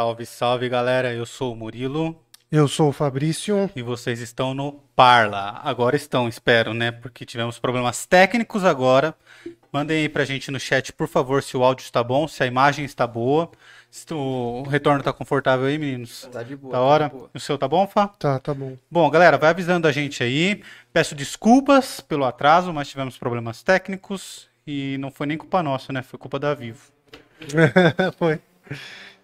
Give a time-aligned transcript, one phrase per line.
[0.00, 2.18] Salve, salve galera, eu sou o Murilo
[2.50, 3.70] Eu sou o Fabrício.
[3.76, 5.60] e vocês estão no Parla.
[5.62, 6.90] Agora estão, espero, né?
[6.90, 9.14] Porque tivemos problemas técnicos agora.
[9.70, 12.46] Mandem aí pra gente no chat, por favor, se o áudio está bom, se a
[12.46, 13.50] imagem está boa,
[13.90, 16.26] se o retorno tá confortável aí, meninos.
[16.32, 16.72] Tá de boa.
[16.72, 17.04] Da tá hora.
[17.10, 17.30] de boa.
[17.34, 18.08] O seu tá bom, Fá?
[18.08, 18.78] Tá, tá bom.
[18.90, 20.62] Bom, galera, vai avisando a gente aí.
[20.94, 26.00] Peço desculpas pelo atraso, mas tivemos problemas técnicos e não foi nem culpa nossa, né?
[26.00, 26.90] Foi culpa da Vivo.
[28.18, 28.40] Foi.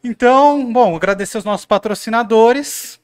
[0.09, 3.01] Então, bom, agradecer os nossos patrocinadores.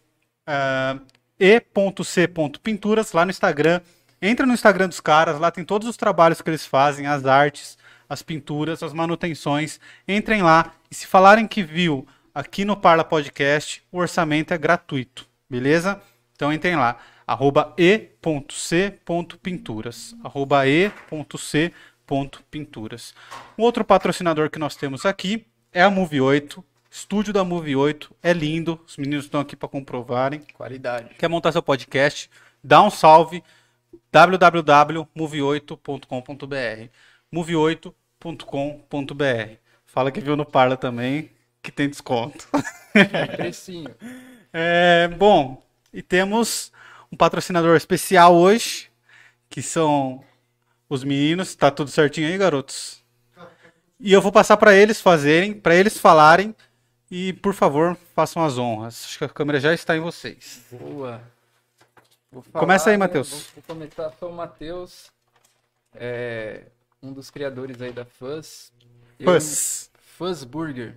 [0.46, 1.00] ah,
[1.40, 3.80] e.c.pinturas lá no Instagram.
[4.20, 7.76] Entra no Instagram dos caras, lá tem todos os trabalhos que eles fazem, as artes,
[8.08, 9.80] as pinturas, as manutenções.
[10.06, 15.28] Entrem lá e se falarem que viu aqui no Parla Podcast, o orçamento é gratuito,
[15.50, 16.00] beleza?
[16.36, 23.12] Então entrem lá, arroba e.c.pinturas, arroba e.c.pinturas.
[23.58, 28.14] Um outro patrocinador que nós temos aqui é a Move 8, estúdio da Move 8,
[28.22, 30.42] é lindo, os meninos estão aqui para comprovarem.
[30.52, 31.14] Qualidade.
[31.14, 32.30] Quer montar seu podcast?
[32.62, 33.42] Dá um salve
[34.10, 36.90] www.move8.com.br
[37.32, 41.30] move8.com.br Fala que viu no Parla também,
[41.62, 42.46] que tem desconto.
[43.36, 43.94] Precinho.
[44.54, 45.62] É, bom,
[45.94, 46.70] e temos
[47.10, 48.90] um patrocinador especial hoje,
[49.48, 50.22] que são
[50.90, 51.54] os meninos.
[51.54, 53.02] Tá tudo certinho aí, garotos?
[53.98, 56.54] E eu vou passar para eles fazerem, para eles falarem.
[57.14, 59.04] E, por favor, façam as honras.
[59.04, 60.62] Acho que a câmera já está em vocês.
[60.72, 61.20] Boa.
[62.54, 63.00] Começa aí, né?
[63.04, 63.28] Matheus.
[63.30, 64.10] Vou, vou começar.
[64.18, 65.10] Sou o Matheus,
[65.94, 66.62] é,
[67.02, 68.72] um dos criadores aí da Fuzz.
[69.20, 69.90] Eu- Fuzz.
[70.16, 70.96] Fuzz Burger.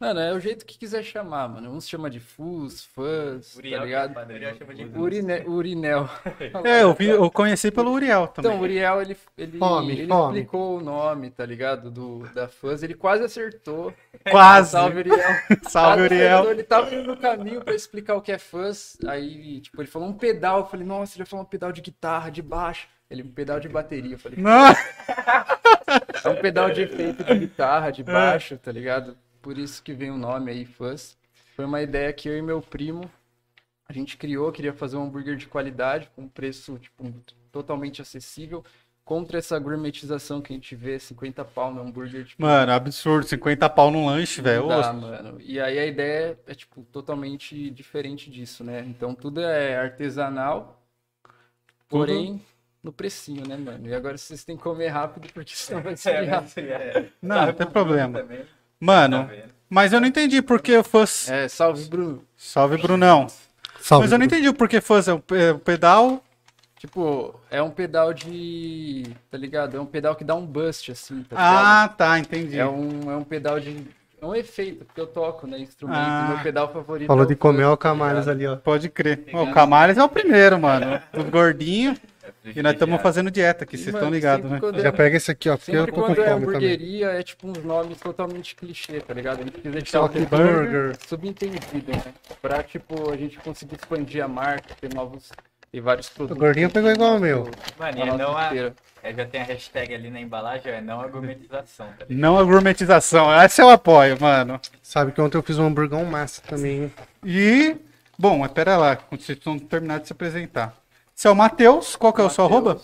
[0.00, 1.70] Mano, é o jeito que quiser chamar, mano.
[1.70, 4.16] Uns chama de Fuzz, Fuzz, tá ligado?
[4.32, 6.08] Uriel chama de Urine, Urinel.
[6.64, 8.50] É, eu, vi, eu conheci pelo Uriel também.
[8.50, 10.38] Então, o Uriel, ele, ele, Fome, ele fome.
[10.38, 11.90] explicou o nome, tá ligado?
[11.90, 12.82] Do, da Fuzz.
[12.82, 13.92] Ele quase acertou.
[14.30, 14.70] Quase.
[14.70, 15.18] Salve, Uriel.
[15.68, 16.32] Salve, Uriel.
[16.32, 16.52] acertou.
[16.52, 18.96] Ele tava indo no caminho pra explicar o que é Fuzz.
[19.06, 20.60] Aí, tipo, ele falou um pedal.
[20.60, 22.88] Eu falei, nossa, ele falar um pedal de guitarra, de baixo.
[23.10, 24.14] Ele, um pedal de bateria.
[24.14, 24.68] Eu falei, Não.
[24.68, 29.14] é um pedal de efeito de guitarra, de baixo, tá ligado?
[29.42, 31.16] Por isso que vem o nome aí, Fuzz.
[31.56, 33.10] Foi uma ideia que eu e meu primo,
[33.88, 37.12] a gente criou, queria fazer um hambúrguer de qualidade, com um preço, tipo,
[37.50, 38.64] totalmente acessível,
[39.04, 43.26] contra essa gourmetização que a gente vê, 50 pau no hambúrguer, tipo, Mano, absurdo.
[43.26, 44.68] 50 pau num lanche, velho.
[44.68, 45.40] dá, mano.
[45.40, 48.84] E aí a ideia é, tipo, totalmente diferente disso, né?
[48.86, 50.80] Então tudo é artesanal,
[51.88, 52.40] porém
[52.82, 53.88] no precinho, né, mano?
[53.88, 56.44] E agora vocês têm que comer rápido, porque senão vai esfriar.
[57.20, 58.24] Não, não tem problema.
[58.80, 59.28] Mano,
[59.68, 61.28] mas eu não entendi por que o Fuzz.
[61.28, 62.24] É, salve, Bruno.
[62.36, 63.26] Salve, Brunão.
[63.80, 64.04] Salve.
[64.04, 66.22] Mas eu não entendi o porquê Fuzz é o pe- o pedal.
[66.78, 69.04] Tipo, é um pedal de.
[69.30, 69.76] Tá ligado?
[69.76, 72.58] É um pedal que dá um bust, assim, tá Ah, tá, entendi.
[72.58, 73.86] É um, é um pedal de.
[74.20, 75.58] É um efeito, porque eu toco, né?
[75.58, 75.98] Instrumento.
[75.98, 76.28] Ah.
[76.34, 77.06] Meu pedal favorito.
[77.06, 78.36] Falou é de o comer o tá Camarles ligado?
[78.36, 78.56] ali, ó.
[78.56, 79.24] Pode crer.
[79.32, 81.00] Ó, o Camales é o primeiro, mano.
[81.14, 81.98] Os gordinhos.
[82.44, 84.58] E nós estamos fazendo dieta aqui, E, vocês estão ligados, né?
[84.60, 86.48] quando é- Já pega esse aqui, ó, porque eu tô com quando é fome também.
[86.56, 89.40] hamburgueria, é tipo uns nomes totalmente clichê, tá ligado?
[89.40, 92.02] A gente quis deixar o burger subentendido, né?
[92.40, 95.30] Pra, tipo, a gente conseguir expandir a marca, ter novos...
[95.72, 96.36] Ter vários produtos.
[96.36, 97.48] gordinho pegou igual o meu.
[97.78, 98.50] Mano, e é não a,
[99.04, 102.06] é, já tem a hashtag ali na embalagem, é não a gourmetização, tá?
[102.08, 103.32] Não a gourmetização.
[103.44, 104.60] Esse é o apoio, mano.
[104.82, 106.82] Sabe que ontem eu fiz um hamburgão massa também.
[106.84, 106.92] hein?
[107.24, 107.76] E.
[108.18, 110.74] Bom, mas pera lá, quando vocês estão terminando de se apresentar.
[111.20, 112.80] Esse é o Matheus, qual que é o seu arroba?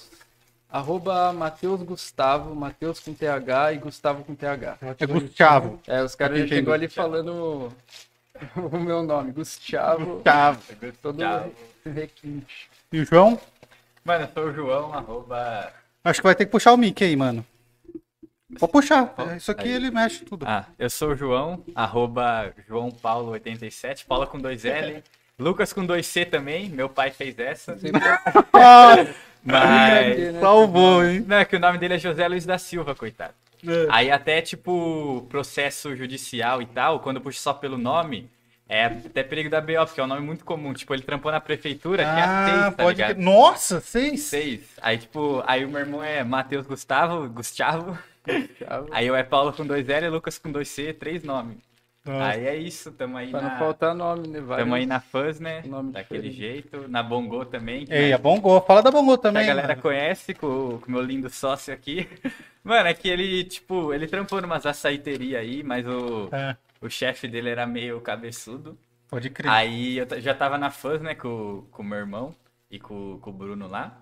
[0.69, 4.77] Arroba Matheus Gustavo, Matheus com TH e Gustavo com TH.
[4.99, 5.81] É Gustavo.
[5.87, 7.73] É, os caras Quem já chegou ali falando
[8.55, 10.61] o meu nome, Gustavo, Gustavo.
[11.01, 11.19] todo
[11.83, 12.69] requinte.
[12.93, 13.41] E o João?
[14.05, 15.73] Mano, eu sou o João, arroba...
[16.05, 17.43] Acho que vai ter que puxar o mic aí, mano.
[18.59, 19.15] Pode puxar.
[19.17, 19.73] É, Isso aqui Aí.
[19.73, 20.45] ele mexe tudo.
[20.47, 25.03] Ah, eu sou o João, arroba João Paulo 87, Paula com dois L,
[25.39, 27.77] Lucas com dois C também, meu pai fez essa,
[28.55, 28.97] Ah,
[29.45, 30.33] mas...
[30.33, 30.41] né?
[30.41, 31.25] salvou, hein?
[31.27, 33.35] Não, é que o nome dele é José Luiz da Silva, coitado.
[33.67, 33.87] É.
[33.91, 38.31] Aí até, tipo, processo judicial e tal, quando puxa só pelo nome,
[38.69, 40.73] é até perigo da BO, porque é um nome muito comum.
[40.73, 43.15] Tipo, ele trampou na prefeitura, tinha Ah, seis, tá pode ligado?
[43.15, 43.25] crer.
[43.25, 44.21] Nossa, seis?
[44.23, 44.61] Seis.
[44.81, 47.99] Aí, tipo, aí o meu irmão é Matheus Gustavo, Gustavo.
[48.27, 48.89] Gustavo.
[48.91, 51.59] Aí eu é Paulo com dois L, Lucas com dois C, três nomes.
[52.07, 52.25] Nossa.
[52.27, 53.59] Aí é isso, tamo aí Pra não na...
[53.59, 54.41] faltar nome, né?
[54.41, 55.63] Vários- Tamo aí na Fuzz, né?
[55.67, 56.71] nome Daquele diferente.
[56.71, 56.89] jeito.
[56.89, 57.85] Na Bongo também.
[57.85, 58.61] que, Ei, a Bongo.
[58.61, 59.43] Fala da Bongo que também.
[59.43, 59.83] a galera mano.
[59.83, 62.09] conhece com com o meu lindo sócio aqui.
[62.65, 67.29] Mano, é que ele, tipo, ele trampou numas açaiterias aí, mas o, É, o chefe
[67.29, 68.77] dele era meio cabeçudo.
[69.09, 69.49] pode crer.
[69.51, 72.35] Aí eu já tava na Fuzz, né, com, com o meu irmão
[72.69, 73.97] e com, com o Bruno lá.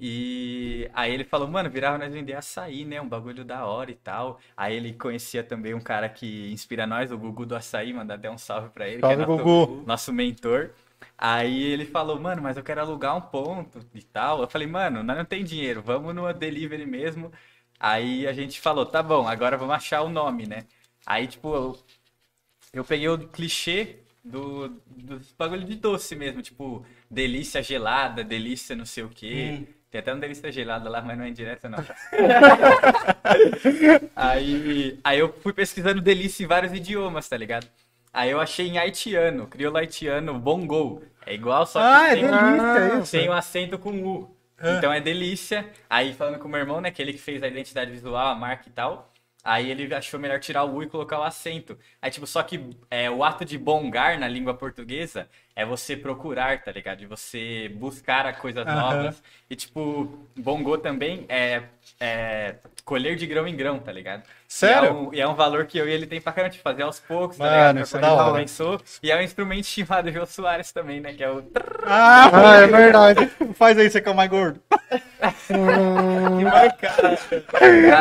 [0.00, 3.00] E aí ele falou, mano, virava nós vender açaí, né?
[3.00, 4.38] Um bagulho da hora e tal.
[4.56, 8.30] Aí ele conhecia também um cara que inspira nós, o Gugu do Açaí, mandar até
[8.30, 9.82] um salve pra ele, Salve, que é nosso, Gugu.
[9.86, 10.70] nosso mentor.
[11.16, 14.40] Aí ele falou, mano, mas eu quero alugar um ponto e tal.
[14.42, 17.32] Eu falei, mano, nós não tem dinheiro, vamos numa delivery mesmo.
[17.80, 20.64] Aí a gente falou, tá bom, agora vamos achar o nome, né?
[21.06, 21.78] Aí, tipo, eu,
[22.72, 28.84] eu peguei o clichê do, do bagulho de doce mesmo, tipo, delícia gelada, delícia não
[28.84, 29.62] sei o quê.
[29.90, 31.78] Tem até uma delícia gelada lá, mas não é indireta, não.
[34.14, 37.66] aí, aí eu fui pesquisando delícia em vários idiomas, tá ligado?
[38.12, 41.02] Aí eu achei em haitiano, crioulo haitiano, bongo.
[41.24, 43.10] É igual, só que Ah, é tem, delícia isso.
[43.12, 44.34] tem um acento com U.
[44.60, 45.68] Então é delícia.
[45.88, 48.34] Aí falando com o meu irmão, né, que ele que fez a identidade visual, a
[48.34, 49.12] marca e tal.
[49.44, 51.78] Aí ele achou melhor tirar o U e colocar o acento.
[52.02, 56.62] Aí, tipo, só que é, o ato de bongar na língua portuguesa é você procurar,
[56.62, 56.98] tá ligado?
[56.98, 58.74] De você buscar coisas Aham.
[58.74, 59.22] novas.
[59.50, 61.62] E, tipo, bongô também é,
[61.98, 64.22] é colher de grão em grão, tá ligado?
[64.46, 64.84] Sério?
[64.84, 66.60] E é um, e é um valor que eu e ele tem pra caramba de
[66.60, 67.80] fazer aos poucos, tá Mano, ligado?
[67.80, 68.44] isso é da hora.
[69.02, 71.12] E é um instrumento chamado Jô Soares também, né?
[71.12, 71.42] Que é o...
[71.84, 73.30] Ah, Ah, é verdade.
[73.54, 74.60] faz aí, você que é o mais gordo.
[76.38, 77.18] Que marcado.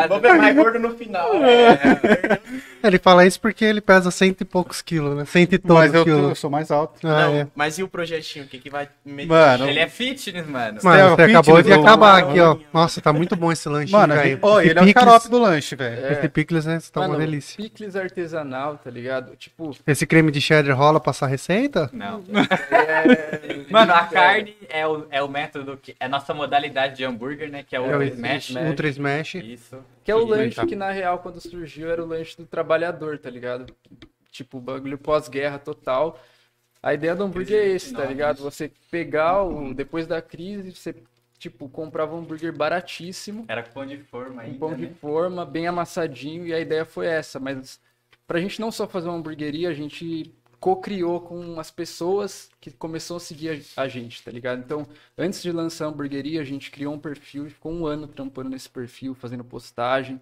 [0.10, 1.30] Vou ver mais gordo no final.
[2.88, 5.26] Ele fala isso porque ele pesa cento e poucos quilos, né?
[5.26, 6.30] Cento e Mas todos eu, quilos.
[6.30, 7.00] eu sou mais alto.
[7.08, 7.48] Ah, Não, é.
[7.56, 8.46] mas e o projetinho?
[8.46, 9.28] O que, que vai meter?
[9.28, 10.80] Mano, Ele é fitness, mano.
[10.84, 12.58] Mano, é você acabou de acabar aqui, ó.
[12.74, 14.40] Nossa, tá muito bom esse lanche, Mano, velho.
[14.42, 16.08] ó, Esse ele é o picles- xarope do lanche, velho.
[16.12, 17.58] Esse picles né, tá uma Mano, delícia.
[17.58, 19.36] Picles artesanal, tá ligado?
[19.36, 21.90] Tipo, Esse creme de cheddar rola pra essa receita?
[21.94, 22.24] Não.
[22.72, 23.66] é...
[23.70, 25.96] Mano, a carne é o, é o método que.
[26.00, 27.64] É a nossa modalidade de hambúrguer, né?
[27.68, 28.50] Que é o, É o smash.
[28.50, 28.68] smash.
[28.68, 29.36] Ultra Smash.
[29.36, 29.78] Isso.
[30.08, 33.30] Que é o lanche que, na real, quando surgiu, era o lanche do trabalhador, tá
[33.30, 33.76] ligado?
[34.32, 36.18] Tipo, bagulho pós-guerra total.
[36.82, 38.42] A ideia do hambúrguer é esse, tá ligado?
[38.42, 39.74] Você pegar o...
[39.74, 40.96] Depois da crise, você,
[41.38, 44.58] tipo, comprava um hambúrguer baratíssimo, Era com pão de forma um ainda.
[44.58, 44.94] pão de né?
[45.02, 47.38] forma, bem amassadinho, e a ideia foi essa.
[47.38, 47.78] Mas
[48.26, 53.18] pra gente não só fazer uma hamburgueria, a gente co-criou com as pessoas que começou
[53.18, 54.60] a seguir a gente, tá ligado?
[54.60, 54.88] Então,
[55.18, 58.50] antes de lançar a hamburgueria, a gente criou um perfil e ficou um ano trampando
[58.50, 60.20] nesse perfil, fazendo postagem.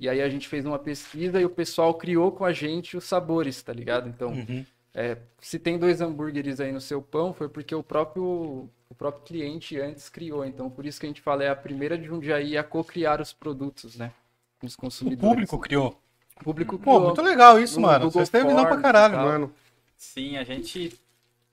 [0.00, 3.04] E aí a gente fez uma pesquisa e o pessoal criou com a gente os
[3.04, 4.08] sabores, tá ligado?
[4.08, 4.64] Então, Uhum.
[4.94, 9.24] é, se tem dois hambúrgueres aí no seu pão, foi porque o próprio, o próprio
[9.24, 10.44] cliente antes criou.
[10.44, 13.32] Então, por isso que a gente fala, é a primeira de Jundiaí a co-criar os
[13.32, 14.12] produtos, né?
[14.60, 15.20] Com os O consumidores.
[15.28, 16.00] público criou.
[16.40, 17.00] O público Pô, criou.
[17.06, 18.04] muito legal isso, No mano.
[18.04, 19.52] Google Vocês têm visão pra caralho, mano.
[19.98, 20.96] Sim, a gente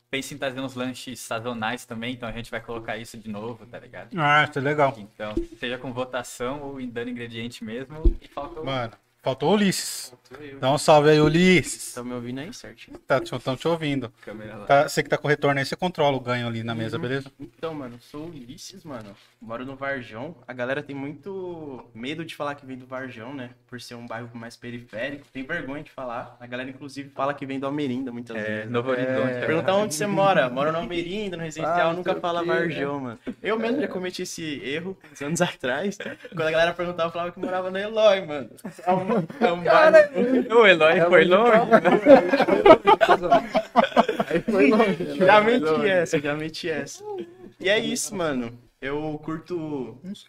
[0.10, 3.66] pensa em trazer uns lanches sazonais também, então a gente vai colocar isso de novo,
[3.66, 4.18] tá ligado?
[4.18, 4.94] Ah, isso é legal.
[4.98, 8.16] Então, seja com votação ou em dando ingrediente mesmo.
[8.22, 8.66] E falta o.
[8.66, 8.94] Mano,
[9.26, 10.14] faltou o Ulisses.
[10.60, 11.88] Dá um salve aí, Ulisses.
[11.88, 12.98] Estão me ouvindo aí certinho?
[13.00, 14.12] Tá, estão te ouvindo.
[14.22, 14.66] câmera lá.
[14.66, 16.98] Tá, você que tá com o retorno aí, você controla o ganho ali na mesa,
[17.00, 17.32] beleza?
[17.40, 19.16] Então, mano, eu sou o Ulisses, mano.
[19.42, 20.36] Moro no Varjão.
[20.48, 23.52] A galera tem muito medo de falar que vem do Varjão, né?
[23.68, 25.26] Por ser um bairro mais periférico.
[25.34, 26.38] Tem vergonha de falar.
[26.40, 28.72] A galera, inclusive, fala que vem do Almerinda muitas É, vezes.
[28.72, 29.34] Novo Horizonte.
[29.40, 30.50] tá Perguntar onde você mora.
[30.50, 33.20] Moro no Almerinda, no residencial, Ah, nunca fala quê, Varjão, mano.
[33.42, 35.98] Eu mesmo já cometi esse erro uns anos atrás.
[36.30, 38.50] Quando a galera perguntava, eu falava que morava no Eloy, mano.
[39.40, 40.60] É um, é bairro...
[40.60, 41.72] O Eloy É foi longe longe.
[44.28, 45.04] Aí foi longe.
[45.04, 45.26] né?
[45.26, 47.04] Já meti essa, já meti essa.
[47.60, 48.58] E é isso, mano.
[48.82, 49.98] Eu curto.
[50.04, 50.26] Vocês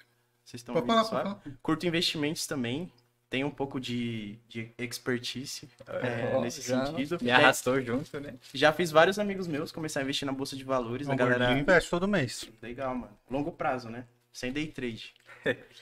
[0.61, 2.91] estão ouvindo falar, Curto investimentos também.
[3.29, 6.87] Tenho um pouco de, de expertise é, Ó, nesse já.
[6.87, 7.19] sentido.
[7.21, 8.35] Me É, arrastou junto, né?
[8.55, 11.09] já fiz vários amigos meus começar a investir na bolsa de valores.
[11.09, 11.39] O a galera.
[11.41, 12.49] gordinho investe todo mês.
[12.63, 13.13] Legal, mano.
[13.29, 14.05] Longo prazo, né?
[14.33, 15.13] Sem day trade.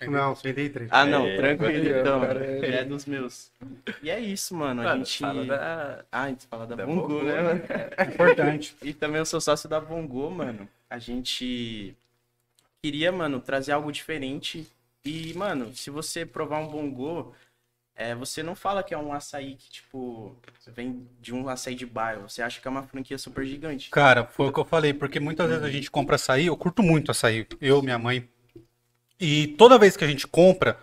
[0.08, 0.88] Não, sem day trade.
[0.92, 2.20] Ah, não, É, tranquilo então.
[2.20, 3.50] cara, é- Já é dos meus.
[4.02, 4.80] E é isso, mano.
[4.82, 5.18] A Mano, gente.
[5.18, 7.42] fala da- Ah, a gente fala da, da Bongo, Bongo, né, né?
[7.42, 7.62] mano?
[8.14, 8.76] Importante.
[8.82, 10.68] E também eu sou sócio da Bongo, mano.
[10.88, 11.96] A gente
[12.82, 14.66] queria, mano, trazer algo diferente.
[15.04, 17.34] E, mano, se você provar um Bongo,
[17.96, 20.36] é, você não fala que é um açaí que, tipo,
[20.68, 22.28] vem de um açaí de bairro.
[22.28, 23.90] Você acha que é uma franquia super gigante.
[23.90, 26.82] Cara, foi o que eu falei, porque muitas vezes a gente compra açaí, eu curto
[26.82, 28.28] muito açaí, eu, minha mãe.
[29.20, 30.78] E toda vez que a gente compra,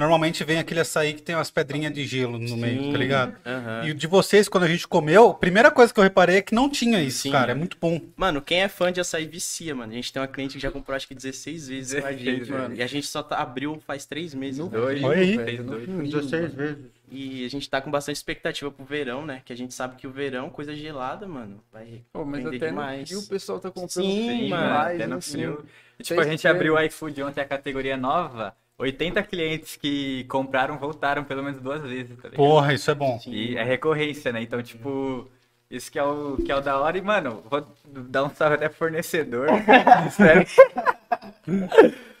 [0.00, 3.36] normalmente vem aquele açaí que tem umas pedrinhas de gelo no meio, tá ligado?
[3.84, 6.42] E o de vocês, quando a gente comeu, a primeira coisa que eu reparei é
[6.42, 7.30] que não tinha isso, Sim.
[7.30, 7.52] cara.
[7.52, 8.00] É muito bom.
[8.16, 9.92] Mano, quem é fã de açaí vicia, mano.
[9.92, 12.38] A gente tem uma cliente que já comprou acho que 16 vezes com a 16
[12.38, 12.74] gente, mano.
[12.74, 14.58] E a gente só tá- abriu faz três meses.
[14.58, 14.78] No né?
[14.78, 15.36] Dois, Olha aí.
[15.44, 15.84] fez dois.
[15.84, 16.54] frio, 16 mano.
[16.56, 16.84] vezes.
[17.12, 19.42] E a gente tá com bastante expectativa pro verão, né?
[19.44, 22.66] Que a gente sabe que o verão, coisa gelada, mano, vai Pô, mas vender até
[22.68, 23.08] demais.
[23.08, 25.32] frio o pessoal tá comprando Sim, Sim, mano, demais, até no assim.
[25.32, 25.64] frio.
[25.98, 28.54] E, tipo, a gente abriu o iFood ontem, a categoria nova.
[28.80, 32.36] 80 clientes que compraram voltaram pelo menos duas vezes, tá ligado?
[32.36, 33.20] Porra, isso é bom.
[33.26, 34.40] E é recorrência, né?
[34.42, 35.30] Então, tipo,
[35.70, 36.96] isso que é o, que é o da hora.
[36.96, 39.48] E, mano, vou dar um salve até pro fornecedor.
[40.08, 40.46] Espero,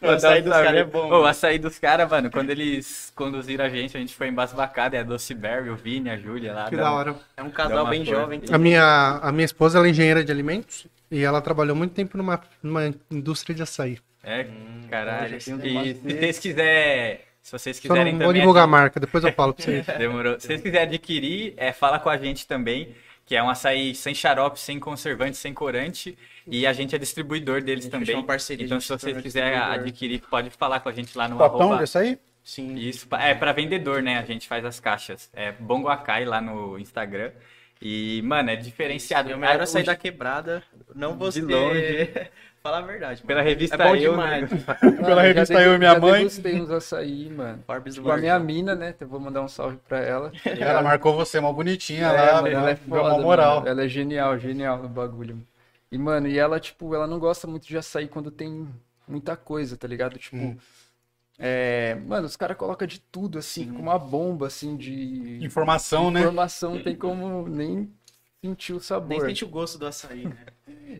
[0.02, 1.08] O açaí dos caras é bom.
[1.08, 4.96] O açaí dos caras, mano, quando eles conduziram a gente, a gente foi embasbacado.
[4.96, 6.68] É a Doce Berry, o Vini, a Júlia lá.
[6.68, 7.16] Que da hora.
[7.38, 8.42] É um casal bem jovem.
[8.52, 12.18] A minha, a minha esposa ela é engenheira de alimentos e ela trabalhou muito tempo
[12.18, 13.98] numa, numa indústria de açaí.
[14.22, 14.46] É,
[14.90, 15.28] caralho.
[15.30, 17.20] já sei E se vocês quiserem.
[17.42, 19.86] Se vocês Só quiserem não vou divulgar a marca, depois eu falo pra vocês.
[19.98, 20.38] Demorou.
[20.38, 24.14] Se vocês quiserem adquirir, é, fala com a gente também, que é um açaí sem
[24.14, 26.16] xarope, sem conservante, sem corante.
[26.46, 28.14] E a gente é distribuidor deles também.
[28.14, 31.60] uma parceria, então, se vocês quiserem adquirir, pode falar com a gente lá no Copão
[31.62, 31.78] arroba.
[31.78, 32.18] desse aí?
[32.42, 32.74] Sim.
[32.76, 34.18] Isso, é para vendedor, né?
[34.18, 35.30] A gente faz as caixas.
[35.32, 37.30] É Bongo Akai lá no Instagram.
[37.80, 39.30] E, mano, é diferenciado.
[39.30, 40.62] É o melhor açaí o- da quebrada.
[40.94, 42.10] Não vou De longe.
[42.62, 43.22] Falar a verdade.
[43.22, 43.48] Pela mano.
[43.48, 44.50] revista é bom Eu, demais.
[44.52, 44.58] né?
[45.04, 46.18] Pela revista Eu e Minha Mãe.
[46.18, 47.62] Eu gostei uns açaí, mano.
[47.66, 48.94] Forbes Tipo, a minha mina, né?
[49.00, 50.30] Eu vou mandar um salve pra ela.
[50.44, 53.54] Ela marcou você, uma bonitinha É, lá, mano, ela é deu uma foda, moral.
[53.56, 53.68] mano.
[53.68, 55.36] Ela é genial, genial no bagulho.
[55.36, 55.46] mano.
[55.90, 58.68] E, mano, e ela, tipo, ela não gosta muito de açaí quando tem
[59.08, 60.18] muita coisa, tá ligado?
[60.18, 60.56] Tipo, Hum.
[61.38, 61.94] é...
[62.06, 66.20] Mano, os caras colocam de tudo, assim, com uma bomba, assim, de Informação, né?
[66.20, 67.90] informação, não tem como nem
[68.44, 69.08] sentir o sabor.
[69.08, 70.36] Nem sente o gosto do açaí, né?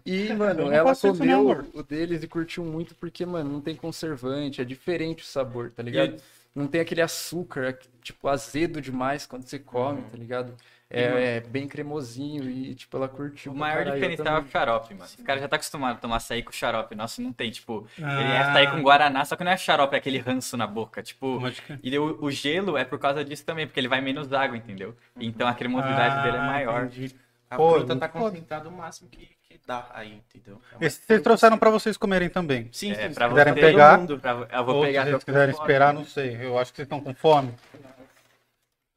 [0.04, 1.66] E, mano, não ela não, comeu amor.
[1.74, 5.82] o deles e curtiu muito porque, mano, não tem conservante, é diferente o sabor, tá
[5.82, 6.16] ligado?
[6.54, 10.56] Não tem aquele açúcar, tipo, azedo demais quando você come, tá ligado?
[10.92, 13.52] É, é bem cremosinho e, tipo, ela curtiu.
[13.52, 14.50] O maior caralho, diferencial é o também.
[14.50, 15.04] xarope, mano.
[15.06, 16.96] Os caras já tá acostumado a tomar açaí com xarope.
[16.96, 18.50] Nosso não tem, tipo, ele é Ah.
[18.50, 21.00] açaí com guaraná, só que não é xarope, é aquele ranço na boca.
[21.00, 21.38] Tipo,
[21.80, 24.96] e o, o gelo é por causa disso também, porque ele vai menos água, entendeu?
[25.16, 26.86] Então a cremosidade Ah, dele é maior.
[26.86, 27.14] entendi.
[27.48, 30.60] A Pô, fruta tá concentrada o máximo que, que dá aí, entendeu?
[30.80, 32.68] É vocês trouxeram pra vocês comerem também.
[32.72, 33.14] Sim, É, sim.
[33.14, 34.18] pra quiserem pegar, mundo.
[34.18, 35.04] Pra- eu vou Ou pegar.
[35.04, 36.38] se vocês quiserem esperar, não sei.
[36.40, 37.52] Eu acho que vocês estão com fome.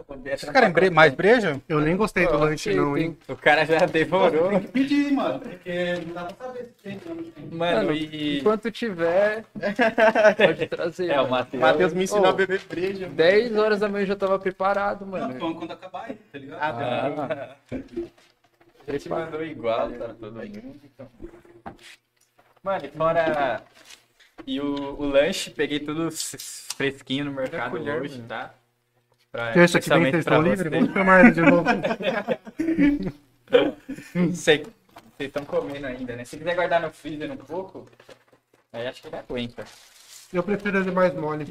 [0.05, 1.59] Vocês querem bre- mais breja?
[1.67, 3.17] Eu nem gostei do lanche, tem- não, tem- hein?
[3.27, 4.59] O cara já devorou.
[4.59, 5.39] pedir, mano.
[5.39, 6.99] Porque não dá pra saber se tem.
[7.51, 8.39] Mano, e.
[8.39, 9.43] enquanto tiver,
[10.37, 11.09] pode trazer.
[11.09, 11.29] É, o.
[11.29, 11.61] Matheus.
[11.61, 13.07] Matheus me ensinou Ô, a beber breja.
[13.07, 15.33] 10 horas da manhã eu já tava preparado, mano.
[15.33, 16.59] Não, quando acabar aí, tá ligado?
[16.61, 17.55] Ah,
[18.87, 20.79] Ele te mandou igual pra todo mundo.
[20.83, 21.07] Então.
[22.63, 23.63] Mano, e fora.
[24.45, 28.27] E o, o lanche, peguei tudo fresquinho no mercado colher, hoje, mano.
[28.27, 28.53] tá?
[29.31, 30.25] Pra, Terça que vem, livres?
[30.25, 30.69] você.
[30.69, 31.69] Vamos chamar ele de novo.
[34.33, 36.25] Sei- Vocês estão comendo ainda, né?
[36.25, 37.87] Se quiser guardar no freezer um pouco,
[38.71, 39.65] aí acho que ele aguenta.
[40.31, 41.45] Eu prefiro ele mais mole.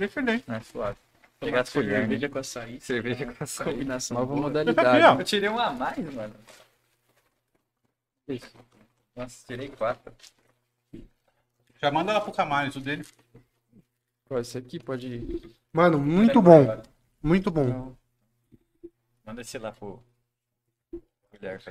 [0.49, 0.97] É suave.
[1.41, 2.01] Pegar as colheres, né?
[2.09, 2.81] Cerveja com açaí.
[2.81, 3.73] Cerveja com açaí.
[3.73, 4.17] Combinação.
[4.17, 4.41] nova boa.
[4.49, 5.21] modalidade.
[5.21, 6.35] Eu tirei um a mais, mano.
[8.29, 8.51] Isso.
[9.17, 10.13] Nossa, tirei quatro.
[11.81, 13.05] Já manda lá pro Camales, o dele.
[14.31, 15.41] Ó, esse aqui pode.
[15.73, 16.83] Mano, muito bom.
[17.23, 17.65] Muito bom.
[17.65, 17.97] Não.
[19.27, 20.03] Manda esse lá pro.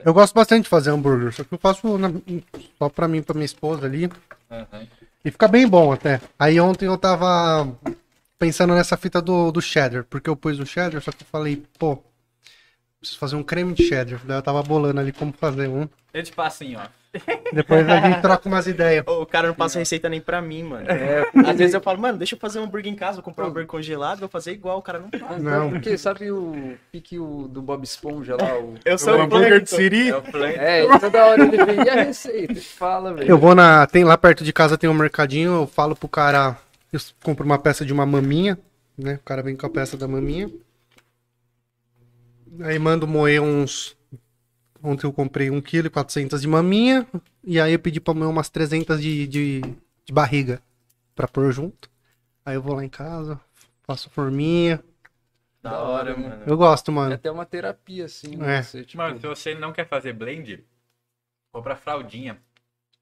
[0.04, 2.10] Eu gosto bastante de fazer hambúrguer, só que eu faço na-
[2.78, 4.10] só pra mim e pra minha esposa ali.
[4.50, 4.88] Aham.
[5.24, 6.20] E fica bem bom até.
[6.38, 7.74] Aí ontem eu tava
[8.38, 11.64] pensando nessa fita do, do cheddar, porque eu pus o cheddar, só que eu falei,
[11.80, 12.04] pô,
[13.02, 14.22] preciso fazer um creme de cheddar.
[14.24, 15.90] Daí eu tava bolando ali como fazer um.
[16.14, 16.90] Eu te passo em off.
[17.52, 19.04] Depois a gente troca umas ideias.
[19.06, 20.90] O cara não passa receita nem pra mim, mano.
[20.90, 23.46] É, Às vezes eu falo, mano, deixa eu fazer um hambúrguer em casa, vou comprar
[23.46, 25.44] um hambúrguer congelado, vou fazer igual, o cara não faz.
[25.44, 25.72] Não.
[25.72, 28.58] Porque sabe o pique o do Bob Esponja lá?
[28.58, 28.76] O...
[28.86, 29.70] Eu O sou o hambúrguer de.
[29.70, 30.10] Siri.
[30.58, 30.86] É.
[30.86, 31.84] É, toda hora ele vem.
[31.86, 32.56] E a receita?
[32.62, 33.30] Fala, velho.
[33.30, 33.86] Eu vou na.
[33.88, 36.58] Tem lá perto de casa tem um mercadinho, eu falo pro cara.
[36.94, 38.58] Eu compro uma peça de uma maminha,
[38.98, 39.16] né?
[39.16, 40.50] O cara vem com a peça da maminha.
[42.60, 43.96] Aí mando moer uns.
[44.84, 47.08] Ontem eu comprei 1,4 kg de maminha.
[47.44, 49.62] E aí eu pedi pra moer umas 300 de, de,
[50.06, 50.62] de barriga
[51.16, 51.90] pra pôr junto.
[52.46, 53.40] Aí eu vou lá em casa,
[53.84, 54.84] faço forminha.
[55.62, 56.44] Da hora, mano.
[56.48, 57.14] Eu gosto, É mano.
[57.14, 58.58] até uma terapia, assim, né?
[58.58, 58.64] É.
[58.64, 60.64] Você, tipo, Mano, se você não quer fazer blend,
[61.52, 62.38] compra fraldinha.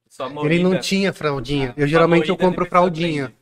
[0.10, 1.74] Só Ele não tinha fraldinha.
[1.78, 3.34] Eu Só geralmente eu compro fraldinha.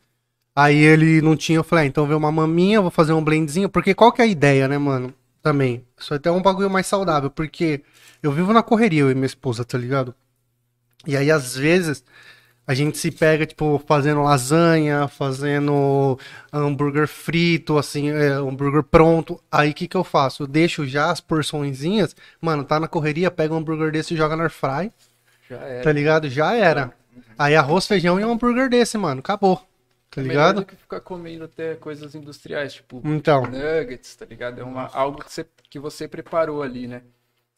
[0.54, 3.68] Aí ele não tinha, eu falei, ah, então vê uma maminha, vou fazer um blendzinho,
[3.68, 5.14] porque qual que é a ideia, né, mano?
[5.42, 5.84] Também.
[5.98, 7.82] Isso até é um bagulho mais saudável, porque
[8.22, 10.14] eu vivo na correria, eu e minha esposa, tá ligado?
[11.06, 12.04] E aí, às vezes,
[12.66, 16.18] a gente se pega, tipo, fazendo lasanha, fazendo
[16.52, 19.40] hambúrguer frito, assim, é, hambúrguer pronto.
[19.50, 20.42] Aí, o que que eu faço?
[20.42, 24.36] Eu deixo já as porçõezinhas, mano, tá na correria, pega um hambúrguer desse e joga
[24.36, 24.92] na fry,
[25.48, 25.82] já era.
[25.82, 26.28] tá ligado?
[26.28, 26.92] Já era.
[27.38, 29.67] Aí, arroz, feijão e um hambúrguer desse, mano, acabou.
[30.10, 30.60] Tá É melhor ligado?
[30.60, 33.42] do que ficar comendo até coisas industriais, tipo Então.
[33.42, 34.60] nuggets, tá ligado?
[34.60, 37.02] É uma, algo que você, que você preparou ali, né?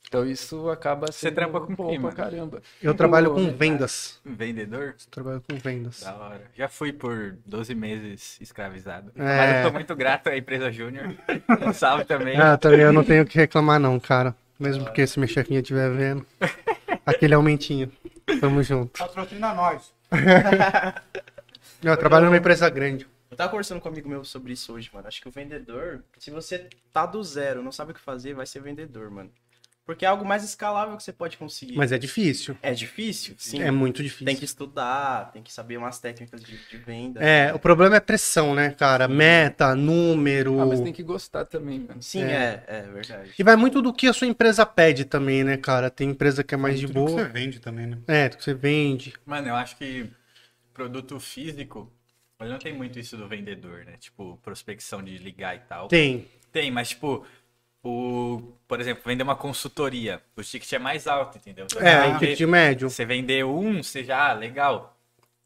[0.09, 2.17] Então isso acaba Você sendo trampa com bom quem, pra mano?
[2.17, 2.63] caramba.
[2.83, 4.19] Eu trabalho com vendas.
[4.25, 4.97] Vendedor?
[5.09, 6.01] Trabalho com vendas.
[6.01, 6.43] Da hora.
[6.57, 9.13] Já fui por 12 meses escravizado.
[9.15, 9.23] É.
[9.37, 11.15] Mas eu tô muito grato à empresa Júnior.
[11.65, 12.37] Um salve também.
[12.41, 14.35] Ah, também eu não tenho o que reclamar não, cara.
[14.59, 16.27] Mesmo porque se minha chefinha estiver vendo.
[17.07, 17.93] Aquele aumentinho.
[18.41, 18.99] Tamo junto.
[18.99, 19.93] Patrocina nós.
[21.83, 23.07] Eu trabalho numa empresa grande.
[23.31, 25.07] Eu tava conversando com um amigo meu sobre isso hoje, mano.
[25.07, 28.45] Acho que o vendedor, se você tá do zero, não sabe o que fazer, vai
[28.45, 29.31] ser vendedor, mano.
[29.87, 31.75] Porque é algo mais escalável que você pode conseguir.
[31.77, 32.57] Mas é difícil.
[32.63, 33.35] É difícil?
[33.39, 33.61] Sim.
[33.61, 34.27] É muito difícil.
[34.27, 37.21] Tem que estudar, tem que saber umas técnicas de, de venda.
[37.21, 39.09] É, o problema é pressão, né, cara?
[39.09, 40.61] Meta, número.
[40.61, 42.01] Ah, mas tem que gostar também, mano.
[42.01, 43.33] Sim, é, é, verdade.
[43.37, 45.91] E vai muito do que a sua empresa pede também, né, cara?
[45.91, 47.25] Tem empresa que é mais de Tudo que boa.
[47.25, 47.99] você vende também, né?
[48.07, 49.15] É, do que você vende.
[49.27, 50.09] Mano, eu acho que
[50.81, 51.93] produto físico,
[52.39, 53.97] mas não tem muito isso do vendedor, né?
[53.99, 55.89] Tipo, prospecção de ligar e tal.
[55.89, 56.27] Tem.
[56.51, 57.25] Tem, mas tipo,
[57.85, 61.67] o, por exemplo, vender uma consultoria, o ticket é mais alto, entendeu?
[61.71, 62.89] Você É, vender- ticket médio.
[62.89, 64.97] Você vender um, você já, ah, legal.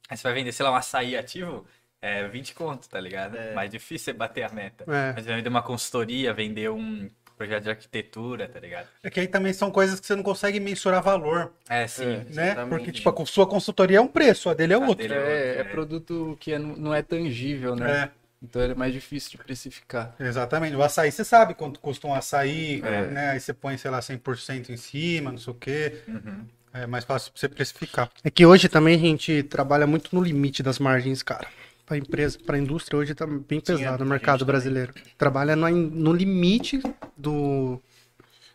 [0.08, 1.66] Aí você vai vender, sei lá, um açaí ativo,
[2.00, 3.36] é 20 conto, tá ligado?
[3.36, 3.54] É.
[3.54, 4.84] Mais difícil você bater a meta.
[4.84, 5.12] É.
[5.14, 8.86] Mas vai vender uma consultoria, vender um projeto de arquitetura, tá ligado?
[9.02, 12.04] É que aí também são coisas que você não consegue mensurar valor, É, sim.
[12.04, 12.06] É.
[12.08, 12.46] né?
[12.52, 12.68] Exatamente.
[12.70, 14.96] Porque, tipo, a sua consultoria é um preço, a dele é A outro.
[14.96, 15.64] dele É, é é.
[15.64, 17.90] produto que é- não é tangível, né?
[18.04, 18.10] É,
[18.42, 20.14] Então é mais difícil de precificar.
[20.20, 20.76] exatamente.
[20.76, 23.06] O açaí, você sabe quanto custa um açaí, É.
[23.06, 23.30] né?
[23.30, 26.02] Aí você põe, sei lá, 100% em cima, não sei o quê.
[26.06, 26.44] Uhum.
[26.74, 28.10] É mais fácil pra você precificar.
[28.24, 31.46] É que hoje também a gente trabalha muito no limite das margens, cara.
[31.86, 34.94] Pra empresa, pra indústria hoje tá bem Sim, pesado a o mercado brasileiro.
[35.18, 36.82] Trabalha no, no limite
[37.16, 37.80] do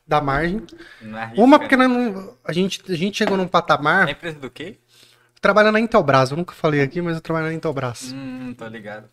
[0.08, 0.64] da margem.
[1.14, 1.60] Arrisca, Uma né?
[1.60, 4.78] porque não- a gente a gente chegou num patamar, É empresa do quê?
[5.40, 8.12] trabalha na Intelbras, eu nunca falei aqui, mas eu trabalho na Intelbras.
[8.14, 9.08] Hum, tô ligado.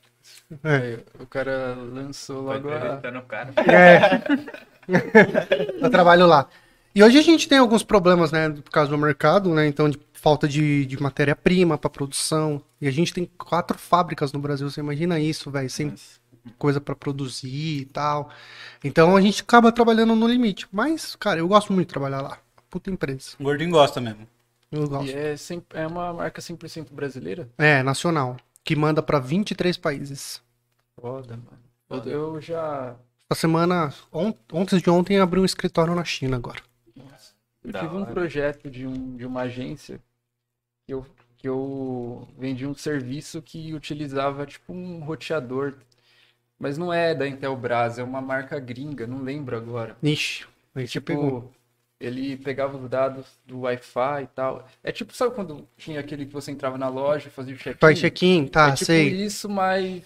[0.64, 0.98] É.
[1.20, 2.76] O cara lançou logo a...
[2.76, 3.52] entrevistando o cara.
[3.66, 4.22] É.
[5.84, 6.48] eu trabalho lá.
[6.94, 9.98] E hoje a gente tem alguns problemas, né, por causa do mercado, né, então de
[10.26, 12.60] falta de, de matéria-prima para produção.
[12.80, 15.94] E a gente tem quatro fábricas no Brasil, você imagina isso, velho, sem
[16.58, 18.28] coisa para produzir e tal.
[18.82, 20.66] Então a gente acaba trabalhando no limite.
[20.72, 22.40] Mas, cara, eu gosto muito de trabalhar lá.
[22.68, 23.36] Puta empresa.
[23.38, 24.26] O gordinho gosta mesmo.
[24.72, 25.08] Eu gosto.
[25.08, 27.48] E é, cem- é uma marca 100% brasileira?
[27.56, 28.36] É, nacional.
[28.64, 30.42] Que manda para 23 países.
[31.00, 32.02] Foda, mano.
[32.04, 32.96] Eu, eu já...
[33.30, 36.60] Essa semana, on, ontem de ontem, abriu um escritório na China agora.
[37.62, 40.00] Eu tive um projeto de, um, de uma agência
[40.86, 45.74] que eu, que eu vendi um serviço que utilizava tipo um roteador.
[46.58, 49.96] Mas não é da Intelbras, é uma marca gringa, não lembro agora.
[50.02, 51.32] Ixi, aí você pegou.
[51.32, 51.54] Tipo,
[52.00, 54.68] ele pegava os dados do Wi-Fi e tal.
[54.82, 57.78] É tipo, sabe quando tinha aquele que você entrava na loja e fazia o check-in?
[57.80, 59.08] Faz check-in, tá, é tipo sei.
[59.08, 60.02] isso, mas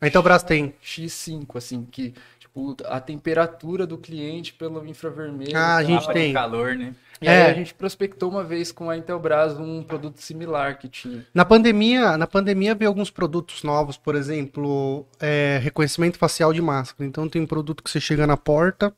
[0.00, 0.74] A Intelbras tem.
[0.82, 5.52] X5, assim, que tipo, a temperatura do cliente pelo infravermelho.
[5.54, 6.08] Ah, a e gente tal.
[6.08, 6.32] Mapa de tem.
[6.32, 6.94] calor, né?
[7.20, 7.50] E aí É.
[7.50, 11.24] a gente prospectou uma vez com a Intelbras um produto similar que tinha.
[11.32, 17.06] Na pandemia, na pandemia veio alguns produtos novos, por exemplo, é, reconhecimento facial de máscara.
[17.08, 18.92] Então tem um produto que você chega na porta,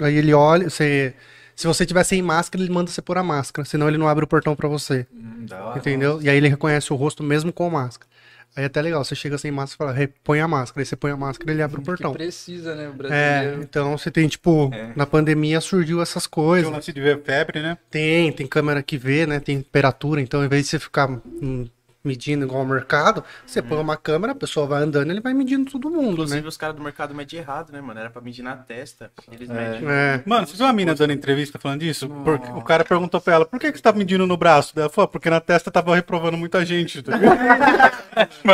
[0.00, 1.14] aí ele olha, você,
[1.54, 4.24] se você tiver sem máscara, ele manda você pôr a máscara, senão ele não abre
[4.24, 6.20] o portão pra você, Hum, entendeu?
[6.20, 8.10] E aí ele reconhece o rosto mesmo com máscara.
[8.56, 10.86] Aí é até legal, você chega sem máscara e fala, "Re- põe a máscara, aí
[10.86, 12.12] você põe a máscara e ele abre o Que portão.
[12.14, 12.88] precisa, né?
[12.88, 13.62] O É, brasileiro.
[13.62, 14.92] então você tem, tipo, É.
[14.96, 16.68] na pandemia surgiu essas Tem coisas.
[16.68, 17.76] o lance de ver febre, né?
[17.90, 19.38] Tem, tem câmera que vê, né?
[19.40, 21.68] Tem temperatura, então ao invés de você ficar hum,
[22.06, 25.70] medindo igual ao mercado, você põe uma câmera, a pessoa vai andando, ele vai medindo
[25.70, 26.48] todo mundo, Inclusive, né?
[26.48, 27.98] os caras do mercado medem errado, né, mano?
[27.98, 29.10] Era pra medir na testa.
[29.30, 29.82] Eles medem.
[29.88, 30.22] É.
[30.24, 32.08] Mano, você viu uma mina dando entrevista falando disso?
[32.24, 34.72] Porque o cara perguntou pra ela, por que, que você tá medindo no braço?
[34.76, 37.02] Ela falou, porque na testa tava reprovando muita gente.
[37.02, 37.18] tá?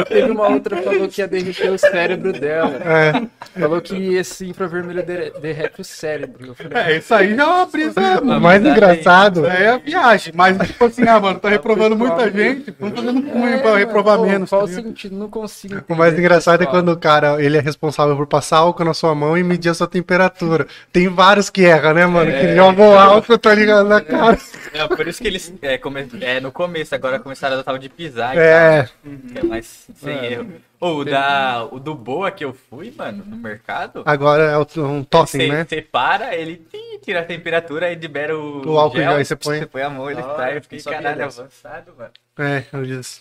[0.08, 2.76] Teve uma outra que falou que ia derreter o cérebro dela.
[2.84, 3.60] É.
[3.60, 5.04] Falou que esse infravermelho
[5.40, 6.54] derrete o cérebro.
[6.54, 8.20] Falei, é, isso aí já é uma brisa.
[8.22, 12.74] O mais engraçado, É a viagem, mas tipo assim, ah, mano, tá reprovando muita gente,
[12.78, 14.48] vamos fazendo punho pra reprovar pô, menos.
[14.50, 15.16] Qual tá o sentido?
[15.16, 15.82] Não consigo.
[15.88, 18.94] o mais entender, engraçado é quando o cara, ele é responsável por passar álcool na
[18.94, 20.66] sua mão e medir a sua temperatura.
[20.92, 22.30] Tem vários que erram, né, mano?
[22.30, 24.38] Que jogam álcool, tá ligado na cara.
[24.72, 27.88] É, por isso que eles, é, come- é, no começo, agora começaram a o de
[27.88, 28.88] pisar e É.
[29.04, 30.32] tal, é mais sem É.
[30.32, 30.46] erro.
[30.84, 34.02] Ou o, da, o do Boa que eu fui, mano, no mercado.
[34.04, 35.64] Agora é o- um totem, né?
[35.64, 39.36] Você para, ele tim, tira a temperatura e libera o, O álcool gel, aí você
[39.36, 39.58] põe.
[39.60, 40.56] Você põe a mão, ele hora, sai.
[40.56, 42.10] Eu fiquei caralho avançado, mano.
[42.36, 43.20] É, eles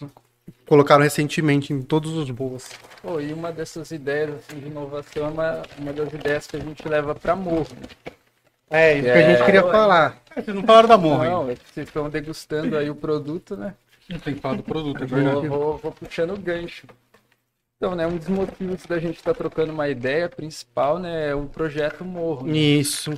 [0.66, 2.68] colocaram recentemente em todos os boas.
[3.00, 6.60] Pô, e uma dessas ideias assim, de inovação é uma, uma das ideias que a
[6.60, 7.68] gente leva pra morro.
[8.72, 9.46] É, isso que a gente É.
[9.46, 10.18] queria falar.
[10.36, 11.36] É, Vocês não falaram da morra ainda.
[11.36, 13.76] Não, é que vocês estão degustando aí o produto, né?
[14.10, 15.48] Não tem que falar do produto, é Vou, verdade.
[15.48, 16.88] vou, vou puxando o gancho.
[17.82, 21.48] Então, né, um dos motivos da gente estar trocando uma ideia principal, né, é o
[21.48, 22.46] projeto Morro.
[22.46, 22.56] né?
[22.56, 23.12] Isso.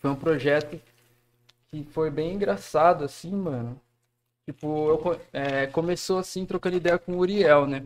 [0.00, 0.80] Foi um projeto
[1.70, 3.80] que foi bem engraçado, assim, mano.
[4.44, 7.84] Tipo, eu, é, começou assim, trocando ideia com o Uriel, né?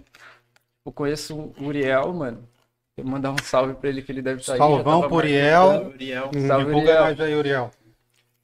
[0.86, 2.48] Eu conheço o Uriel, mano.
[2.96, 4.58] Vou mandar um salve pra ele, que ele deve estar aí.
[4.58, 5.88] já Salvão tava pro Uriel.
[5.88, 6.30] Uriel.
[6.46, 7.00] Salve, Divulga Uriel.
[7.04, 7.70] nós aí, Uriel.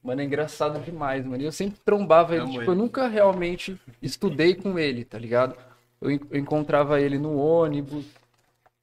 [0.03, 1.43] Mano, é engraçado demais, mano.
[1.43, 2.71] E Eu sempre trombava ele, Amo tipo, ele.
[2.73, 5.57] eu nunca realmente estudei com ele, tá ligado?
[6.01, 8.05] Eu, en- eu encontrava ele no ônibus.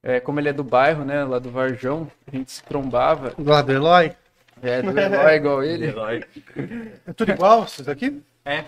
[0.03, 1.23] É, como ele é do bairro, né?
[1.23, 3.31] Lá do Varjão, a gente se trombava.
[3.31, 4.13] Do lado do Eloy?
[4.61, 5.87] É, do Eloy igual ele.
[7.05, 8.21] É tudo igual, esses aqui?
[8.45, 8.63] É,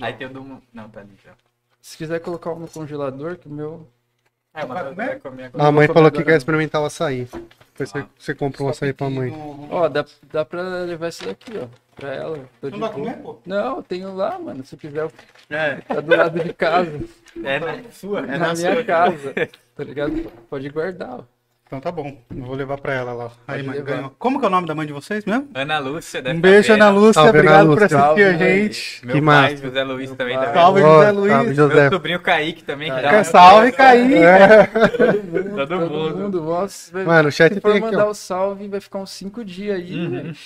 [0.00, 0.62] aí tem o do.
[0.72, 1.32] Não, tá ali já.
[1.82, 3.86] Se quiser colocar um no congelador, que o meu.
[4.54, 5.20] É, mas eu comer?
[5.20, 5.64] comer agora.
[5.68, 7.28] A mãe falou que quer experimentar o açaí.
[7.72, 9.32] Depois você, você compra um açaí pra mãe.
[9.70, 11.66] Ó, dá, dá pra levar isso daqui, ó.
[11.98, 12.48] Pra ela.
[12.60, 13.38] Tô de Não vai comer, pô?
[13.44, 14.64] Não, eu tenho lá, mano.
[14.64, 15.10] Se quiser,
[15.50, 17.00] É, tá do lado de casa.
[17.44, 18.20] É na sua.
[18.20, 18.84] é na na minha sua.
[18.84, 19.34] casa.
[19.74, 20.30] Tá ligado?
[20.48, 21.22] Pode guardar, ó.
[21.68, 22.16] Então tá bom.
[22.34, 23.30] Eu vou levar pra ela lá.
[23.46, 23.76] Aí, mãe.
[24.18, 25.48] Como que é o nome da mãe de vocês mesmo?
[25.52, 26.72] Ana Lúcia, deve Um tá beijo.
[26.72, 27.12] Ana Lúcia.
[27.12, 27.84] Salve, Obrigado Ana por Lúcia.
[27.98, 29.06] assistir a Salve, gente.
[29.06, 29.56] Meu Que pai, massa.
[29.66, 30.46] José Luiz também pai.
[30.46, 30.88] tá Salve, vendo.
[30.90, 31.32] Ó, José Luiz.
[31.32, 31.90] salve, Meu José.
[31.90, 32.88] sobrinho Kaique também.
[32.88, 33.16] Que Caraca.
[33.18, 34.14] dá Salve, Kaique.
[34.96, 36.40] Todo mundo, Todo todo mundo.
[36.42, 39.76] Nossa, Mano, o chat se for tem mandar o salve, vai ficar uns cinco dias
[39.76, 40.36] aí, velho.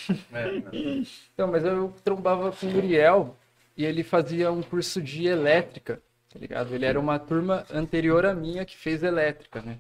[1.35, 3.37] Então, mas eu trombava com o Uriel
[3.77, 6.01] e ele fazia um curso de elétrica,
[6.33, 6.75] tá ligado?
[6.75, 9.77] Ele era uma turma anterior à minha que fez elétrica, né?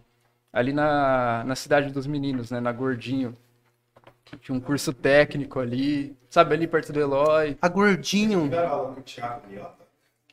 [0.52, 2.60] Ali na, na Cidade dos Meninos, né?
[2.60, 3.36] Na Gordinho.
[4.40, 7.56] Tinha um curso técnico ali, sabe, ali perto do Eloy.
[7.60, 8.50] A gordinho.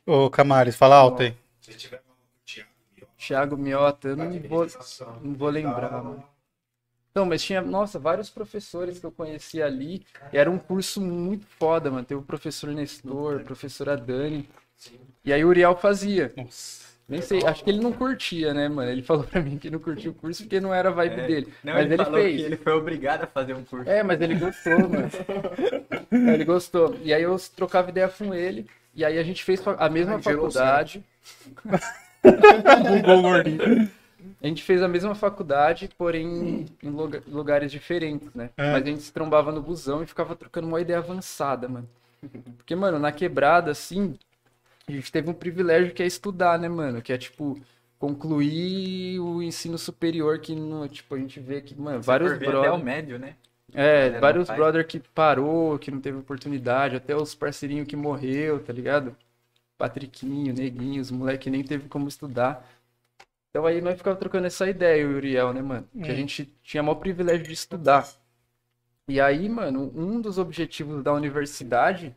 [0.06, 1.36] Ô, Camares, fala alto aí.
[3.16, 4.66] Thiago Miota, eu não vou,
[5.22, 6.24] não vou lembrar, mano.
[7.10, 10.06] Então, mas tinha, nossa, vários professores que eu conhecia ali.
[10.32, 12.04] E era um curso muito foda, mano.
[12.04, 14.48] Teve o professor Nestor, professora Dani.
[15.24, 16.32] E aí o Uriel fazia.
[16.36, 16.89] Nossa.
[17.10, 18.88] Nem sei, acho que ele não curtia, né, mano?
[18.90, 21.26] Ele falou pra mim que não curtia o curso porque não era a vibe É.
[21.26, 21.52] dele.
[21.64, 22.36] Não, mas ele, ele, falou fez.
[22.36, 23.90] que ele foi obrigado a fazer um curso.
[23.90, 25.10] É, mas ele gostou, mano.
[26.32, 26.96] ele gostou.
[27.02, 28.64] E aí eu trocava ideia com ele.
[28.94, 31.04] E aí a gente fez a mesma Ai, faculdade.
[33.04, 33.90] Gordinho.
[34.42, 38.50] A gente fez a mesma faculdade, porém em lugar- lugares diferentes, né?
[38.56, 38.72] É.
[38.72, 41.88] Mas a gente se trombava no busão e ficava trocando uma ideia avançada, mano.
[42.56, 44.14] Porque, mano, na quebrada, assim,
[44.90, 47.02] a gente teve um privilégio que é estudar, né, mano?
[47.02, 47.58] Que é, tipo,
[47.98, 52.56] concluir o ensino superior, que, não, tipo, a gente vê que, mano, vários Por ver
[52.56, 53.36] até o médio, né?
[53.72, 58.58] É, Galera, vários brother que parou, que não teve oportunidade, até os parceirinhos que morreu,
[58.62, 59.16] tá ligado?
[59.78, 62.66] Patriquinho, Neguinho, os moleque nem teve como estudar.
[63.50, 65.88] Então aí nós ficava trocando essa ideia, o Uriel, né, mano?
[66.02, 68.08] Que a gente tinha o maior privilégio de estudar.
[69.08, 72.14] E aí, mano, um dos objetivos da universidade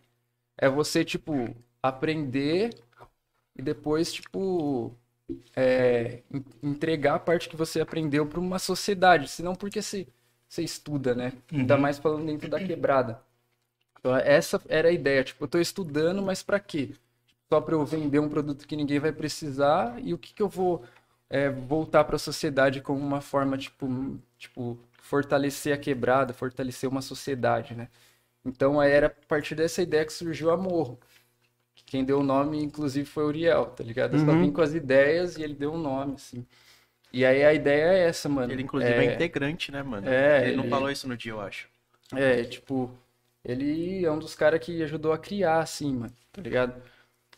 [0.58, 2.72] é você, tipo, aprender
[3.56, 4.96] e depois, tipo,
[5.56, 9.28] é, en- entregar a parte que você aprendeu para uma sociedade.
[9.30, 10.08] Senão, porque você,
[10.50, 11.34] você estuda, né?
[11.58, 13.22] Ainda mais falando dentro da quebrada.
[14.00, 15.24] Então, essa era a ideia.
[15.24, 16.92] Tipo, eu tô estudando, mas para quê?
[17.52, 20.50] Só para eu vender um produto que ninguém vai precisar e o que, que eu
[20.50, 20.84] vou
[21.30, 23.88] é, voltar para a sociedade como uma forma, tipo,
[24.38, 27.90] tipo, fortalecer a quebrada, fortalecer uma sociedade, né?
[28.46, 31.00] Então, era a partir dessa ideia que surgiu a Morro.
[31.94, 34.16] Quem deu o nome, inclusive, foi o Uriel, tá ligado?
[34.16, 34.48] Eu só Uhum.
[34.48, 36.44] vim com as ideias e ele deu um nome, assim.
[37.14, 38.52] E aí a ideia é essa, mano.
[38.52, 40.08] Ele, inclusive, é, é, integrante, né, mano?
[40.10, 41.70] É, ele não ele- falou isso no dia, eu acho.
[42.16, 42.90] é, tipo,
[43.46, 46.82] ele é um dos caras que ajudou a criar, assim, mano, tá ligado?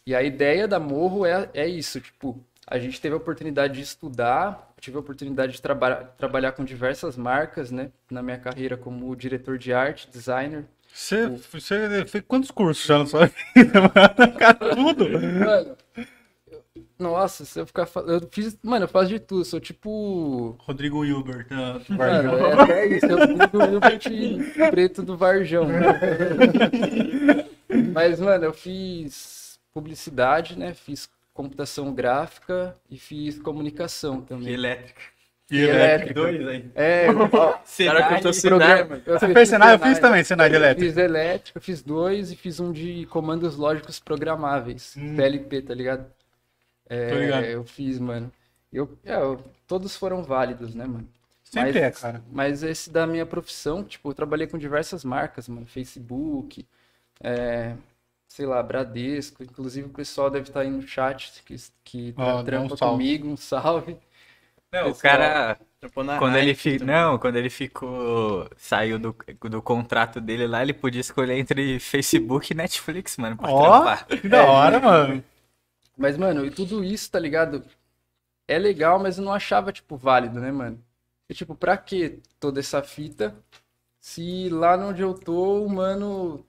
[0.05, 3.81] E a ideia da Morro é, é isso, tipo, a gente teve a oportunidade de
[3.81, 9.15] estudar, tive a oportunidade de traba trabalhar com diversas marcas, né, na minha carreira como
[9.15, 10.65] diretor de arte, designer.
[10.97, 14.38] Você, você fez quantos cursos já na sua vida, mano?
[14.39, 15.10] Cara, tudo.
[15.10, 15.75] Mano,
[16.47, 16.63] eu-
[16.97, 21.03] nossa, se eu ficar falando, eu fiz, mano, eu faço de tudo, sou tipo, Rodrigo
[21.03, 21.47] Hilbert.
[21.51, 25.67] ah, mano, é até isso, eu fiz o Hilbert preto do Varjão.
[25.67, 25.81] né?
[27.93, 30.73] Mas, mano, eu fiz publicidade, né?
[30.73, 34.53] Fiz computação gráfica e fiz comunicação E também.
[34.53, 35.01] elétrica.
[35.51, 36.13] E elétrica.
[36.15, 36.71] Dois aí.
[36.73, 39.03] É, ó, Senai, Cara, que eu tô sem programa- mano.
[39.05, 39.73] eu Você fiz fez Senai?
[39.75, 40.88] Eu fiz também, Senai de elétrica.
[40.89, 45.15] Fiz elétrica, fiz dois e fiz um de comandos lógicos programáveis, Hum.
[45.15, 46.05] PLP, tá ligado?
[46.89, 47.43] É, Tô ligado.
[47.45, 48.31] Eu fiz, mano.
[48.73, 51.08] Eu, é, eu- todos foram válidos, né, mano?
[51.43, 52.21] Sempre Mas- é, cara.
[52.31, 55.65] Mas esse da minha profissão, tipo, eu trabalhei com diversas marcas, mano.
[55.67, 56.65] Facebook,
[57.23, 57.75] é,
[58.27, 59.43] sei lá, Bradesco.
[59.43, 62.93] Inclusive o pessoal deve estar aí no chat que, que dá um trampa salve.
[62.95, 63.27] comigo.
[63.29, 63.95] Um salve.
[64.75, 65.57] Não, o cara,
[66.19, 66.83] quando ele fi...
[66.83, 69.15] não, quando ele ficou, saiu do,
[69.49, 74.05] do contrato dele lá, ele podia escolher entre Facebook e Netflix, mano, pra Ó, trampar.
[74.21, 75.23] que da hora, mano.
[75.97, 77.63] Mas, mano, e tudo isso, tá ligado?
[78.47, 80.83] É legal, mas eu não achava, tipo, válido, né, mano?
[81.29, 83.35] E, tipo, pra que toda essa fita
[83.99, 86.45] se lá onde eu tô, o mano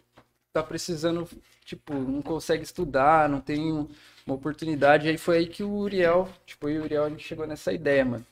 [0.52, 1.26] tá precisando,
[1.64, 3.88] tipo, não consegue estudar, não tem
[4.26, 5.08] uma oportunidade.
[5.08, 8.26] Aí foi aí que o Uriel, tipo, o Uriel, a gente chegou nessa ideia, mano.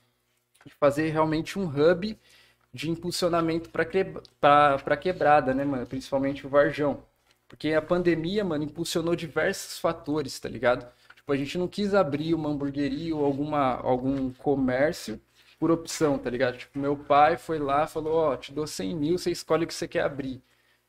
[0.66, 2.18] De fazer realmente um hub
[2.72, 4.04] de impulsionamento pra, que...
[5.00, 5.86] quebrada, né, mano?
[5.86, 7.02] Principalmente o Varjão.
[7.48, 10.90] Porque a pandemia, mano, impulsionou diversos fatores, tá ligado?
[11.14, 15.20] Tipo, a gente não quis abrir uma hamburgueria ou alguma, algum comércio
[15.58, 16.58] por opção, tá ligado?
[16.58, 19.74] Tipo, meu pai foi lá falou, ó, te dou 100 mil, você escolhe o que
[19.74, 20.42] você quer abrir.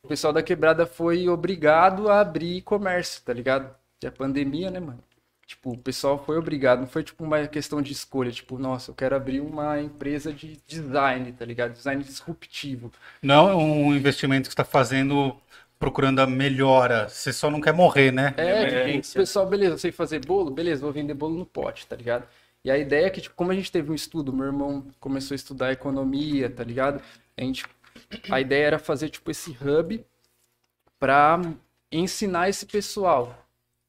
[0.04, 3.74] O pessoal da quebrada foi obrigado a abrir comércio, tá ligado?
[4.06, 5.04] Que é pandemia, né, mano?
[5.48, 8.96] Tipo, o pessoal foi obrigado, não foi tipo uma questão de escolha, tipo, nossa, eu
[8.96, 11.74] quero abrir uma empresa de design, tá ligado?
[11.74, 12.91] Design disruptivo.
[13.20, 15.36] Não é um investimento que você tá fazendo
[15.80, 17.10] procurando a melhora.
[17.10, 18.36] Você só não quer morrer, né?
[18.38, 21.88] É, tipo, o pessoal, beleza, eu sei fazer bolo, beleza, vou vender bolo no pote,
[21.88, 22.28] tá ligado?
[22.63, 25.34] E a ideia é que, tipo, como a gente teve um estudo, meu irmão começou
[25.34, 27.02] a estudar economia, tá ligado?
[27.36, 27.65] A gente,
[28.30, 30.06] a ideia era fazer, tipo, esse hub
[31.00, 31.41] pra
[31.91, 33.45] ensinar esse pessoal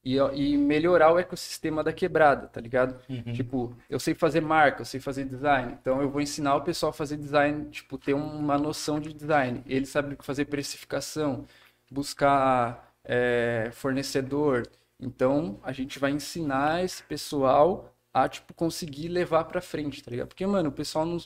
[0.06, 2.96] e, e melhorar o ecossistema da quebrada, tá ligado?
[3.32, 6.90] Tipo, eu sei fazer marca, eu sei fazer design, então eu vou ensinar o pessoal
[6.90, 9.62] a fazer design, tipo, ter uma noção de design.
[9.66, 11.44] Ele sabe fazer precificação,
[11.90, 14.68] buscar é, fornecedor.
[15.00, 20.28] Então, a gente vai ensinar esse pessoal a, tipo, conseguir levar pra frente, tá ligado?
[20.28, 21.18] Porque, mano, o pessoal não,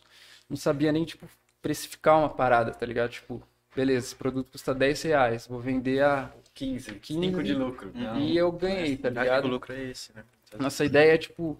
[0.48, 1.28] não sabia nem, tipo,
[1.60, 3.10] precificar uma parada, tá ligado?
[3.10, 3.42] Tipo,
[3.74, 7.90] beleza, esse produto custa 10 reais, vou vender a 15, 15 5 de lucro.
[7.94, 8.18] Não.
[8.18, 9.44] e eu ganhei, tá ligado?
[9.44, 10.24] o lucro é esse, né?
[10.58, 11.56] Nossa ideia é, tipo,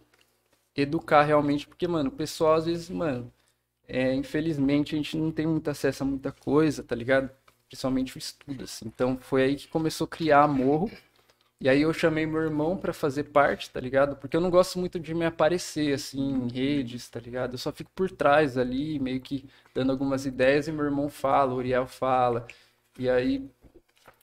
[0.75, 3.33] educar realmente, porque, mano, o pessoal às vezes, mano,
[3.87, 7.31] é, infelizmente a gente não tem muito acesso a muita coisa, tá ligado?
[7.69, 8.87] Principalmente o estudo, assim.
[8.87, 10.91] Então foi aí que começou a criar a Morro.
[11.61, 14.17] E aí eu chamei meu irmão pra fazer parte, tá ligado?
[14.17, 17.53] Porque eu não gosto muito de me aparecer, assim, em redes, tá ligado?
[17.55, 19.45] Eu só fico por trás ali, meio que
[19.75, 22.47] dando algumas ideias e meu irmão fala, o Uriel fala.
[22.99, 23.47] E aí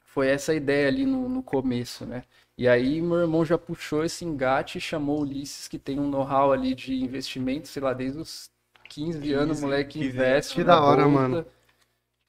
[0.08, 2.24] foi essa ideia ali no, no começo, né?
[2.58, 6.10] E aí meu irmão já puxou esse engate e chamou o Ulisses, que tem um
[6.10, 8.50] know-how ali de investimento, sei lá, desde os
[8.90, 11.46] 15 anos, o moleque 15 investe Que da hora, mano.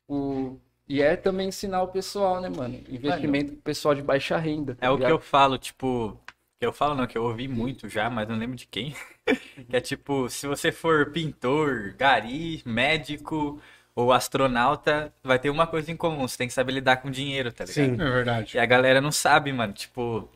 [0.06, 0.58] O...
[0.88, 2.82] E é também ensinar o pessoal, né, mano?
[2.88, 4.74] Investimento pro pessoal de baixa renda.
[4.74, 5.10] tá É o que ligado?
[5.10, 6.18] eu falo, tipo.
[6.58, 8.94] Que eu falo não, que eu ouvi muito já, mas não lembro de quem.
[9.68, 13.60] que é tipo, se você for pintor, gari, médico
[13.94, 17.52] ou astronauta, vai ter uma coisa em comum, você tem que saber lidar com dinheiro,
[17.52, 17.96] tá ligado?
[17.96, 18.00] Sim.
[18.00, 18.56] É verdade.
[18.56, 19.72] E a galera não sabe, mano.
[19.72, 20.28] Tipo,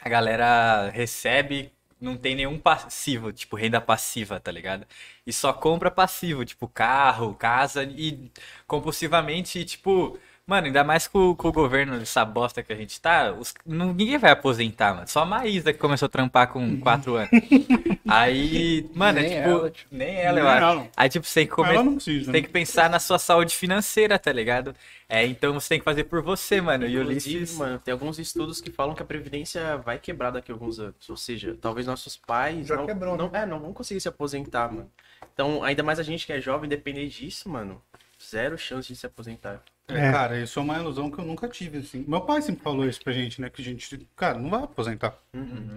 [0.00, 1.72] a galera recebe,
[2.04, 4.86] não tem nenhum passivo, tipo, renda passiva, tá ligado?
[5.26, 8.30] E só compra passivo, tipo, carro, casa e
[8.66, 10.18] compulsivamente, tipo.
[10.46, 14.18] Mano, ainda mais com, com o governo dessa bosta que a gente tá, os- ninguém
[14.18, 15.08] vai aposentar, mano.
[15.08, 17.30] Só a Maísa que começou a trampar com 4 anos.
[18.06, 19.48] Aí, mano, Nem é tipo.
[19.48, 19.94] ela, tipo.
[19.94, 20.62] Nem ela, eu Nem acho.
[20.64, 20.88] ela.
[20.94, 22.46] Aí, tipo, você tem que não precisa, tem né?
[22.46, 24.74] que pensar na sua saúde financeira, tá ligado?
[25.08, 26.86] É, então você tem que fazer por você, mano.
[26.86, 27.56] E o Ulisses.
[27.56, 31.08] mano, tem alguns estudos que falam que a Previdência vai quebrar daqui a alguns anos.
[31.08, 34.70] Ou seja, talvez nossos pais Já não, quebrou, não, é, não vão conseguir se aposentar,
[34.70, 34.90] mano.
[35.32, 37.80] Então, ainda mais a gente que é jovem, depender disso, mano,
[38.22, 39.62] zero chance de se aposentar.
[39.88, 40.12] É, É.
[40.12, 42.04] cara, isso é uma ilusão que eu nunca tive, assim.
[42.08, 43.50] Meu pai sempre falou isso pra gente, né?
[43.50, 45.16] Que a gente, cara, não vai aposentar.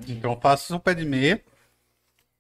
[0.08, 1.44] Então faça o pé de meia,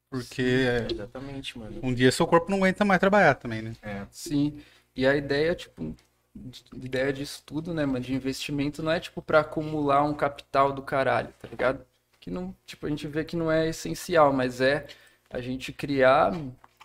[0.10, 1.80] porque Exatamente, mano.
[1.84, 3.74] um dia seu corpo não aguenta mais trabalhar também, né?
[4.12, 4.62] Sim.
[4.96, 5.96] E a ideia, tipo,
[6.34, 10.72] de- ideia disso tudo, né, mano, de investimento não é, tipo, pra acumular um capital
[10.72, 11.86] do caralho, tá ligado?
[12.20, 14.88] Que não, tipo, a gente vê que não é essencial, mas é
[15.30, 16.32] a gente criar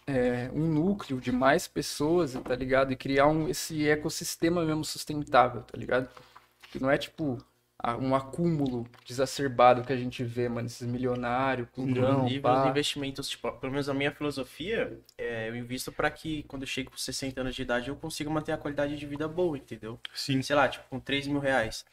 [0.07, 2.93] é, um núcleo de mais pessoas, tá ligado?
[2.93, 6.09] E criar um, esse ecossistema mesmo sustentável, tá ligado?
[6.71, 7.38] Que não é, tipo,
[7.99, 12.69] um acúmulo exacerbado que a gente vê, mano, esses milionários, clubão, pá.
[12.69, 16.93] investimentos, tipo, pelo menos a minha filosofia, é, eu invisto pra que quando eu chego
[16.93, 19.99] com 60 anos de idade eu consiga manter a qualidade de vida boa, entendeu?
[20.15, 20.41] Sim.
[20.43, 21.85] sei lá, tipo, com 3 mil reais.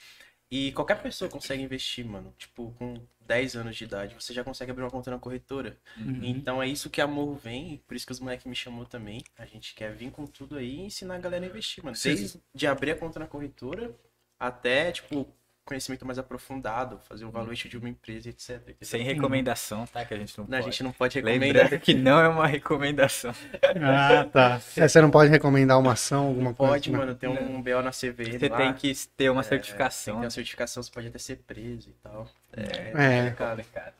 [0.51, 2.33] E qualquer pessoa consegue investir, mano.
[2.37, 5.77] Tipo, com 10 anos de idade, você já consegue abrir uma conta na corretora.
[6.23, 9.23] Então é isso que a Morro vem, por isso que os moleques me chamou também.
[9.37, 11.95] A gente quer vir com tudo aí e ensinar a galera a investir, mano.
[11.95, 12.15] Sim.
[12.15, 13.95] Desde de abrir a conta na corretora
[14.39, 15.27] até, tipo,
[15.69, 18.59] conhecimento mais aprofundado, fazer o valuation de uma empresa, etc.
[18.81, 20.03] Sem recomendação, tá?
[20.03, 20.71] Que a gente não Não, a pode.
[20.71, 21.63] gente não pode recomendar.
[21.63, 23.33] Lembrando que não é uma recomendação.
[23.81, 24.59] Ah, tá.
[24.75, 26.73] É, você não pode recomendar uma ação, alguma coisa?
[26.73, 26.97] Pode, né?
[26.97, 28.57] mano, tem um BO na CVM Você lá.
[28.57, 30.15] tem que ter uma Tem certificação.
[30.15, 32.27] que ter uma certificação, você pode até ser preso e tal.
[32.53, 33.31] É.
[33.37, 33.93] Cara, cara.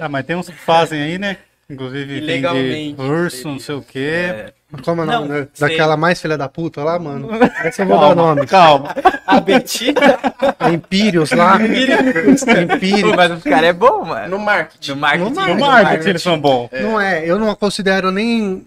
[0.00, 1.38] Ah, mas tem uns que fazem aí, né?
[1.68, 3.98] Inclusive Ilegalmente, urso, não sei o quê.
[3.98, 4.52] É,
[4.84, 5.28] Como é o nome?
[5.28, 5.48] Não, né?
[5.52, 5.68] sei.
[5.68, 7.28] Daquela mais filha da puta lá, mano.
[7.64, 8.46] Essa eu vou dar nome.
[8.46, 8.94] Calma.
[9.26, 10.00] a Betina.
[10.72, 11.56] Empírios lá.
[11.60, 12.44] Empírios.
[12.44, 14.36] Pô, mas os caras é bom, mano.
[14.36, 14.90] No marketing.
[14.90, 15.34] No marketing.
[15.34, 16.70] No No marketing eles são bons.
[16.72, 18.64] Não é, eu não considero nem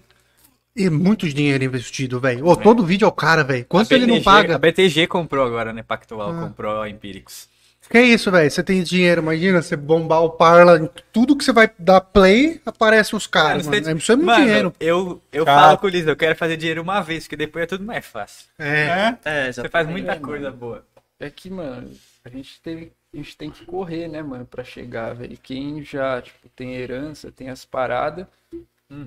[0.75, 2.45] e muito dinheiro investido, velho.
[2.45, 3.65] Ô, todo vídeo é o cara, velho.
[3.67, 4.55] Quanto A ele não paga?
[4.55, 5.83] A BTG comprou agora, né?
[5.83, 6.41] Pactual Ah.
[6.41, 7.47] comprou a Empíricos.
[7.89, 8.49] Que isso, velho?
[8.51, 12.61] Você tem dinheiro, imagina você bombar o Parla, em tudo que você vai dar play,
[12.65, 13.83] aparece os caras, Mano, mano.
[13.85, 14.73] você- Isso é muito Mano, dinheiro.
[14.79, 15.61] eu, eu Cara.
[15.61, 18.05] falo com o Liz, eu quero fazer dinheiro uma vez, porque depois é tudo mais
[18.05, 18.45] fácil.
[18.59, 18.65] É.
[18.65, 19.17] É.
[19.25, 19.91] É, Você faz exatamente.
[19.91, 20.27] muita mano.
[20.27, 20.85] coisa boa.
[21.19, 21.91] É que, mano,
[22.23, 25.37] a gente tem, a gente tem que correr, né, mano, pra chegar, velho.
[25.41, 28.25] Quem já, tipo, tem herança, tem as paradas,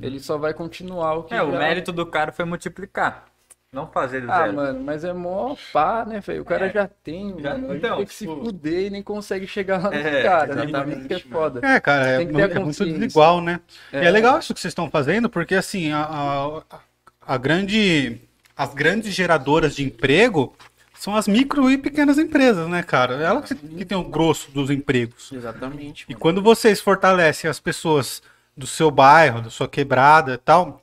[0.00, 3.26] ele só vai continuar o que É, o já- mérito do cara foi multiplicar.
[3.72, 4.52] Não fazer do Ah, zero.
[4.54, 6.42] mano, mas é mó pá, né, velho?
[6.42, 6.70] O cara É.
[6.72, 7.74] já tem, Já- mano.
[7.74, 10.64] então, tem que se tipo- fuder e nem consegue chegar lá nos É, caras, né?
[10.98, 11.61] Isso que é foda.
[11.66, 13.61] É, cara, é, é muito desigual, né?
[13.90, 14.11] E é É.
[14.11, 16.61] legal isso que vocês estão fazendo, porque assim, a, a,
[17.35, 18.20] a grande.
[18.54, 20.54] As grandes geradoras de emprego
[20.92, 23.14] são as micro e pequenas empresas, né, cara?
[23.14, 25.32] Elas que, que tem o grosso dos empregos.
[25.32, 26.04] Exatamente.
[26.06, 26.20] E mano.
[26.20, 28.22] quando vocês fortalecem as pessoas
[28.54, 30.81] do seu bairro, da sua quebrada e tal,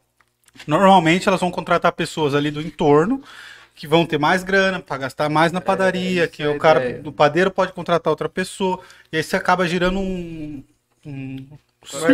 [0.67, 3.21] normalmente elas vão contratar pessoas ali do entorno
[3.75, 6.83] que vão ter mais grana para gastar mais na padaria, isso que é o cara
[6.83, 7.01] ideia.
[7.01, 10.61] do padeiro pode contratar outra pessoa, e aí você acaba girando um,
[11.05, 11.57] um, um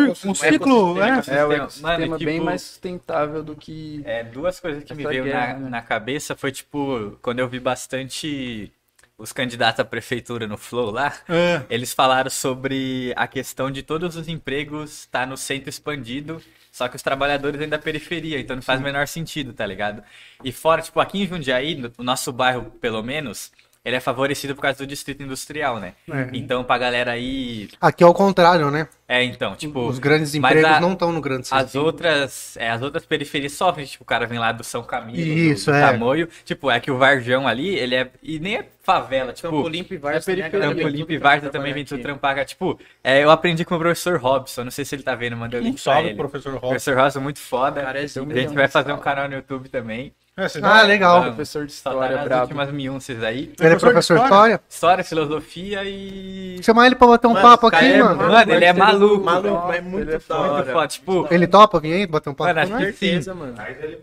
[0.05, 1.09] ecossistema, ciclo, é.
[1.09, 1.39] ecossistema.
[1.39, 4.01] É, o Mano, ecossistema bem tipo, mais sustentável do que.
[4.05, 5.69] É, duas coisas que me veio guerra, na, né?
[5.69, 8.71] na cabeça foi, tipo, quando eu vi bastante
[9.17, 11.63] os candidatos à prefeitura no Flow lá, É.
[11.69, 16.41] eles falaram sobre a questão de todos os empregos estar no centro expandido,
[16.75, 20.03] só que os trabalhadores ainda da periferia, então não faz o menor sentido, tá ligado?
[20.43, 23.49] E fora, tipo, aqui em Jundiaí, no- nosso bairro, pelo menos,
[23.85, 25.93] ele é favorecido por causa do distrito industrial, né?
[26.11, 26.29] É.
[26.33, 27.69] Então, pra galera aí...
[27.79, 28.87] Aqui é o contrário, né?
[29.07, 29.87] É, então, tipo...
[29.87, 31.63] Os grandes empregos a- não estão no grande centro.
[31.63, 35.17] As outras, é, as outras periferias sofrem, tipo, o cara vem lá do São Camilo,
[35.17, 35.81] do- Isso, do, é.
[35.91, 36.27] Tamoio.
[36.43, 38.09] Tipo, é que o Varjão ali, ele é.
[38.23, 39.49] E nem é favela, tipo.
[39.51, 40.49] Campo Limpo e é né, periferia.
[40.49, 42.43] Campo Limpo e pra Varza também vem tudo trampar.
[42.45, 45.59] Tipo, é, eu aprendi com o professor Robson, não sei se ele tá vendo, mandei
[45.59, 46.17] o Um link pra salve, ele.
[46.17, 46.67] professor Robson.
[46.69, 47.81] Professor Robson, muito foda.
[47.83, 50.11] Cara, é a gente vai fazer um canal no YouTube também.
[50.37, 51.23] É, Ah, legal.
[51.23, 52.41] Professor de história, nas brabo.
[52.43, 53.53] últimas miúnças aí.
[53.57, 54.61] Ele é Professor de história?
[54.67, 55.03] história?
[55.03, 56.59] Filosofia e.
[56.61, 58.17] Chamar ele pra bater um Mano, papo aqui, é mano.
[58.27, 59.23] Mano, ele é maluco.
[59.23, 60.73] Maluco, mas muito ele é da Muito hora.
[60.73, 60.87] foda.
[60.87, 62.85] Tipo, Ele topa vir aí bater um papo Mano, com acho nós?
[62.85, 63.05] que sim.
[63.21, 63.55] Certeza, mano.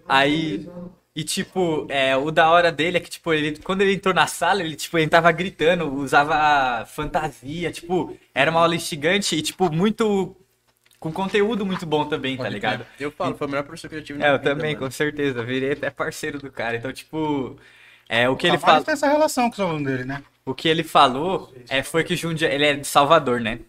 [0.08, 0.68] Aí.
[1.14, 4.26] E tipo, é, o da hora dele é que, tipo, ele, quando ele entrou na
[4.26, 9.70] sala, ele, tipo, ele tava gritando, usava fantasia, tipo, era uma aula instigante e, tipo,
[9.70, 10.34] muito.
[11.02, 12.86] Com conteúdo muito bom também, tá ligado?
[12.98, 14.86] Eu falo, foi o melhor professor que eu tive na É, eu vida, também, mano.
[14.86, 15.42] com certeza.
[15.42, 16.76] Virei até parceiro do cara.
[16.76, 17.56] Então, tipo.
[18.08, 18.84] É, o que ele Tamares fala.
[18.84, 20.22] tem essa relação com os alunos dele, né?
[20.44, 22.54] O que ele falou é, foi que Jundiaí.
[22.54, 23.60] Ele é de Salvador, né?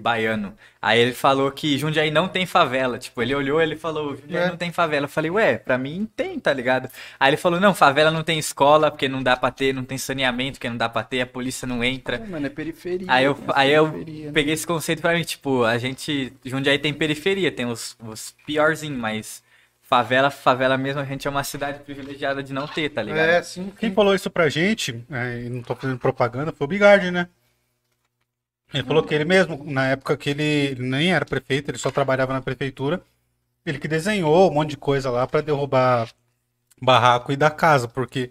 [0.00, 0.54] Baiano.
[0.80, 2.98] Aí ele falou que Jundiaí não tem favela.
[2.98, 4.48] Tipo, ele olhou e ele falou: Jundiaí É.
[4.48, 5.04] não tem favela.
[5.06, 6.90] Eu falei, ué, pra mim tem, tá ligado?
[7.18, 9.96] Aí ele falou: não, favela não tem escola, porque não dá pra ter, não tem
[9.96, 12.16] saneamento, porque não dá pra ter, a polícia não entra.
[12.16, 13.06] É, mano, é periferia.
[13.10, 13.44] Aí eu, né?
[13.54, 14.32] aí eu Periferia, né?
[14.32, 16.32] peguei esse conceito pra mim, tipo, a gente.
[16.44, 19.42] Jundiaí tem periferia, tem os, os piorzinhos, mas
[19.80, 23.28] favela, favela mesmo, a gente é uma cidade privilegiada de não ter, tá ligado?
[23.28, 23.72] É, sim.
[23.78, 27.28] Quem falou isso pra gente, é, e não tô fazendo propaganda, foi o Bigardi, né?
[28.72, 32.32] Ele falou que ele mesmo, na época que ele, nem era prefeito, ele só trabalhava
[32.32, 33.02] na prefeitura,
[33.66, 36.08] ele que desenhou um monte de coisa lá pra derrubar
[36.80, 38.30] barraco e dar casa, porque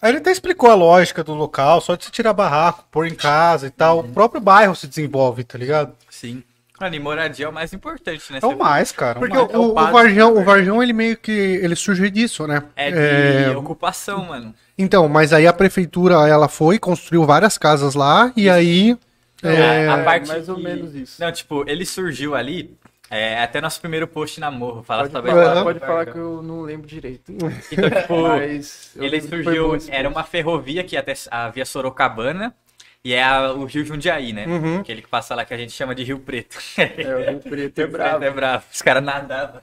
[0.00, 3.14] aí ele até explicou a lógica do local, só de se tirar barraco, pôr em
[3.14, 5.94] casa e tal, o próprio bairro se desenvolve, tá ligado?
[6.10, 6.42] Sim.
[6.80, 8.40] Mano, e moradia é o mais importante, né?
[8.42, 9.18] É o mais, cara.
[9.18, 9.48] o Porque mais.
[9.50, 12.62] o, é o o Varjão, o Varjão, ele meio que ele surge disso, né?
[12.74, 14.52] É de É, ocupação, mano.
[14.76, 18.98] Então, mas aí a prefeitura, ela foi, construiu várias casas lá, e aí...
[19.42, 21.20] É, é, a parte mais ou que- menos isso.
[21.22, 22.76] Não, tipo, ele surgiu ali,
[23.10, 26.42] é, até nosso primeiro post na Morro, falar Pode, sobre falar, pode falar que eu
[26.42, 27.32] não lembro direito.
[27.32, 32.54] Então, tipo, Mas ele surgiu, era uma ferrovia que ia até a via Sorocabana,
[33.04, 34.46] e é a- o Rio Jundiaí, né?
[34.46, 34.78] Uhum.
[34.78, 36.56] Aquele que passa lá que a gente chama de Rio Preto.
[36.78, 38.24] É, o Rio Preto é bravo.
[38.24, 38.64] É bravo.
[38.72, 39.60] Os caras nadavam.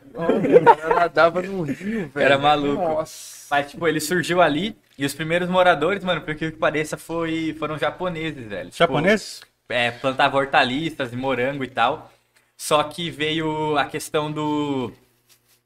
[0.78, 2.26] Cara nadava no rio, velho.
[2.26, 2.82] Era maluco.
[2.82, 3.40] Nossa.
[3.50, 7.56] Mas, tipo, ele surgiu ali, e os primeiros moradores, mano, por que que pareça, foi,
[7.58, 8.66] foram japoneses, velho.
[8.70, 9.42] Tipo, Japoneses?
[9.70, 12.12] É, plantava hortaliças e morango e tal.
[12.58, 14.92] Só que veio a questão do,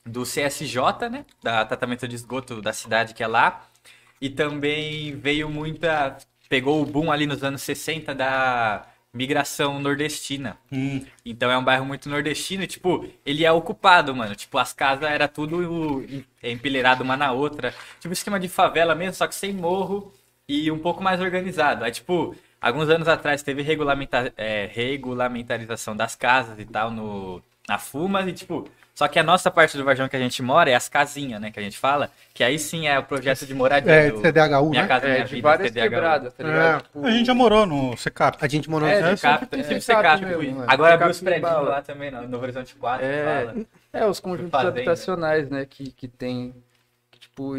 [0.05, 1.25] do CSJ, né?
[1.41, 3.67] Da tratamento de esgoto da cidade que é lá.
[4.21, 6.17] E também veio muita.
[6.49, 10.57] Pegou o boom ali nos anos 60 da migração nordestina.
[10.71, 11.05] Hum.
[11.25, 14.35] Então é um bairro muito nordestino e, tipo, ele é ocupado, mano.
[14.35, 17.73] Tipo, as casas era tudo em- empilheirado uma na outra.
[17.99, 20.13] Tipo, esquema de favela mesmo, só que sem morro
[20.47, 21.83] e um pouco mais organizado.
[21.85, 27.77] Aí, tipo, alguns anos atrás teve regulamenta é, regulamentarização das casas e tal no, na
[27.77, 30.75] Fumas e, tipo, só que a nossa parte do Varjão que a gente mora é
[30.75, 33.91] as casinhas, né, que a gente fala, que aí sim é o projeto de moradia.
[33.91, 34.87] É, do CDHU, Minha né?
[34.87, 35.83] Casa É, Minha de Vida, várias CDHU.
[35.89, 36.47] quebradas, tá É.
[36.47, 36.83] ligado?
[36.83, 38.37] Tipo, A gente já morou no Secap.
[38.39, 40.25] A gente morou É, de tem É, sempre Secap Secap.
[40.25, 40.71] mesmo, mano.
[40.71, 43.55] Agora abriu os prédios lá também, no Novo Horizonte 4, É, fala.
[43.93, 46.53] é, os conjuntos habitacionais, né, que, que tem,
[47.11, 47.55] que, tipo,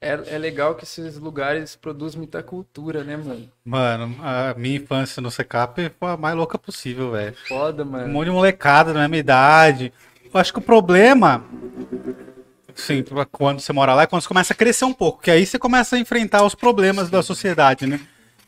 [0.00, 3.48] é, é legal que esses lugares produzem muita cultura, né, mano?
[3.64, 7.34] Mano, a minha infância no Secap foi a mais louca possível, velho.
[7.48, 8.08] Foda, Um mano.
[8.12, 9.92] monte de molecada da mesma idade.
[10.32, 11.44] Eu acho que o problema,
[12.74, 15.44] sim, quando você mora lá, é quando você começa a crescer um pouco, que aí
[15.44, 18.00] você começa a enfrentar os problemas da sociedade, né?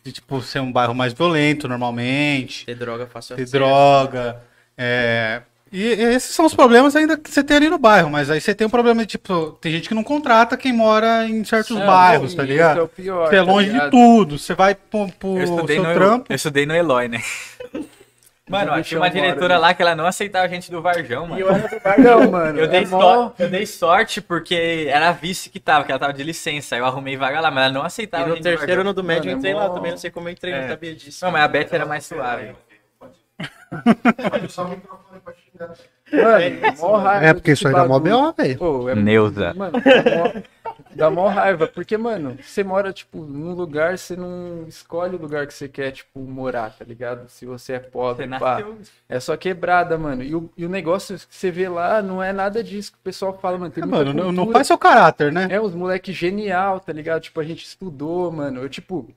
[0.02, 3.52] de tipo ser um bairro mais violento normalmente, Ter droga fácil ter acesso.
[3.58, 4.40] droga.
[4.76, 5.42] é,
[5.72, 8.52] E esses são os problemas ainda que você tem ali no bairro, mas aí você
[8.54, 11.86] tem um problema de tipo, tem gente que não contrata quem mora em certos Não,
[11.86, 12.80] bairros, tá ligado?
[12.80, 15.76] É o pior, Você é tá longe de tudo, você vai pro, pro Eu estudei,
[15.76, 16.26] seu no, trampo.
[16.28, 17.22] eu estudei no Eloy, né?
[18.50, 19.58] Mano, eu uma embora, diretora né?
[19.60, 21.38] lá que ela não aceitava gente do Varjão, mano.
[21.38, 22.58] E eu era do bar, Não, mano.
[22.58, 26.00] Eu dei, é sorte, eu dei sorte porque era a vice que tava, que ela
[26.00, 26.74] tava de licença.
[26.74, 28.84] Aí eu arrumei vaga lá, mas ela não aceitava E no gente do terceiro, Varjão.
[28.86, 29.92] no do médio, Mano, eu entrei é lá mó- também.
[29.92, 30.62] Não sei como eu entrei, É.
[30.62, 31.24] não sabia disso.
[31.24, 32.50] Não, mas a Beth era mais suave.
[36.12, 37.98] Mano, mó raiva É, porque isso aí dá mó.
[37.98, 38.88] B.O., velho.
[38.88, 39.54] É Neuza.
[39.54, 40.42] Mano, dá mó,
[40.96, 45.46] dá mó raiva, porque, mano, você mora, tipo, num lugar, você não escolhe o lugar
[45.46, 47.28] que você quer, tipo, morar, tá ligado?
[47.28, 48.54] Se você é pobre, Você pá.
[48.56, 48.78] nasceu.
[49.08, 50.22] É só quebrada, mano.
[50.24, 53.02] E o, e o negócio que você vê lá não é nada disso que o
[53.02, 53.70] pessoal fala, mano.
[53.70, 54.52] Tem É, mano, não, não cultura.
[54.54, 55.46] faz seu caráter, né?
[55.50, 57.22] É, os moleque genial, tá ligado?
[57.22, 58.62] Tipo, a gente estudou, mano.
[58.62, 59.08] Eu, tipo,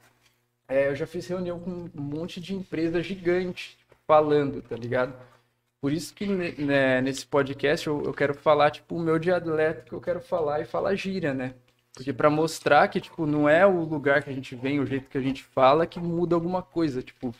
[0.67, 5.13] é, eu já fiz reunião com um monte de empresa gigante tipo, falando, tá ligado?
[5.83, 9.91] Por isso que né, nesse podcast eu, eu quero falar, tipo, o meu dialeto que
[9.91, 11.55] eu quero falar e falar gíria, né?
[11.93, 15.09] Porque pra mostrar que, tipo, não é o lugar que a gente vem, o jeito
[15.09, 17.35] que a gente fala que muda alguma coisa, tipo,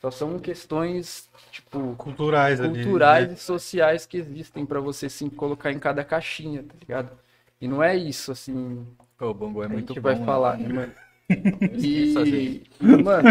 [0.00, 2.84] só são questões, tipo, Culturais ali.
[2.84, 3.34] culturais né?
[3.34, 7.18] e sociais que existem pra você sim colocar em cada caixinha, tá ligado?
[7.60, 8.86] E não é isso assim
[9.18, 10.14] Pô, o Bongo é que a muito gente bom.
[10.14, 10.92] vai falar, né, mano?
[11.74, 13.28] Às E, mano,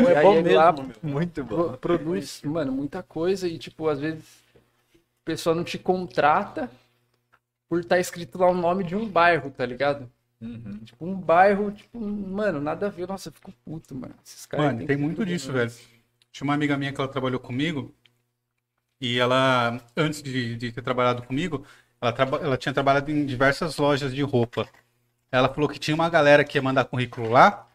[0.00, 0.90] e é bom mesmo, lá meu.
[1.02, 1.56] Muito bom.
[1.56, 6.70] pro- produz, mano, muita coisa e tipo, às vezes o pessoal não te contrata
[7.68, 10.10] por estar escrito lá o nome de um bairro, tá ligado?
[10.40, 10.80] Uhum.
[10.84, 13.08] Tipo, um bairro, tipo, mano, nada a ver.
[13.08, 14.14] Nossa, eu fico puto, mano.
[14.24, 15.70] Esses caras Mano, tem muito disso, velho.
[16.32, 17.94] Tinha uma amiga minha que ela trabalhou comigo
[19.00, 21.66] e ela, antes de, de ter trabalhado comigo,
[22.00, 24.68] ela, traba- ela tinha trabalhado em diversas lojas de roupa.
[25.34, 27.66] Ela falou que tinha uma galera que ia mandar currículo lá,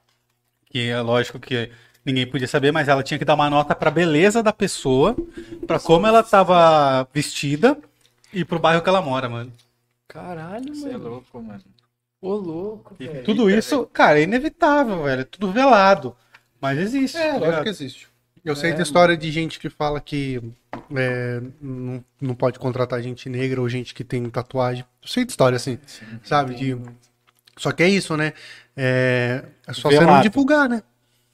[0.66, 1.70] que é lógico que
[2.06, 5.14] ninguém podia saber, mas ela tinha que dar uma nota pra beleza da pessoa,
[5.68, 7.78] pra como ela tava vestida
[8.34, 9.52] e pro bairro que ela mora, mano.
[10.08, 11.10] Caralho, Você é mano.
[11.10, 11.62] louco, mano.
[12.22, 13.24] Ô, louco, E velho.
[13.26, 15.22] Tudo isso, cara, é inevitável, velho.
[15.22, 16.16] É tudo velado.
[16.62, 17.18] Mas existe.
[17.18, 18.08] É, tá lógico que existe.
[18.44, 20.42] Eu sei É, da história de gente que fala que
[20.96, 24.86] é, não, não pode contratar gente negra ou gente que tem tatuagem.
[25.02, 25.78] Eu sei de história, assim,
[26.24, 26.56] sabe?
[26.56, 26.78] De...
[27.60, 28.34] Só que é isso, né?
[28.76, 30.24] É, é só você não Velado.
[30.24, 30.82] divulgar, né?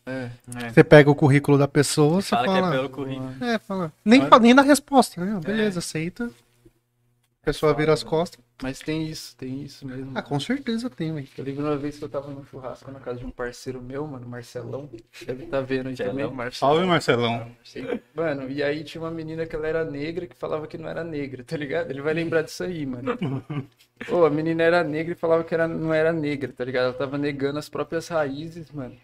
[0.08, 0.30] É.
[0.64, 0.70] É.
[0.70, 2.62] Você pega o currículo da pessoa, você Fala fala.
[2.62, 3.44] que é pelo currículo.
[3.44, 3.92] É, fala.
[4.04, 5.40] Nem, fa- nem dá resposta, né?
[5.44, 6.26] Beleza, aceita.
[6.26, 8.40] A pessoa vira as costas.
[8.64, 10.12] Mas tem isso, tem isso mesmo.
[10.16, 11.28] Ah, com certeza tem, velho.
[11.38, 14.08] Eu lembro uma vez que eu tava num churrasco na casa de um parceiro meu,
[14.08, 14.90] mano, Marcelão.
[15.26, 16.32] Deve estar vendo aí também.
[16.32, 16.74] Marcelão.
[16.74, 17.52] Salve, Marcelão.
[18.16, 21.04] Mano, e aí tinha uma menina que ela era negra que falava que não era
[21.04, 21.90] negra, tá ligado?
[21.92, 23.18] Ele vai lembrar disso aí, mano.
[24.08, 26.86] Pô, a menina era negra e falava que era, não era negra, tá ligado?
[26.86, 28.96] Ela tava negando as próprias raízes, mano.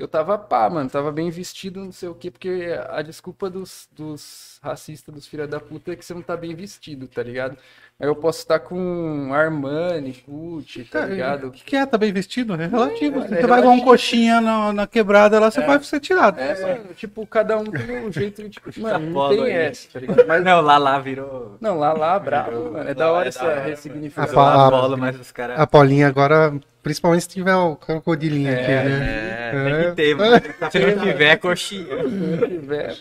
[0.00, 3.86] Eu tava pá, mano, tava bem vestido, não sei o quê, porque a desculpa dos,
[3.92, 7.56] dos racistas, dos filha da puta, é que você não tá bem vestido, tá ligado?
[7.98, 11.50] Aí eu posso estar com Armani, Gucci, tá O ligado?
[11.50, 11.84] que, que é?
[11.84, 12.54] Tá bem vestido?
[12.54, 13.20] É relativo.
[13.20, 16.38] É, você é vai igual um coxinha na, na quebrada lá, você vai ser tirado.
[16.40, 19.52] É, mano, tipo, cada um tem um jeito, tipo, mano, não tem aí.
[19.52, 20.26] essa, tá ligado?
[20.26, 21.58] Mas, Não, lá lá virou.
[21.60, 24.30] não, lá, lá, bravo, mano, é da hora é essa ressignificação.
[24.30, 25.60] Virou A- os caras.
[25.60, 29.50] A Paulinha agora, principalmente se tiver o crocodilinho aqui, né?
[29.50, 30.36] É, tem que ter, mano.
[30.70, 31.86] Se não tiver, é coxinha.
[32.08, 32.96] Se tiver.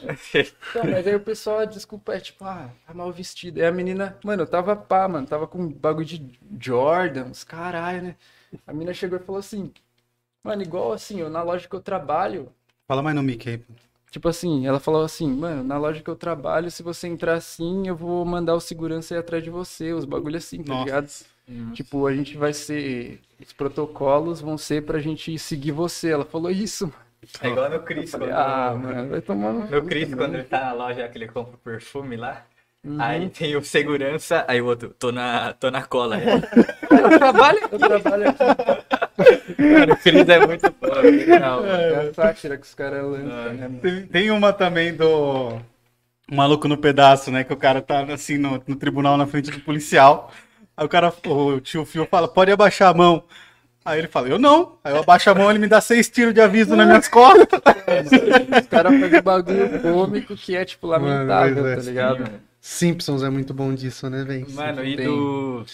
[0.69, 3.59] Então, mas aí o pessoal, a desculpa é tipo, ah, tá mal vestido.
[3.59, 8.15] Aí a menina, mano, eu tava pá, mano, tava com bagulho de Jordans, caralho, né?
[8.65, 9.71] A menina chegou e falou assim,
[10.43, 12.51] mano, igual assim, eu, na loja que eu trabalho,
[12.87, 13.61] Fala mais no mic aí.
[14.09, 17.87] tipo assim, ela falou assim, mano, na loja que eu trabalho, se você entrar assim,
[17.87, 20.85] eu vou mandar o segurança ir atrás de você, os bagulho assim, tá Nossa.
[20.85, 21.09] ligado?
[21.73, 26.11] Tipo, a gente vai ser, os protocolos vão ser pra gente seguir você.
[26.11, 26.99] Ela falou isso, mano.
[27.41, 28.11] É igual no Cris.
[28.11, 31.27] Quando- ah, mano, vai tomar no No Cris, quando ele tá na loja que ele
[31.27, 32.45] compra perfume lá.
[32.81, 32.95] Uhum.
[33.01, 36.17] Aí tem o segurança, aí o outro, tô na, tô na cola.
[36.17, 36.39] Eu
[37.19, 39.61] trabalho, eu trabalho aqui.
[39.61, 41.01] Mano, o Cris é muito foda.
[41.39, 43.79] Não, É a sátira que os caras lançam, né, mano?
[43.81, 45.59] Tem, tem uma também do
[46.31, 47.43] um maluco no pedaço, né?
[47.43, 50.31] Que o cara tá assim no, no tribunal na frente do policial.
[50.79, 53.25] Aí o cara, o tio Fio fala, pode abaixar a mão.
[53.83, 54.77] Aí ele fala, eu não.
[54.81, 57.59] Aí eu abaixo a mão, ele me dá seis tiros de aviso nas minhas costas.
[58.57, 62.31] Os caras fazem bagulho cômico que é, tipo, lamentável, Mano, é tá ligado?
[62.61, 64.49] Simpsons é muito bom disso, né, velho?
[64.51, 65.05] Mano, e Tem.
[65.05, 65.65] do.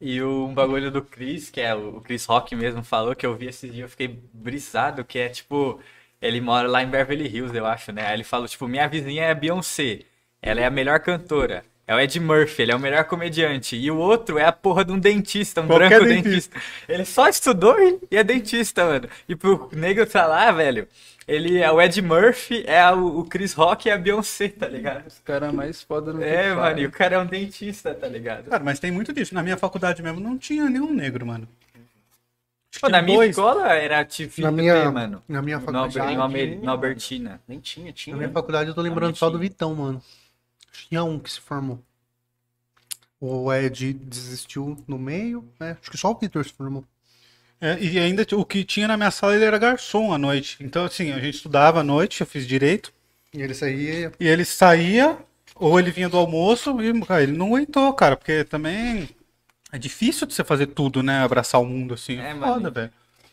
[0.00, 3.26] E o um bagulho do Chris, que é o o Chris Rock mesmo falou, que
[3.26, 5.78] eu vi esses dias, eu fiquei brisado, que é tipo,
[6.22, 8.06] ele mora lá em Beverly Hills, eu acho, né?
[8.06, 10.00] Aí ele falou, tipo, minha vizinha é a Beyoncé,
[10.40, 11.62] ela é a melhor cantora.
[11.86, 13.76] É o Ed Murphy, ele é o melhor comediante.
[13.76, 16.54] E o outro é a porra de um dentista, um Qualquer branco dentista.
[16.54, 16.60] dentista.
[16.88, 17.76] Ele só estudou
[18.10, 19.08] e é dentista, mano.
[19.28, 20.88] E pro nego tá lá, velho,
[21.28, 25.06] ele é o Ed Murphy, é o o Chris Rock e a Beyoncé, tá ligado?
[25.06, 28.48] Os caras mais foda no É, mano, e o cara é um dentista, tá ligado?
[28.48, 29.34] Cara, mas tem muito disso.
[29.34, 31.46] Na minha faculdade mesmo não tinha nenhum negro, mano.
[32.80, 33.30] Pô, na minha dois.
[33.30, 35.22] escola era Felipe Na minha, mano.
[35.28, 35.98] na minha faculdade.
[36.62, 37.40] Na Albertina.
[37.46, 38.16] Nem tinha, tinha.
[38.16, 39.38] Na minha faculdade eu tô lembrando só do.
[39.38, 40.02] Vitão, mano.
[40.74, 41.80] Tinha um que se formou.
[43.20, 45.78] O Ed desistiu no meio, né?
[45.80, 46.84] Acho que só o Vitor se formou.
[47.60, 50.58] É, e ainda o que tinha na minha sala ele era garçom à noite.
[50.60, 52.92] Então, assim, a gente estudava à noite, eu fiz direito.
[53.32, 54.12] E ele saía.
[54.20, 55.16] E ele saía,
[55.54, 59.08] ou ele vinha do almoço, e cara, ele não aguentou, cara, porque também
[59.72, 61.20] é difícil de você fazer tudo, né?
[61.20, 62.18] Abraçar o mundo assim.
[62.18, 62.92] É, É, foda, velho.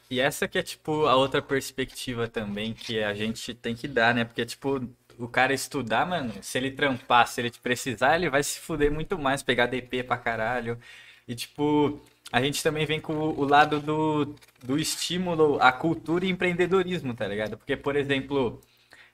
[0.10, 4.14] E essa que é, tipo, a outra perspectiva também que a gente tem que dar,
[4.14, 4.26] né?
[4.26, 4.82] Porque, tipo,
[5.18, 8.92] o cara estudar, mano, se ele trampar, se ele te precisar, ele vai se fuder
[8.92, 10.78] muito mais, pegar DP pra caralho.
[11.28, 12.02] E, tipo,
[12.32, 17.28] a gente também vem com o lado do, do estímulo à cultura e empreendedorismo, tá
[17.28, 17.58] ligado?
[17.58, 18.62] Porque, por exemplo,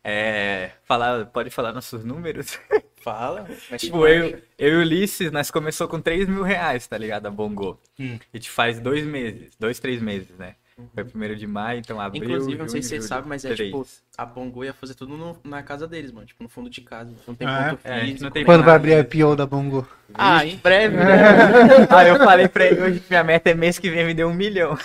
[0.04, 2.60] é, falar, pode falar nossos números?
[3.02, 3.48] Fala.
[3.70, 7.28] Mas Tipo, eu, eu e o Ulisses, nós começou com 3 mil reais, tá ligado?
[7.28, 7.80] A Bongo.
[8.00, 8.20] Hum.
[8.34, 10.56] A gente faz dois meses, dois, três meses, né?
[10.94, 13.54] Foi primeiro de maio, então abril, Inclusive, não sei junho, se vocês sabem, mas é
[13.56, 13.70] três.
[13.72, 16.28] tipo, a Bongo ia fazer tudo no- na casa deles, mano.
[16.28, 17.12] Tipo, no fundo de casa.
[17.28, 17.98] Não tem Ah, ponto é?
[17.98, 18.24] É, físico.
[18.24, 19.88] não tem Quando vai abrir a IPO da Bongo?
[20.14, 21.88] Ah, em breve, né?
[21.90, 24.28] Aí eu falei pra ele hoje que minha meta é mês que vem me deu
[24.30, 24.78] um milhão.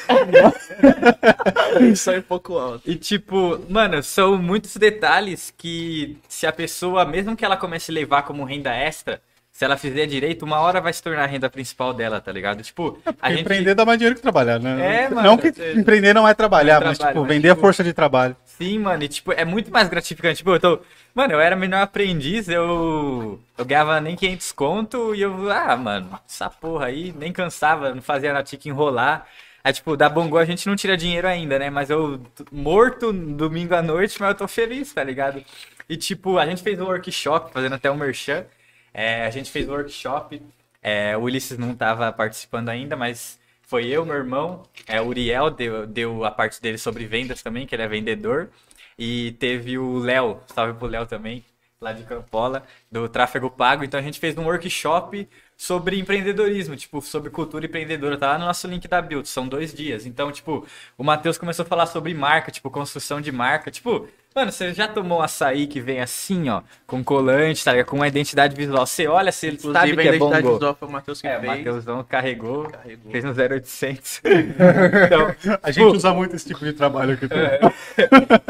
[1.95, 2.90] Só um pouco alto.
[2.90, 7.95] E tipo, mano, são muitos detalhes que se a pessoa, mesmo que ela comece a
[7.95, 9.20] levar como renda extra,
[9.63, 12.65] se ela fizer direito, uma hora vai se tornar a renda principal dela, tá ligado?
[12.65, 13.41] Tipo, a Porque gente...
[13.43, 15.05] empreender dá mais dinheiro que trabalhar, né?
[15.05, 17.37] É, não mano, que você- empreender não é trabalhar, Não é mas trabalho, tipo, mas,
[17.37, 18.37] vender a tipo, força de trabalho.
[18.45, 20.39] Sim, mano, e tipo, é muito mais gratificante.
[20.39, 20.81] Tipo, eu tô.
[21.15, 23.39] Mano, eu era menor aprendiz, eu.
[23.57, 25.49] Eu ganhava nem 500 conto e eu.
[25.53, 29.29] Ah, mano, essa porra aí, nem cansava, não fazia na tica enrolar.
[29.63, 31.71] Aí, tipo, da Bongo a gente não tira dinheiro ainda, né?
[31.71, 35.41] Mas eu, morto domingo à noite, mas eu tô feliz, tá ligado?
[35.89, 38.45] E, tipo, a gente fez um workshop, fazendo até um merchan.
[38.93, 40.43] É, a gente fez um workshop.
[40.82, 45.51] É, o Ulisses não tava participando ainda, mas foi eu, meu irmão, é, o Uriel
[45.51, 48.51] deu, deu a parte dele sobre vendas também, que ele é vendedor.
[48.99, 51.45] E teve o Léo, salve pro Léo também,
[51.80, 53.82] lá de Campola, do Tráfego Pago.
[53.84, 58.18] Então a gente fez um workshop sobre empreendedorismo, tipo, sobre cultura empreendedora.
[58.18, 60.05] Tá lá no nosso link da Build, são dois dias.
[60.05, 60.66] Então, tipo,
[60.99, 63.70] o Matheus começou a falar sobre marca, tipo, construção de marca.
[63.70, 67.87] Tipo, mano, você já tomou um açaí que vem assim, ó, com colante, tá ligado?
[67.87, 68.87] Com uma identidade visual.
[68.87, 70.53] Você olha, você Inclusive, sabe a que é identidade bom.
[70.55, 71.57] visual foi o Matheus que É, o fez.
[71.59, 73.11] Matheusão carregou, Carregou.
[73.12, 74.20] fez no 0800.
[74.24, 77.26] então, A gente usa muito esse tipo de trabalho aqui.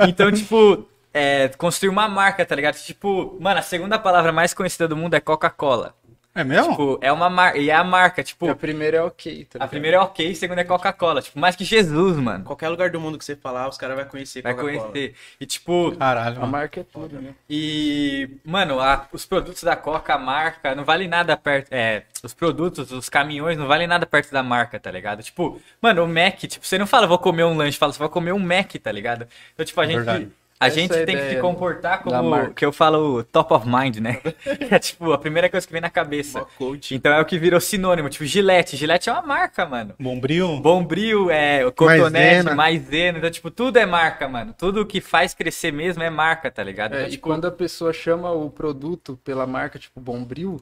[0.09, 2.75] então, tipo, é, construir uma marca, tá ligado?
[2.77, 5.95] Tipo, mano, a segunda palavra mais conhecida do mundo é Coca-Cola.
[6.35, 6.71] É mesmo?
[6.71, 7.59] Tipo, é uma marca.
[7.59, 9.69] E é a marca, tipo, A primeira é ok, tá a ligado?
[9.71, 11.21] primeira é ok, a segunda é Coca-Cola.
[11.21, 12.45] Tipo, mais que Jesus, mano.
[12.45, 15.15] Qualquer lugar do mundo que você falar, os caras vão conhecer Vai conhecer.
[15.39, 16.53] E, tipo, Caralho, A mano.
[16.53, 17.35] marca é tudo, né?
[17.51, 21.69] E, mano, a- os produtos da Coca, a marca, não vale nada perto.
[21.71, 25.23] É, os produtos, os caminhões, não valem nada perto da marca, tá ligado?
[25.23, 28.09] Tipo, mano, o Mac, tipo, você não fala, vou comer um lanche, fala, você vai
[28.09, 29.29] comer um Mac, tá ligado?
[29.53, 29.97] Então, tipo, a gente.
[29.97, 30.29] Verdade.
[30.63, 33.53] A Essa gente é a tem que se ideia comportar como que eu falo top
[33.53, 34.15] of mind, né?
[34.15, 36.47] Que é tipo a primeira coisa que vem na cabeça.
[36.93, 38.77] Então é o que virou sinônimo, tipo Gillette.
[38.77, 39.95] Gillette é uma marca, mano.
[39.99, 40.61] Bombril.
[40.61, 43.19] Bombril, é, cotonete, Maisena.
[43.19, 44.55] Então, tipo, tudo é marca, mano.
[44.57, 46.93] Tudo que faz crescer mesmo é marca, tá ligado?
[46.95, 50.61] É, Então, e tipo, quando a pessoa chama o produto pela marca, tipo, Bombril,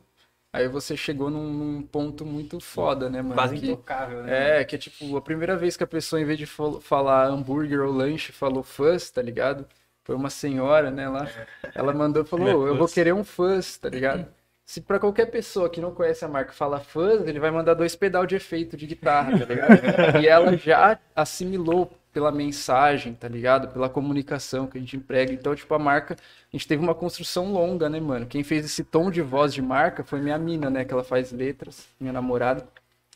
[0.53, 3.35] aí você chegou num, num ponto muito foda, né, mano?
[3.35, 4.61] quase intocável, né?
[4.61, 7.27] É, que é tipo, a primeira vez que a pessoa, em vez de fal- falar
[7.27, 9.67] hambúrguer ou lanche, falou fuzz, tá ligado?
[10.11, 11.29] Foi uma senhora, né, lá.
[11.73, 14.27] Ela mandou falou, É "Ô, eu vou querer um fuzz, tá ligado?
[14.67, 17.95] Se pra qualquer pessoa que não conhece a marca fala fuzz, ele vai mandar dois
[17.95, 20.19] pedal de efeito de guitarra, tá ligado?
[20.21, 23.73] e ela já assimilou pela mensagem, tá ligado?
[23.73, 25.33] Pela comunicação que a gente emprega.
[25.33, 28.27] Então, tipo, a marca, a gente teve uma construção longa, né, mano?
[28.27, 30.85] Quem fez esse tom de voz de marca foi minha mina, né?
[30.85, 32.67] Que ela faz letras, minha namorada.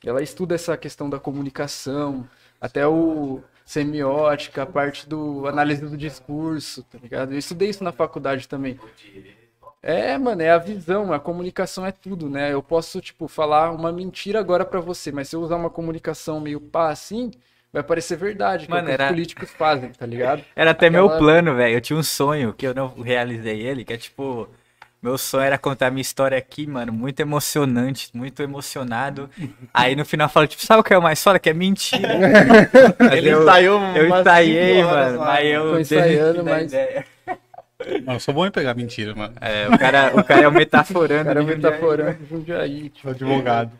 [0.04, 2.24] Ela estuda essa questão da comunicação,
[2.60, 7.32] até o semiótica, a parte do análise do discurso, tá ligado?
[7.32, 8.78] Eu estudei isso na faculdade também.
[9.82, 12.52] É, mano, é a visão, a comunicação é tudo, né?
[12.52, 16.40] Eu posso, tipo, falar uma mentira agora pra você, mas se eu usar uma comunicação
[16.40, 17.30] meio pá assim,
[17.70, 20.42] vai parecer verdade, que Mano, é o que era- os políticos fazem, tá ligado?
[20.56, 21.74] Era até meu Aquela- plano, velho.
[21.76, 24.48] Eu tinha um sonho que eu não realizei ele, que é tipo.
[25.04, 29.28] Meu sonho era contar minha história aqui, mano, muito emocionante, muito emocionado.
[29.72, 31.38] Aí no final eu falo, tipo, sabe o que é o mais foda?
[31.38, 32.08] Que é mentira.
[32.98, 35.26] Mas Ele eu, ensaiou eu ensaiei, mano, lá.
[35.26, 37.04] mas eu ensaiando, mas- ideia.
[38.06, 39.34] Não, eu sou bom em pegar mentira, mano.
[39.42, 41.28] É, o cara, o cara é o metaforando.
[41.30, 41.56] O cara de Jundiaí.
[41.70, 42.92] metaforando Jundiaí.
[43.02, 43.72] Sou advogado.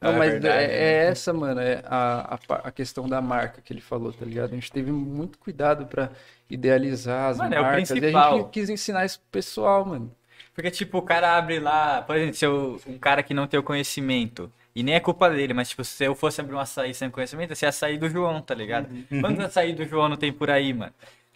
[0.00, 3.60] Não, É mas verdade, é, é essa, mano, é a, a, a questão da marca
[3.62, 4.52] que ele falou, tá ligado?
[4.52, 6.08] A gente teve muito cuidado pra
[6.48, 7.90] idealizar as Mano, é o marcas.
[7.90, 8.36] e a principal.
[8.38, 10.10] gente quis ensinar isso pro pessoal, mano.
[10.54, 13.58] Porque, tipo, o cara abre lá, por exemplo, se eu, um cara que não tem
[13.58, 16.94] o conhecimento, e nem é culpa dele, mas, tipo, se eu fosse abrir um açaí
[16.94, 18.88] sem conhecimento, esse açaí do João, tá ligado?
[19.20, 20.92] Quantos açaí do João não tem por aí, mano?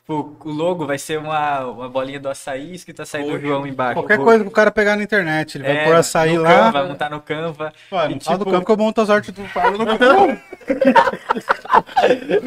[0.08, 4.00] Tipo, o logo vai ser uma, uma bolinha do açaí escrito açaí do João embaixo.
[4.00, 6.48] Qualquer coisa que o cara pegar na internet, ele vai é, pôr açaí no lá.
[6.48, 7.72] Canva, vai montar no Canva.
[7.90, 9.98] Mano, e, não fala do tipo, campo que eu monto as artes do Fábio no
[9.98, 10.40] Canva.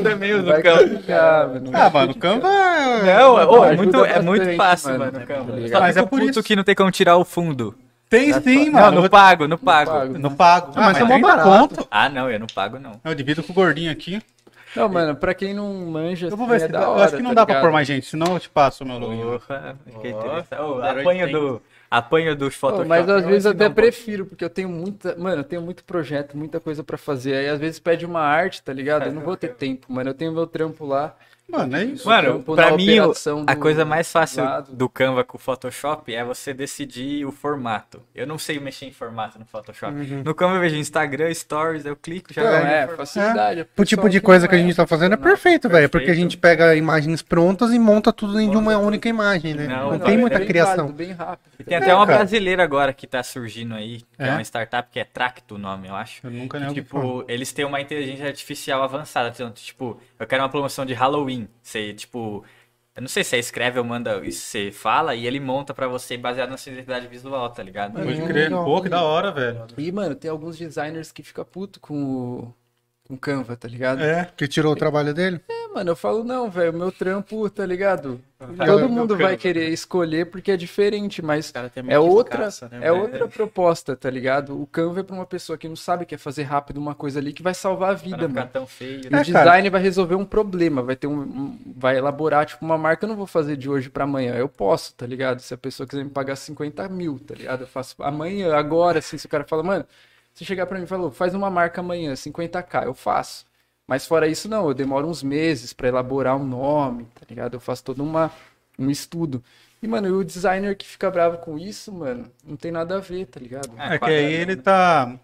[0.02, 1.62] Também uso Vai o Canva.
[1.72, 3.04] Ah, mano, o Canva é.
[3.04, 5.70] Não, é, ô, é muito, é muito fácil, mano, mano, o Canva.
[5.70, 6.42] tá Mas é por isso.
[6.42, 7.76] que não tem como tirar o fundo.
[8.10, 9.04] Tem sim, Não, mano.
[9.04, 9.92] no pago, no pago.
[9.92, 10.18] pago.
[10.18, 10.72] No pago.
[10.76, 11.48] Ah, mas, é mó 30 barato.
[11.48, 11.88] conto.
[11.92, 13.00] Ah, não, eu não pago, não.
[13.06, 14.20] Eu divido com o gordinho aqui.
[14.76, 16.68] Não, mano, pra quem não manja, Eu vou assim, ver é se.
[16.70, 17.64] da eu hora, acho que não tá dá pra ligado?
[17.66, 19.32] pôr mais gente, senão eu te passo o meu login.
[19.48, 20.82] Porra, fiquei interessado.
[20.82, 21.32] Apanho oitenta.
[21.32, 22.88] do, apanho dos Photoshop.
[22.88, 25.16] mas às vezes eu até não, prefiro, porque eu tenho muita.
[25.18, 27.36] Mano, eu tenho muito projeto, muita coisa pra fazer.
[27.36, 29.08] Aí às vezes pede uma arte, tá ligado?
[29.08, 30.10] Eu não vou ter tempo, mano.
[30.10, 31.16] Eu tenho meu trampo lá.
[31.52, 32.08] Mano, é isso.
[32.08, 34.72] Mano, pra mim, a do- coisa mais fácil lado.
[34.74, 38.02] do Canva com o Photoshop é você decidir o formato.
[38.16, 39.92] Eu não sei mexer em formato no Photoshop.
[39.94, 42.98] No Canva eu vejo Instagram, Stories, eu clico, já é, formato.
[42.98, 43.68] facilidade.
[43.78, 45.90] O tipo de coisa que a gente tá fazendo é perfeito, velho.
[45.90, 49.68] Porque a gente pega imagens prontas e monta tudo em uma única imagem, né?
[49.68, 50.92] Não, Não, não, tem é muita bem criação.
[50.92, 51.52] bem rápido.
[51.60, 52.20] E tem até uma cara.
[52.20, 54.32] brasileira agora que tá surgindo aí, que é, É?
[54.32, 56.26] uma startup que é Tracto o nome, eu acho.
[56.26, 57.04] Eu nunca Que, nem ouvi falar.
[57.04, 59.32] tipo, eles têm uma inteligência artificial avançada.
[59.56, 61.41] Tipo, eu quero uma promoção de Halloween.
[61.62, 62.44] Você, tipo,
[62.96, 66.18] eu não sei se você escreve ou manda, você fala e ele monta pra você
[66.18, 67.94] baseado na sua identidade visual, tá ligado?
[67.94, 68.50] Pode crer.
[68.50, 69.66] Pô, que da hora, velho.
[69.78, 72.54] E, mano, tem alguns designers que ficam puto com o,
[73.12, 74.02] com Canva, tá ligado?
[74.02, 74.30] É.
[74.38, 75.42] Que tirou o trabalho dele?
[75.50, 78.22] É, mano, eu falo, não, velho, meu trampo, tá ligado?
[78.40, 79.24] Vai Todo no mundo Canva.
[79.24, 81.54] vai querer escolher porque é diferente, mas
[81.88, 84.60] é outra, escassa, né, é outra proposta, tá ligado?
[84.60, 87.20] O Canva é pra uma pessoa que não sabe que é fazer rápido uma coisa
[87.20, 88.50] ali que vai salvar a Pra vida, não ficar mano.
[88.52, 89.02] tão feio.
[89.06, 89.18] E né?
[89.18, 89.44] o É, cara.
[89.46, 93.06] design vai resolver um problema, vai ter um, um- vai elaborar tipo uma marca.
[93.06, 94.34] Eu não vou fazer de hoje pra amanhã.
[94.36, 95.40] Eu posso, tá ligado?
[95.42, 97.62] Se a pessoa quiser me pagar 50 mil, tá ligado?
[97.62, 99.18] Eu faço amanhã, agora, assim.
[99.18, 99.86] Se o cara fala, mano,
[100.34, 103.46] se chegar pra mim e falou, faz uma marca amanhã, 50k, eu faço.
[103.88, 107.56] Mas fora isso, não, eu demoro uns meses pra elaborar um nome, tá ligado?
[107.56, 108.32] Eu faço todo uma,
[108.80, 109.44] um estudo.
[109.82, 113.00] E, mano, e o designer que fica bravo com isso, mano, não tem nada a
[113.00, 113.72] ver, tá ligado?
[113.78, 114.62] Ah, É que aí ele né?
[114.62, 115.20] tá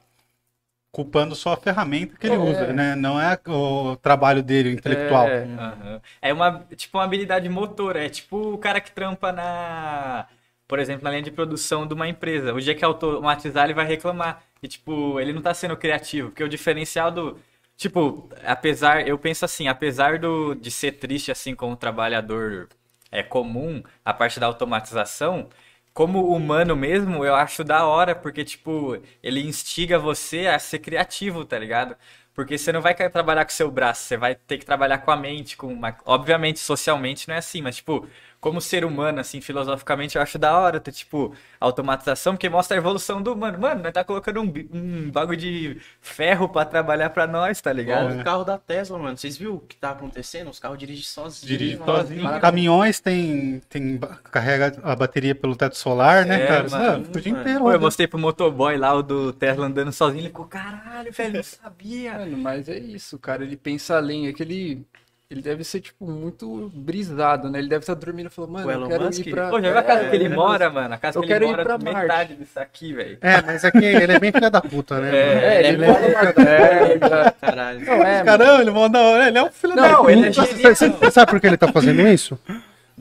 [0.91, 2.39] culpando só a ferramenta que ele É.
[2.39, 2.95] usa, né?
[2.95, 5.27] Não é o trabalho dele, o intelectual.
[5.27, 6.01] É, Aham.
[6.21, 8.03] É uma, tipo, uma habilidade motora.
[8.05, 10.27] É tipo o cara que trampa na,
[10.67, 12.53] por exemplo, na linha de produção de uma empresa.
[12.53, 14.43] O dia que automatizar, ele vai reclamar.
[14.61, 16.29] E, tipo, ele não tá sendo criativo.
[16.29, 17.39] Porque o diferencial do.
[17.77, 19.07] Tipo, apesar.
[19.07, 22.67] Eu penso assim, apesar do, de ser triste, assim, com o trabalhador
[23.11, 25.49] é comum, a parte da automatização.
[25.93, 31.43] Como humano mesmo, eu acho da hora, porque, tipo, ele instiga você a ser criativo,
[31.43, 31.95] tá ligado?
[32.35, 35.09] Porque você não vai trabalhar com o seu braço, você vai ter que trabalhar com
[35.09, 35.97] a mente, com uma...
[36.05, 38.07] Obviamente, socialmente não é assim, mas, tipo,
[38.39, 42.79] como ser humano, assim, filosoficamente, eu acho da hora ter, tipo, automatização, porque mostra a
[42.79, 43.57] evolução do humano.
[43.59, 48.05] Mano, nós tá colocando um, um bagulho de ferro pra trabalhar pra nós, tá ligado?
[48.09, 49.17] Igual o carro da Tesla, mano.
[49.17, 50.49] Vocês viram o que tá acontecendo?
[50.49, 51.47] Os carros dirigem sozinhos.
[51.47, 52.21] Dirige sozinho.
[52.21, 53.99] Para- Caminhões tem, tem
[54.31, 56.69] carrega a bateria pelo teto solar, né, É, cara?
[56.69, 56.83] mano.
[56.91, 57.43] Mano, o dia inteiro.
[57.43, 57.81] Pô, eu rodando.
[57.81, 62.13] mostrei pro motoboy lá, o do Tesla andando sozinho, ele ficou, caralho, velho, não sabia.
[62.19, 63.43] Mano, mas é isso, cara.
[63.43, 64.27] Ele pensa além.
[64.27, 64.85] É que ele,
[65.29, 67.59] ele deve ser, tipo, muito brisado, né?
[67.59, 69.27] Ele deve estar dormindo e falou, mano, O eu quero Musk?
[69.27, 69.49] ir pra...
[69.49, 70.35] Pô, já viu a casa É, que ele né?
[70.35, 70.93] mora, mano?
[70.93, 72.35] A casa Eu que quero ele ir mora, pra metade Marte.
[72.35, 73.17] disso aqui, velho.
[73.19, 75.13] É, mas aqui ele é bem filha da puta, né?
[75.13, 75.19] É?
[75.63, 77.31] É, ele Ele é-.
[77.41, 77.85] Caralho.
[77.85, 78.25] Não, é, mano.
[78.25, 78.99] Caramba, ele manda.
[79.27, 80.11] Ele é um filho da Não, puta.
[80.13, 80.75] ele é Você- genial.
[80.75, 82.39] você- você sabe por que ele tá fazendo isso?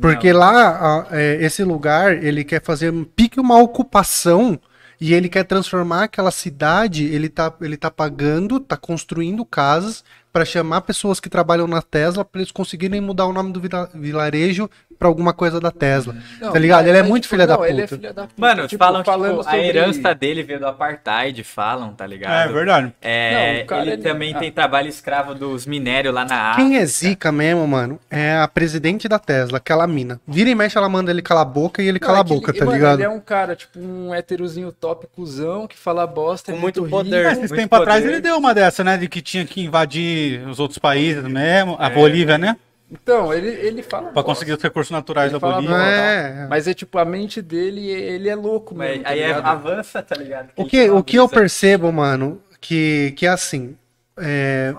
[0.01, 4.59] Porque lá, a- é, esse lugar, ele quer fazer um pique uma ocupação
[5.01, 10.03] e ele quer transformar aquela cidade, ele tá, ele tá pagando, tá construindo casas
[10.37, 13.89] para chamar pessoas que trabalham na Tesla para eles conseguirem mudar o nome do vila-
[13.95, 14.69] vilarejo
[14.99, 16.15] para alguma coisa da Tesla.
[16.41, 16.79] Não, tá ligado?
[16.81, 17.97] mas- Ele é mas, muito tipo, filha da não, Ele é puta.
[17.97, 18.35] filha da puta.
[18.37, 22.49] Mano, tipo, falam, falando tipo, a herança dele veio do apartheid, falam, tá ligado?
[22.51, 22.93] É verdade.
[23.03, 24.39] É, Não, o cara, ele ele- também ah.
[24.39, 26.69] tem trabalho escravo dos minérios lá na África.
[26.69, 30.21] Quem é zica mesmo, mano, é a presidente da Tesla, aquela mina.
[30.27, 32.25] Vira e mexe, ela manda ele calar a boca e ele Não, cala é a
[32.25, 32.95] que boca, ele- tá mano, ligado?
[33.01, 36.53] Ele é um cara, tipo, um héterozinho top, cuzão, que fala bosta.
[36.53, 36.91] Com é muito rico.
[36.97, 37.27] poder.
[37.27, 38.13] Esses muito tempos atrás poder.
[38.15, 38.97] ele deu uma dessa, né?
[38.97, 41.77] De que tinha que invadir os outros países mesmo.
[41.79, 41.91] A É.
[41.91, 42.57] Bolívia, né?
[42.91, 44.29] Então, ele, ele fala Pra bosta.
[44.29, 45.77] conseguir os recursos naturais Ele da fala Bolívia.
[45.77, 46.47] É.
[46.49, 49.03] Mas é tipo, a mente dele, ele é louco, Mas mano.
[49.03, 50.51] tá aí é, avança, tá ligado?
[50.57, 53.77] O que, tem uma o que eu percebo, mano, que, que é assim.
[54.17, 54.73] é,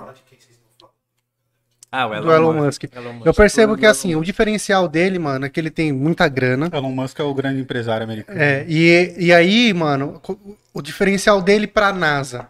[1.91, 2.83] Ah, o Elon, do Elon Musk.
[2.83, 2.95] Musk.
[2.95, 3.25] Elon Musk.
[3.25, 6.69] Eu percebo que assim, o diferencial dele, mano, é que ele tem muita grana.
[6.73, 8.39] Elon Musk é o grande empresário americano.
[8.39, 10.21] É, e, e aí, mano,
[10.73, 12.47] o diferencial dele pra NASA.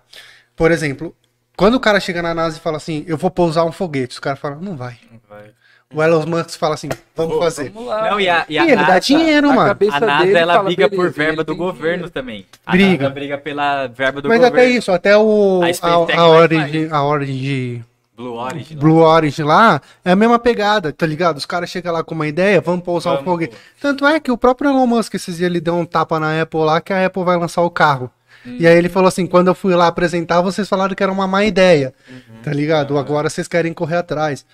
[0.55, 1.15] Por exemplo,
[1.57, 4.19] quando o cara chega na NASA e fala assim, eu vou pousar um foguete, os
[4.19, 4.95] caras falam, não vai.
[5.27, 5.51] Vai.
[5.93, 7.69] O Elon Musk fala assim, vamos fazer.
[7.71, 8.11] Vamos lá.
[8.11, 9.67] Não, e a, e a E ele dá NASA, dinheiro, a mano.
[9.69, 12.09] cabeça a NASA, dele ela fala, briga por beleza, verba ele do governo dinheiro.
[12.09, 12.45] também.
[12.65, 13.03] A Briga.
[13.03, 14.57] NASA briga pela verba do Mas governo.
[14.59, 17.83] até isso, até o A a, a, Origin, a Origin
[18.17, 18.73] Blue Origin.
[18.75, 18.79] lá.
[18.81, 21.37] Blue Origin lá é a mesma pegada, tá ligado?
[21.37, 23.55] Os caras chegam lá com uma ideia, vamos pousar um Vamos, foguete.
[23.79, 26.59] Tanto é que o próprio Elon Musk esses dias ele deu um tapa na Apple
[26.61, 28.11] lá que a Apple vai lançar o carro.
[28.59, 31.27] E aí ele falou assim: quando eu fui lá apresentar, vocês falaram que era uma
[31.27, 31.93] má ideia.
[32.43, 32.97] Tá ligado?
[32.97, 34.45] Agora vocês querem correr atrás.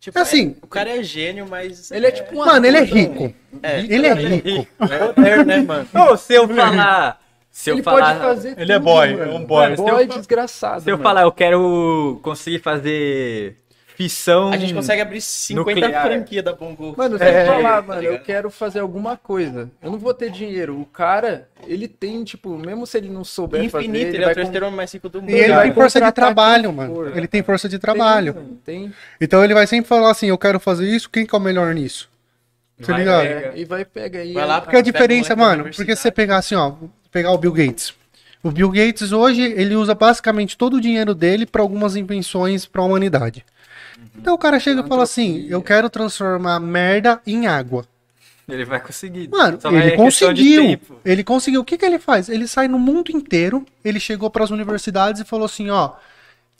[0.00, 1.90] Tipo, É assim- é- o cara é gênio, mas.
[1.90, 3.34] Ele é tipo um Mano, ele é rico.
[3.62, 4.66] É, Ele é rico.
[4.80, 5.86] É poder, né, mano?
[6.10, 7.20] Ô, se eu falar.
[7.50, 8.14] Se eu Ele falar.
[8.14, 9.32] pode fazer Ele é tudo, boy, mano.
[9.32, 9.72] é um boy.
[9.72, 11.02] É Se eu boy desgraçado, Se eu mano.
[11.02, 13.56] falar, eu quero conseguir fazer
[14.04, 14.50] fissão.
[14.50, 16.06] A gente consegue abrir 50 Nuclear.
[16.06, 16.94] franquias da Bongo.
[16.96, 18.14] Mano, se É, falar, tá mano, ligado?
[18.16, 19.70] eu quero fazer alguma coisa.
[19.82, 20.80] Eu não vou ter dinheiro.
[20.80, 24.24] O cara, ele tem, tipo, mesmo se ele não souber fazer, Infinito, ele, é o
[24.26, 25.30] vai terceiro homem mais rico do mundo.
[25.30, 26.94] E ele vai tem força de trabalho, mano.
[26.94, 27.16] for.
[27.16, 28.34] Ele tem força de Tem, trabalho.
[28.34, 28.92] mano, Tem.
[29.20, 31.74] Então ele vai sempre falar assim: eu quero fazer isso, quem que é o melhor
[31.74, 32.08] nisso?
[32.80, 33.22] Tá Vai, ligado?
[33.22, 33.46] pega.
[33.48, 34.32] É, e vai pegar aí.
[34.32, 36.72] Vai lá, Porque a diferença, mano, porque se você pegar assim, ó,
[37.12, 37.92] pegar o Bill Gates.
[38.42, 42.80] O Bill Gates hoje, ele usa basicamente todo o dinheiro dele para algumas invenções para
[42.80, 43.44] a humanidade.
[44.16, 47.86] Então o cara chega e fala assim: eu quero transformar merda em água.
[48.48, 49.28] Ele vai conseguir.
[49.28, 50.80] Mano, Só ele conseguiu.
[51.04, 51.60] Ele conseguiu.
[51.60, 52.28] O que, que ele faz?
[52.28, 55.92] Ele sai no mundo inteiro, ele chegou para as universidades e falou assim: ó,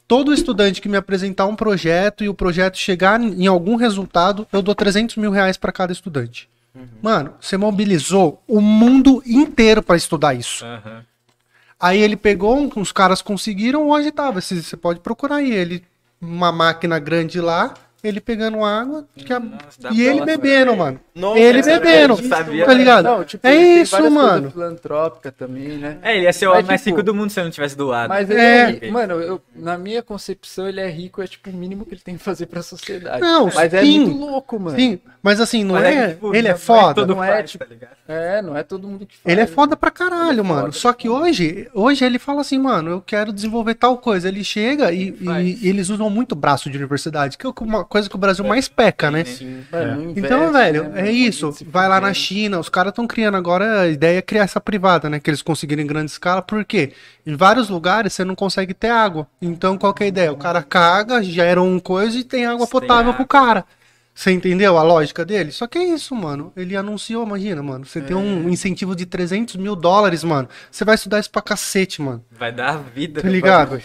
[0.07, 4.63] todo estudante que me apresentar um projeto e o projeto chegar em algum resultado, eu
[4.63, 6.49] dou 300 mil reais para cada estudante.
[7.03, 10.65] Mano, você mobilizou o mundo inteiro para estudar isso.
[10.65, 11.05] Aham.
[11.79, 14.41] Aí ele pegou, os caras conseguiram, hoje tava.
[14.41, 15.51] Você pode procurar aí.
[15.51, 15.83] Ele,
[16.21, 21.01] uma máquina grande lá, ele pegando água que a- Nossa, e ele bebendo, mano.
[21.15, 22.17] Nossa, ele bebendo.
[22.29, 22.65] sabia.
[22.67, 23.05] Tá ligado?
[23.05, 24.51] Não, tipo, é isso, mano.
[24.51, 25.99] filantrópica também, né?
[26.03, 27.51] É, ele ia ser o Mas, homem mais tipo, rico do mundo se ele não
[27.53, 28.09] tivesse doado.
[28.09, 28.79] Mas ele É.
[28.83, 32.01] é, mano, eu, na minha concepção ele é rico, é tipo o mínimo que ele
[32.01, 33.21] tem que fazer pra sociedade.
[33.21, 34.01] Não, mas é sim.
[34.01, 34.77] muito louco, mano.
[34.79, 36.07] Sim, mas assim, não Mas é.
[36.09, 36.95] que, tipo, ele é foda.
[36.95, 37.91] todo não é, faz, tipo, tá ligado?
[38.09, 39.33] É, não é todo mundo que faz.
[39.33, 40.61] Ele é foda pra caralho, é mano.
[40.63, 40.73] foda.
[40.73, 44.29] Só que hoje, hoje ele fala assim, mano, eu quero desenvolver tal coisa.
[44.29, 45.47] Ele chega e, faz.
[45.47, 48.43] e- e eles usam muito braço de universidade, que é uma coisa que o Brasil
[48.45, 49.25] mais peca, né?
[49.25, 49.65] Sim.
[49.71, 51.11] Investe, Então, velho, né, é mano?
[51.11, 51.55] isso.
[51.67, 52.15] Vai lá na.
[52.15, 55.21] China, os caras estão criando agora a ideia é criar essa privada, né?
[55.21, 56.93] Que eles conseguirem em grande escala, por quê?
[57.27, 59.27] Em vários lugares você não consegue ter água.
[59.43, 60.33] Então, qual que é a ideia?
[60.33, 63.65] O cara caga, gera um coisa e tem água potável pro cara.
[64.13, 65.51] Você entendeu a lógica dele?
[65.51, 66.53] Só que é isso, mano.
[66.57, 67.87] Ele anunciou, imagina, mano.
[67.87, 68.51] Você tem um É.
[68.51, 70.49] incentivo de 300 mil dólares, mano.
[70.71, 72.23] Você vai estudar isso pra cacete, mano.
[72.31, 73.23] Vai dar vida.
[73.23, 73.81] Tá ligado?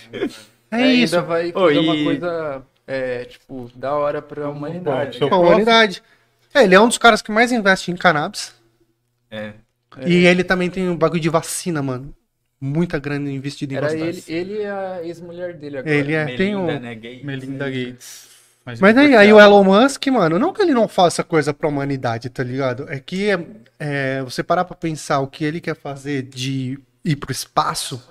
[0.71, 1.21] É ainda isso.
[1.21, 5.19] vai Ô, fazer uma coisa, é, tipo, da hora pra humanidade.
[5.19, 6.03] Bom, Com a humanidade.
[6.53, 8.53] É, ele é um dos caras que mais investe em cannabis.
[9.29, 9.53] É.
[10.05, 12.13] E ele também tem um bagulho de vacina, mano.
[12.59, 14.05] Muita grana investida em Era vacina.
[14.05, 15.93] ele, ele e a ex-mulher dele agora.
[15.93, 16.79] Ele é, tem Melinda, um...
[16.79, 17.23] né, gay.
[17.23, 18.35] Melinda Gates.
[18.79, 22.31] Mas aí, aí o Elon Musk, mano, não que ele não faça coisa pra humanidade,
[22.31, 22.87] tá ligado?
[22.89, 23.45] É que é,
[23.77, 28.01] é, você parar pra pensar o que ele quer fazer de ir pro espaço.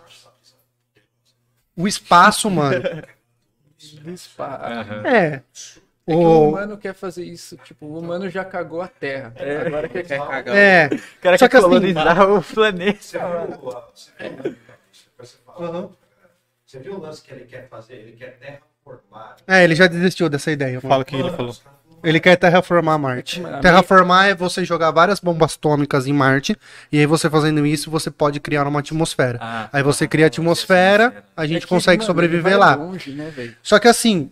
[1.76, 2.84] O espaço, mano,
[4.04, 5.06] Dispa- Aham.
[5.06, 5.42] é.
[6.06, 9.32] É que o O, humano quer fazer isso, tipo, o humano já cagou a Terra.
[9.66, 10.54] Agora quer Quer cagar.
[10.54, 10.86] é.
[10.86, 12.98] O cara Só quer que assim- colonizar o planeta.
[16.66, 17.94] Você viu o lance que ele quer fazer?
[17.94, 19.36] Ele quer terraformar.
[19.46, 20.80] É, ele já desistiu dessa ideia.
[20.80, 21.54] Fala o que ele falou.
[22.04, 23.40] Ele quer terraformar Marte.
[23.40, 26.56] Mano, Terraformar é você jogar várias bombas atômicas em Marte,
[26.92, 29.38] e aí você fazendo isso, você pode criar uma atmosfera.
[29.40, 32.74] Ah, Aí você cria a atmosfera, a gente É que, consegue mano, sobreviver lá.
[32.74, 33.32] longe, né?
[33.62, 34.30] Só que assim,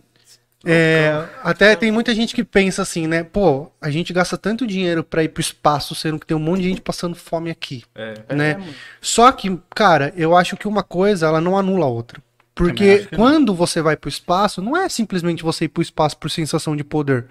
[0.65, 3.23] é, até tem muita gente que pensa assim, né?
[3.23, 6.61] Pô, a gente gasta tanto dinheiro pra ir pro espaço, sendo que tem um monte
[6.61, 8.13] de gente passando fome aqui, É.
[8.33, 8.51] né?
[8.51, 8.73] É.
[9.01, 12.21] Só que, cara, eu acho que uma coisa, ela não anula a outra.
[12.55, 16.75] Porque quando você vai pro espaço, não é simplesmente você ir pro espaço por sensação
[16.75, 17.25] de poder.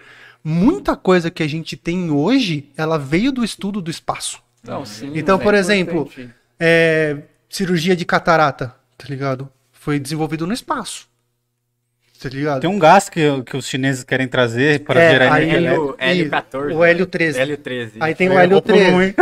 [0.45, 4.43] Muita coisa que a gente tem hoje, ela veio do estudo do espaço.
[4.62, 6.11] Não, sim, Então, é por exemplo.
[6.59, 9.49] É, cirurgia de catarata, tá ligado?
[9.72, 11.09] Foi desenvolvido no espaço.
[12.23, 12.61] Tá ligado?
[12.61, 15.95] Tem um gás que, que os chineses querem trazer para É, gerar aí- energia elétrica.
[15.99, 16.75] Hélio, Hélio 14.
[16.75, 17.39] O Hélio 13.
[17.41, 17.93] Hélio 13.
[18.01, 19.05] Aí tem o Hélio por um, 13.
[19.05, 19.14] hein?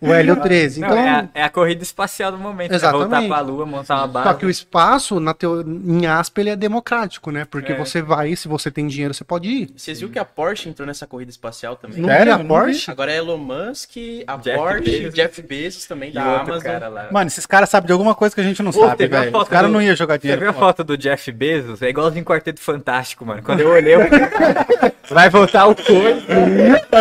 [0.00, 0.80] O Hélio 13.
[0.80, 2.72] Não, Então, é, a, é a corrida espacial do momento.
[2.74, 3.08] Exatamente.
[3.10, 4.28] Voltar pra lua, montar uma base.
[4.28, 5.62] só que o espaço, na teo...
[5.62, 7.46] em aspa, ele é democrático, né?
[7.50, 7.76] Porque É.
[7.76, 9.70] você vai, se você tem dinheiro, você pode ir.
[9.76, 11.98] Vocês viram que a Porsche entrou nessa corrida espacial também?
[12.00, 12.90] Não vi a não Porsche?
[12.90, 13.92] Agora é Elon Musk,
[14.26, 15.14] a Jeff Porsche, Bezos.
[15.14, 16.62] Jeff Bezos também E da outro Amazon.
[16.72, 17.08] cara lá.
[17.10, 19.36] Mano, esses caras sabem de alguma coisa que a gente não Pô, sabe, teve velho.
[19.36, 20.50] Os caras do- não iam jogar Você viu dinheiro.
[20.50, 20.66] a fora.
[20.66, 23.42] foto do Jeff Bezos é igualzinho Quarteto Fantástico, mano.
[23.42, 24.00] Quando eu olhei, eu...
[25.10, 26.22] vai voltar o coisa.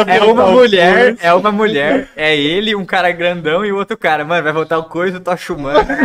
[0.07, 4.25] É uma mulher, é uma mulher, é ele, um cara grandão e o outro cara.
[4.25, 5.85] Mano, vai voltar o coisa, o Tocha Humana.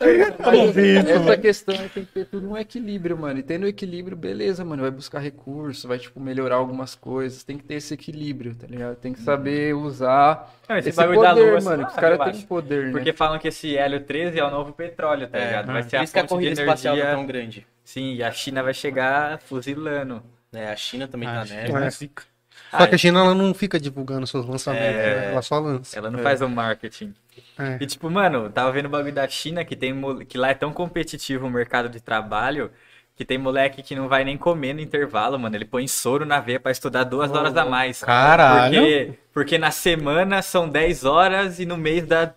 [0.00, 3.38] Essa questão aí tem que ter tudo um equilíbrio, mano.
[3.38, 4.82] E tendo equilíbrio, beleza, mano.
[4.82, 7.42] Vai buscar recurso, vai, tipo, melhorar algumas coisas.
[7.44, 8.96] Tem que ter esse equilíbrio, tá ligado?
[8.96, 11.86] Tem que saber usar Não, esse esse bagulho da poder, lua, mano.
[11.86, 12.92] Os caras têm poder, né?
[12.92, 15.66] Porque falam que esse hélio 13 é o novo petróleo, tá É, ligado?
[15.72, 17.14] Vai ser Por a fonte de corrida espacial energia.
[17.14, 17.66] tão grande.
[17.84, 20.22] Sim, e a China vai chegar fuzilando.
[20.52, 21.90] É, a China também Ah, tá é É.
[21.90, 22.22] zica.
[22.70, 25.20] Só que a China ela não fica divulgando seus lançamentos, É.
[25.20, 25.32] né?
[25.32, 25.98] ela só lança.
[25.98, 27.12] Ela não faz o marketing.
[27.58, 27.78] É.
[27.80, 29.94] E tipo, mano, tava vendo o bagulho da China que tem
[30.24, 32.70] que lá é tão competitivo o mercado de trabalho
[33.16, 35.54] que tem moleque que não vai nem comer no intervalo, mano.
[35.56, 38.02] Ele põe soro na veia pra estudar duas horas a mais.
[38.02, 38.80] Caralho.
[38.80, 42.32] Porque, porque na semana são 10 horas e no mês dá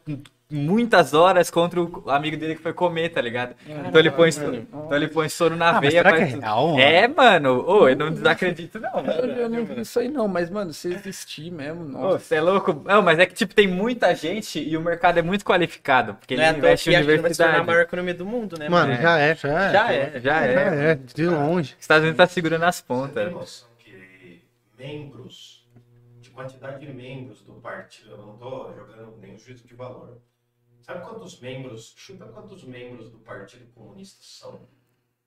[0.53, 3.55] muitas horas contra o amigo dele que foi comer, tá ligado?
[3.67, 4.55] Então ele põe, mano.
[4.71, 6.79] então ele põe soro na Ah, mas veia será pra que é real, mano?
[6.79, 7.65] É, mano.
[7.67, 8.99] Ô, eu não desacredito não.
[9.05, 12.19] Eu, eu não vi isso aí não, mas, mano, se existir mesmo, nossa.
[12.19, 12.81] Você é louco?
[12.85, 16.13] Não, mas é que, tipo, tem muita gente e o mercado é muito qualificado.
[16.15, 17.67] Porque Não ele é investe em a China vai se tornar a universidade.
[17.67, 18.69] maior economia do mundo, né?
[18.69, 19.01] Mano, É.
[19.01, 19.71] já é, já é.
[19.71, 20.11] Já é.
[20.19, 20.91] Já Já é.
[20.91, 21.73] é, de longe.
[21.73, 23.25] Os Estados Unidos tá segurando as Você pontas.
[23.25, 24.43] tem noção que
[24.77, 25.67] membros,
[26.21, 30.17] de quantidade de membros do partido, eu não tô jogando nenhum juízo de valor.
[30.83, 34.51] Sabe quantos membros, chuta quantos membros do Partido Comunista são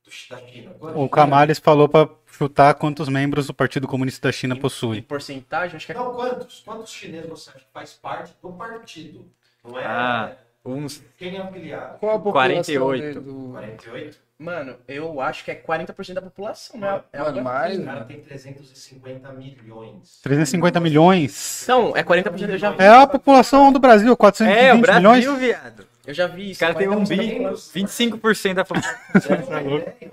[0.05, 0.75] do, da China?
[0.79, 1.03] Quantos?
[1.03, 5.01] O Camales falou pra chutar quantos membros o Partido Comunista da China Em possui.
[5.03, 6.61] porcentagem, acho que é Não, quantos?
[6.61, 9.31] Quantos chineses você acha que faz parte do partido?
[9.65, 10.37] Não é Ah,
[10.67, 11.03] uns.
[11.19, 11.99] quem é afiliado?
[11.99, 13.03] Qual a população 48.
[13.03, 13.51] dele do...
[13.53, 14.19] 48?
[14.39, 17.01] Mano, eu acho que é 40% da população, né?
[17.11, 17.85] É Mano, mais, O assim.
[17.87, 20.21] cara tem 350 milhões.
[20.23, 21.63] 350 milhões.
[21.63, 22.83] Então, é 40% eu já vi.
[22.83, 25.41] É a população do Brasil, 420 É, o Brasil, milhões.
[25.41, 25.87] viado.
[26.07, 26.61] Eu já vi isso.
[26.61, 27.83] caras têm um 40% bi, da população.
[27.83, 30.07] 25% da população.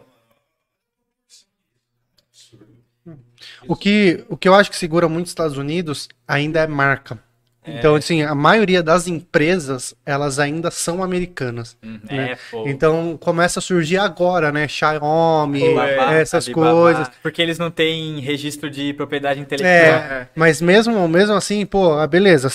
[3.68, 7.20] O que, o que eu acho que segura muito os Estados Unidos ainda é marca.
[7.66, 11.78] Então, assim, a maioria das empresas, elas ainda são americanas.
[12.10, 12.68] É, pô.
[12.68, 14.68] Então, começa a surgir agora, né?
[14.68, 17.12] Xiaomi, Alibaba, essas Alibaba, coisas.
[17.22, 19.74] Porque eles não têm registro de propriedade intelectual.
[19.74, 22.50] É, mas mesmo, mesmo assim, pô, ah, beleza,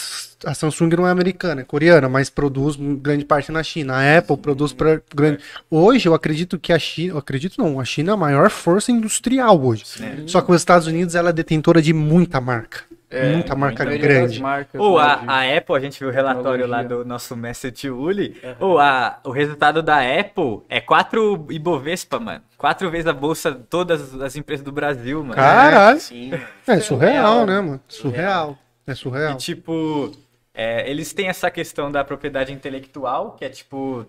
[0.44, 3.94] a Samsung não é americana, é coreana, mas produz grande parte na China.
[3.94, 5.38] A Apple produz pra grande.
[5.70, 8.92] Hoje eu acredito que a China, eu acredito não, a China é a maior força
[8.92, 9.84] industrial hoje.
[10.26, 12.87] Só que os Estados Unidos ela é detentora de muita marca.
[13.10, 14.40] Muita marca das grande.
[14.40, 17.04] marcas, Ou né, a, a Apple, a gente viu o relatório lá tecnologia.
[17.04, 18.36] do nosso mestre Tio Uli.
[18.60, 22.42] Ou a, o resultado da Apple é 4 Ibovespa, mano.
[22.56, 25.34] Quatro vezes a bolsa, todas as empresas do Brasil, mano.
[25.34, 26.00] Caralho.
[26.00, 26.42] Sim, mano.
[26.66, 27.80] É surreal, né, mano?
[27.88, 28.58] Surreal.
[28.86, 29.36] É E surreal.
[29.36, 30.10] tipo,
[30.52, 34.06] é, eles têm essa questão da propriedade intelectual, que é tipo.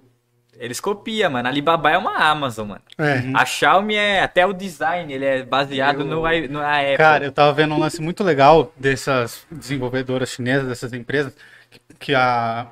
[0.60, 1.47] Eles copiam, mano.
[1.47, 2.82] A Alibaba é uma Amazon, mano.
[2.97, 3.24] É.
[3.34, 6.97] A Xiaomi é até o design, ele é baseado no, i- no na Apple.
[6.97, 11.34] Cara, eu tava vendo um lance muito legal dessas desenvolvedoras chinesas, dessas empresas,
[11.72, 12.68] que- que a.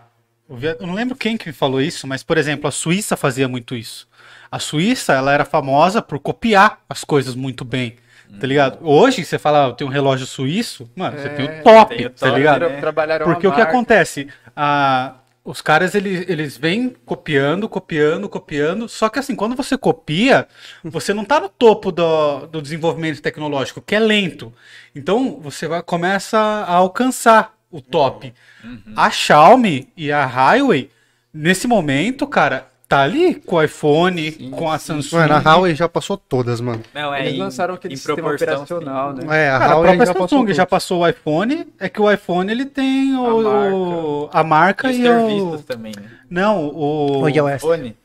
[0.50, 3.74] Eu eu não lembro quem que falou isso, mas, por exemplo, a Suíça fazia muito
[3.76, 4.08] isso.
[4.52, 7.96] A Suíça, ela era famosa por copiar as coisas muito bem,
[8.40, 8.80] tá ligado?
[8.82, 11.96] Hoje, você fala, ah, eu tenho um relógio suíço, mano, você É, tem o top,
[11.98, 12.70] tem o tá top, ligado?
[12.70, 12.82] né?
[13.24, 14.28] Porque a o que acontece?
[14.56, 15.16] Ah,
[15.48, 18.90] os caras, eles, eles vêm copiando, copiando, copiando.
[18.90, 20.46] Só que assim, quando você copia,
[20.84, 24.54] você não tá no topo do, do desenvolvimento tecnológico, que é lento.
[24.94, 28.34] Então, você vai, começa a alcançar o top.
[28.94, 30.92] A Xiaomi e a Highway,
[31.34, 35.18] nesse momento, cara, tá ali com o iPhone, com a Samsung.
[35.18, 36.82] Mano, a Huawei já passou todas, mano.
[36.94, 39.46] Não, é Eles em, lançaram aquele em sistema operacional, né?
[39.46, 40.70] É, a Cara, a Huawei própria já passou Samsung já tudo.
[40.70, 45.02] passou o iPhone, é que o iPhone ele tem o, a marca, E os e,
[45.02, 45.64] serviços o...
[45.64, 46.10] também, né?
[46.30, 47.22] Não, o...
[47.24, 47.62] O iOS.
[47.62, 47.96] Fone.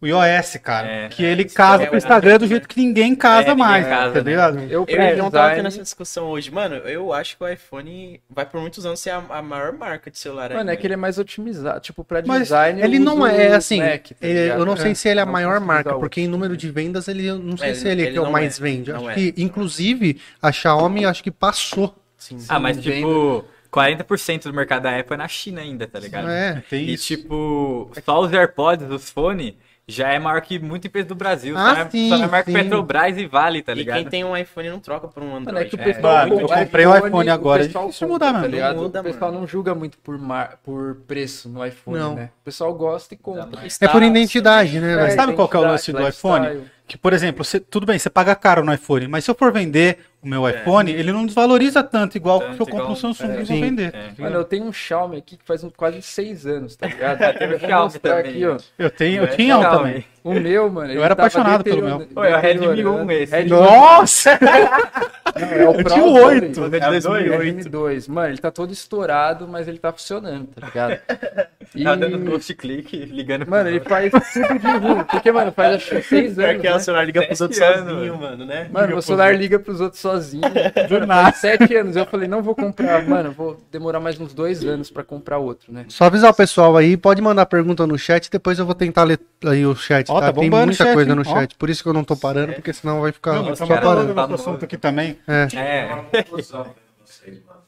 [0.00, 0.86] O iOS, cara.
[0.86, 3.56] É, que ele casa é, com o Instagram do jeito que ninguém casa É, ninguém
[3.68, 4.30] mais, casa, tá né?
[4.30, 4.58] ligado?
[4.60, 6.50] Eu, Eu pra e o João tava tendo essa discussão hoje.
[6.50, 10.10] Mano, eu acho que o iPhone vai por muitos anos ser a, a maior marca
[10.10, 10.72] de celular Mano, ainda.
[10.72, 11.80] é que ele é mais otimizado.
[11.80, 12.80] Tipo, pra Mas design.
[12.80, 13.78] ele não é o assim.
[13.80, 16.56] Mac, tá eu não sei se ele é a Não maior marca, porque em número
[16.56, 18.58] de vendas ele eu não sei É, se ele, ele que é o não mais
[18.58, 18.92] é, vende.
[18.92, 19.14] não Acho é.
[19.14, 21.94] que, inclusive, a Xiaomi acho que passou.
[22.16, 22.38] Sim.
[22.48, 26.28] Ah, mas tipo, 40% do mercado da Apple é na China ainda, tá ligado?
[26.28, 26.62] É.
[26.68, 27.06] Tem E isso.
[27.06, 29.54] tipo, só os AirPods, os fones,
[29.90, 31.56] já é maior que muita empresa do Brasil.
[31.56, 32.52] Ah, só, é, sim, só é maior que.
[32.52, 33.96] Petrobras e Vale, tá E ligado?
[33.96, 35.66] quem tem um iPhone não troca por um Mano, Android.
[35.66, 35.84] é que o É.
[35.84, 36.14] pessoal.
[36.28, 38.54] Mano, o eu comprei o iPhone agora, é difícil mudar Tá mesmo.
[38.54, 38.76] ligado?
[38.76, 39.40] Não muda, o pessoal mano.
[39.40, 40.58] não julga muito por, mar...
[40.62, 42.14] por preço no iPhone, Não.
[42.14, 42.30] né?
[42.42, 43.60] O pessoal gosta e compra.
[43.80, 45.14] É por identidade, né, velho?
[45.14, 46.64] sabe qual que é o lance do iPhone?
[46.86, 49.52] Que, por exemplo, você- tudo bem, você paga caro no iPhone, mas se eu for
[49.52, 52.96] vender o meu iPhone, ele não desvaloriza tanto igual Tanto se eu compro igual- um
[52.96, 53.60] Samsung é, e vou sim.
[53.60, 53.94] vender.
[53.94, 54.10] É.
[54.22, 57.20] Mano, eu tenho um Xiaomi aqui que faz um- quase seis anos, tá ligado?
[57.20, 58.56] O Eu vou Xiaomi também, aqui, ó.
[58.78, 60.04] Eu tenho, eu É tinha um também.
[60.24, 60.90] O meu, mano.
[60.92, 62.00] ele era apaixonado pelo meu.
[62.08, 63.04] Pô, é o Redmi deteriorando.
[63.04, 63.32] 1 esse.
[63.32, 64.38] Redmi Nossa!
[65.38, 66.24] Não, é o Eu Pro tinha o também.
[66.26, 66.64] oito.
[66.64, 67.42] É de 2008.
[67.42, 68.08] Redmi 2.
[68.08, 71.00] Mano, ele tá todo estourado, mas ele tá funcionando, tá ligado?
[71.74, 71.84] E...
[71.84, 75.04] Tá dando ghost click, ligando pro Mano, ele faz tudo de ruim.
[75.10, 76.80] Porque, mano, faz acho que seis Pior anos, que é o né?
[76.80, 78.68] celular liga pros outros anos, sozinho, mano, né?
[78.72, 80.42] Mano, meu celular liga pros outros sozinho.
[80.88, 81.36] Do nada.
[81.36, 81.96] Sete anos.
[81.96, 83.06] Eu falei, não vou comprar.
[83.06, 85.84] Mano, vou demorar mais uns dois anos pra comprar outro, né?
[85.88, 89.20] Só avisar o pessoal aí, pode mandar pergunta no chat, depois eu vou tentar ler
[89.44, 90.32] aí o chat, Ó, tá?
[90.32, 91.16] tá Tem o muita chat, coisa hein?
[91.16, 93.58] no chat, por isso que eu não tô parando, porque senão vai ficar Não, mas
[93.58, 94.14] só cara, parando.
[94.14, 95.18] falando outro assunto aqui também.
[95.26, 95.86] É.
[95.92, 97.58] uma conclusão vendo vocês, mano.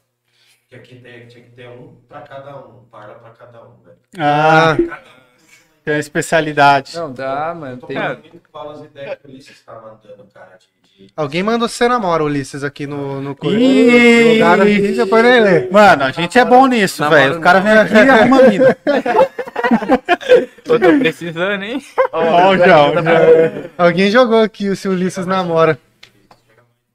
[0.71, 3.97] Que aqui tem, tinha que ter um pra cada um, para pra cada um, velho.
[4.17, 5.01] Ah, Cada
[5.83, 6.95] tem a especialidade.
[6.95, 7.75] Não, dá, mano.
[7.75, 7.97] Tô Tem...
[8.49, 11.07] com as ideias que o Ulisses tá mandando, cara, de...
[11.07, 11.13] de...
[11.13, 14.35] Alguém mandou você namora, Ulisses, aqui no, no Ih!
[14.35, 15.69] Jogaram aqui, depois nem lê.
[15.69, 17.39] Mano, a gente é bom nisso, velho.
[17.39, 18.77] O cara vem aqui e arruma mina.
[20.63, 21.83] Pô, tô precisando, hein?
[22.13, 22.93] Ó, o João.
[23.77, 25.77] Alguém jogou aqui se o Ulisses namora.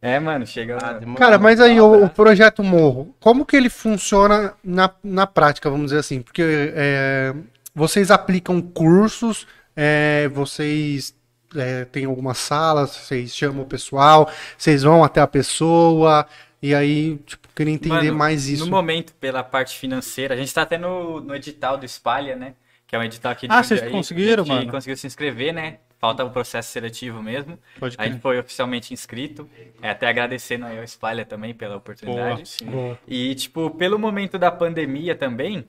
[0.01, 0.79] É, mano, chega.
[0.83, 1.17] Ah, demorou.
[1.19, 5.87] Cara, mas aí o, o projeto Morro, como que ele funciona na, na prática, vamos
[5.87, 6.23] dizer assim?
[6.23, 6.43] Porque
[6.75, 7.35] é,
[7.75, 11.15] vocês aplicam cursos, é, vocês
[11.57, 16.27] é, têm algumas salas, vocês chamam o pessoal, vocês vão até a pessoa,
[16.63, 18.65] e aí, tipo, queria entender Mano, mais isso.
[18.65, 22.55] No momento, pela parte financeira, a gente tá até no, no edital do Espalha, né?
[22.87, 23.97] Que é um edital aqui de Ah, vocês Jundiaí.
[23.97, 24.71] conseguiram, a gente mano?
[24.71, 25.79] conseguiu se inscrever, né?
[25.99, 27.59] Falta o processo seletivo mesmo.
[27.79, 29.49] Pode A gente foi oficialmente inscrito.
[29.81, 32.59] É, até agradecendo aí ao Espalha também pela oportunidade.
[32.65, 32.99] Boa.
[33.09, 35.67] E, tipo, pelo momento da pandemia também,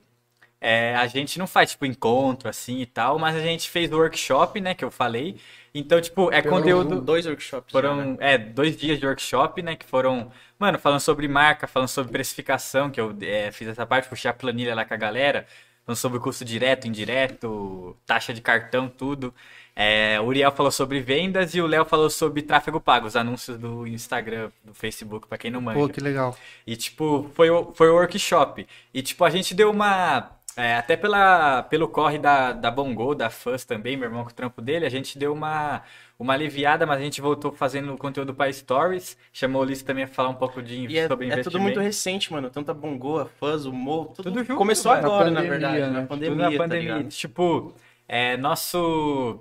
[0.60, 4.60] é, a gente não faz, tipo, encontro assim e tal, mas a gente fez workshop,
[4.60, 5.36] né, que eu falei.
[5.72, 7.00] Então, tipo, é conteúdo...
[7.00, 7.72] Dois workshops.
[7.72, 7.94] já, né?
[7.94, 9.76] Foram, é, dois dias de workshop, né?
[9.76, 14.08] Que foram, mano, falando sobre marca, falando sobre precificação, que eu é, fiz essa parte,
[14.08, 15.46] puxei a planilha lá com a galera,
[15.86, 19.32] falando sobre custo direto, indireto, taxa de cartão, tudo.
[19.80, 23.56] É, o Uriel falou sobre vendas e o Léo falou sobre tráfego pago, os anúncios
[23.56, 25.78] do Instagram, do Facebook, pra quem não manja.
[25.78, 26.36] Pô, que legal.
[26.66, 28.66] E, tipo, foi o, foi o workshop.
[28.92, 30.32] E, tipo, a gente deu uma.
[30.56, 34.34] é, até pela, pelo corre da, da Bongo, da Fuzz também, meu irmão com o
[34.34, 35.80] trampo dele, a gente deu uma,
[36.18, 39.16] uma aliviada, mas a gente voltou fazendo conteúdo para Stories.
[39.32, 41.50] Chamou o Ulisses também a falar um pouco de, E é, sobre é investimento.
[41.52, 42.50] tudo muito recente, mano.
[42.50, 45.50] Tanto a Bongo, a Fuzz, o Mo, tudo, Tudo junto, começou agora, Na na, pandemia,
[45.70, 45.80] verdade.
[45.82, 45.86] né?
[45.86, 46.94] Na Tudo pandemia, Tudo na tá pandemia.
[46.96, 47.08] ligado?
[47.12, 47.72] tipo,
[48.08, 49.38] é, nosso.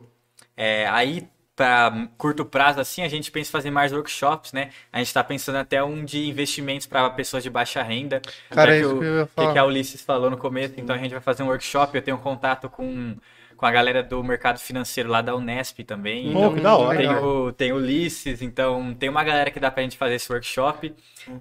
[0.57, 4.71] É, aí, para curto prazo, assim, a gente pensa em fazer mais workshops, né?
[4.91, 8.21] A gente tá pensando até um de investimentos para pessoas de baixa renda.
[8.49, 9.53] Cara, é isso o- que eu ia falar.
[9.53, 11.95] que a Ulisses falou no começo, então a gente vai fazer um workshop.
[11.95, 13.15] Eu tenho contato com,
[13.55, 16.31] com a galera do mercado financeiro lá da Unesp também.
[16.31, 19.71] Pô, que da hora, Tem o, tem o Ulisses, então tem uma galera que dá
[19.71, 20.93] pra gente fazer esse workshop.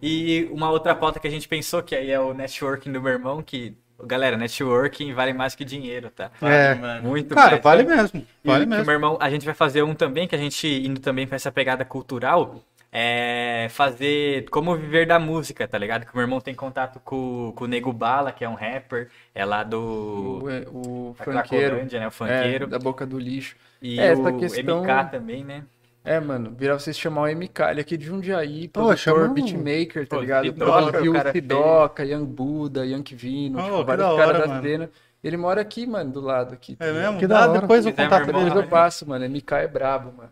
[0.02, 3.12] E uma outra pauta que a gente pensou, que aí é o networking do meu
[3.12, 6.30] irmão, que, galera, networking vale mais que dinheiro, tá?
[6.42, 6.74] É.
[6.74, 7.08] mano.
[7.08, 7.62] Muito Cara, mais.
[7.62, 8.26] vale mesmo.
[8.44, 8.84] E Vale que mesmo.
[8.84, 11.50] meu irmão, a gente vai fazer um também, que a gente indo também pra essa
[11.52, 16.06] pegada cultural, é fazer como viver da música, tá ligado?
[16.06, 19.08] Que o meu irmão tem contato com, com o Nego Bala, que é um rapper,
[19.34, 20.38] é lá do...
[20.72, 21.42] O, o da funkeiro.
[21.70, 22.06] Cracolândia, né?
[22.06, 22.66] O É, funkeiro.
[22.66, 23.54] da boca do lixo.
[23.82, 25.62] E É, o essa questão- MK também, né?
[26.06, 29.34] É, mano, virar vocês chamar o MK, ele é aqui de Jundiaí, Pô, produtor, um-
[29.34, 30.52] beatmaker, tá Pô, ligado?
[30.54, 34.90] Produziu o o Sidoca, Young Buda, Young Vino, Oh, tipo, vários caras da cena.
[35.24, 36.76] Ele mora aqui, mano, do lado aqui.
[36.76, 37.18] tá É mesmo?
[37.18, 37.60] Que Dá da hora.
[37.60, 38.38] depois o quiser, contato dele.
[38.44, 40.30] Depois eu passo, mano, MK é brabo, mano.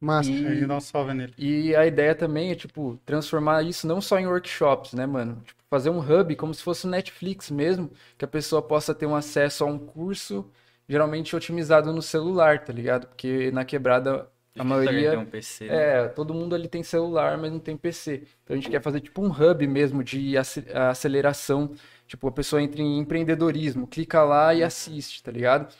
[0.00, 0.30] Massa.
[0.30, 1.34] E- dá um salve nele.
[1.38, 5.42] E a ideia também é, tipo, transformar isso não só em workshops, né, mano?
[5.44, 9.06] Tipo, fazer um hub como se fosse um Netflix mesmo, que a pessoa possa ter
[9.06, 10.46] um acesso a um curso,
[10.88, 13.06] geralmente otimizado no celular, tá ligado?
[13.08, 14.28] Porque na quebrada
[14.58, 15.98] a maioria ter um PC, né?
[16.04, 18.22] é, todo mundo ali tem celular, mas não tem PC.
[18.44, 21.72] Então a gente quer fazer tipo um hub mesmo de ace- aceleração.
[22.06, 25.72] Tipo, a pessoa entra em empreendedorismo, clica lá e assiste, tá ligado?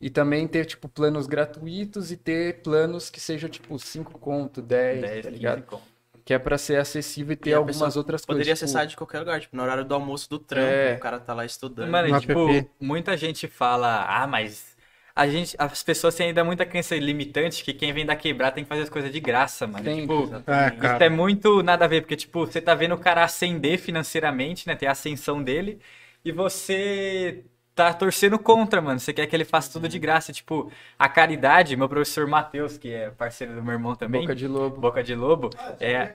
[0.00, 5.00] E também ter, tipo, planos gratuitos e ter planos que sejam, tipo, 5 conto, 10,
[5.00, 5.62] 10, tá 15 ligado?
[5.62, 5.82] conto.
[6.24, 8.58] Que é pra ser acessível e ter E algumas outras Poderia coisas.
[8.60, 10.94] tipo, acessar de qualquer lugar, tipo, no horário do almoço do trampo, É.
[10.94, 11.90] o cara tá lá estudando.
[11.90, 12.70] Mano, No e, tipo, app.
[12.80, 14.73] muita gente fala, ah, mas
[15.16, 18.64] a gente, as pessoas têm ainda muita crença limitante que quem vem da quebrada tem
[18.64, 19.84] que fazer as coisas de graça, mano.
[19.84, 22.98] Tem, tipo, É, isso é muito nada a ver, porque, tipo, você tá vendo o
[22.98, 24.74] cara ascender financeiramente, né?
[24.74, 25.78] Ter a ascensão dele,
[26.24, 27.44] e você
[27.74, 28.98] tá torcendo contra, mano.
[28.98, 30.32] Você quer que ele faça tudo de graça.
[30.32, 34.48] Tipo, a caridade, meu professor Matheus, que é parceiro do meu irmão também, Boca de
[34.48, 34.80] lobo.
[34.80, 36.14] Boca de Lobo, é.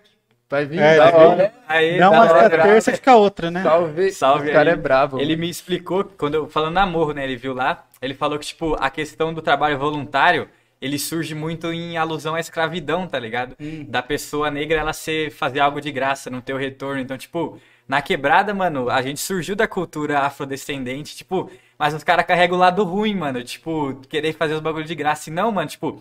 [0.50, 1.54] Vai vir, É, da hora.
[1.68, 2.46] Aí, Não, mas hora.
[2.56, 3.62] é terça fica outra, né?
[3.62, 4.12] Salve.
[4.12, 4.74] Salve o cara aí.
[4.74, 5.20] é bravo.
[5.20, 5.42] Ele mano.
[5.42, 7.24] me explicou, que quando eu falando namoro, né?
[7.24, 10.50] Ele viu lá, ele falou que, tipo, a questão do trabalho voluntário,
[10.82, 13.56] ele surge muito em alusão à escravidão, tá ligado?
[13.88, 17.00] Da pessoa negra ela ser, fazer algo de graça, não ter o retorno.
[17.02, 22.26] Então, tipo, na quebrada, mano, a gente surgiu da cultura afrodescendente, tipo, Mas os caras
[22.26, 23.44] carregam o lado ruim, mano.
[23.44, 25.30] Tipo, querer fazer os bagulhos de graça.
[25.30, 26.00] E não, mano, tipo.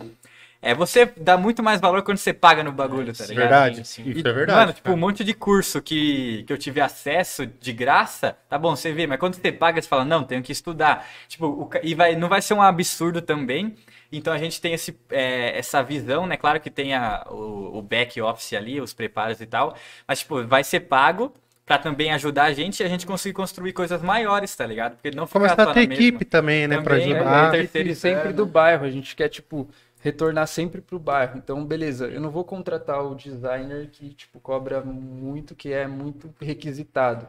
[0.60, 3.48] É, você dá muito mais valor quando você paga no bagulho, tá ligado?
[3.48, 3.86] Verdade.
[3.86, 4.58] Sim, Isso E, é verdade.
[4.60, 8.74] Mano, tipo, um monte de curso que, que eu tive acesso de graça, tá bom,
[8.74, 11.06] você vê, mas quando você paga, você fala, não, tenho que estudar.
[11.28, 13.76] Tipo, o e vai, não vai ser um absurdo também.
[14.10, 16.36] Então a gente tem esse, é, essa visão, né?
[16.36, 19.76] Claro que tem a, o, o back office ali, os preparos e tal,
[20.08, 21.32] mas, tipo, vai ser pago
[21.66, 24.94] pra também ajudar a gente e a gente conseguir construir coisas maiores, tá ligado?
[24.96, 25.94] Porque não ficar Começar só a na ter mesma.
[25.94, 26.76] equipe também, né?
[26.76, 27.54] É, ajudar.
[27.54, 28.16] é, E terceirizando.
[28.16, 29.68] sempre do bairro, a gente quer, tipo,
[30.00, 31.38] retornar sempre pro bairro.
[31.38, 36.32] Então, beleza, eu não vou contratar o designer que, tipo, cobra muito, que é muito
[36.40, 37.28] requisitado.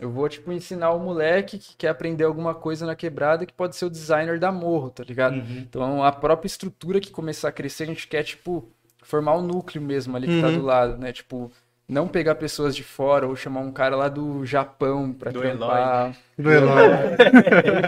[0.00, 3.74] Eu vou, tipo, ensinar o moleque que quer aprender alguma coisa na quebrada que pode
[3.74, 5.38] ser o designer da morro, tá ligado?
[5.38, 5.58] Uhum.
[5.58, 8.70] Então, a própria estrutura que começar a crescer, a gente quer, tipo,
[9.02, 10.58] formar o núcleo mesmo ali que tá Uhum.
[10.58, 11.12] do lado, né?
[11.12, 11.50] Tipo,
[11.88, 16.12] não pegar pessoas de fora ou chamar um cara lá do Japão pra Do trampar.
[16.38, 16.88] Do Eloy.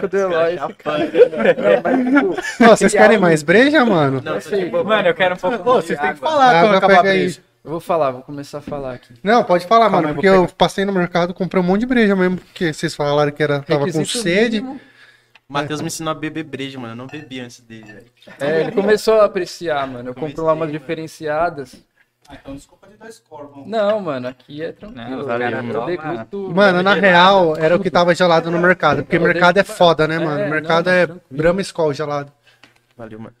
[0.09, 0.55] Do Eloy.
[0.55, 4.21] Não, mas, tipo, vocês querem um- mais breja, mano?
[4.23, 4.83] Não, boa.
[4.83, 7.41] Mano, eu quero um pouco Ô, de vocês têm que falar quando acabar a breja.
[7.63, 9.13] Eu vou falar, vou começar a falar aqui.
[9.23, 11.85] Não, pode falar, Calma mano, aí, porque eu passei no mercado, comprei um monte de
[11.85, 14.61] breja mesmo, porque vocês falaram que era, tava com sede.
[14.61, 14.81] mínimo.
[15.47, 16.93] O Matheus me ensinou a beber breja, mano.
[16.93, 18.05] Eu não bebi antes dele, velho.
[18.39, 20.09] É, ele começou a apreciar, mano.
[20.09, 20.79] Eu Comecei, compro lá umas mano.
[20.79, 21.75] diferenciadas.
[22.27, 23.67] Ah, então desculpa score, vamos.
[23.67, 25.25] Não, mano, aqui é Não, tranquilo.
[25.25, 25.85] valeu, eu mano.
[25.85, 30.07] degusto- Mano, na real, era o que tava gelado no mercado, porque mercado é foda,
[30.07, 30.41] né, mano?
[30.41, 31.07] É, mercado não, é.
[31.29, 32.31] Brahma Skol gelado.
[32.97, 33.35] Valeu, mano.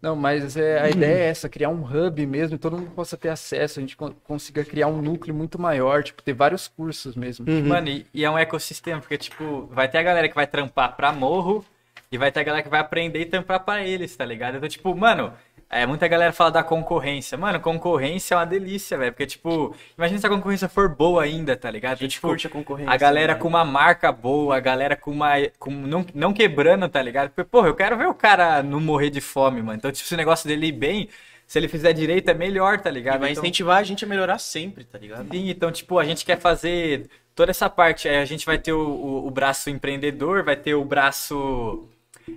[0.00, 3.16] Não, mas é, a ideia é essa, criar um hub mesmo, e todo mundo possa
[3.16, 7.14] ter acesso, a gente con- consiga criar um núcleo muito maior, tipo, ter vários cursos
[7.14, 7.48] mesmo.
[7.48, 7.68] Uhum.
[7.68, 10.96] Mano, e, e é um ecossistema, porque, tipo, vai ter a galera que vai trampar
[10.96, 11.64] pra morro
[12.10, 14.56] e vai ter a galera que vai aprender e trampar pra eles, tá ligado?
[14.56, 15.32] Então, tipo, mano,
[15.72, 17.36] é, muita galera fala da concorrência.
[17.38, 19.10] Mano, concorrência é uma delícia, velho.
[19.12, 21.94] Porque, tipo, imagina se a concorrência for boa ainda, tá ligado?
[21.94, 22.92] A gente tipo, curte a concorrência.
[22.92, 23.38] a galera né?
[23.40, 25.30] com uma marca boa, a galera com uma.
[25.58, 27.30] Com, não, não quebrando, tá ligado?
[27.30, 29.78] Porque, porra, eu quero ver o cara não morrer de fome, mano.
[29.78, 31.08] Então, tipo, se o negócio dele ir bem,
[31.46, 33.20] se ele fizer direito, é melhor, tá E ligado?
[33.20, 35.26] vai Então- incentivar a gente a melhorar sempre, tá ligado?
[35.30, 38.08] Sim, então, tipo, a gente quer fazer toda essa parte.
[38.08, 41.88] é, A gente vai ter o, o, o braço empreendedor, vai ter o braço.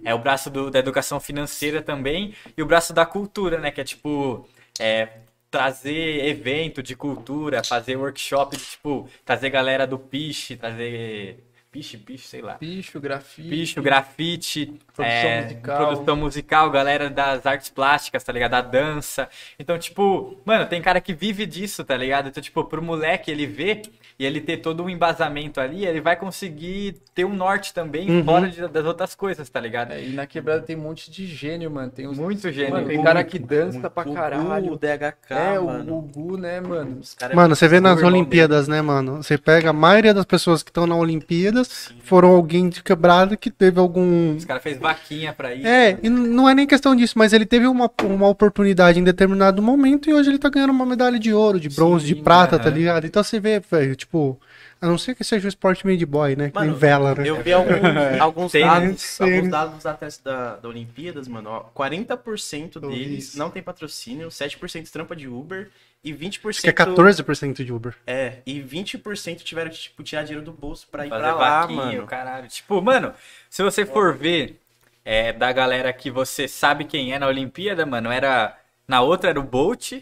[0.04, 3.72] É o braço do- da educação financeira também, e o braço da cultura, né?
[3.72, 4.48] Que é tipo.
[4.80, 5.10] É,
[5.50, 11.44] trazer evento de cultura, fazer workshop, de, tipo, trazer galera do piche, trazer.
[11.72, 12.56] Piche, piche, sei lá.
[12.56, 13.50] Picho, grafite.
[13.50, 15.78] Picho, grafite, Produção é, musical.
[15.78, 18.52] produção musical, galera das artes plásticas, tá ligado?
[18.52, 19.28] Da dança.
[19.60, 22.30] Então, tipo, mano, tem cara que vive disso, tá ligado?
[22.30, 23.82] Então, tipo, pro moleque ele ver
[24.18, 28.24] e ele ter todo um embasamento ali, ele vai conseguir ter um norte também Uhum.
[28.24, 29.91] fora de- das outras coisas, tá ligado?
[29.91, 31.91] É, e na quebrada tem um monte de gênio, mano.
[31.91, 32.18] Tem uns...
[32.18, 32.72] Muito gênio.
[32.76, 34.72] Mano, tem Muito, cara que dança pra O caralho.
[34.72, 35.98] O DHK, é, o, mano.
[35.98, 37.00] o Gu, né, mano?
[37.02, 39.22] Os cara- Mano, você vê nas o irmão Olimpíadas, né, mano?
[39.22, 43.52] Você pega a maioria das pessoas que estão na Olimpíadas foram alguém de quebrada que
[43.52, 44.36] teve algum.
[44.38, 45.66] Os caras fez vaquinha pra ir.
[45.66, 49.62] É, e não é nem questão disso, mas ele teve uma, uma oportunidade em determinado
[49.62, 52.56] momento e hoje ele tá ganhando uma medalha de ouro, de bronze, de Sim, prata,
[52.56, 52.64] aham.
[52.64, 53.06] tá ligado?
[53.06, 54.40] Então você vê, velho, tipo,
[54.82, 56.50] a não ser que seja o esporte made boy, né?
[56.50, 57.28] Que nem Mano, vela, né?
[57.28, 61.50] Eu vi alguns, dados, alguns dados dos atletas da, da Olimpíadas, mano.
[61.50, 63.38] Ó, 40% Eu vi deles isso.
[63.40, 65.70] não tem patrocínio, 7% trampa de Uber
[66.04, 66.50] e 20%.
[66.50, 67.96] Acho que é 14% de Uber.
[68.06, 71.62] É, e 20% tiveram que tipo, tirar dinheiro do bolso pra ir fazer pra lá,
[71.62, 72.06] vaquinha, mano.
[72.08, 72.48] caralho.
[72.48, 73.12] Tipo, mano,
[73.50, 74.60] se você for ver
[75.06, 78.58] é, da galera que você sabe quem é na Olimpíada, mano, era.
[78.88, 79.93] Na outra era o Bolt,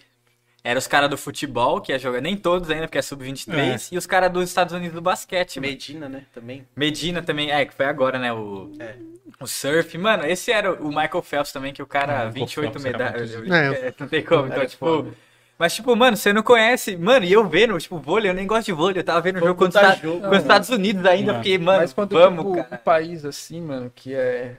[0.64, 2.22] era os caras do futebol, que ia jogar.
[2.22, 5.72] Nem todos ainda, porque é sub-23, e os caras dos Estados Unidos do basquete, mano.
[5.72, 6.65] Medina, né, também.
[6.76, 8.32] Medina também, é, que foi agora, né?
[8.34, 8.95] O, É.
[9.40, 9.98] o surf.
[9.98, 12.98] Mano, esse era o Michael Phelps também, que o cara, Ah, o 28 Phelps era
[12.98, 13.36] medalhas.
[13.36, 13.94] muito É.
[13.99, 14.86] Não tem como, então, tipo.
[14.86, 15.11] foda.
[15.57, 16.98] Mas, tipo, mano, você não conhece.
[16.98, 18.99] Mano, e eu vendo, tipo, vôlei, eu nem gosto de vôlei.
[18.99, 20.41] Eu tava vendo o jogo com um os, Estados- jogo, com os mano.
[20.41, 21.44] Estados Unidos ainda, Mano.
[21.44, 22.68] porque, mano, Mas quando vamos, tipo, cara.
[22.73, 24.56] um país assim, mano, que é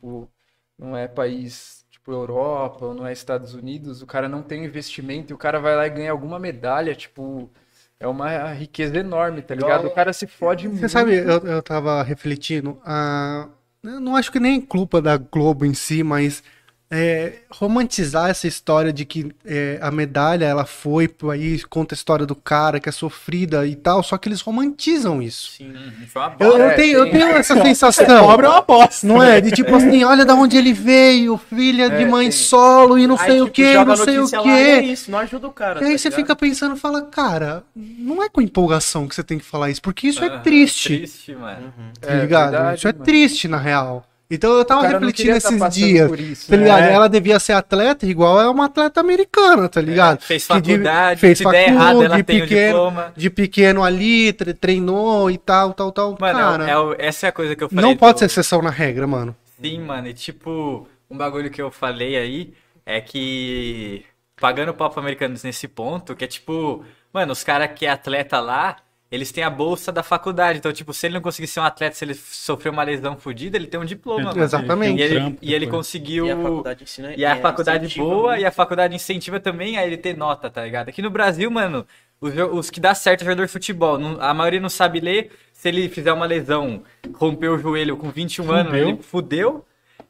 [0.00, 0.30] tipo
[0.78, 5.32] não é país tipo Europa ou não é Estados Unidos, o cara não tem investimento
[5.32, 7.50] e o cara vai lá e ganha alguma medalha, tipo,
[7.98, 9.86] é uma riqueza enorme, tá ligado?
[9.86, 10.80] O cara se fode muito.
[10.80, 13.48] Você sabe, eu, eu tava refletindo, ah,
[13.82, 16.42] eu não acho que nem culpa da Globo em si, mas
[16.92, 22.26] é, romantizar essa história de que é, a medalha ela foi aí conta a história
[22.26, 25.52] do cara que é sofrida e tal, só que eles romantizam isso.
[25.52, 25.70] Sim.
[25.70, 26.58] Hum, foi uma Eu, bosta.
[26.58, 28.26] eu É, tenho, eu tenho essa sensação.
[28.26, 29.06] Pobre é uma bosta.
[29.06, 29.40] Não é?
[29.40, 32.32] De tipo assim, olha da onde ele veio, filha de É, mãe tem.
[32.32, 34.70] solo e não Aí, sei o tipo, que, joga não sei o notícia lá, e
[34.70, 34.92] é que.
[34.92, 35.80] isso, não ajuda o cara.
[35.80, 36.20] E aí tá você ligado?
[36.20, 39.82] fica pensando e fala, cara, não é com empolgação que você tem que falar isso,
[39.82, 40.88] porque isso é Aham, triste.
[40.98, 41.72] Triste, mano.
[41.78, 41.92] Uhum.
[42.00, 42.50] Tá É, ligado?
[42.52, 43.04] verdade, isso é mano.
[43.04, 44.04] triste, na real.
[44.30, 46.10] Então eu O tava refletindo tá esses dias.
[46.20, 46.62] isso, Tá né?
[46.62, 46.82] ligado?
[46.84, 46.92] É.
[46.92, 50.20] Ela devia ser atleta, igual, é uma atleta americana, tá ligado?
[50.22, 53.12] Fez Que de- faculdade, fez se der errado, ela de tem o pequeno, diploma.
[53.16, 56.16] de pequeno ali, tre- treinou e tal, tal, tal.
[56.20, 57.84] Mano, é o- Cara, é o- essa é a coisa que eu falei.
[57.84, 59.34] não pode do- ser exceção na regra, mano.
[59.60, 62.54] Sim, mano, e tipo, um bagulho que eu falei aí
[62.86, 64.04] é que
[64.40, 68.40] pagando pau pro americanos nesse ponto, que é tipo, mano, os caras que é atleta
[68.40, 68.76] lá,
[69.10, 70.58] eles têm a bolsa da faculdade.
[70.58, 73.56] Então, tipo, se ele não conseguir ser um atleta, se ele sofreu uma lesão fodida,
[73.56, 74.42] ele tem um diploma, mano.
[74.42, 75.00] Exatamente.
[75.00, 76.26] E ele, e ele conseguiu.
[76.26, 77.14] E a faculdade ensina.
[77.16, 78.42] E a é, faculdade boa muito.
[78.42, 80.88] e a faculdade incentiva também a ele ter nota, tá ligado?
[80.90, 81.84] Aqui no Brasil, mano,
[82.20, 83.98] os, os que dá certo é jogador de futebol.
[83.98, 85.32] Não- a maioria não sabe ler.
[85.52, 86.82] Se ele fizer uma lesão,
[87.14, 88.88] rompeu o joelho com 21 anos, Fudeu.
[88.88, 89.64] ele fudeu.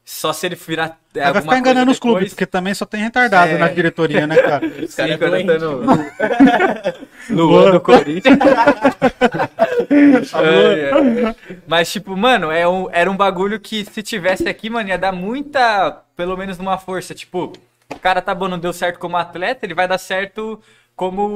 [0.05, 0.99] Só se ele virar.
[1.15, 2.33] é, Aí vai ficar enganando coisa os clubes, depois.
[2.33, 3.59] porque também só tem retardado É.
[3.59, 4.67] na diretoria, né, cara?
[4.85, 5.45] Os caras é
[7.33, 8.39] no ano do Corinthians.
[10.35, 10.91] Ai,
[11.25, 11.37] ai.
[11.67, 15.13] Mas, tipo, mano, é um- era um bagulho que se tivesse aqui, mano, ia dar
[15.13, 17.15] muita, pelo menos uma força.
[17.15, 17.53] Tipo,
[17.93, 20.61] o cara tá bom, não deu certo como atleta, ele vai dar certo
[20.97, 21.27] como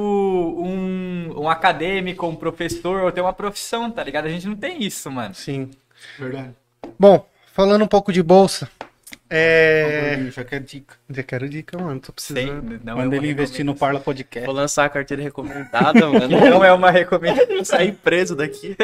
[0.63, 4.25] um, um acadêmico, um professor, ou ter uma profissão, tá ligado?
[4.25, 5.33] A gente não tem isso, mano.
[5.33, 5.71] Sim.
[6.19, 6.51] Verdade.
[6.99, 7.25] Bom,
[7.55, 8.69] falando um pouco de bolsa.
[9.29, 10.27] É.
[10.29, 10.95] Já quer dica.
[11.09, 11.99] Já quero dica, mano.
[11.99, 12.79] Tô precisando.
[12.83, 13.73] não, Manda é ele uma investir no.
[13.73, 14.45] Parla Podcast.
[14.45, 16.27] Vou lançar a carteira recomendada, mano.
[16.49, 17.55] Não é uma recomendação.
[17.55, 18.75] Eu saí preso daqui.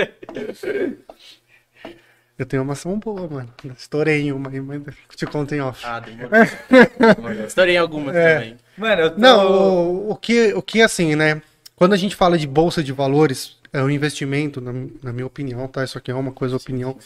[2.40, 3.54] Eu tenho uma ação boa, mano.
[3.78, 4.82] Estourei em uma aí, mas
[5.16, 5.86] te conto em off.
[5.86, 7.46] Ah, demorou.
[7.46, 8.34] Estourei em algumas É.
[8.36, 8.58] também.
[8.76, 9.20] Mano, eu tô...
[9.20, 11.40] Não, o, o que, o que assim, né?
[11.76, 15.68] Quando a gente fala de bolsa de valores, é um investimento, na, na minha opinião,
[15.68, 15.84] tá?
[15.84, 16.98] Isso aqui é uma coisa opinião.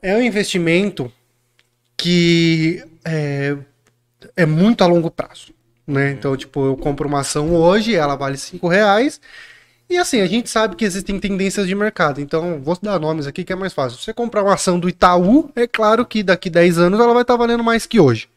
[0.00, 1.12] É um investimento
[1.96, 3.56] que é,
[4.36, 5.52] é muito a longo prazo,
[5.86, 6.12] né?
[6.12, 9.20] Então, tipo, eu compro uma ação hoje, ela vale 5 reais.
[9.90, 12.20] E assim, a gente sabe que existem tendências de mercado.
[12.20, 13.98] Então, vou dar nomes aqui que é mais fácil.
[13.98, 17.22] Se você comprar uma ação do Itaú, é claro que daqui 10 anos ela vai
[17.22, 18.28] estar valendo mais que hoje.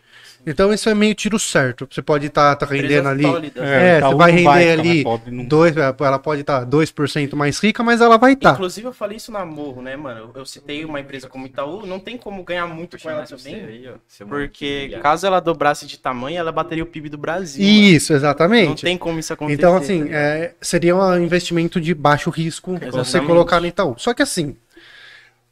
[0.46, 1.88] Então, isso é meio tiro certo.
[1.90, 3.24] Você pode estar rendendo ali.
[3.24, 3.64] sólidas.
[3.64, 7.60] É, Itaú você vai não render vai ali pobre dois, ela pode estar 2% mais
[7.60, 8.54] rica, mas ela vai estar.
[8.54, 10.32] Inclusive, eu falei isso na Morro, né, mano?
[10.34, 13.92] Eu citei uma empresa como Itaú, não tem como ganhar muito com ela também.
[14.28, 17.64] Porque caso ela dobrasse de tamanho, ela bateria o PIB do Brasil.
[17.64, 17.78] mano.
[17.78, 18.82] Isso, Não exatamente.
[18.84, 19.58] tem como isso acontecer.
[19.60, 23.28] Então, assim, é, seria um investimento de baixo risco você Exatamente.
[23.28, 23.96] colocar no Itaú.
[23.98, 24.56] Só que assim,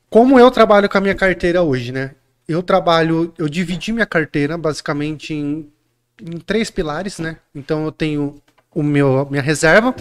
[0.10, 2.12] como eu trabalho com a minha carteira hoje, né?
[2.50, 5.72] Eu trabalho, eu dividi minha carteira basicamente em,
[6.20, 7.38] em três pilares, né?
[7.54, 8.42] Então eu tenho
[8.74, 9.96] o meu, minha reserva,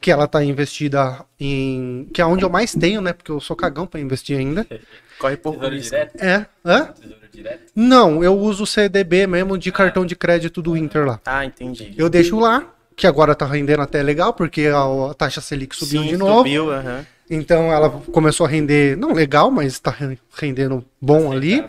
[0.00, 2.08] que ela tá investida em.
[2.14, 3.12] que é onde eu mais tenho, né?
[3.12, 4.66] Porque eu sou cagão pra investir ainda.
[5.20, 5.90] Corre por Tesouro risco.
[5.90, 6.16] direto?
[6.22, 6.46] É.
[6.64, 6.86] Hã?
[6.86, 7.72] Tesouro direto?
[7.76, 11.20] Não, eu uso o CDB mesmo de cartão de crédito do Inter lá.
[11.26, 11.92] Ah, entendi.
[11.96, 16.02] Eu deixo lá, que agora tá rendendo até legal, porque a, a taxa Selic subiu
[16.02, 16.38] Sim, de novo.
[16.38, 17.06] Subiu, aham.
[17.34, 21.64] Então ela começou a render, não legal, mas tá re- rendendo bom ali.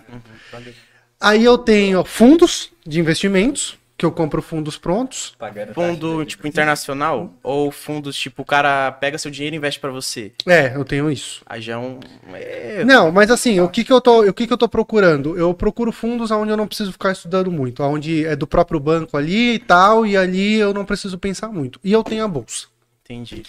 [1.19, 5.33] Aí eu tenho fundos de investimentos, que eu compro fundos prontos.
[5.73, 7.33] Fundo, tipo, internacional?
[7.41, 10.33] Ou fundos, tipo, o cara pega seu dinheiro e investe pra você?
[10.45, 11.41] É, eu tenho isso.
[11.45, 11.99] Aí já é um...
[12.33, 12.83] É...
[12.83, 15.37] Não, mas assim, o que que eu tô, o que que eu tô procurando?
[15.37, 19.15] Eu procuro fundos onde eu não preciso ficar estudando muito, onde é do próprio banco
[19.15, 21.79] ali e tal, e ali eu não preciso pensar muito.
[21.81, 22.65] E eu tenho a bolsa.
[23.05, 23.43] Entendi.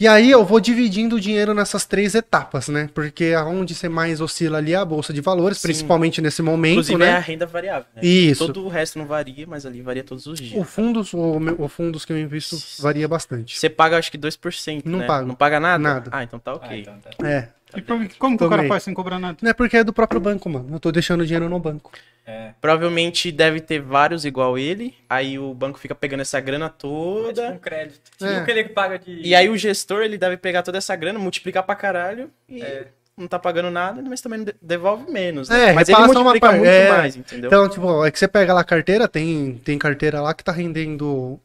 [0.00, 2.88] E aí eu vou dividindo o dinheiro nessas três etapas, né?
[2.94, 5.68] Porque aonde você mais oscila ali é a bolsa de valores, Sim.
[5.68, 7.18] principalmente nesse momento, Inclusive é a né?
[7.18, 8.00] renda variável, né?
[8.02, 8.46] Isso.
[8.46, 10.58] Todo o resto não varia, mas ali varia todos os dias.
[10.58, 13.58] O fundos, o, meu- o fundos que eu invisto varia bastante.
[13.58, 15.06] Você paga acho que 2%, Não né?
[15.06, 15.28] pago.
[15.28, 15.78] Não paga nada?
[15.82, 16.10] Nada.
[16.14, 16.68] Ah, então tá ok.
[16.70, 17.28] Ah, então tá.
[17.28, 17.48] É.
[17.76, 19.38] E por- como que o cara faz sem cobrar nada?
[19.40, 20.68] Não é porque é do próprio banco, mano.
[20.72, 21.92] Eu tô deixando o dinheiro no banco.
[22.26, 22.52] É.
[22.60, 26.78] Provavelmente deve ter vários igual ele, aí o banco fica pegando essa grana É tipo
[26.80, 27.48] toda.
[27.50, 28.00] um crédito.
[28.22, 28.26] É.
[28.28, 29.20] Tipo o que ele paga de.
[29.22, 32.86] E aí o gestor, ele deve pegar toda essa grana, multiplicar pra caralho e É.
[33.16, 35.48] não tá pagando nada, mas também devolve menos.
[35.48, 35.70] né?
[35.70, 36.88] É, mas ele uma multiplica par- muito é.
[36.92, 37.48] mais, entendeu?
[37.48, 40.52] Então, tipo, é que você pega lá a carteira, tem, tem carteira lá que tá
[40.52, 41.38] rendendo.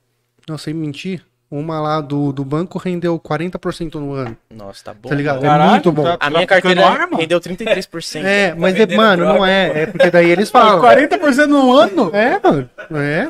[0.47, 1.23] Não sei mentir.
[1.49, 4.35] Uma lá do, do banco rendeu 40% no ano.
[4.49, 5.07] Nossa, tá bom.
[5.09, 5.43] Tá ligado?
[5.45, 5.63] mano.
[5.63, 6.03] É muito bom.
[6.03, 7.17] tá- A minha tá carteira arma?
[7.17, 8.25] rendeu 33%.
[8.25, 9.39] É, mas é, mano, droga.
[9.39, 9.81] não é.
[9.83, 10.81] É porque daí eles falam.
[10.81, 12.09] 40% no ano?
[12.15, 12.69] É, mano.
[12.95, 13.27] É.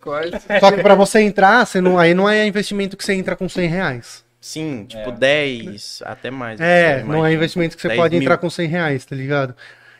[0.00, 0.32] Quase.
[0.60, 3.48] Só que pra você entrar, você não, aí não é investimento que você entra com
[3.48, 4.24] 100 reais.
[4.40, 5.12] Sim, tipo É.
[5.12, 6.60] 10, até mais.
[6.60, 8.22] É, não é investimento que você 10 pode mil.
[8.24, 9.54] entrar com 100 reais, tá ligado?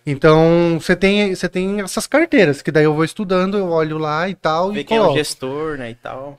[0.04, 4.28] Então, você tem, você tem essas carteiras, que daí eu vou estudando, eu olho lá
[4.28, 5.18] e tal, Ver e quem é o coloco.
[5.18, 6.38] gestor, né, e tal.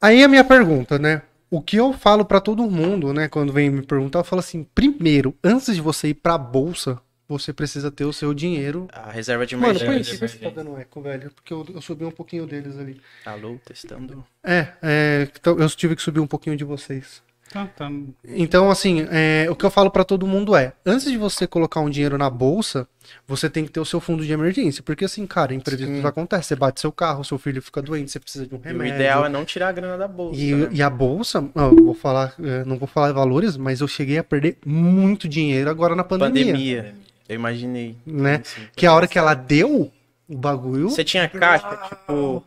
[0.00, 1.22] Aí a minha pergunta, né?
[1.50, 4.64] O que eu falo pra todo mundo, né, quando vem me perguntar, eu falo assim,
[4.74, 8.88] primeiro, antes de você ir pra bolsa, você precisa ter o seu dinheiro.
[8.92, 9.86] A reserva de Mano, emergência.
[9.86, 12.46] põe de aqui, vê se tá dando eco, velho, porque eu, eu subi um pouquinho
[12.46, 13.00] deles ali.
[13.24, 14.24] Alô, testando.
[14.42, 17.22] É, é, então eu tive que subir um pouquinho de vocês.
[17.52, 17.90] Tá, tá.
[18.24, 21.80] Então, assim, é, o que eu falo pra todo mundo é: antes de você colocar
[21.80, 22.88] um dinheiro na bolsa,
[23.26, 24.82] você tem que ter o seu fundo de emergência.
[24.82, 26.06] Porque, assim, cara, imprevistos Sim.
[26.06, 26.42] acontecem.
[26.44, 28.94] Você bate seu carro, seu filho fica doente, você precisa de um E o remédio.
[28.96, 30.40] ideal é não tirar a grana da bolsa.
[30.40, 30.68] E, né?
[30.72, 34.24] e a bolsa, eu vou falar, é, não vou falar valores, mas eu cheguei a
[34.24, 36.46] perder muito dinheiro agora na pandemia.
[36.46, 36.94] pandemia.
[37.28, 37.96] Eu imaginei.
[38.04, 38.40] Né?
[38.44, 38.62] Sim.
[38.74, 39.90] Que a hora que ela deu
[40.28, 40.90] o bagulho.
[40.90, 42.42] Você tinha caixa, tipo,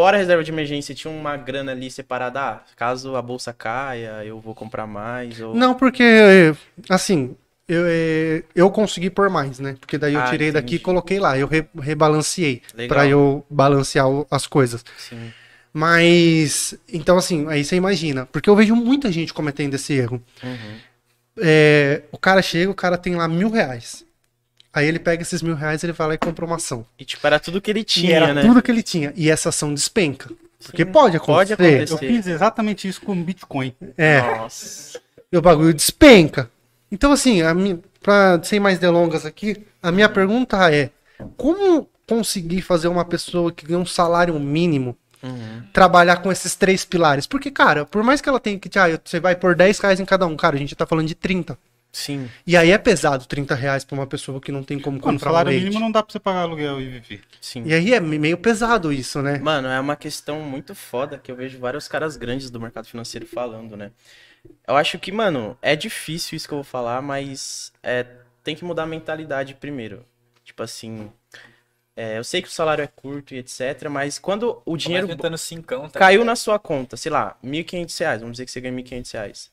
[0.00, 2.40] fora a reserva de emergência, tinha uma grana ali separada.
[2.40, 5.38] Ah, caso a bolsa caia, eu vou comprar mais.
[5.42, 5.54] Ou...
[5.54, 6.54] Não, porque,
[6.88, 7.36] assim,
[7.68, 9.76] eu, é, eu consegui por mais, né?
[9.78, 10.84] Porque daí eu Ah, tirei daqui e entendi.
[10.84, 11.36] coloquei lá.
[11.36, 14.82] Eu re- rebalanceei pra eu balancear as coisas.
[14.96, 15.30] Sim.
[15.70, 18.24] Mas, então assim, aí você imagina.
[18.24, 20.20] Porque eu vejo muita gente cometendo esse erro.
[20.42, 20.76] Uhum.
[21.42, 24.02] É, o cara chega, o cara tem lá mil reais.
[24.72, 26.86] Aí ele pega esses mil reais, ele vai lá e compra uma ação.
[26.98, 28.42] E tipo, era tudo que ele e tinha, era né?
[28.42, 29.12] tudo que ele tinha.
[29.16, 30.30] E essa ação despenca.
[30.64, 31.94] Porque Sim, pode pode acontecer.
[31.94, 31.94] acontecer.
[31.94, 33.74] Eu fiz exatamente isso com o Bitcoin.
[33.96, 34.20] É.
[34.20, 35.00] Nossa.
[35.32, 36.50] E o bagulho despenca.
[36.92, 40.90] Então, assim, a minha, pra, sem mais delongas aqui, a minha pergunta é:
[41.36, 45.62] como conseguir fazer uma pessoa que ganha um salário mínimo Uhum.
[45.72, 47.26] trabalhar com esses três pilares?
[47.26, 48.70] Porque, cara, por mais que ela tenha que.
[48.78, 51.14] Ah, você vai por 10 reais em cada um, cara, a gente tá falando de
[51.14, 51.58] 30.
[51.92, 52.30] Sim.
[52.46, 55.28] E aí é pesado 30 reais pra uma pessoa que não tem como Mano, comprar
[55.28, 55.64] um salário leite.
[55.64, 57.22] mínimo não dá pra você pagar aluguel e viver.
[57.40, 57.64] Sim.
[57.66, 59.38] E aí é meio pesado isso, né?
[59.38, 63.26] Mano, é uma questão muito foda que eu vejo vários caras grandes do mercado financeiro
[63.26, 63.90] falando, né?
[64.66, 68.06] Eu acho que, mano, é difícil isso que eu vou falar, mas é,
[68.42, 70.04] tem que mudar a mentalidade primeiro.
[70.44, 71.10] Tipo assim,
[71.96, 75.16] é, eu sei que o salário é curto e etc, mas quando o dinheiro Começa
[75.18, 78.60] juntando cincão, tá caiu na sua conta, sei lá, 1.500 reais, vamos dizer que você
[78.60, 79.50] ganha 1.500 reais.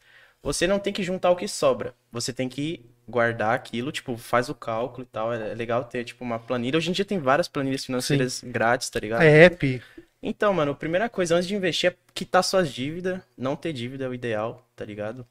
[0.47, 1.93] Você não tem que juntar o que sobra.
[2.09, 5.33] Você tem que guardar aquilo, tipo, faz o cálculo e tal.
[5.33, 6.77] É legal ter, tipo, uma planilha.
[6.77, 9.23] Hoje em dia tem várias planilhas financeiras grátis, tá ligado?
[9.23, 9.81] É app.
[10.23, 13.19] Então, mano, a primeira coisa antes de investir é quitar suas dívidas.
[13.37, 15.27] Não ter dívida é o ideal, tá ligado?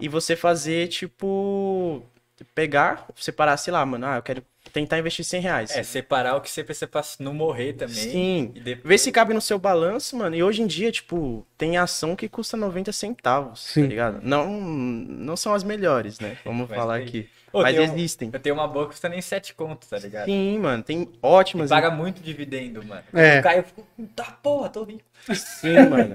[0.00, 2.02] E você fazer, tipo.
[2.52, 4.06] Pegar, separar, sei lá, mano.
[4.06, 4.42] Ah, eu quero
[4.72, 5.70] tentar investir 100 reais.
[5.76, 7.94] É, separar o que você precisa pra não morrer também.
[7.94, 8.52] Sim.
[8.54, 8.88] E depois...
[8.88, 10.34] Vê se cabe no seu balanço, mano.
[10.36, 13.82] E hoje em dia, tipo, tem ação que custa 90 centavos, Sim.
[13.82, 14.20] tá ligado?
[14.22, 16.36] Não, não são as melhores, né?
[16.44, 17.06] Vamos Mas falar tem.
[17.06, 17.28] aqui.
[17.50, 18.30] Ô, Mas tem um- existem.
[18.30, 20.26] Eu tenho uma boa que custa nem 7 contos, tá ligado?
[20.26, 20.82] Sim, mano.
[20.82, 21.70] Tem E ótimas.
[21.70, 23.02] paga muito dividendo, mano.
[23.14, 23.40] É.
[23.40, 25.00] O Caio ficou, tá porra, tô rico.
[25.34, 26.14] Sim, mano.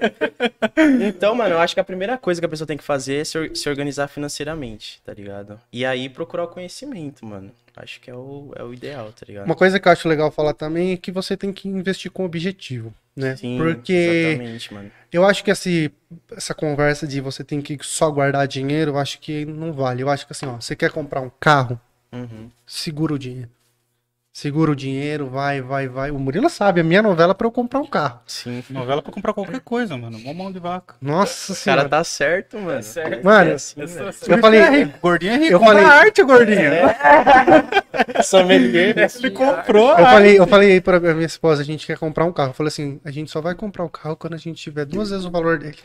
[1.08, 3.24] Então, mano, eu acho que a primeira coisa que a pessoa tem que fazer é
[3.24, 5.60] se organizar financeiramente, tá ligado?
[5.72, 7.52] E aí procurar o conhecimento, mano.
[7.76, 9.46] Acho que é o, é o ideal, tá ligado?
[9.46, 12.24] Uma coisa que eu acho legal falar também é que você tem que investir com
[12.24, 13.36] objetivo, né?
[13.36, 14.92] Sim, Porque exatamente, mano.
[15.12, 15.92] eu acho que esse,
[16.32, 20.04] essa conversa de você tem que só guardar dinheiro, eu acho que não vale.
[20.04, 21.80] Eu acho que assim, ó, você quer comprar um carro,
[22.12, 22.52] Uhum.
[22.66, 23.50] segura o dinheiro.
[24.36, 26.10] Segura o dinheiro, vai, vai, vai.
[26.10, 28.20] O Murilo sabe, a minha novela é pra eu comprar um carro.
[28.26, 28.64] Sim.
[28.72, 30.18] Novela pra comprar qualquer coisa, mano.
[30.18, 30.96] Mó mão de vaca.
[31.00, 31.90] Nossa O cara senhora.
[31.90, 32.82] tá certo, mano.
[32.82, 33.24] certo.
[33.24, 34.32] Mano, É assim, Eu assim.
[34.32, 35.52] eu falei, É rico, gordinho é rico.
[35.54, 36.72] eu Compra falei- arte, gordinho.
[38.24, 38.96] Sommelier.
[39.16, 42.50] Ele comprou Eu falei, eu falei pra minha esposa, a gente quer comprar um carro.
[42.50, 45.12] Eu falei assim, a gente só vai comprar o carro quando a gente tiver duas
[45.12, 45.78] vezes o valor dele.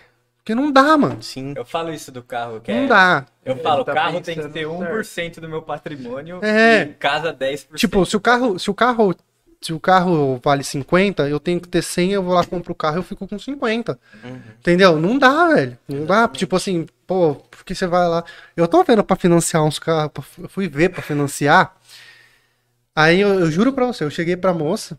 [0.48, 1.22] Porque não dá, mano.
[1.22, 1.52] Sim.
[1.54, 2.86] Eu falo isso do carro, que Não é...
[2.86, 3.26] dá.
[3.44, 4.82] Eu falo, tá carro tem que ter certo.
[4.82, 6.84] 1% do meu patrimônio É.
[6.84, 7.74] e casa 10%.
[7.76, 9.14] Tipo, se o carro, se o carro,
[9.60, 12.74] se o carro vale 50, eu tenho que ter 100, eu vou lá compro o
[12.74, 13.98] carro, eu fico com 50.
[14.24, 14.40] Uhum.
[14.58, 14.98] Entendeu?
[14.98, 15.78] Não dá, velho.
[15.86, 16.26] Não dá.
[16.28, 18.24] Tipo assim, pô, porque você vai lá.
[18.56, 21.76] Eu tô vendo pra financiar uns carros, eu fui ver pra financiar.
[22.96, 24.98] Aí eu, eu juro pra você, eu cheguei pra moça,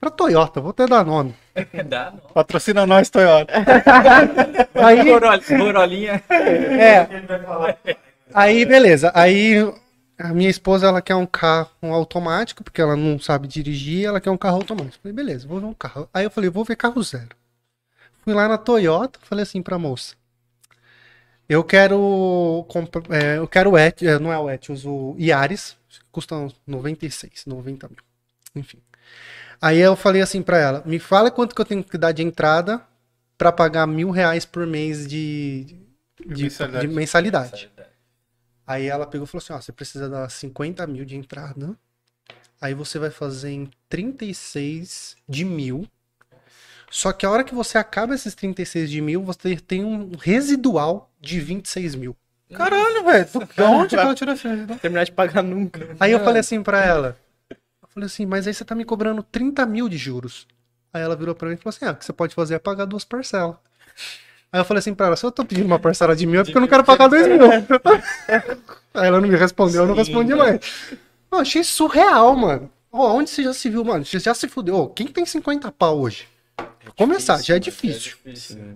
[0.00, 1.34] pra Toyota, vou até dar nome.
[1.86, 2.20] Dá, não.
[2.32, 3.52] Patrocina nós, Toyota.
[4.74, 5.04] Aí,
[5.58, 6.22] Corolinha.
[6.30, 7.06] é,
[8.32, 9.12] Aí, beleza.
[9.14, 9.56] Aí,
[10.18, 14.30] a minha esposa, ela quer um carro automático, porque ela não sabe dirigir, ela quer
[14.30, 14.98] um carro automático.
[15.02, 16.08] Falei, beleza, vou ver um carro.
[16.14, 17.36] Aí eu falei, vou ver carro zero.
[18.24, 20.14] Fui lá na Toyota, falei assim pra moça.
[21.48, 22.64] Eu quero.
[22.68, 25.76] compra- é, eu quero o Et, é, não é o Etios, o Yaris.
[26.12, 27.98] Custa uns 96, 90 mil.
[28.54, 28.78] Enfim.
[29.60, 32.22] Aí eu falei assim pra ela: me fala quanto que eu tenho que dar de
[32.22, 32.80] entrada
[33.36, 35.76] pra pagar mil reais por mês de,
[36.26, 36.86] de, mensalidade.
[36.86, 37.70] de mensalidade.
[38.66, 41.76] Aí ela pegou e falou assim: ó, você precisa dar 50 mil de entrada.
[42.60, 45.86] Aí você vai fazer em 36 de mil.
[46.90, 51.10] Só que a hora que você acaba esses 36 de mil, você tem um residual
[51.20, 52.16] de 26 mil.
[52.52, 53.26] Caralho, velho.
[53.56, 54.80] De onde que ela tirou esse resultado?
[54.80, 55.96] Terminar de pagar nunca.
[56.00, 57.16] Aí eu falei assim pra ela.
[58.00, 60.46] Eu falei assim, mas aí você tá me cobrando 30 mil de juros.
[60.92, 62.58] Aí ela virou pra mim e falou assim: ah, o que você pode fazer é
[62.58, 63.56] pagar duas parcelas.
[64.52, 66.44] Aí eu falei assim pra ela, se eu tô pedindo uma parcela de mil, é
[66.44, 67.38] porque eu não quero pagar dois mil.
[68.94, 70.58] Aí ela não me respondeu, eu não respondi mais.
[71.30, 72.68] Eu achei surreal, mano.
[72.90, 74.04] Ó, onde você já se viu, mano?
[74.04, 74.74] Você já se fudeu.
[74.74, 76.26] Ô, quem tem 50 pau hoje?
[76.56, 78.16] Pra começar, já é difícil.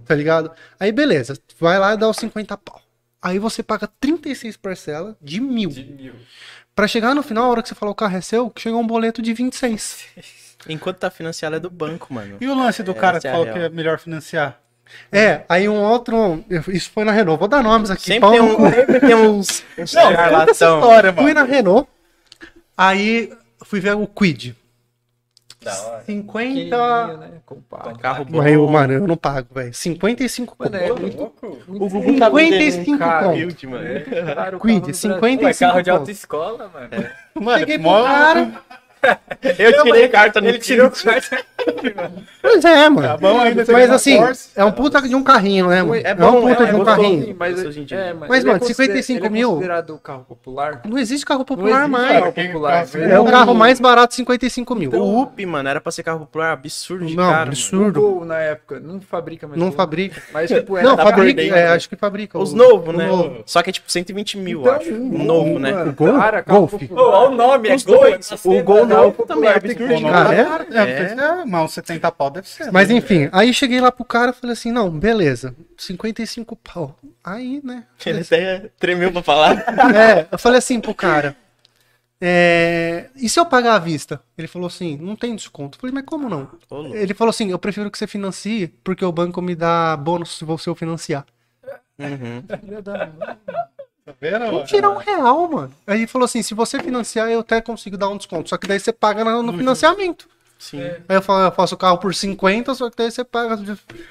[0.04, 0.52] Tá ligado?
[0.78, 2.80] Aí beleza, vai lá e dá os 50 pau.
[3.20, 5.70] Aí você paga 36 parcelas de mil.
[5.70, 6.14] De mil.
[6.74, 8.86] Pra chegar no final, a hora que você falou o carro é seu, chegou um
[8.86, 10.04] boleto de 26.
[10.68, 12.36] Enquanto tá financiado é do banco, mano.
[12.40, 13.56] E o lance do cara que Essa é a falou real.
[13.58, 14.58] que é melhor financiar?
[15.10, 16.44] É, aí um outro.
[16.68, 17.38] Isso foi na Renault.
[17.38, 18.02] Vou dar nomes aqui.
[18.04, 20.52] Sempre tem, um, sempre tem uns, uns Não, conta essa charlatão.
[20.52, 21.34] história, Fui mano.
[21.34, 21.88] na Renault.
[22.76, 23.32] Aí
[23.64, 24.54] fui ver o Quid.
[25.64, 26.02] Da hora.
[26.04, 26.54] 50.
[26.54, 27.30] Pequenininho, né?
[27.46, 27.98] Compacto.
[27.98, 28.42] Carro bom.
[28.46, 29.72] Eu, mano, eu não pago, velho.
[29.74, 30.84] 55 Mano, conto.
[30.84, 31.22] é muito,
[31.68, 33.36] O Gugu tá vendendo 55 um carro conto.
[33.66, 33.84] mano.
[34.56, 35.38] o Quid, carro no 50 Brasil.
[35.38, 36.90] Pô, é carro de autoescola, mano.
[37.34, 38.52] Mano, Cheguei pro cara.
[39.58, 41.38] Eu tirei carta no Ele tirou cartão.
[42.40, 43.08] Pois é, mano.
[43.08, 44.18] Tá bom, ainda Mas assim,
[44.54, 45.94] é um puta de um carrinho, né, mano?
[45.94, 46.84] É É, bom, um puta é, de é um gostoso.
[46.84, 47.24] carrinho.
[47.26, 50.80] Sim, mas, é, Mas, ele é mano, consider- 55 ele mil- É considerado carro popular?
[50.84, 52.18] Não existe carro Não popular existe mais.
[52.20, 52.86] carro popular.
[53.10, 54.90] É o carro mais barato, 55 mil.
[54.92, 57.48] O UP, mano, era pra ser carro popular absurdo de Não, caro, mano.
[57.52, 58.00] absurdo.
[58.00, 59.76] O Gol, na época, não fabrica mais Não Gol.
[59.76, 60.22] fabrica.
[60.32, 61.40] Mas, tipo, era Não, fabrica.
[61.42, 61.66] É, né?
[61.68, 62.38] acho que fabrica.
[62.38, 63.06] Os novos, né?
[63.06, 63.42] novo.
[63.46, 64.90] Só que é tipo 120 mil, Então, acho.
[64.94, 65.72] O novo, né?
[65.72, 66.14] mano, Gol?
[66.18, 67.02] Cara, carro popular.
[67.02, 67.98] olha o nome, é Gol.
[68.00, 68.30] dois.
[68.32, 68.86] é O Gol
[69.26, 70.40] também é absurdo Cara, é?
[70.40, 72.72] É, deve ser, mas uns 70 pau deve ser.
[72.72, 72.96] Mas né?
[72.96, 76.96] enfim, aí cheguei lá pro cara e falei assim, não, beleza, 55 pau.
[77.22, 77.84] Aí, né?
[78.04, 79.64] Ele até tremeu pra falar.
[79.94, 81.36] É, eu falei assim pro cara,
[82.20, 84.20] é, e se eu pagar à vista?
[84.38, 85.76] Ele falou assim, não tem desconto.
[85.76, 86.48] Eu falei, mas como não?
[86.70, 86.96] Louco.
[86.96, 90.44] Ele falou assim, eu prefiro que você financie, porque o banco me dá bônus se
[90.44, 91.26] você eu financiar.
[91.98, 92.42] Uhum.
[94.04, 94.50] Tá vendo?
[94.50, 95.72] Vou tirar um real, mano.
[95.86, 98.48] Aí ele falou assim, se você financiar, eu até consigo dar um desconto.
[98.50, 100.28] Só que daí você paga no, no financiamento.
[100.58, 100.82] Sim.
[100.82, 103.56] Aí eu falo, eu faço o carro por 50, só que daí você paga.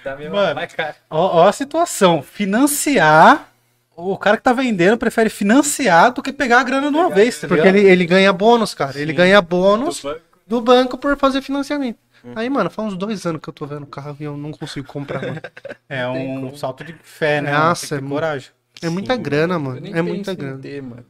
[0.03, 0.55] Tá meio Mano.
[0.55, 0.95] mais caro.
[1.09, 2.21] Ó, ó a situação.
[2.23, 3.49] Financiar.
[3.95, 7.39] O cara que tá vendendo prefere financiar do que pegar a grana de uma vez,
[7.39, 8.97] tá Porque ele, ele ganha bônus, cara.
[8.99, 10.21] Ele ganha bônus Do banco.
[10.47, 11.99] do banco por fazer financiamento.
[12.35, 14.51] Aí, mano, faz uns dois anos que eu tô vendo o carro e eu não
[14.51, 15.41] consigo comprar, mano.
[15.87, 17.51] É um salto de fé, né?
[17.51, 18.49] Nossa, Tem que ter é muito- coragem.
[18.85, 19.79] É muita grana, Eu mano.
[19.81, 20.59] nem É muita em grana.
[20.59, 21.05] ter, mano.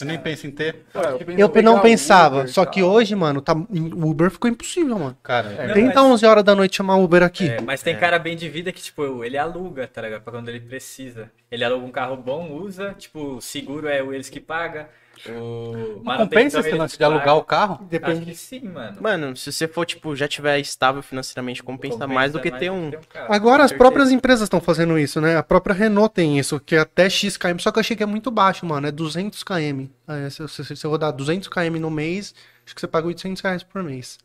[0.00, 0.84] Eu nem penso em ter.
[1.36, 5.16] Eu Eu não pensava, Uber, só que hoje, mano, tá, o Uber ficou impossível, mano.
[5.24, 5.72] Cara, É.
[5.72, 7.48] Tenta 11 horas da noite chamar Uber aqui.
[7.48, 10.22] É, mas tem cara bem de vida que, tipo, ele aluga, tá ligado?
[10.22, 11.32] Pra quando ele precisa.
[11.50, 14.88] Ele aluga um carro bom, usa, tipo, seguro é o eles que paga.
[15.28, 17.88] O Mas compensa esse eles lance que de alugar o carro?
[18.02, 19.00] Acho que sim, mano.
[19.00, 22.90] Mano, se você for, tipo, já tiver estável financeiramente, compensa, mais do que ter um.
[23.08, 23.32] carro.
[23.32, 25.36] Agora as próprias empresas estão fazendo isso, né?
[25.36, 28.06] A própria Renault tem isso, que é até XKM, só que eu achei que é
[28.06, 28.86] muito baixo, mano.
[28.86, 29.86] É 200 km.
[30.06, 32.34] É, se, se, se você rodar 200 km no mês,
[32.64, 34.18] acho que você paga 800 reais por mês.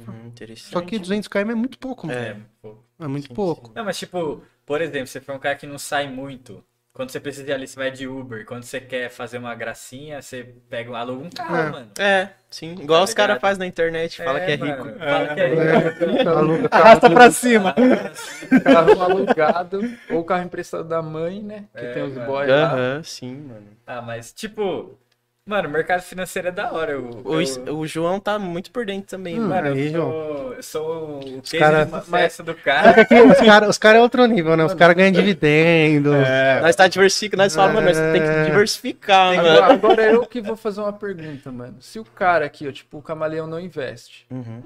[0.00, 0.32] Hum.
[0.56, 2.18] Só que 200 km é muito pouco, mano.
[2.18, 2.76] É, pô.
[2.98, 3.72] É, muito pouco.
[3.74, 6.64] Não, mas tipo, por exemplo, você for um cara que não sai muito.
[6.94, 8.46] Quando você precisa ir ali, você vai de Uber.
[8.46, 11.70] Quando você quer fazer uma gracinha, você pega, aluga um carro, É.
[11.70, 11.90] mano.
[11.98, 12.70] É, sim.
[12.80, 14.98] Igual Tá os caras fazem na internet, fala que é mano, rico.
[15.00, 16.28] Fala que é rico.
[16.30, 17.74] Aluga Arrasta pra cima.
[18.62, 21.64] Carro alugado ou carro emprestado da mãe, né?
[21.76, 22.26] Que É, tem os mano.
[22.26, 22.62] boys lá.
[22.74, 23.66] Aham, sim, mano.
[23.84, 24.96] Ah, mas tipo,
[25.46, 26.92] mano, o mercado financeiro é da hora.
[26.92, 29.48] Eu, O, eu- o João tá muito por dentro também, Hum.
[29.48, 29.68] mano.
[29.74, 33.00] Aí, eu sou, eu sou o case cara- de sucesso do que cara.
[33.02, 34.64] aqui os caras os cara é outro nível, né?
[34.64, 36.14] Os caras ganham dividendo.
[36.14, 38.44] É, Nós tá diversificando, nós falamos, mano, você tem que É.
[38.44, 39.72] diversificar, Agora, mano.
[39.72, 41.76] agora eu que vou fazer uma pergunta, mano.
[41.80, 44.26] Se o cara aqui, ó, tipo, o camaleão não investe.
[44.30, 44.62] Uhum.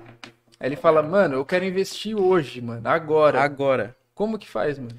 [0.60, 3.40] Aí ele fala, mano, eu quero investir hoje, mano, agora.
[3.40, 3.96] Agora.
[4.14, 4.90] Como que faz, mano?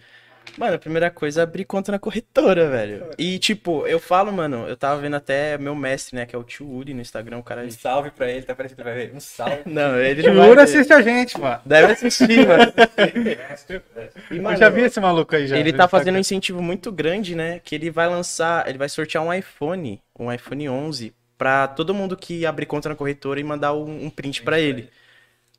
[0.58, 3.10] Mano, a primeira coisa é abrir conta na corretora, velho.
[3.18, 6.44] E, tipo, eu falo, mano, eu tava vendo até meu mestre, né, que é o
[6.44, 7.64] tio Uri no Instagram, o cara...
[7.64, 9.16] Um salve pra ele, tá parecendo que vai ver.
[9.16, 9.62] Um salve.
[9.70, 10.62] Não, ele não Jura vai ver.
[10.62, 11.62] assiste a gente, mano.
[11.66, 12.74] Deve assistir, mano.
[14.32, 15.58] E, Eu mano, já vi esse maluco aí já.
[15.58, 17.60] Ele tá fazendo um incentivo muito grande, né?
[17.60, 22.18] Que ele vai lançar, ele vai sortear um iPhone, um iPhone 11, pra todo mundo
[22.18, 24.90] que abrir conta na corretora e mandar um, um print pra ele.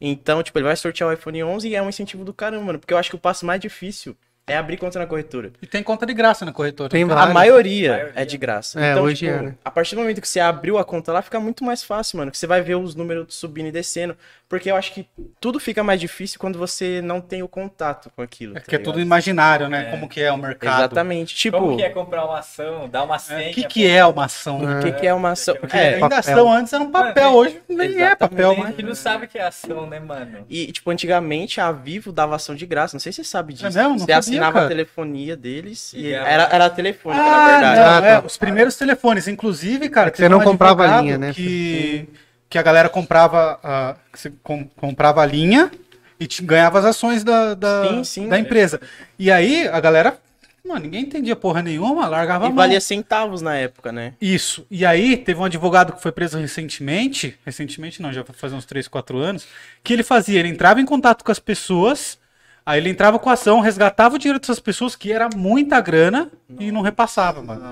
[0.00, 2.78] Então, tipo, ele vai sortear o iPhone 11 e é um incentivo do caramba, mano.
[2.78, 5.52] Porque eu acho que o passo mais difícil é abrir conta na corretora.
[5.62, 6.88] E tem conta de graça na corretora.
[6.90, 7.34] Tem A vários.
[7.34, 8.12] maioria, Maioria.
[8.16, 8.80] é de graça.
[8.80, 9.54] É, então, hoje tipo, é, né?
[9.64, 12.30] a partir do momento que você abriu a conta lá, fica muito mais fácil, mano.
[12.30, 14.16] Que você vai ver os números subindo e descendo.
[14.50, 15.06] Porque eu acho que
[15.40, 18.56] tudo fica mais difícil quando você não tem o contato com aquilo.
[18.56, 19.86] É tá que é tudo imaginário, né?
[19.86, 19.90] É.
[19.92, 20.80] Como que é o mercado.
[20.80, 21.36] Exatamente.
[21.36, 23.52] Tipo, Como que é comprar uma ação, dar uma senha?
[23.52, 24.58] O que, que é uma ação?
[24.58, 25.54] o que, que é uma ação?
[25.54, 26.18] Porque É, ainda papel.
[26.18, 28.66] ação antes era um papel, Mano, hoje nem é papel, Tem mas...
[28.70, 30.44] gente que não sabe o que é ação, né, mano?
[30.50, 32.96] E, tipo, antigamente a Vivo dava ação de graça.
[32.96, 33.66] Não sei se você sabe disso.
[33.66, 33.90] É mesmo?
[33.90, 34.64] Não você sabia, assinava cara.
[34.64, 37.80] a telefonia deles e E era- era, era telefônica, na Ah, verdade.
[37.80, 38.26] não, Ah, é, tá.
[38.26, 41.32] os primeiros telefones, inclusive, cara, É que você não comprava linha, né?
[41.32, 42.08] Que,
[42.50, 43.96] que a galera comprava, a,
[44.42, 45.70] com- comprava a linha
[46.18, 48.28] e te- ganhava as ações da, da, Sim, sim.
[48.28, 48.80] da empresa.
[49.18, 50.18] E aí a galera,
[50.66, 52.56] mano, ninguém entendia porra nenhuma, largava a E mão.
[52.56, 54.14] valia centavos na época, né?
[54.20, 54.66] Isso.
[54.70, 58.88] E aí teve um advogado que foi preso recentemente, recentemente não, já fazer uns 3,
[58.88, 59.46] 4 anos,
[59.84, 62.18] que ele fazia, ele entrava em contato com as pessoas
[62.66, 66.30] Aí ele entrava com a ação, resgatava o dinheiro dessas pessoas, que era muita grana,
[66.58, 67.64] e não repassava, mano.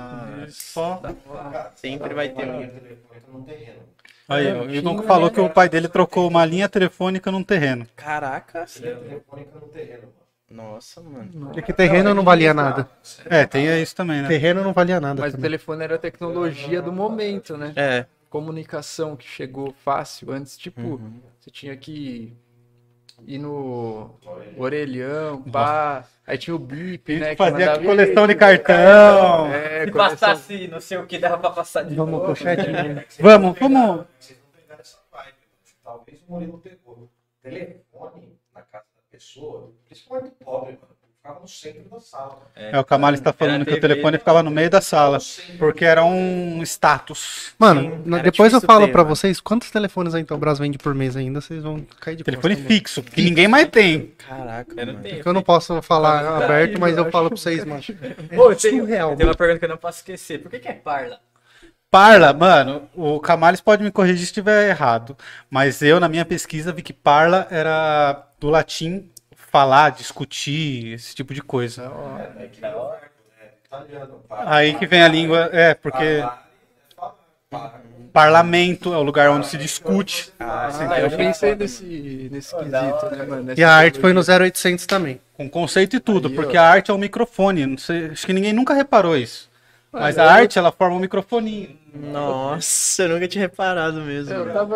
[0.42, 1.00] Ele só...
[1.76, 2.68] Sempre vai ter um.
[4.28, 7.86] Aí, ó, o Nunca falou que o pai dele trocou uma linha telefônica num terreno.
[7.96, 8.66] Caraca.
[8.78, 10.18] Linha telefônica num terreno, mano.
[10.50, 11.50] Nossa, mano.
[11.52, 12.88] Porque terreno não valia nada.
[13.26, 14.28] É, tem isso também, né?
[14.28, 15.20] Terreno não valia nada.
[15.20, 15.50] Mas o também.
[15.50, 17.72] telefone era a tecnologia do momento, né?
[17.76, 18.06] É.
[18.30, 20.30] Comunicação que chegou fácil.
[20.30, 21.20] Antes, tipo, Uhum.
[21.40, 22.34] você tinha que
[23.26, 24.14] ir no
[24.56, 26.04] orelhão, pá.
[26.26, 27.30] Aí tinha o bip, né?
[27.30, 29.46] que Fazia mandava, coleção de "E cartão.
[29.52, 32.26] É, Se coleção- passasse não sei o que dava pra passar de Vamos novo.
[32.26, 33.02] pochetinho.
[33.20, 34.06] Vamos, vamos.
[34.18, 35.32] Vocês não pegaram essa vibe.
[35.32, 35.76] mano.
[35.82, 37.08] Talvez o Murilo pegou.
[37.42, 40.97] Telefone na casa da pessoa, principalmente pobre, mano.
[41.28, 42.38] Ficava no centro da sala.
[42.56, 44.18] É, o Camales tá falando que o TV, telefone né?
[44.18, 45.18] ficava no meio da sala,
[45.59, 47.52] porque era um status.
[47.59, 47.88] Mano, Sim,
[48.22, 49.05] depois eu difícil falo mano.
[49.05, 52.64] vocês quantos telefones a Intelbras vende por mês ainda, vocês vão cair de Telefone costa,
[52.66, 52.80] mano.
[52.80, 54.14] fixo, que ninguém mais tem.
[54.26, 55.02] Caraca, Eu não mano.
[55.02, 55.14] tenho.
[55.16, 57.82] Porque eu não posso falar Verdade, aberto, mas eu eu falo pra vocês, mano.
[58.34, 60.40] Pô, eu tenho, surreal, tem uma pergunta que eu não posso esquecer.
[60.40, 61.20] Por que, que é parla?
[61.90, 65.14] Parla, mano, o Camales pode me corrigir se estiver errado,
[65.50, 69.10] mas eu, na minha pesquisa, vi que parla era do latim
[69.50, 71.90] falar, discutir, esse tipo de coisa.
[71.90, 72.38] O.
[74.30, 76.24] Aí que vem a língua, é, porque
[78.12, 80.32] parlamento é o lugar onde se discute.
[80.40, 80.70] Ah,
[81.00, 83.54] eu pensei nesse, nesse quesito, né, mano?
[83.56, 84.46] E a arte foi no tecnologia.
[84.46, 85.20] 0800 também.
[85.34, 87.66] Com conceito e tudo, porque a arte é um microfone.
[87.66, 89.47] Não sei, acho que ninguém nunca reparou isso.
[89.93, 91.77] Mas a eu- arte, ela forma um microfoninho.
[91.94, 94.35] Nossa, eu nunca tinha reparado mesmo.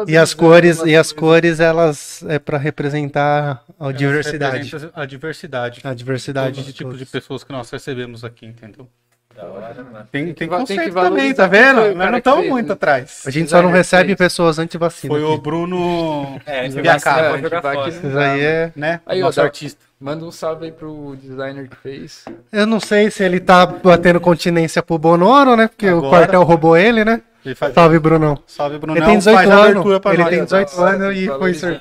[0.09, 4.71] E as cores, e as cores, elas é pra representar a Elas diversidade.
[4.95, 5.81] A diversidade.
[5.85, 8.89] A diversidade Todos de os tipos de pessoas que nós recebemos aqui, entendeu?
[9.37, 10.07] Da hora, mano.
[10.13, 11.95] Tem, tem Tem que também, tá o vendo?
[11.95, 12.73] Nós não estamos muito né?
[12.75, 13.23] atrás.
[13.27, 15.13] A gente só não recebe pessoas anti-vacina.
[15.15, 15.43] Foi o aqui.
[15.43, 18.73] Bruno É, que- Isso aí é.
[18.77, 19.01] né?
[19.07, 19.81] Aí, ó, Nosso dá- artista.
[20.03, 22.25] Manda um salve aí pro designer que fez.
[22.51, 25.69] Eu não sei se ele tá batendo continência pro Bonoro, né?
[25.69, 26.11] Porque o Agora.
[26.11, 27.23] quartel roubou ele, né?
[27.47, 27.73] Ele faz...
[27.73, 28.37] Salve, Brunão.
[28.45, 28.97] Salve, Brunão.
[28.97, 29.85] Ele tem 18 faz a anos.
[29.87, 30.29] Ele nós.
[30.31, 31.81] tem 18 anos e foi ser...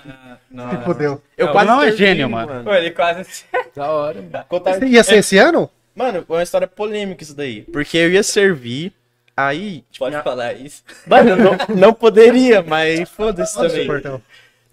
[0.51, 1.21] Não, Se fudeu.
[1.35, 2.63] Eu Não, quase não é gênio, mano.
[2.63, 3.45] Pô, ele quase.
[3.75, 4.21] Da hora.
[4.21, 4.45] mano.
[4.49, 5.67] Contar- Ia ser esse ano?
[5.95, 7.61] Mano, é uma história polêmica isso daí.
[7.63, 8.93] Porque eu ia servir,
[9.35, 9.83] aí.
[9.89, 10.83] Tipo, Pode minha- falar isso.
[11.07, 13.87] Mano, não, não poderia, mas foda-se também.
[13.87, 14.21] quartel.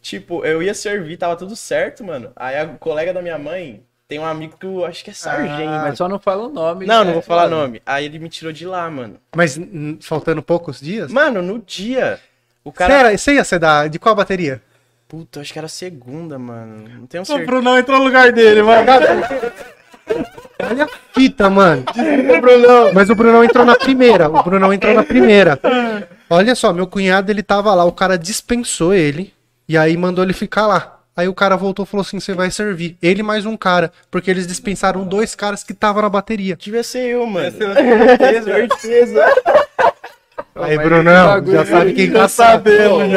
[0.08, 2.32] Tipo, eu ia servir, tava tudo certo, mano.
[2.34, 5.68] Aí a colega da minha mãe tem um amigo que eu acho que é sargento.
[5.70, 6.86] Mas só não fala o nome.
[6.86, 7.04] não, né?
[7.04, 7.82] não vou falar Mano, nome.
[7.84, 9.16] Aí ele me tirou de lá, mano.
[9.36, 9.60] Mas
[10.00, 11.12] faltando poucos dias?
[11.12, 12.18] Mano, no dia,
[12.64, 12.90] o cara.
[12.94, 13.86] Sério, você ia ser da...
[13.86, 14.62] De qual bateria?
[15.06, 16.88] Puta, acho que era segunda, mano.
[17.00, 17.46] Não tenho O certeza.
[17.46, 18.90] Brunão entrou no lugar dele, mano.
[20.62, 21.84] Olha a fita, mano.
[22.40, 22.94] Brunão.
[22.94, 24.30] Mas o Brunão entrou na primeira.
[24.30, 25.60] O Brunão entrou na primeira.
[26.30, 29.36] Olha só, meu cunhado, ele tava lá, o cara dispensou ele.
[29.68, 31.00] E aí mandou ele ficar lá.
[31.14, 32.96] Aí o cara voltou e falou assim: você vai servir.
[33.02, 33.92] Ele mais um cara.
[34.10, 36.56] Porque eles dispensaram dois caras que estavam na bateria.
[36.56, 37.50] Devia ser eu, mano.
[40.64, 42.58] Aí, mas Brunão, já sabe quem tá já.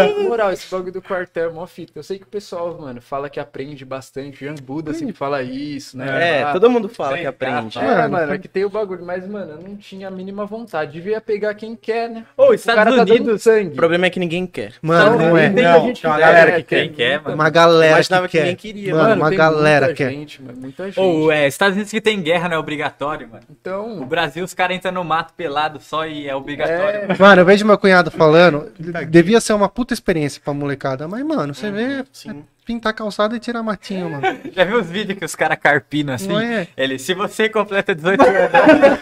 [0.08, 1.92] Na moral, esse bagulho do quartel é mó fita.
[1.96, 4.40] Eu sei que o pessoal, mano, fala que aprende bastante.
[4.40, 6.40] Jean Buda sempre fala isso, né?
[6.40, 7.76] É, Ah, todo mundo fala que aprende.
[7.76, 7.86] capa.
[7.86, 10.46] É, Mano, mano, é que tem o bagulho, mas, mano, eu não tinha a mínima
[10.46, 10.92] vontade.
[10.94, 12.26] Devia pegar quem quer, né?
[12.38, 13.26] Ô, o Estados cara tá Unidos.
[13.26, 13.70] dando sangue.
[13.70, 14.74] O problema é que ninguém quer.
[14.82, 15.50] Mano, Então, não é.
[15.50, 17.36] tem Não, gente tem uma que galera quer, que quer quem quer, mano.
[17.36, 18.40] Uma galera que que quer.
[18.40, 20.10] ninguém queria, Mano, Mano, uma galera muita quer.
[20.12, 21.00] gente, mano, muita gente.
[21.00, 23.44] Ô, é, Estados Unidos que tem guerra não é obrigatório, mano.
[23.50, 27.12] O Então, Brasil, os caras entram no mato pelado só e é obrigatório.
[27.12, 28.70] é, Mano, eu vejo meu cunhado falando,
[29.08, 32.44] devia ser uma puta experiência pra molecada, mas, mano, você vê Sim.
[32.66, 34.22] pintar calçada e tirar matinho, mano.
[34.52, 36.28] Já viu os vídeos que os caras carpinam assim?
[36.28, 36.68] Não é?
[36.76, 39.00] Ele, se você completa 18 anos.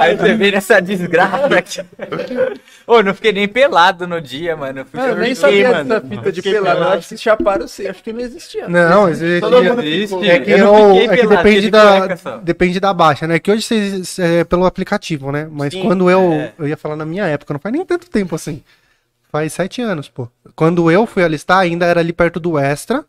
[0.00, 1.80] Aí você vê nessa desgraça aqui.
[2.86, 4.86] Ô, não fiquei nem pelado no dia, mano.
[4.92, 5.88] Eu, eu nem sabia mano.
[5.88, 6.76] dessa fita de pelado.
[6.78, 6.92] pelado.
[6.98, 7.88] Acho que se chaparam, sei.
[7.88, 8.68] Acho que não existia.
[8.68, 9.40] Não, existe.
[9.40, 10.28] Todo mundo existe.
[10.30, 13.26] É que, eu eu- não fiquei é que pelado, depende, da, cueca depende da baixa,
[13.26, 13.38] né?
[13.38, 15.48] Que hoje vocês é pelo aplicativo, né?
[15.50, 16.32] Mas Sim, quando eu.
[16.32, 16.52] é.
[16.58, 18.62] Eu ia falar na minha época, não faz nem tanto tempo assim.
[19.30, 20.28] Faz sete anos, pô.
[20.54, 23.04] Quando eu fui alistar, ainda era ali perto do Extra.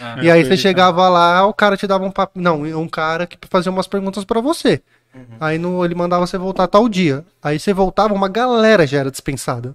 [0.00, 0.16] Ah.
[0.22, 2.38] e aí você ali chegava lá, o cara te dava um papo.
[2.40, 4.80] Não, um cara que fazia umas perguntas pra você.
[5.40, 7.24] Aí no, ele mandava você voltar tal dia.
[7.42, 9.74] Aí você voltava, uma galera já era dispensada.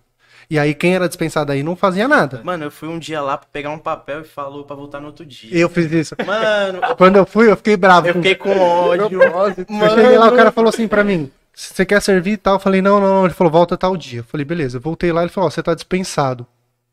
[0.49, 2.41] E aí quem era dispensado aí não fazia nada.
[2.43, 5.07] Mano, eu fui um dia lá pra pegar um papel e falou pra voltar no
[5.07, 5.49] outro dia.
[5.57, 6.15] Eu fiz isso.
[6.25, 8.07] Mano, Quando eu fui, eu fiquei bravo.
[8.07, 9.21] eu fiquei com ódio.
[9.21, 12.55] Eu cheguei lá, o cara falou assim pra mim: você quer servir e tal?
[12.55, 13.25] Eu falei: não, não, não.
[13.25, 14.19] Ele falou: volta tal dia.
[14.19, 14.77] Eu falei: beleza.
[14.77, 16.45] Eu voltei lá, ele falou: ó, você tá dispensado.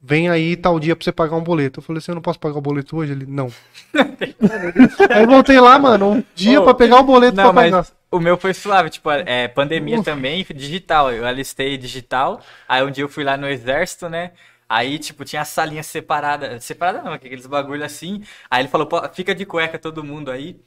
[0.03, 1.81] Vem aí tal dia pra você pagar um boleto.
[1.81, 3.13] Eu falei assim: eu não posso pagar o boleto hoje?
[3.13, 3.53] Ele: não.
[5.11, 7.87] aí voltei lá, mano, um dia Ô, pra pegar o boleto Não, pra pagar.
[8.11, 11.13] o meu foi suave, tipo, é, pandemia também, digital.
[11.13, 12.41] Eu alistei digital.
[12.67, 14.33] Aí um dia eu fui lá no exército, né?
[14.67, 16.59] Aí, tipo, tinha a salinha separada.
[16.61, 18.23] Separada não, aqueles bagulho assim.
[18.51, 20.61] Aí ele falou, "Pô, fica de cueca todo mundo aí.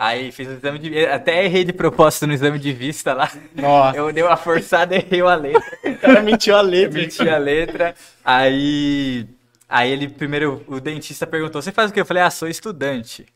[0.00, 3.28] Aí fez o exame de Até errei de propósito no exame de vista lá.
[3.54, 3.98] Nossa.
[3.98, 5.78] Eu dei uma forçada e errei a letra.
[5.84, 7.00] O cara mentiu a letra.
[7.00, 7.94] Menti a letra.
[8.24, 9.26] Aí.
[9.68, 12.00] Aí ele primeiro, o dentista perguntou: Você faz o quê?
[12.00, 13.26] Eu falei: Ah, sou estudante.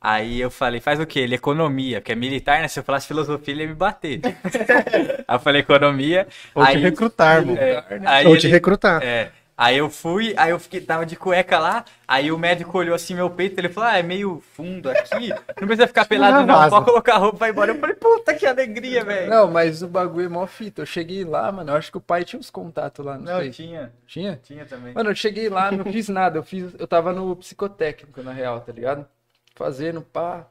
[0.00, 1.20] Aí eu falei: Faz o quê?
[1.20, 2.68] Ele, economia, porque é militar, né?
[2.68, 4.20] Se eu falasse filosofia, ele ia me bater.
[5.28, 6.26] aí eu falei: Economia.
[6.54, 7.56] Ou te aí, recrutar, irmão.
[7.58, 9.02] é, Ou te ele- recrutar.
[9.02, 9.30] é.
[9.58, 13.14] Aí eu fui, aí eu fiquei, tava de cueca lá, aí o médico olhou assim
[13.14, 16.68] meu peito, ele falou, ah, é meio fundo aqui, não precisa ficar pelado não, vaza.
[16.68, 17.72] pode colocar a roupa e vai embora.
[17.72, 19.30] Eu falei, puta que alegria, velho.
[19.30, 20.82] Não, mas o bagulho é mó fita.
[20.82, 21.70] Eu cheguei lá, mano.
[21.72, 23.50] Eu acho que o pai tinha uns contatos lá, não, Não, sei.
[23.50, 24.38] tinha, Tinha?
[24.42, 24.92] tinha também.
[24.92, 26.38] Mano, eu cheguei lá, não fiz nada.
[26.38, 29.06] Eu fiz, eu tava no psicotécnico, na real, tá ligado?
[29.54, 30.46] Fazendo, pá.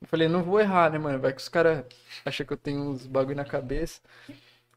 [0.00, 1.18] Eu falei, não vou errar, né, mano?
[1.18, 1.84] Vai que os caras
[2.26, 4.00] acham que eu tenho uns bagulho na cabeça.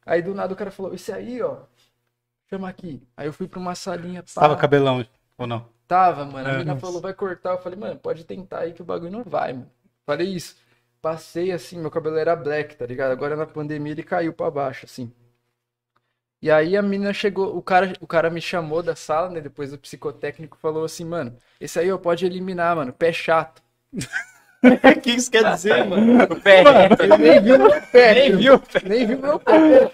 [0.06, 1.58] Aí do nada o cara falou, esse aí, ó.
[2.50, 3.02] Chama aqui.
[3.18, 4.42] Aí eu fui pra uma salinha, pá.
[4.42, 5.06] Tava cabelão
[5.38, 5.68] ou não?
[5.88, 6.48] Tava, mano.
[6.48, 6.58] A É.
[6.58, 7.52] menina falou, vai cortar.
[7.52, 9.70] Eu falei, mano, pode tentar aí que o bagulho não vai, mano.
[10.06, 10.56] Falei isso.
[11.02, 13.12] Passei assim, meu cabelo era black, tá ligado?
[13.12, 15.12] Agora na pandemia ele caiu pra baixo, assim.
[16.42, 19.42] E aí a menina chegou, o cara, o cara me chamou da sala, né?
[19.42, 23.64] Depois o psicotécnico falou assim, mano, esse aí ó, pode eliminar, mano, pé chato.
[24.98, 26.24] O que isso quer dizer, mano?
[26.24, 28.62] O pé reto, Ele nem viu meu pé, nem viu?
[28.84, 29.92] nem viu meu pé.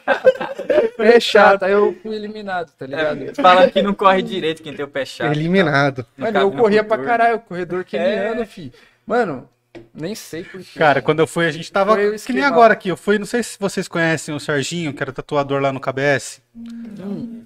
[0.97, 1.63] Pé chato.
[1.63, 3.23] Aí eu fui eliminado, tá ligado?
[3.23, 5.31] É, fala que não corre direito quem tem o pé chato.
[5.31, 6.05] Eliminado.
[6.17, 8.45] Não Mano, eu corria pra caralho, corredor keniano, É.
[8.45, 8.71] fi.
[9.05, 9.49] Mano,
[9.93, 10.77] nem sei porquê.
[10.79, 12.89] Cara, quando eu fui, a gente tava o que nem agora aqui.
[12.89, 16.41] Eu fui, não sei se vocês conhecem o Serginho, que era tatuador lá no KBS.
[16.55, 17.45] Hum.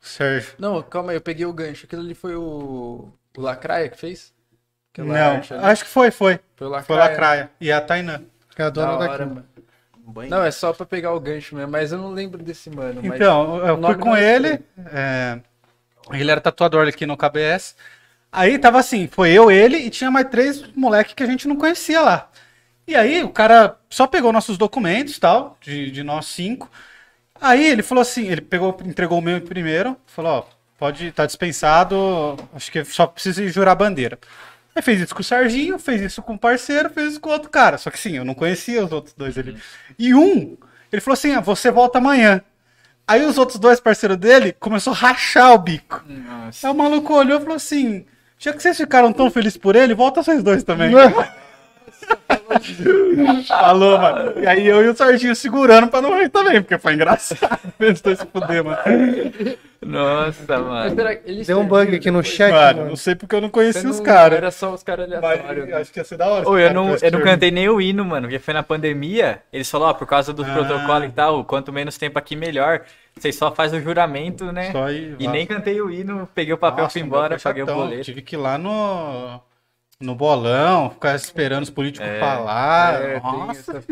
[0.00, 0.52] Sérgio.
[0.58, 1.86] Não, calma aí, eu peguei o gancho.
[1.86, 4.32] Aquilo ali foi o, o Lacraia que fez?
[5.02, 5.64] Aquela Não, arte ali.
[5.64, 6.40] acho que foi, foi.
[6.56, 6.84] Foi o Lacraia.
[6.86, 7.50] Foi Lacraia.
[7.60, 8.22] E a Tainã.
[8.54, 9.34] Que é a Da dona hora, daqui.
[9.34, 9.46] mano.
[10.08, 10.30] Banho.
[10.30, 13.00] Não, é só pra pegar o gancho mesmo, mas eu não lembro desse mano.
[13.02, 14.60] mas- Então, eu fui com é ele.
[14.92, 15.38] é,
[16.12, 17.74] ele era tatuador aqui no KBS.
[18.30, 21.56] Aí tava assim, foi eu, ele e tinha mais três moleques que a gente não
[21.56, 22.28] conhecia lá.
[22.86, 26.70] E aí o cara só pegou nossos documentos tal, de, de nós cinco.
[27.40, 30.44] Aí ele falou assim, ele pegou, entregou o meu primeiro, falou, ó,
[30.78, 34.18] pode estar dispensado, acho que só precisa ir jurar a bandeira.
[34.76, 37.32] Aí fez isso com o Serginho, fez isso com o parceiro, fez isso com o
[37.32, 37.78] outro cara.
[37.78, 39.56] Só que sim, eu não conhecia os outros dois ali.
[39.98, 40.54] E um,
[40.92, 42.42] ele falou assim, ah, você volta amanhã.
[43.08, 46.04] Aí os outros dois parceiros dele começou a rachar o bico.
[46.06, 46.66] Nossa.
[46.66, 48.04] Aí o maluco olhou e falou assim:
[48.38, 50.92] já que vocês ficaram tão felizes por ele, volta vocês dois também.
[53.48, 54.32] Falou, mano.
[54.40, 58.00] E aí eu e o Serginho segurando pra não rir também, porque foi engraçado os
[58.00, 58.78] dois se fuder, mano.
[59.84, 60.96] Nossa, mano.
[61.24, 62.88] eles Deu um bug aqui no chat, Mano, mano.
[62.90, 64.38] não sei porque eu não conheci não- os caras.
[64.38, 65.68] Era só os caras aleatórios.
[65.68, 65.76] né?
[65.76, 66.48] acho que ia ser da hora.
[66.48, 69.40] Ô, eu não, eu não cantei nem o hino, mano, porque foi na pandemia.
[69.52, 70.52] Eles falaram, ó, por causa dos Ah.
[70.54, 72.82] protocolos e tal, quanto menos tempo aqui, melhor.
[73.16, 74.72] Vocês só fazem o juramento, né?
[74.72, 77.66] Só aí, E nem cantei o hino, peguei o papel, Nossa, fui embora, paguei o
[77.66, 78.02] boleto.
[78.02, 79.40] Tive que ir lá no,
[80.00, 82.20] no bolão, ficar esperando os políticos É.
[82.20, 83.02] falar.
[83.02, 83.82] É, Nossa.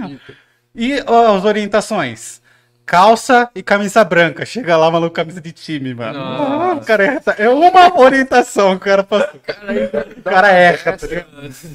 [0.75, 2.43] E ó, as orientações?
[2.87, 4.45] Calça e camisa branca.
[4.45, 6.19] Chega lá, maluco, camisa de time, mano.
[6.19, 6.53] Nossa.
[6.53, 7.23] Ah, o cara erra.
[7.39, 9.41] É uma orientação que o cara passou.
[10.19, 11.29] O cara erra, tá ligado?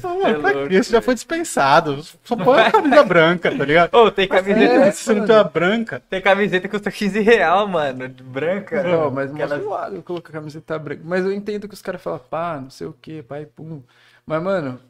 [0.04, 0.78] Não, é louco, quê?
[0.78, 2.00] Isso já foi dispensado.
[2.22, 3.92] Só põe a camisa branca, tá ligado?
[3.92, 6.00] Ô, tem camiseta, É, Se você não tem uma branca.
[6.08, 8.80] tem camiseta que custa 15 real, mano, branca.
[8.84, 11.02] Não, mas mó Aquela- zoado eu colocar a camiseta branca.
[11.04, 13.82] Mas eu entendo que os caras falam, pá, não sei o que, pai, pum.
[14.30, 14.80] Mas, mano.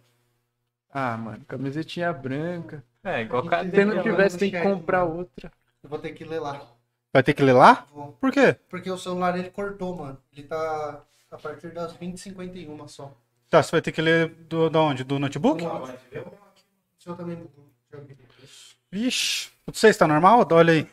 [0.93, 2.85] Ah, mano, camisetinha branca.
[3.03, 3.95] É, igual Se cadeira.
[3.95, 5.51] não tivesse, tem que comprar outra.
[5.83, 6.61] Eu vou ter que ler lá.
[7.11, 7.87] Vai ter que ler lá?
[7.91, 8.13] Vou.
[8.21, 8.55] Por quê?
[8.69, 10.19] Porque o celular ele cortou, mano.
[10.31, 13.17] Ele tá a partir das 20h51 só.
[13.49, 15.05] Tá, você vai ter que ler do, da onde?
[15.05, 15.65] Do notebook?
[15.65, 15.87] O
[16.99, 17.65] seu também bugou.
[17.91, 18.19] Deixa eu ver.
[18.93, 19.51] Vixe.
[19.67, 20.47] Não sei se tá normal?
[20.53, 20.87] Olha aí.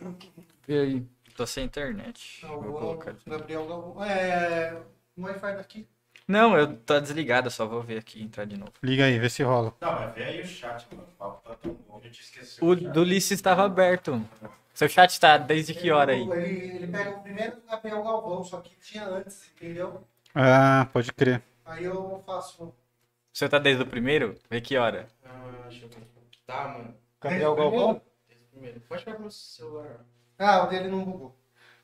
[0.70, 1.06] E aí?
[1.36, 2.46] Tô sem internet.
[2.46, 3.14] Não, Vou o colocar.
[3.28, 4.06] Gabriel Galvão.
[4.06, 4.82] É.
[5.18, 5.88] O Wi-Fi daqui.
[6.28, 8.74] Não, eu tô desligado, só vou ver aqui entrar de novo.
[8.84, 9.74] Liga aí, vê se rola.
[9.80, 11.08] Não, mas vê aí o chat, mano.
[11.08, 12.68] O papo tá tão bom, a gente esqueceu.
[12.68, 14.22] O do Ulisses estava aberto.
[14.74, 16.22] Seu chat tá desde que hora aí?
[16.22, 20.04] Ele, ele pega o primeiro Gabriel Galvão, só que tinha antes, entendeu?
[20.36, 21.42] Ah, pode crer.
[21.66, 22.64] Aí eu faço.
[22.66, 22.76] O
[23.34, 24.36] seu tá desde o primeiro?
[24.50, 25.08] Vê que hora?
[25.26, 26.08] Ah, deixa eu ver.
[26.46, 26.94] Tá, mano.
[27.22, 28.02] Gabriel Desde o Galvão?
[28.52, 28.80] Primeiro.
[28.82, 30.06] Pode pegar meu celular.
[30.38, 31.36] Ah, o dele não bugou.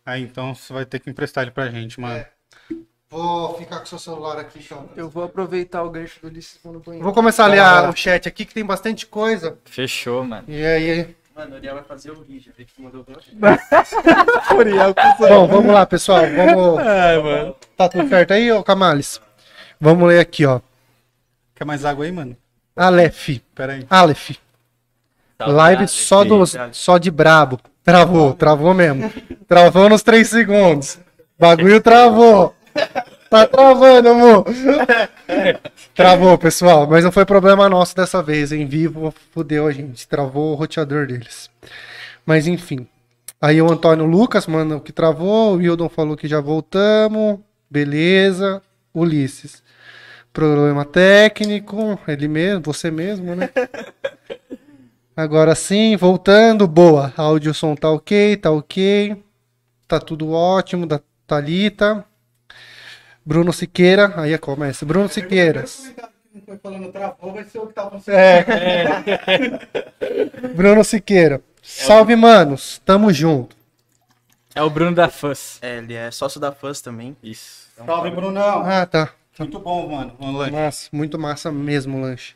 [0.06, 2.18] Aí então você vai ter que emprestar ele pra gente, mano.
[2.18, 2.32] É.
[3.14, 4.90] Vou ficar com o seu celular aqui então.
[4.95, 7.03] Eu vou aproveitar o gancho do Ulisses no banheiro.
[7.03, 9.56] Vou começar a ler a- o chat aqui que tem bastante coisa.
[9.65, 10.45] Fechou, mano.
[10.48, 11.15] E aí.
[11.35, 13.15] Mano, o Uriel vai fazer o já vi que mandou bem.
[15.19, 16.22] Bom, vamos lá, pessoal.
[16.22, 16.80] Vamos.
[16.81, 17.56] Ai, mano.
[17.77, 19.22] Tá tudo certo aí, ô Camales?
[19.80, 20.60] Vamos ler aqui, ó.
[21.53, 22.35] Quer mais água aí, mano?
[22.76, 23.30] Aleph.
[23.53, 23.85] Pera aí.
[23.90, 24.31] Aleph.
[25.40, 27.60] Live só, dos, só de brabo.
[27.84, 29.11] Travou, travou mesmo.
[29.48, 30.98] Travou nos 3 segundos.
[31.38, 32.56] Bagulho travou.
[33.30, 34.45] Tá travando, amor.
[35.95, 36.86] Travou, pessoal.
[36.88, 38.52] Mas não foi problema nosso dessa vez.
[38.52, 40.08] Em vivo, fudeu a gente.
[40.08, 41.50] Travou o roteador deles.
[42.24, 42.88] Mas enfim.
[43.41, 45.54] Aí o Antônio Lucas, mano, que travou.
[45.54, 47.40] O Wildon falou que já voltamos.
[47.70, 48.62] Beleza.
[48.94, 49.64] Ulisses.
[50.32, 52.00] Problema técnico.
[52.08, 53.50] Ele mesmo, você mesmo, né?
[55.18, 56.68] Agora sim, voltando.
[56.68, 57.12] Boa.
[57.18, 59.24] Áudio som tá ok, tá ok.
[59.88, 60.86] Tá tudo ótimo.
[60.86, 62.06] Da Thalita.
[63.26, 64.14] Bruno Siqueira.
[64.18, 64.86] Aí começa.
[64.86, 65.66] Bruno Siqueira.
[66.45, 68.44] Foi falando travou, vai ser o que tava É.
[70.56, 71.41] Bruno Siqueira.
[71.62, 72.82] Salve, manos.
[72.84, 73.56] Tamo junto.
[74.56, 75.58] É o Bruno da Fuzz.
[75.62, 77.16] É, ele é sócio da Fuzz também.
[77.24, 77.70] Isso.
[77.86, 78.64] Salve, Brunão.
[78.64, 79.10] Ah, tá.
[79.40, 80.16] Muito bom, mano.
[80.20, 80.52] Um lanche.
[80.52, 82.36] Massa, muito massa mesmo o lanche.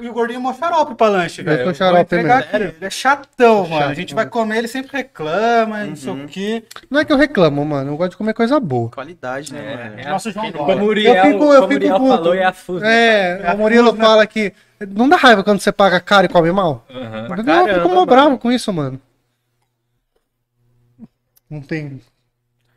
[0.00, 1.58] E o gordinho é mó xarope pra lanche, Eu velho.
[1.58, 2.32] tô vou xarope mesmo.
[2.32, 2.56] aqui.
[2.56, 3.76] Ele é chatão, mano.
[3.76, 4.24] A Chato, gente mano.
[4.24, 6.64] vai comer, ele sempre reclama, não sei o quê.
[6.90, 7.90] Não é que eu reclamo, mano.
[7.92, 8.90] Eu gosto de comer coisa boa.
[8.90, 10.00] Qualidade, né, É, mano?
[10.00, 10.76] é Nosso João Dória.
[10.82, 12.08] o Uriel, Eu fico- eu o fico Uriel puto.
[12.08, 12.82] falou, é a Fuzz.
[12.82, 12.88] né?
[12.94, 14.04] É, É o Murilo né?
[14.04, 14.52] fala que.
[14.88, 16.84] Não dá raiva quando você paga caro e come mal?
[16.90, 17.26] Aham.
[17.36, 18.06] Eu caramba, fico mó mano.
[18.06, 18.98] bravo com isso, mano.
[21.50, 22.02] Não tem É o nosso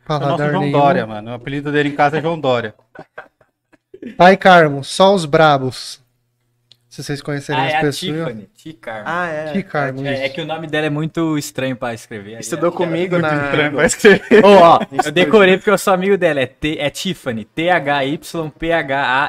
[0.06, 0.78] paladar João nenhum.
[0.78, 1.30] Dória, mano.
[1.30, 2.74] O apelido dele em casa é João Dória.
[4.18, 6.02] Ai, Carmo, só os brabos.
[6.94, 8.12] Se vocês conhecerem Ah, é as a pessoas.
[8.18, 8.48] Tiffany.
[8.56, 9.02] Ticar.
[9.04, 9.62] Ah, é.
[9.62, 12.34] Carmo, É, é que o nome dela é muito estranho pra escrever.
[12.36, 13.68] aí Estudou é- comigo na.
[13.70, 14.44] Vai escrever.
[14.44, 16.38] Ô, ó, eu decorei porque eu sou amigo dela.
[16.38, 17.44] É, T, é Tiffany.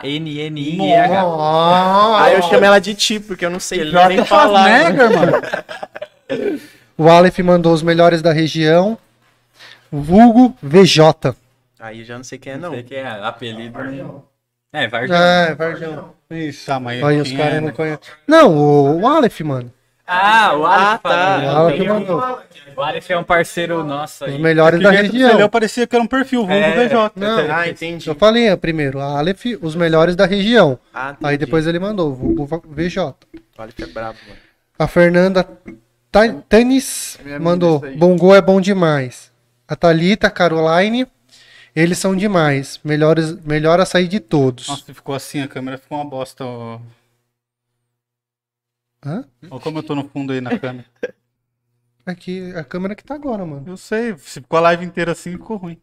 [0.05, 2.23] T-H-Y-P-H-A-N-N-I-H.
[2.23, 4.63] Aí eu chamo ela de Ti, porque eu não sei ler nem Faz falar.
[4.69, 5.41] nega, mano.
[6.97, 8.97] O Aleph mandou os melhores da região.
[9.91, 11.35] Vulgo VJ.
[11.79, 12.75] Aí eu já não sei quem é, Não não.
[12.75, 13.77] sei que é apelido.
[13.79, 14.05] né?
[14.75, 15.15] É, Varjão.
[15.15, 16.09] É, Varjão.
[16.29, 17.05] Isso, tamanho.
[17.05, 17.73] Aí os caras é, não né?
[17.73, 17.99] conhecem.
[18.27, 19.71] Não, o, o Aleph, mano.
[20.07, 21.37] Ah, o Aleph Ah, tá.
[21.43, 22.39] O Aleph mandou.
[22.77, 24.39] O Aleph é um parceiro nosso Os aí.
[24.39, 25.37] melhores da Do jeito que você região.
[25.39, 26.87] leu, parecia que era um perfil, vulgo É.
[26.87, 27.11] VJ.
[27.15, 28.07] Não, Ah, entendi.
[28.07, 30.77] eu falei é, primeiro, a Aleph, os melhores da região.
[30.93, 31.25] Ah, entendi.
[31.31, 33.15] Aí depois ele mandou, vulgo VJ.
[33.57, 34.39] Olha que é brabo, mano.
[34.77, 35.47] A Fernanda
[36.11, 37.95] Ta- Tanis É mandou, aí.
[37.97, 39.31] Bongo é bom demais.
[39.67, 41.07] A Thalita, Caroline,
[41.75, 42.79] eles são demais.
[42.83, 44.67] Melhores, melhor açaí de todos.
[44.67, 46.45] Nossa, ficou assim, a câmera ficou uma bosta.
[46.45, 46.79] Ó.
[49.05, 49.25] Hã?
[49.51, 50.85] Olha como eu tô no fundo aí na câmera.
[52.05, 53.67] Aqui, a câmera que tá agora, mano.
[53.67, 55.81] Eu sei, se ficou a live inteira assim, ficou ruim.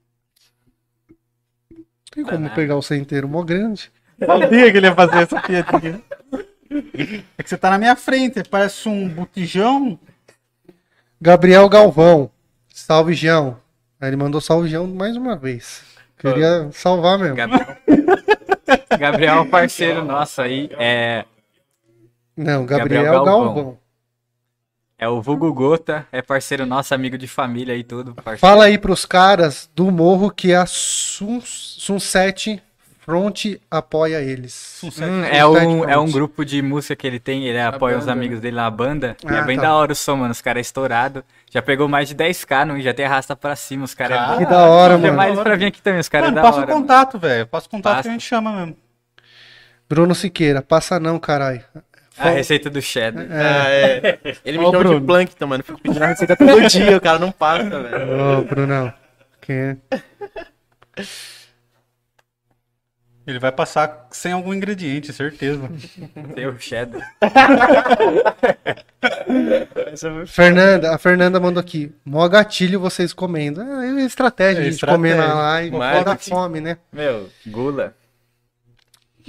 [2.12, 3.90] Tem como pegar o sem inteiro, mó grande.
[4.24, 6.00] Sabia que ele ia fazer essa piadinha.
[7.36, 9.98] É que você tá na minha frente, parece um botijão.
[11.20, 12.30] Gabriel Galvão,
[12.72, 13.60] salve João.
[14.02, 15.84] Aí ele mandou salve João mais uma vez.
[16.18, 17.36] Queria salvar mesmo.
[17.36, 17.76] Gabriel.
[18.98, 20.68] Gabriel é um parceiro nosso aí.
[20.72, 21.24] É,
[22.36, 23.54] Não, Gabriel, Gabriel Galvão.
[23.54, 23.78] Galvão.
[24.98, 28.12] é o Vulgo Gota, é parceiro nosso, amigo de família e tudo.
[28.16, 28.40] Parceiro.
[28.40, 32.60] Fala aí pros caras do morro que a Sun, Sunset
[33.04, 34.80] Front apoia eles.
[34.84, 38.12] Hum, é, um, é um grupo de música que ele tem, ele apoia os banda,
[38.12, 39.16] amigos dele na banda.
[39.24, 39.62] e Ah, é bem tá.
[39.62, 40.30] da hora o som, mano.
[40.30, 41.24] Os caras é estourado.
[41.50, 43.84] Já pegou mais de 10k, não, já tem arrasta pra cima.
[43.84, 45.16] Os caras é Que da hora, Tem mano.
[45.16, 46.70] mais pra vir aqui também, os caras é da passa hora.
[46.70, 47.46] o contato, velho.
[47.48, 48.02] Passa o contato Passa.
[48.04, 48.76] que a gente chama mesmo.
[49.88, 51.60] Bruno Siqueira, passa não, caralho.
[52.16, 53.26] A receita do cheddar.
[53.30, 54.18] Ah, é.
[54.44, 55.00] Ele me chama Bruno.
[55.00, 55.60] de Plankton, mano.
[55.60, 58.38] Eu fico pedindo a receita todo dia, o cara não passa, velho.
[58.38, 58.92] Ô, Brunão.
[59.40, 59.76] Quem é?
[63.24, 65.70] Ele vai passar sem algum ingrediente, certeza.
[66.34, 67.00] Tem o cheddar.
[70.26, 71.92] Fernanda, a Fernanda mandou aqui.
[72.04, 73.60] Mó gatilho vocês comendo.
[73.62, 75.70] É, é estratégia É de comer na live.
[75.70, 76.30] Pô, dá Marketing.
[76.30, 76.78] fome, né?
[76.92, 77.94] Meu, gula.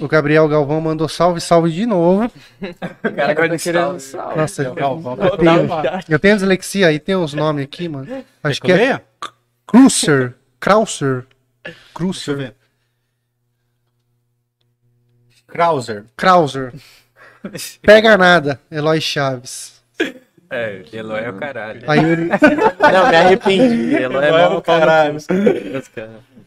[0.00, 2.30] O Gabriel Galvão mandou salve, salve de novo.
[3.04, 4.02] O cara gosta de querendo sal.
[4.26, 4.36] sal.
[4.36, 5.68] Nossa, Legal, vamos eu tenho,
[6.08, 8.24] eu tenho dislexia aí, tem os nomes aqui, mano.
[8.42, 9.00] Acho que é?
[9.66, 10.34] Cruiser.
[10.58, 11.24] Krauser.
[11.64, 12.54] Deixa eu Cruiser.
[15.54, 16.04] Krauser.
[16.16, 16.72] Krauser.
[17.82, 19.80] Pega nada, Eloy Chaves.
[20.50, 21.80] É, Eloy é o caralho.
[21.86, 23.94] Aí ele, Não, me arrependi.
[23.96, 25.16] Ela é Vai mal pro caralho.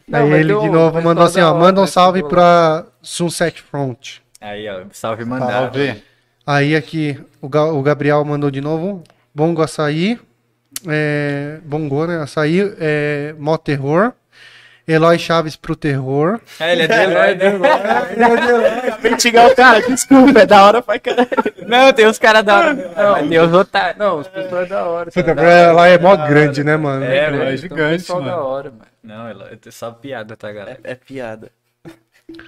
[0.06, 4.18] Não, aí ele de novo mandou assim, ó, manda um né, salve pra Sunset Front.
[4.40, 5.78] Aí, ó, salve mandado.
[5.78, 6.02] Salve.
[6.46, 9.02] Aí aqui o, Ga- o Gabriel mandou de novo.
[9.34, 10.18] Bongo açaí.
[10.86, 12.18] É, bongo, né?
[12.18, 14.12] Açaí, é, mó terror.
[14.88, 16.40] Eloy Chaves pro terror.
[16.58, 18.88] É, ele é de Eloy, né?
[18.88, 21.28] Acabei de xingar o cara, desculpa, é da hora pra caralho.
[21.66, 22.74] Não, tem os caras da hora.
[22.74, 23.98] Não, tem os otários.
[23.98, 25.10] Não, os pessoal é da hora.
[25.10, 25.30] Puta?
[25.30, 27.04] Ela é mó grande, né, mano?
[27.04, 27.42] É, É, mano.
[27.42, 28.42] é Então, gigante, pessoal da mano.
[28.42, 28.84] hora, mano.
[29.02, 30.80] Não, Eloy, é só piada, tá, galera?
[30.82, 31.50] É, é piada.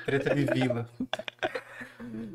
[0.04, 0.86] Treta de vila.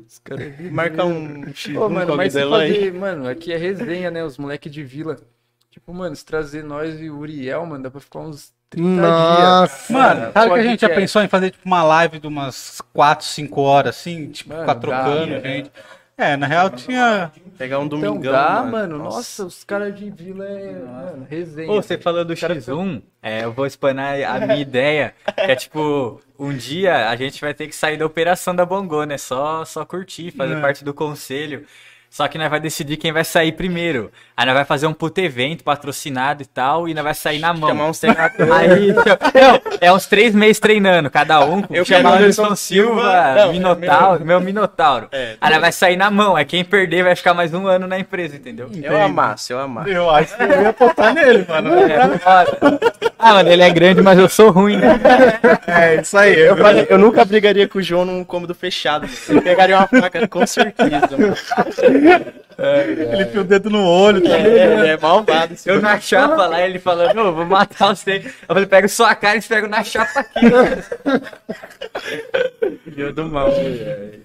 [0.08, 4.24] Os caras é Marca um X Pô, mano, mas fazer, mano, aqui é resenha, né?
[4.24, 5.16] Os moleques de vila.
[5.70, 9.92] Tipo, mano, se trazer nós e o Uriel, mano, dá pra ficar uns Nossa.
[9.92, 13.24] Mano, sabe que a gente já pensou em fazer tipo, uma live de umas 4,
[13.26, 14.28] 5 horas, assim?
[14.30, 15.70] Tipo, Mano, ficar trocando, gente.
[16.18, 17.30] É, na real tinha.
[17.58, 18.72] Pegar um Então domingão, dá, mano.
[18.72, 18.98] mano.
[18.98, 20.72] Nossa, os caras de vila é.
[20.72, 21.70] Mano, resenha.
[21.70, 26.20] Ô, você falou do X1, é, eu vou explanar a minha ideia, que é tipo,
[26.38, 29.18] um dia a gente vai ter que sair da operação da Bongo, né?
[29.18, 30.60] Só, só curtir, fazer É.
[30.60, 31.66] parte do conselho.
[32.08, 34.10] Só que nós vai decidir quem vai sair primeiro.
[34.36, 37.54] Aí nós vai fazer um puto evento patrocinado e tal, e nós vai sair na
[37.54, 37.70] mão.
[37.70, 38.52] Chamar uns treinadores.
[38.52, 41.64] Aí, não, é uns três meses treinando, cada um.
[41.70, 43.34] Eu chamar quero Anderson Silva.
[43.34, 45.08] Não, Minotauro, meu Minotauro.
[45.10, 45.36] É.
[45.40, 46.36] Aí nós vai sair na mão.
[46.36, 48.70] Aí quem perder vai ficar mais um ano na empresa, entendeu?
[48.74, 49.88] Eu amasso, eu amasso.
[49.88, 51.74] Eu acho que eu ia apostar nele, mano.
[51.74, 52.80] É, foda.
[53.18, 55.00] ah, mano, ele é grande, mas eu sou ruim, né?
[55.66, 56.38] É, isso aí.
[56.38, 59.08] Eu, falei, eu nunca brigaria com o João num cômodo fechado.
[59.30, 61.34] Ele pegaria uma faca com certeza, mano.
[62.58, 65.52] Ele enfia o dedo no olho, tá É, ele é malvado.
[65.52, 68.16] esse Eu na chapa lá, ele falando, ô, vou matar você.
[68.24, 70.40] Eu falei, pega sua cara e eles pegam na chapa aqui.
[72.94, 74.20] Dia do mal, velho.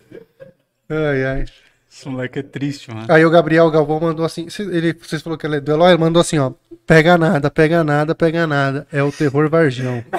[0.89, 1.45] Ai, ai.
[1.91, 3.05] Esse moleque é triste, mano.
[3.09, 4.47] Aí o Gabriel Galvão mandou assim.
[4.59, 6.51] Ele, vocês falaram que ele é do Eloy, ele mandou assim, ó.
[6.87, 8.87] Pega nada, pega nada, pega nada.
[8.93, 10.03] É o terror Varjão.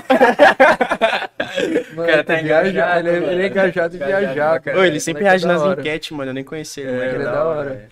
[1.94, 3.32] Mano, cara tá viajado, engajado, ele, é- mano.
[3.32, 4.78] ele é engajado em viajar, cara.
[4.78, 5.78] Ô, ele sempre é reage nas hora.
[5.80, 6.30] enquetes, mano.
[6.30, 6.98] Eu nem conhecia ele.
[7.00, 7.88] É, ele é da hora.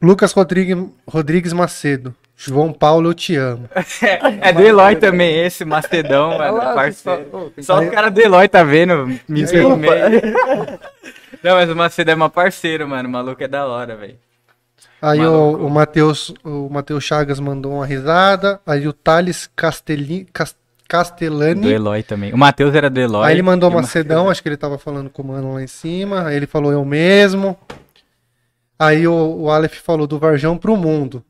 [0.00, 0.76] Lucas Rodrigues,
[1.06, 2.14] Rodrigues Macedo.
[2.40, 3.68] João Paulo, eu te amo.
[4.40, 7.52] É do Eloy também, esse Mastedão, Olha mano, lá, parceiro.
[7.60, 9.90] Só que- o cara do Eloy tá vendo, me filmei.
[11.42, 14.16] Não, mas o Macedo é meu parceiro, mano, o maluco é da hora, velho.
[15.00, 15.62] Aí Maluco.
[15.62, 18.60] o, o Matheus o Mateus Chagas mandou uma risada.
[18.66, 21.70] Aí o Thales Castelli, Cas- Do Castellani.
[21.72, 22.32] Eloy também.
[22.32, 23.24] O Matheus era do Eloy.
[23.26, 25.66] Aí ele mandou o Macedão, acho que ele tava falando com o mano lá em
[25.68, 26.24] cima.
[26.26, 27.56] Aí ele falou eu mesmo.
[28.78, 31.24] Aí o, o Aleph falou do Varjão pro mundo.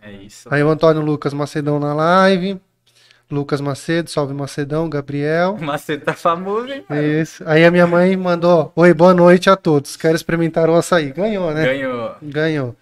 [0.00, 0.48] É isso.
[0.52, 2.60] Aí o Antônio Lucas Macedão na live.
[3.30, 5.56] Lucas Macedo, salve Macedão, Gabriel.
[5.58, 6.84] Macedo tá famoso, hein?
[6.90, 7.42] Isso.
[7.46, 9.96] Aí a minha mãe mandou: Oi, boa noite a todos.
[9.96, 11.12] Quero experimentar o açaí.
[11.12, 11.64] Ganhou, né?
[11.64, 12.14] Ganhou.
[12.20, 12.76] Ganhou.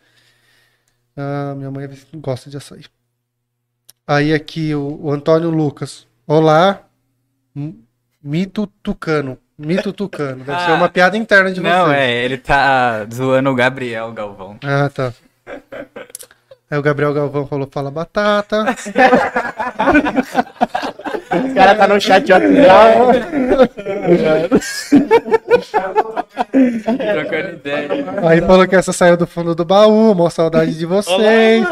[1.17, 2.85] Ah, minha mãe gosta de açaí.
[4.05, 6.05] Aí aqui o, o Antônio Lucas.
[6.27, 6.83] Olá,
[8.21, 9.39] mito tucano.
[9.67, 10.43] Mito tucano.
[10.45, 10.75] Deve ser Ah.
[10.75, 11.99] uma piada interna de Não, vocês.
[11.99, 14.57] é, ele tá zoando o Gabriel Galvão.
[14.65, 15.13] Ah, tá.
[16.71, 18.65] Aí o Gabriel Galvão falou: Fala batata.
[21.33, 23.21] O cara tá no chat de WhatsApp.
[26.51, 27.89] Trocando ideia.
[28.29, 30.15] Aí falou que essa saiu do fundo do baú.
[30.15, 31.65] Mó saudade de vocês.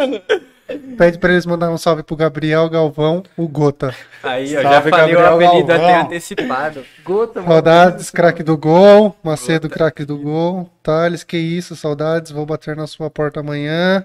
[0.99, 3.95] Pede pra eles mandar um salve pro Gabriel Galvão, o Gota.
[4.23, 5.87] Aí, ó, já falei o Gabriel apelido Galvão.
[5.89, 6.85] até antecipado.
[7.03, 7.53] Gota, mano.
[7.53, 9.17] Saudades, craque do gol.
[9.23, 10.69] Macedo, craque do gol.
[10.83, 12.31] Thales, que isso, saudades.
[12.31, 14.05] Vou bater na sua porta amanhã.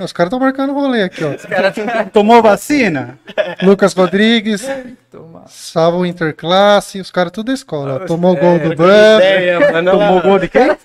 [0.00, 1.30] Os caras estão marcando rolê aqui, ó.
[2.12, 3.18] Tomou vacina?
[3.62, 4.66] Lucas Rodrigues,
[5.10, 5.44] Toma.
[5.46, 7.00] salva o Interclasse.
[7.00, 8.00] Os caras tudo da escola.
[8.02, 8.06] ó.
[8.06, 9.90] Tomou gol do mano.
[9.90, 10.76] Tomou gol de quem?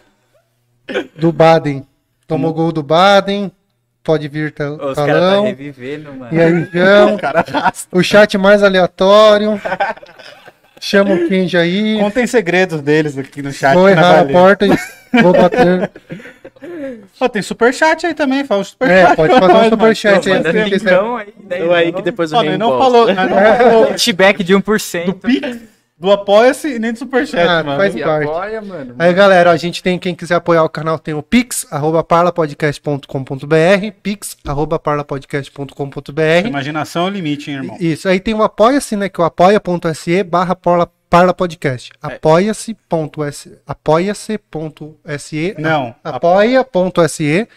[1.15, 1.87] do Baden.
[2.27, 3.51] Tomou gol do Baden.
[4.05, 5.45] Pode vir tá- Os caras tá talão.
[5.45, 6.27] revivendo, mano.
[6.31, 7.17] E aí, João.
[7.91, 9.59] O chat mais aleatório.
[10.79, 11.97] Chama o Kenji aí.
[11.99, 13.73] Contem segredos deles aqui no chat.
[13.73, 15.89] Vou errar a porta e vou bater.
[17.19, 19.11] Ó, tem superchat aí também, fala o superchat.
[19.11, 20.37] É, pode fazer um superchat aí.
[20.37, 21.33] Manda aí.
[21.43, 22.31] daí Eu aí que depois.
[22.31, 25.05] Ó, nós não falou, nós não falou Cashback de 1%.
[25.05, 25.57] do Pix,
[25.97, 27.77] do Apoia-se e nem do superchat, Ah, mano.
[27.77, 28.27] faz E parte.
[28.27, 28.95] apoia, mano.
[28.99, 33.91] Aí, galera, a gente tem, quem quiser apoiar o canal, tem o pix, arroba parlapodcast.com.br,
[34.03, 36.47] pix, arroba parlapodcast.com.br.
[36.47, 37.77] Imaginação é o limite, hein, irmão.
[37.79, 41.91] Isso, aí tem o apoia-se, né, que é o apoia.se barra parla- parlapodcast.
[42.01, 47.47] Apoia-se.se, apoia-se.se, Não, apoia.se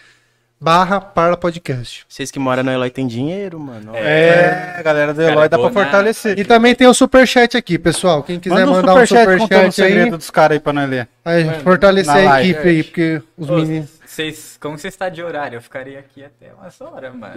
[0.60, 2.04] barra parlapodcast.
[2.08, 3.94] Vocês que moram no Eloy tem dinheiro, mano.
[3.94, 5.72] É, galera do Eloy, dá pra donar.
[5.84, 6.38] fortalecer.
[6.38, 8.22] E também tem o superchat aqui, pessoal.
[8.22, 10.88] Quem quiser Manda um mandar um superchat superchat aí, segredo dos caras aí pra nós
[10.90, 11.08] ler.
[11.24, 12.50] aí fortalecer na a live.
[12.50, 13.98] equipe aí, porque os Ô, meninos...
[14.04, 15.56] Vocês, como você está de horário?
[15.58, 17.34] Eu ficaria aqui até umas horas, mano.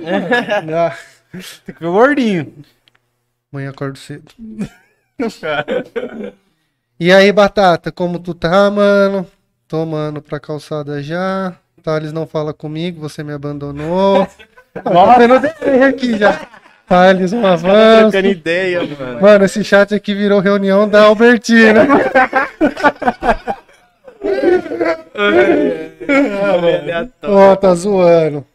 [0.75, 0.97] Ah,
[1.65, 2.53] Tem que ver o gordinho.
[3.53, 4.31] amanhã acordo cedo.
[6.99, 9.25] E aí, Batata, como tu tá, mano?
[9.67, 11.55] Tô, mano, pra calçada já.
[11.81, 14.27] Thales não fala comigo, você me abandonou.
[14.85, 16.39] Nossa, eu não deixei aqui já.
[16.87, 18.11] Thales, um avanço.
[18.11, 19.21] Trocando ideia, mano.
[19.21, 21.85] Mano, esse chat aqui virou reunião da Albertina.
[27.23, 28.45] Ó, tá zoando.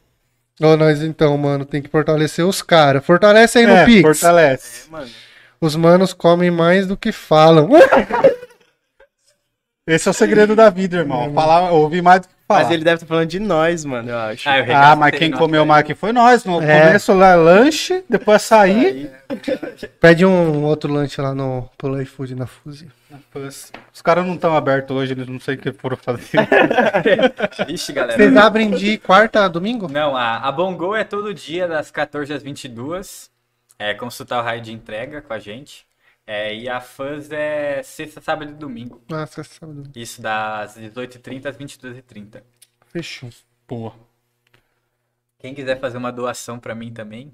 [0.60, 3.04] Ô, nós então, mano, tem que fortalecer os caras.
[3.04, 4.02] Fortalece aí no É, Pix.
[4.02, 4.90] fortalece.
[4.90, 5.06] Mano,
[5.60, 7.68] Os manos comem mais do que falam.
[9.86, 11.32] Esse é o segredo da vida, irmão.
[11.32, 12.62] Falar, ouvir mais do que Fala.
[12.62, 14.48] Mas ele deve estar falando de nós, mano, eu acho.
[14.48, 16.44] Ah, eu Ah, mas quem comeu mais aqui foi nós.
[16.44, 16.86] No É.
[16.86, 19.10] começo lá, lanche, depois açaí.
[20.00, 22.86] Pede um outro lanche lá no, pelo iFood na Fuzi.
[23.10, 26.38] Depois- Os caras não estão abertos hoje, eles não sei o que foram fazer.
[27.68, 28.16] Ixi, galera.
[28.16, 29.88] Vocês abrem de quarta a domingo?
[29.90, 33.30] Não, a, a Bongo é todo dia, das 14 às 22.
[33.78, 35.84] É consultar o raio de entrega com a gente.
[36.26, 39.00] É, e a Fuzz é sexta, sábado e domingo.
[39.08, 39.88] Nossa, sábado.
[39.94, 42.42] Isso das 18h30 às 22h30.
[42.88, 43.30] Fechou.
[43.66, 43.92] Pô.
[45.38, 47.32] Quem quiser fazer uma doação pra mim também.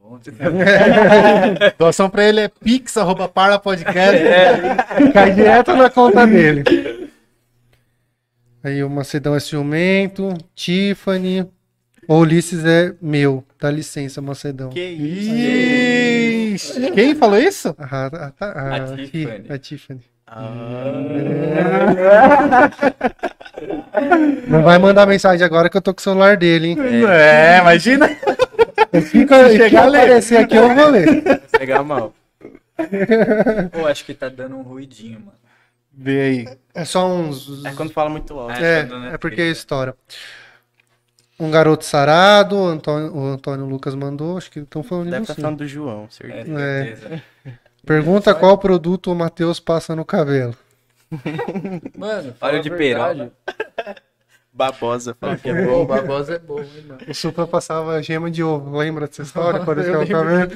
[0.00, 0.32] ontem-
[1.78, 4.22] Doação pra ele é pix, arroba parla podcast.
[5.12, 6.62] Cai direto na conta dele.
[8.62, 10.28] Aí o Macedão é ciumento.
[10.54, 11.50] Tiffany.
[12.06, 13.44] O Ulisses é meu.
[13.58, 14.68] Dá licença, Macedão.
[14.70, 15.30] Que isso?
[16.94, 17.74] Quem falou isso?
[17.78, 19.52] Ah, a, a, a, A Tiffany.
[19.52, 20.00] a Tiffany.
[20.26, 20.50] Ah,
[24.48, 26.76] Não vai mandar mensagem agora que eu tô com o celular dele, hein?
[27.08, 28.08] É, imagina.
[29.10, 29.98] Fica, Chegar a ler.
[30.00, 31.40] aparecer aqui, eu vou ler.
[31.58, 32.14] pegar mal.
[33.72, 35.32] Pô, acho que tá dando um ruidinho, mano.
[35.96, 36.48] Vê aí.
[36.74, 37.64] É só uns.
[37.64, 38.52] É quando fala muito alto.
[38.52, 39.94] É, É, dando é porque é história.
[41.38, 45.22] Um garoto sarado, o Antônio, o Antônio Lucas mandou, acho que estão falando de Deve
[45.22, 45.40] estar você.
[45.40, 46.58] falando do João, É, certeza.
[46.58, 47.22] certeza.
[47.84, 50.54] Pergunta qual produto o Matheus passa no cabelo.
[51.98, 53.30] Mano, Óleo de verdade.
[54.56, 55.84] Babosa, fala que é É bom.
[55.84, 56.54] babosa é bom,
[56.86, 57.00] mano.
[57.08, 59.58] O Supra passava gema de ovo, lembra dessa história?
[59.66, 60.52] Quando Eu eu ficava cabelo?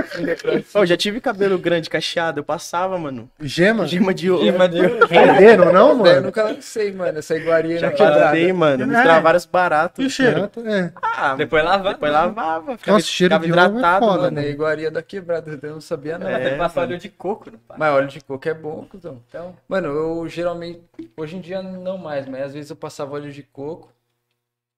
[0.00, 0.36] Assim, né,
[0.74, 3.30] eu já tive cabelo grande, cacheado, eu passava, mano.
[3.40, 3.86] Gema?
[3.86, 4.44] Gema de ouro.
[4.44, 5.06] Gema de ouro.
[5.06, 6.20] Renderam, não, Eu mano?
[6.26, 7.18] nunca lancei, mano.
[7.18, 8.86] Essa iguaria Já passei, mano.
[8.86, 10.04] Misturar vários E baratos.
[10.04, 10.50] o cheiro?
[10.66, 10.92] É.
[11.00, 11.94] Ah, Depois lavava.
[11.94, 12.76] depois lavava.
[12.76, 14.34] Ficava, Nossa, cheiro ficava de ovo é hidratado, foda, mano.
[14.36, 15.58] Mano, é iguaria da quebrada.
[15.62, 16.32] Eu não sabia nada.
[16.32, 16.92] É, Você passa mano.
[16.92, 17.80] óleo de coco, não passa?
[17.80, 19.22] Mas óleo de coco é bom, cuzão.
[19.26, 20.82] Então, mano, eu geralmente,
[21.16, 23.92] hoje em dia não mais, mas às vezes eu passava óleo de coco,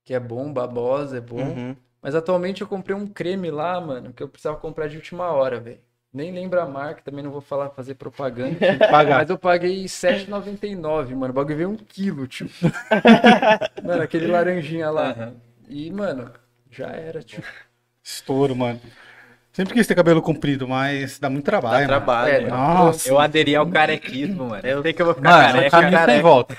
[0.04, 1.40] que é bom, babosa, é bom.
[1.40, 1.76] Uhum.
[2.00, 5.60] Mas atualmente eu comprei um creme lá, mano, que eu precisava comprar de última hora,
[5.60, 5.80] velho.
[6.12, 8.56] Nem lembro a marca, também não vou falar, fazer propaganda.
[8.90, 9.18] Pagar.
[9.18, 11.30] Mas eu paguei R$7,99, mano.
[11.30, 12.48] O bagulho veio um quilo, tio.
[13.84, 15.10] mano, aquele laranjinha lá.
[15.10, 15.34] Aham.
[15.68, 16.32] E, mano,
[16.70, 17.42] já era, tio.
[18.02, 18.80] Estouro, mano.
[19.52, 21.86] Sempre quis ter cabelo comprido, mas dá muito trabalho.
[21.86, 22.06] Dá mano.
[22.06, 22.32] trabalho.
[22.32, 22.56] É, mano.
[22.56, 23.08] Nossa.
[23.08, 24.66] Eu aderi ao carequismo, mano.
[24.66, 25.90] Eu sei que eu vou ficar Mano, careca.
[25.90, 26.22] careca.
[26.22, 26.56] volta.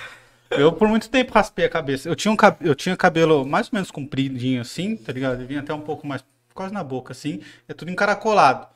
[0.52, 2.10] Eu por muito tempo raspei a cabeça.
[2.10, 5.36] Eu tinha, um, cab- eu tinha cabelo mais ou menos compridinho assim, tá ligado?
[5.36, 6.24] Ele vinha até um pouco mais,
[6.54, 7.42] quase na boca assim.
[7.68, 8.68] É tudo encaracolado.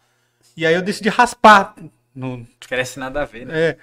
[0.55, 1.75] E aí eu decidi raspar.
[2.15, 3.53] No, Cresce nada a ver, né?
[3.55, 3.77] é,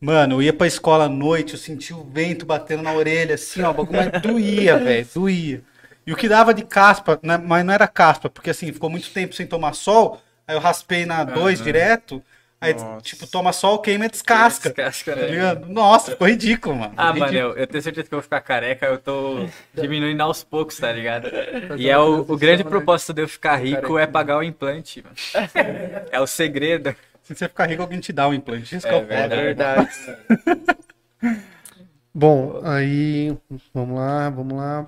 [0.00, 3.62] mano, eu ia pra escola à noite, eu sentia o vento batendo na orelha, assim,
[3.62, 5.62] ó, bagulho mas doía, velho, doía.
[6.06, 9.10] E o que dava de caspa, né, mas não era caspa, porque assim, ficou muito
[9.10, 12.22] tempo sem tomar sol, aí eu raspei na 2 direto,
[12.60, 13.00] aí, Nossa.
[13.02, 14.68] tipo, toma sol, queima e descasca.
[14.70, 15.54] Descasca, Tá né?
[15.68, 16.94] Nossa, ficou ridículo, mano.
[16.96, 17.52] Ah, mano, Ridículo.
[17.52, 20.92] eu, eu tenho certeza que eu vou ficar careca, eu tô diminuindo aos poucos, tá
[20.92, 21.30] ligado?
[21.68, 25.02] Fazer E é o, o grande propósito de eu ficar rico é pagar o implante,
[25.02, 25.16] mano.
[26.10, 26.94] É o segredo.
[27.22, 28.74] Se você ficar rico, alguém te dá um implante.
[28.74, 29.14] Isso que É é o foda.
[29.14, 29.88] É verdade.
[29.96, 30.78] verdade.
[32.14, 33.36] Bom, aí.
[33.72, 34.86] Vamos lá, vamos lá.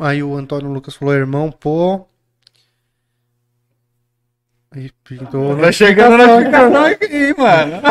[0.00, 2.06] Aí o Antônio Lucas falou, irmão, pô.
[4.72, 7.82] Tá chegando na notificação aqui, mano.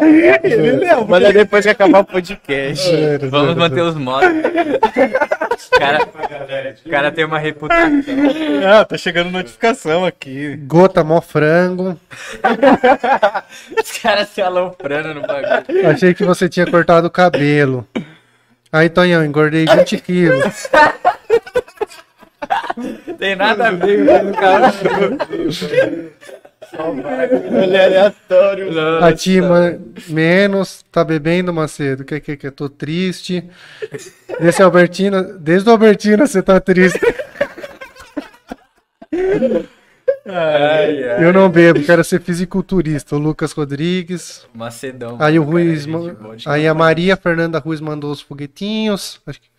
[0.42, 1.06] Ele leu.
[1.06, 2.90] Manda depois que acabar o podcast.
[3.28, 4.26] Vamos manter os modos.
[4.26, 6.08] O cara,
[6.84, 8.02] o cara tem uma reputação.
[8.66, 10.56] Ah, tá chegando notificação aqui.
[10.66, 12.00] Gota mó frango.
[13.82, 15.90] Os caras se aloprando no bagulho.
[15.90, 17.86] Achei que você tinha cortado o cabelo.
[18.72, 20.70] Aí, Tonhão, engordei 20 quilos.
[23.18, 24.72] Tem nada a ver com o cara.
[27.62, 28.68] Ele é aleatório.
[29.04, 30.84] A Tima, menos.
[30.90, 32.04] Tá bebendo, Macedo?
[32.04, 32.50] Que que que?
[32.50, 33.44] Tô triste.
[34.40, 36.98] Desse Albertina, desde o Albertina você tá triste.
[40.26, 41.24] Ai, ai.
[41.24, 43.14] Eu não bebo, quero ser fisiculturista.
[43.14, 44.46] O Lucas Rodrigues.
[44.54, 45.16] Macedão.
[45.20, 45.86] Aí o cara, Ruiz.
[45.86, 49.20] boa de Aí a Maria Fernanda Ruiz mandou os foguetinhos.
[49.26, 49.53] Acho que-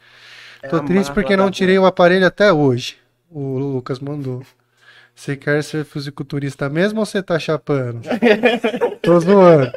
[0.69, 2.97] Tô triste porque não tirei o aparelho até hoje.
[3.29, 4.43] O Lucas mandou.
[5.15, 8.01] Você quer ser fisiculturista mesmo ou você tá chapando?
[9.01, 9.71] Tô zoando.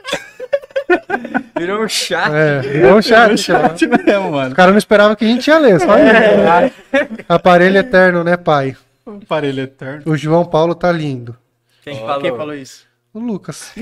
[1.56, 2.35] Virou um chato.
[2.35, 3.47] É, virou um chat.
[3.47, 3.69] cara.
[3.69, 4.48] Chat mesmo, mano.
[4.48, 7.24] Os caras não esperavam que a gente ia ler, só isso.
[7.28, 8.77] Aparelho eterno, né, pai?
[9.06, 10.02] Aparelho eterno.
[10.06, 11.36] O João Paulo tá lindo.
[11.82, 12.20] Quem Ó, falou?
[12.20, 12.86] Quem falou isso?
[13.12, 13.73] O Lucas.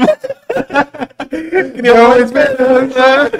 [1.77, 3.31] Criou uma esperança.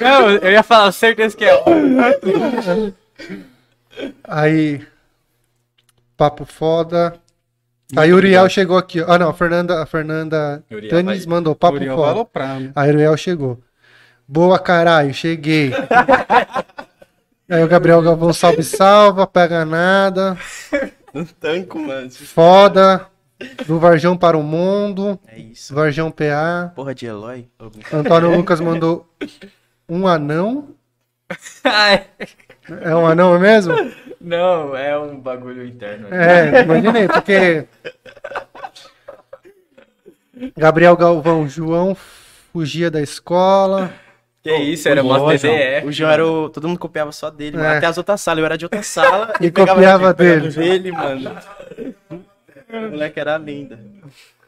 [0.00, 1.52] Não, eu ia falar, certeza que é.
[4.24, 4.86] Aí.
[6.16, 7.14] Papo foda.
[7.96, 9.00] Aí o Uriel chegou aqui.
[9.06, 12.58] Ah, não, a Fernanda, a Fernanda Uriel Tanis vai- mandou papo Uriel foda.
[12.58, 12.72] mim.
[12.74, 13.60] Aí o Uriel chegou.
[14.26, 15.72] Boa, caralho, cheguei.
[17.50, 20.38] Aí o Gabriel Galvão salve, salva, pega nada.
[21.12, 22.10] No tanco, mano.
[22.10, 23.06] Foda.
[23.66, 25.18] Do Varjão para o mundo.
[25.26, 25.74] É isso.
[25.74, 26.72] Varjão PA.
[26.74, 27.50] Porra de Eloy.
[27.92, 29.06] Antônio Lucas mandou
[29.88, 30.68] um anão.
[31.64, 32.06] Ai,
[32.80, 33.74] É um anão mesmo?
[34.20, 36.08] não, é um bagulho interno.
[36.12, 37.66] É, imaginei, porque.
[40.56, 41.96] Gabriel Galvão, João
[42.52, 43.92] fugia da escola.
[44.42, 45.30] Que isso, era mó.
[45.30, 45.86] TDF.
[45.86, 46.48] O João era o...
[46.50, 47.68] Todo mundo copiava só dele, mano.
[47.68, 47.76] É.
[47.78, 48.40] Até as outras salas.
[48.40, 49.32] Eu era de outra sala.
[49.40, 50.48] E pegava copiava dele.
[50.50, 51.30] dele, mano.
[52.68, 53.78] O moleque era linda.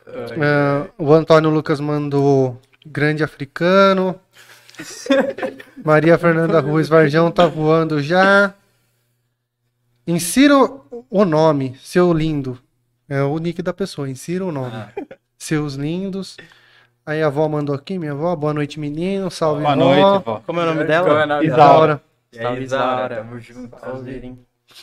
[0.07, 4.19] Ah, o Antônio Lucas mandou grande africano.
[5.85, 8.55] Maria Fernanda Ruiz Varjão tá voando já.
[10.07, 10.55] Insira
[11.11, 12.59] o nome, seu lindo.
[13.09, 14.75] É o nick da pessoa, insira o nome.
[15.39, 16.37] Seus lindos.
[17.07, 18.35] Aí a avó mandou aqui, minha avó.
[18.35, 19.31] Boa noite, menino.
[19.31, 19.85] Salve, Boa vó.
[19.85, 20.43] noite, vó.
[20.47, 21.27] Como é o nome Qual é o dela?
[21.27, 21.63] nome dela?
[21.63, 22.03] Isaura.
[22.33, 23.77] Salve, Isaura, tamo junto.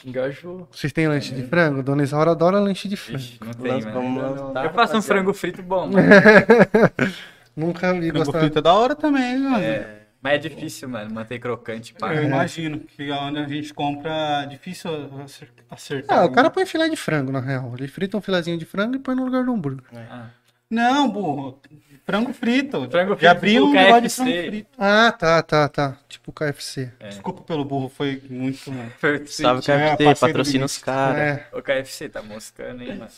[0.05, 0.68] Engajou.
[0.72, 1.84] Vocês têm lanche de frango?
[1.84, 3.19] Dona Isaura adora lanche de frango.
[3.19, 4.43] Vixe, não tem, Vamos mano.
[4.47, 4.65] lançar.
[4.65, 5.97] Eu faço um frango frito bom, mano.
[7.68, 8.40] Nunca vi Frango gostar.
[8.40, 9.64] frito é da hora também, mano.
[9.64, 12.14] É, mas é difícil, mano, manter crocante, pá.
[12.14, 14.92] Eu imagino que onde a gente compra é difícil
[15.24, 16.20] acer- acertar.
[16.20, 17.74] Ah, o cara põe filé de frango, na real.
[17.78, 19.84] Ele frita um filezinho de frango e põe no lugar do hambúrguer.
[19.94, 20.30] Ah.
[20.70, 21.60] Não, burro.
[22.06, 22.88] Frango frito.
[22.90, 24.24] Frango Já frito abri tipo um negócio de KFC.
[24.24, 24.70] frango frito.
[24.78, 25.98] Ah, tá, tá, tá.
[26.08, 26.92] Tipo KFC.
[27.02, 28.72] Desculpa pelo burro, foi muito.
[29.28, 30.14] Salve, É, KFC.
[30.14, 31.20] do patrocina os caras.
[31.20, 33.12] É, O KFC tá moscando, hein, mano.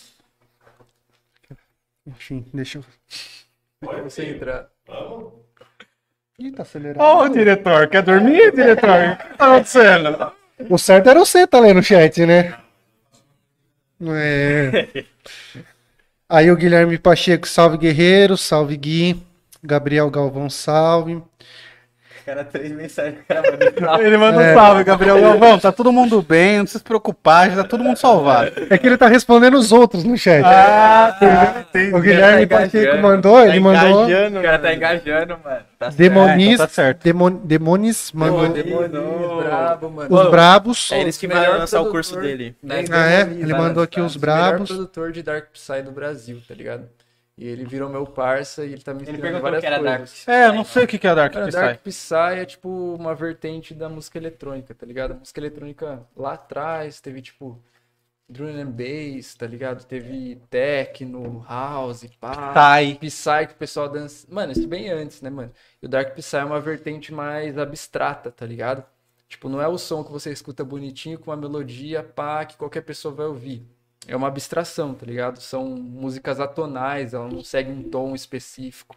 [2.07, 2.86] enfim, deixa eu.
[3.88, 4.68] Pra você entrar.
[6.39, 7.03] Ih, tá acelerado.
[7.03, 8.89] Ô, diretor, quer dormir, diretor?
[8.89, 10.34] O que tá acontecendo?
[10.69, 12.57] O certo era você tá lendo o chat, né?
[14.01, 15.05] É.
[16.27, 19.22] Aí o Guilherme Pacheco, salve guerreiro, salve Gui.
[19.64, 21.22] Gabriel Galvão, salve.
[22.25, 23.17] Cara, três mensagens.
[24.01, 24.51] Ele manda É.
[24.51, 25.59] um salve, Gabriel Galvão.
[25.59, 28.51] Tá todo mundo bem, não precisa se preocupar, já tá todo mundo salvado.
[28.69, 30.41] É que ele tá respondendo os outros no chat.
[30.45, 31.93] Ah, entendi.
[31.93, 34.05] o Guilherme tá Pacheco mandou, ele mandou.
[34.05, 35.59] Engajando, O cara tá engajando, mano.
[35.77, 35.97] Tá certo.
[35.97, 37.03] Demonis, então tá certo.
[37.03, 38.89] Demon, Demonis mandou Demonis,
[39.43, 40.15] brabo, mano.
[40.15, 40.91] os brabos.
[40.93, 42.55] É eles que Melhor lançar o curso dele.
[42.63, 42.85] Né?
[42.89, 43.21] Ah, é?
[43.23, 44.69] Ele mandou aqui os O brabos.
[44.69, 46.83] melhor produtor de Dark Psy do Brasil, tá ligado?
[47.38, 49.80] E ele virou meu parça e ele tá me Ele ensinando perguntou várias que era
[49.80, 50.27] Dark coisas.
[50.27, 51.51] É, eu não sei o que que é Dark Cara, Psy.
[51.51, 55.11] Dark Psy é tipo uma vertente da música eletrônica, tá ligado?
[55.14, 57.61] A música eletrônica lá atrás teve tipo
[58.30, 59.85] drum and bass, tá ligado?
[59.85, 62.53] Teve techno, house, pá.
[62.53, 62.95] Psy.
[62.99, 64.27] Psy que o pessoal dança.
[64.31, 65.51] Mano, isso bem antes, né, mano?
[65.81, 68.85] E o Dark Psy é uma vertente mais abstrata, tá ligado?
[69.27, 72.81] Tipo, não é o som que você escuta bonitinho com uma melodia, pá, que qualquer
[72.81, 73.65] pessoa vai ouvir.
[74.07, 75.39] É uma abstração, tá ligado?
[75.39, 78.95] São músicas atonais, ela não segue um tom específico.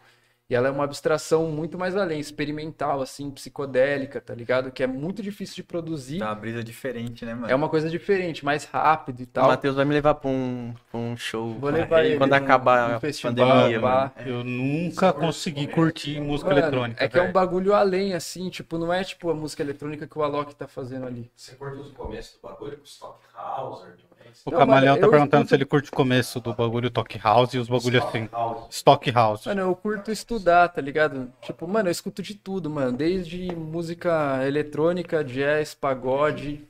[0.49, 4.71] E ela é uma abstração muito mais além, experimental, assim, psicodélica, tá ligado?
[4.71, 6.19] Que é muito difícil de produzir.
[6.19, 7.51] Tá uma brisa diferente, né, mano?
[7.51, 9.47] É uma coisa diferente, mais rápido e O tal.
[9.49, 11.53] Matheus vai me levar pra um, pra um show.
[11.55, 14.11] Vou levar ele Quando acabar a festival, pandemia, mano.
[14.25, 17.03] Eu nunca consegui curtir música Mano, eletrônica.
[17.03, 20.17] É que é um bagulho além, assim, tipo, não é tipo a música eletrônica que
[20.17, 21.29] o Alok tá fazendo ali.
[21.35, 23.97] Você curte o começo do bagulho com os Stock House, também?
[24.45, 27.17] O Não, Camalhão mano, tá eu perguntando se ele curte o começo do bagulho Talk
[27.17, 28.29] House e os bagulho assim.
[28.31, 28.67] House.
[28.69, 29.45] Stock House.
[29.45, 31.31] Mano, eu curto estudar, tá ligado?
[31.41, 32.91] Tipo, mano, eu escuto de tudo, mano.
[32.95, 36.67] Desde música eletrônica, jazz, pagode.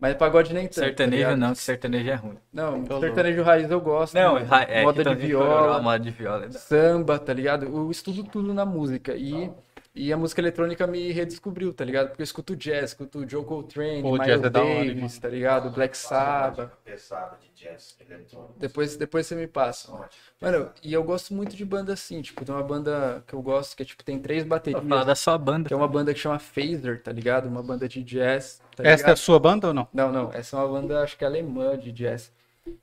[0.00, 0.76] Mas pagode nem tanto.
[0.76, 1.38] tá Sertanejo ligado?
[1.38, 2.38] não, sertanejo é ruim.
[2.52, 4.14] Não, sertanejo raiz eu gosto.
[4.14, 4.46] Não, mano.
[4.68, 6.44] é, moda que de viola, moda de viola.
[6.46, 7.66] é samba, tá ligado?
[7.66, 9.16] Eu estudo tudo na música.
[9.16, 9.50] E,
[9.98, 12.10] e a música eletrônica me redescobriu, tá ligado?
[12.10, 15.70] Porque eu escuto jazz, escuto Joe Coltrane, Pô, Miles é hora, Davis, tá ligado?
[15.70, 16.70] Black Sabbath.
[16.84, 18.54] Pesada de jazz eletrônico.
[18.56, 19.92] Depois, depois você me passa.
[20.40, 23.76] Mano, e eu gosto muito de banda assim, tipo, tem uma banda que eu gosto
[23.76, 24.80] que é tipo, tem três baterias.
[24.80, 25.66] Vou falar da sua banda.
[25.66, 27.46] Que é uma banda que chama Phaser, tá ligado?
[27.48, 28.62] Uma banda de jazz.
[28.76, 29.88] Tá Essa é a sua banda ou não?
[29.92, 30.32] Não, não.
[30.32, 32.30] Essa é uma banda, acho que é alemã de jazz.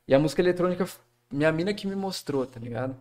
[0.06, 0.86] E a música eletrônica,
[1.32, 2.94] minha mina que me mostrou, tá ligado?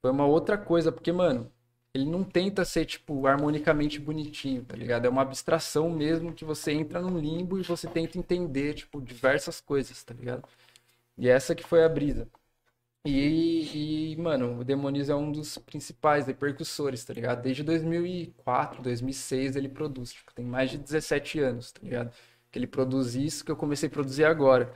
[0.00, 1.50] Foi uma outra coisa, porque, mano,
[1.94, 5.06] ele não tenta ser, tipo, harmonicamente bonitinho, tá ligado?
[5.06, 9.60] É uma abstração mesmo que você entra num limbo e você tenta entender, tipo, diversas
[9.60, 10.44] coisas, tá ligado?
[11.18, 12.28] E essa que foi a brisa.
[13.06, 17.42] E, e, mano, o Demoniz é um dos principais aí, percussores, tá ligado?
[17.42, 22.12] Desde 2004, 2006 ele produz, tipo, tem mais de 17 anos, tá ligado?
[22.50, 24.72] Que ele produz isso que eu comecei a produzir agora.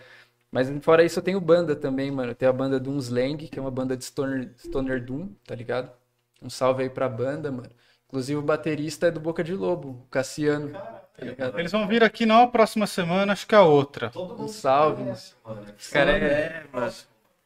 [0.50, 2.34] Mas fora isso eu tenho banda também, mano.
[2.34, 5.92] Tenho a banda Doom Slang, que é uma banda de stoner, stoner Doom, tá ligado?
[6.44, 7.70] Um salve aí pra banda, mano.
[8.06, 11.58] Inclusive o baterista é do Boca de Lobo, o Cassiano, tá ligado?
[11.58, 14.10] Eles vão vir aqui não a próxima semana, acho que a outra.
[14.10, 15.02] Todo Um mundo salve.
[15.10, 16.26] Os caras é...
[16.26, 16.92] É, mano.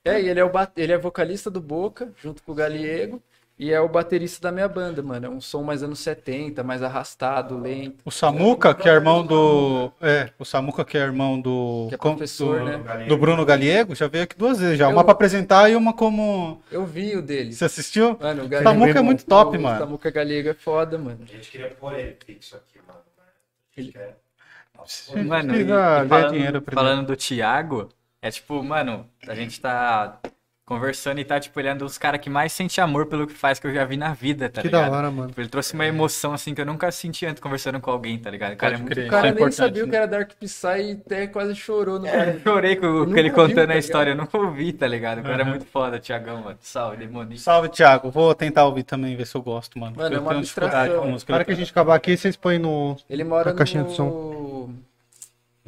[0.04, 3.22] É, e ele é, o ele é vocalista do Boca, junto com o Galiego.
[3.58, 5.26] E é o baterista da minha banda, mano.
[5.26, 7.96] É um som mais anos 70, mais arrastado, lento.
[8.04, 9.90] O Samuca, que é irmão do.
[10.00, 11.86] É, o Samuca, que é irmão do.
[11.88, 13.06] Que é professor, do, né?
[13.08, 14.86] do Bruno Galiego, já veio aqui duas vezes já.
[14.88, 16.62] Uma Eu- pra apresentar e uma como.
[16.70, 17.52] Eu vi o dele.
[17.52, 18.16] Você assistiu?
[18.20, 18.70] Mano, o O Galego.
[18.70, 19.78] Samuca é muito top, o mano.
[19.80, 21.18] Samuca Galego é foda, mano.
[21.22, 23.00] A gente queria pôr ele fixo aqui, mano.
[23.76, 24.16] gente quer-
[25.26, 26.88] Mano, e, e ganhar falando, dinheiro primeiro.
[26.88, 27.88] falando do Thiago,
[28.22, 30.20] é tipo, mano, a gente tá
[30.68, 33.32] conversando e tá, tipo, ele é um dos caras que mais sente amor pelo que
[33.32, 34.90] faz que eu já vi na vida, tá Que ligado?
[34.90, 35.32] da hora, mano.
[35.36, 38.52] Ele trouxe uma emoção, assim, que eu nunca senti antes conversando com alguém, tá ligado?
[38.52, 39.00] O cara é muito.
[39.00, 39.90] O cara é nem sabia o né?
[39.90, 42.40] que era Dark Psy e até quase chorou no Eu bagulho.
[42.42, 45.20] chorei com, ele contando tá a história, eu nunca ouvi, tá ligado?
[45.20, 45.50] O cara é Aham.
[45.50, 46.58] muito foda, Thiagão, mano.
[46.60, 47.38] Salve, demoninho.
[47.38, 48.10] Salve, Thiago.
[48.10, 49.96] Vou tentar ouvir também, ver se eu gosto, mano.
[49.96, 51.02] Mano, é eu uma tenho dificuldade abstração.
[51.02, 51.32] com música.
[51.32, 52.96] Na hora que a gente acabar aqui, vocês põem no.
[53.08, 53.96] Ele mora A caixinha de no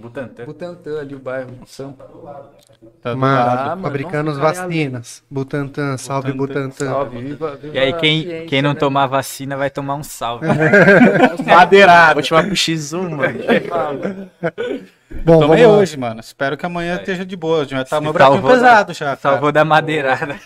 [0.00, 0.44] Butantã.
[0.44, 2.04] Butantã, ali o bairro, Sampa.
[3.02, 3.70] Tá do Mano, lado.
[3.70, 5.22] Ah, fabricando as cara, vacinas.
[5.30, 6.86] Butantan, salve Butantan.
[6.86, 8.78] Salve, viva, viva E aí, quem, ciência, quem não né?
[8.78, 10.46] tomar vacina vai tomar um salve.
[11.46, 12.14] Madeirado.
[12.14, 13.38] Vou te chamar pro X1, mano.
[15.24, 15.82] Bom, Tomei vamos lá.
[15.82, 16.20] hoje, mano.
[16.20, 17.64] Espero que amanhã esteja de boa.
[17.64, 19.16] Já tá meu bracinho pesado já.
[19.16, 20.38] Salvou da madeirada.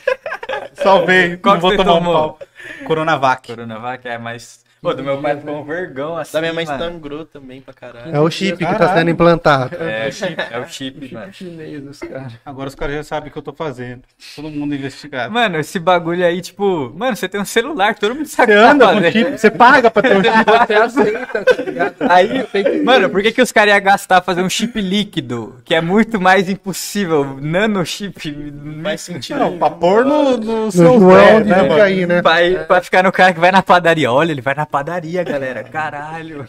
[0.75, 1.37] Salvei.
[1.37, 2.13] Qual não vou você tomar um tomou?
[2.15, 2.39] pau.
[2.87, 3.49] Coronavac.
[3.49, 4.64] Coronavac é mais.
[4.85, 6.33] Pô, do meu pai ficou um vergão assim.
[6.35, 6.79] Da minha mãe mano.
[6.79, 8.15] sangrou também pra caralho.
[8.15, 9.77] É o chip que tá sendo implantado.
[9.81, 11.33] É o chip, é o chip, mano.
[11.33, 12.33] Chinês dos caras.
[12.45, 14.03] Agora os caras já sabem o que eu tô fazendo.
[14.37, 15.33] Todo mundo investigado.
[15.33, 18.71] Mano, esse bagulho aí, tipo, mano, você tem um celular, todo mundo sabe Você tá
[18.71, 20.67] anda com chip, você paga pra ter um chip.
[20.67, 21.95] Você aceita, tá ligado?
[22.01, 22.47] Aí,
[22.85, 25.57] mano, por que, que os caras iam gastar fazer um chip líquido?
[25.65, 27.39] Que é muito mais impossível.
[27.41, 28.53] Nano chip.
[28.83, 29.39] Faz sentido.
[29.39, 31.83] Não, pra pôr no, no No seu João pé, né, mano?
[31.83, 32.21] aí, né?
[32.21, 34.13] Pra, ir- pra ficar no cara que vai na padaria.
[34.13, 35.63] Olha, ele vai na padaria, galera.
[35.63, 36.49] Caralho.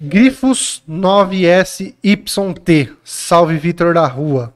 [0.00, 2.96] Grifos 9SYT.
[3.02, 4.54] Salve Vitor da Rua.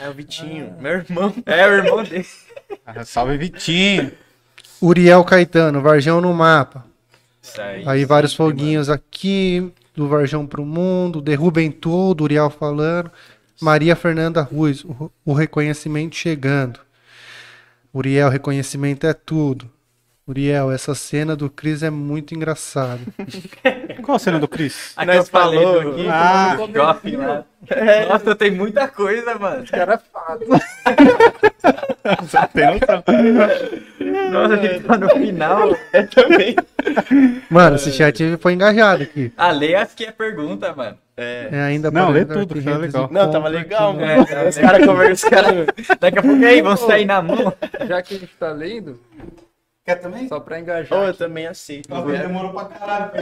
[0.00, 1.34] É o Vitinho, meu irmão.
[1.44, 2.24] É o irmão dele.
[2.86, 4.12] Ah, Salve Vitinho.
[4.80, 6.86] Uriel Caetano, Varjão no mapa.
[7.42, 7.82] Isso aí.
[7.84, 13.10] Aí vários foguinhos aqui, do Varjão pro mundo, derrubem tudo, Uriel falando.
[13.60, 16.78] Maria Fernanda Ruiz, o, o reconhecimento chegando.
[17.92, 19.68] Uriel, reconhecimento é tudo.
[20.28, 22.98] Uriel, essa cena do Cris é muito engraçada.
[24.02, 24.92] Qual a cena do Cris?
[24.96, 27.44] Aqui Nós eu falei falou do, aqui, Ah, do shopping lá.
[28.08, 29.64] Nossa, tem muita coisa, mano.
[29.70, 30.44] Cara fado.
[32.52, 33.04] tem noção.
[34.32, 35.68] Nossa, a gente tá no final.
[37.48, 39.32] Mano, esse chat foi engajado aqui.
[39.36, 40.98] A lei acho que é pergunta, mano.
[41.16, 41.50] É.
[41.52, 43.08] É ainda Não, lê tudo, é redes legal.
[43.12, 44.26] Não, tava legal, aqui, mano.
[44.28, 45.66] É, Os caras conversam, os caras.
[46.00, 47.54] Daqui a pouco aí, vão sair na mão.
[47.86, 48.98] Já que a gente tá lendo,
[49.86, 50.26] Quer também?
[50.28, 50.98] só pra Oh, engajar.
[50.98, 51.18] eu aqui.
[51.18, 51.88] também aceito.
[51.88, 53.12] Demorou pra caralho.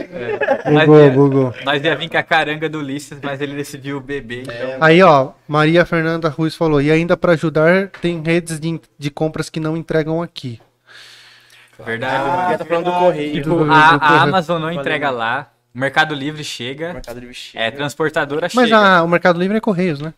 [0.71, 1.53] Nós Bugou, ia, bugou.
[1.63, 4.77] nós ia vir com a caranga do Ulisses, mas ele decidiu beber, então.
[4.81, 9.47] Aí, ó, Maria Fernanda Ruiz falou, e ainda pra ajudar, tem redes de, de compras
[9.47, 10.59] que não entregam aqui.
[11.85, 12.23] Verdade.
[12.47, 13.33] Porque tá falando do correio.
[13.33, 14.21] Tipo, do- do a, a correio.
[14.21, 14.79] Amazon não Valeu.
[14.79, 15.51] entrega lá.
[15.73, 16.93] O Mercado Livre chega.
[16.93, 17.63] Mercado Livre chega.
[17.65, 18.77] É, transportadora Mas chega.
[18.99, 20.13] a- o Mercado Livre é Correios, né?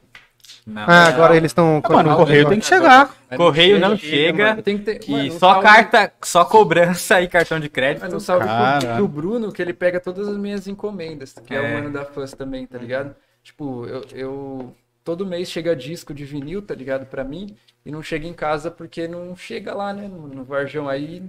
[0.69, 0.81] Não.
[0.85, 1.81] Ah, agora eles estão...
[1.89, 3.15] Mano, o correio tem que chegar.
[3.37, 4.47] Correio não chega, chega.
[4.49, 4.61] mano.
[4.61, 8.01] Tem que ter, Que mano, só salve- carta, só cobrança e cartão de crédito.
[8.03, 8.45] Mas um salve
[8.97, 11.61] pro, Bruno, que ele pega todas as minhas encomendas, que é, É.
[11.61, 13.15] o mano da fãs também, tá ligado?
[13.41, 14.75] Tipo, eu, eu-
[15.05, 17.05] Todo mês chega disco de vinil, tá ligado?
[17.05, 20.05] Pra mim, e não chega em casa porque não chega lá, né?
[20.05, 21.23] No, no Varjão aí.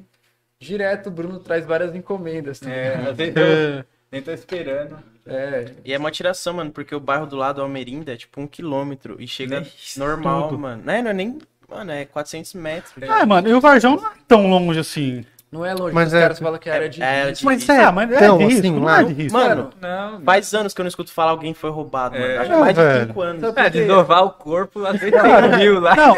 [0.58, 2.58] Direto o Bruno traz várias encomendas.
[2.58, 4.98] Tá É, vezes eu nem tô esperando.
[5.28, 8.46] É, E é uma tiração, mano, porque o bairro do lado, Almerinda, é tipo um
[8.46, 9.16] quilômetro.
[9.20, 10.58] E chega Isso, normal, tudo.
[10.58, 10.82] mano.
[10.84, 11.38] Não é, não é nem.
[11.68, 12.94] Mano, é 400 metros.
[13.08, 15.22] Ah, mano, e o Varjão não é tão longe assim.
[15.52, 17.02] não é longe, Mas os é- caras falam que é área de.
[17.02, 17.44] é- risco.
[17.44, 19.00] Mas é, mas é então, de risco, assim, não lá...
[19.00, 19.38] é de risco.
[19.38, 22.20] Mano, Não, faz anos que eu não escuto falar alguém foi roubado, É.
[22.20, 22.40] mano.
[22.40, 23.06] Acho Não, mais de velho.
[23.08, 23.40] 5 anos.
[23.54, 25.94] Sabe É, o corpo, às vezes tem no rio lá.
[25.94, 26.14] Não,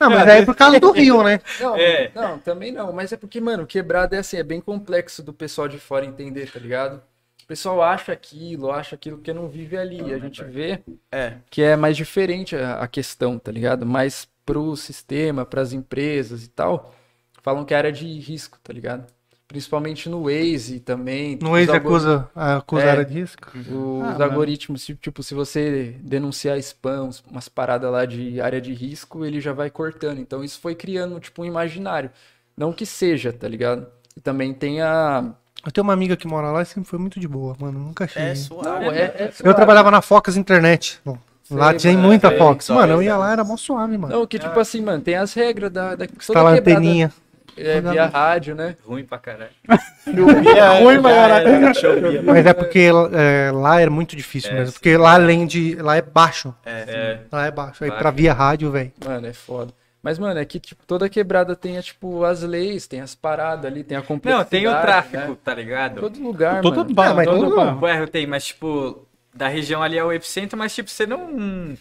[0.00, 1.40] Não, mas é por causa do Rio, né?
[1.60, 2.10] Não, É.
[2.14, 2.92] não, também não.
[2.92, 6.50] Mas é porque, mano, quebrada é assim, é bem complexo do pessoal de fora entender,
[6.50, 7.00] tá ligado?
[7.44, 10.00] O pessoal acha aquilo, acha aquilo porque não vive ali.
[10.00, 10.80] E a gente vê
[11.12, 11.34] É.
[11.50, 13.84] que é mais diferente a, a questão, tá ligado?
[13.84, 16.94] Mas pro sistema, pras empresas e tal,
[17.42, 19.06] falam que é área de risco, tá ligado?
[19.46, 21.38] Principalmente no Waze também.
[21.40, 22.90] No ex algor- acusa, acusa É.
[22.90, 23.50] área de risco.
[23.58, 28.72] Os Ah, algoritmos, tipo, tipo, se você denunciar spam, umas paradas lá de área de
[28.72, 30.18] risco, ele já vai cortando.
[30.18, 32.10] Então isso foi criando, tipo, um imaginário.
[32.56, 33.86] Não que seja, tá ligado?
[34.16, 35.34] E também tem a.
[35.64, 37.78] Eu tenho uma amiga que mora lá e sempre foi muito de boa, mano.
[37.78, 38.22] Nunca achei.
[38.22, 38.68] É suave.
[38.84, 39.54] Não, é, é Eu suave.
[39.54, 41.00] trabalhava na Focus Internet.
[41.04, 41.16] Bom,
[41.50, 42.68] lá Sei, tinha mano, muita sei, Fox.
[42.70, 44.14] Mano, eu ia lá, era mó suave, mano.
[44.14, 45.94] Não, que tipo assim, mano, tem as regras da.
[45.94, 47.12] da quebrada anteninha.
[47.56, 48.74] É, via rádio, né?
[48.84, 49.50] Ruim pra caralho.
[50.06, 52.20] É ruim, mas era- chovia.
[52.22, 54.66] Mas é porque é, lá é muito difícil É, mesmo.
[54.66, 54.72] sim.
[54.74, 55.76] Porque lá, além de.
[55.76, 56.52] Lá é baixo.
[56.66, 57.18] É.
[57.32, 57.84] Lá é baixo.
[57.84, 58.02] Aí Baixo.
[58.02, 58.92] pra via rádio, velho.
[59.04, 59.72] Mano, é foda.
[60.04, 63.82] Mas, mano, é que, tipo, toda quebrada tem, tipo, as leis, tem as paradas ali,
[63.82, 64.50] tem a Não, complexidade.
[64.50, 65.36] tem o tráfico, né?
[65.42, 66.00] tá ligado?
[66.00, 66.94] Todo lugar, Todo mano.
[66.94, 67.78] bairro, Ah, mas todo todo- bairro.
[67.78, 71.74] Bairro tem, mas tipo, da região ali é o epicentro, mas tipo, você não.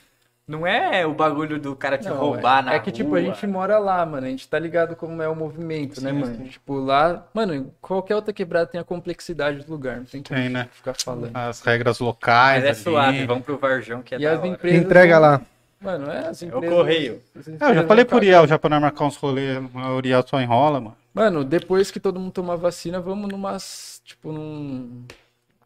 [0.46, 3.20] Não é o bagulho do cara te Não, roubar é, na É que, tipo, a
[3.20, 3.22] rua.
[3.22, 4.28] gente mora lá, mano.
[4.28, 6.46] A gente tá ligado como é o movimento, né, mano?
[6.50, 7.26] Tipo, lá.
[7.34, 9.98] Mano, qualquer outra quebrada tem a complexidade do lugar.
[10.00, 10.68] Não tem como Tem, né?
[10.74, 11.32] ficar falando.
[11.34, 12.56] As regras locais.
[12.62, 12.78] Mas é ali.
[12.78, 14.48] suave, vamos pro Varjão que é E da as hora.
[14.50, 14.82] empresas.
[14.84, 15.42] Entrega lá.
[15.84, 17.22] Mano, é as É o correio.
[17.36, 18.16] É, eu já falei pro.
[18.16, 19.58] Uriel já pra nós marcar uns rolês.
[19.58, 20.96] O Uriel só enrola, mano.
[21.14, 24.02] Mano, depois que todo mundo tomar vacina, vamos numas.
[24.06, 25.04] Tipo, num.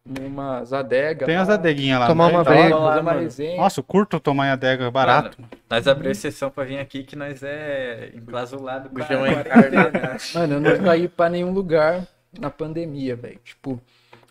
[0.03, 1.26] Numas adegas.
[1.26, 2.07] Tem as adeguinhas lá.
[2.07, 2.34] Tomar né?
[2.34, 2.77] uma Então, breja.
[2.77, 3.57] Fazer uma resenha.
[3.57, 5.38] Nossa, eu curto tomar em adega é barato.
[5.39, 5.52] mano.
[5.69, 9.44] Nós abrimos exceção pra vir aqui que nós é enclasulado com a João é.
[10.34, 12.07] Mano, eu não saí pra nenhum lugar
[12.39, 13.38] na pandemia, velho.
[13.44, 13.81] Tipo,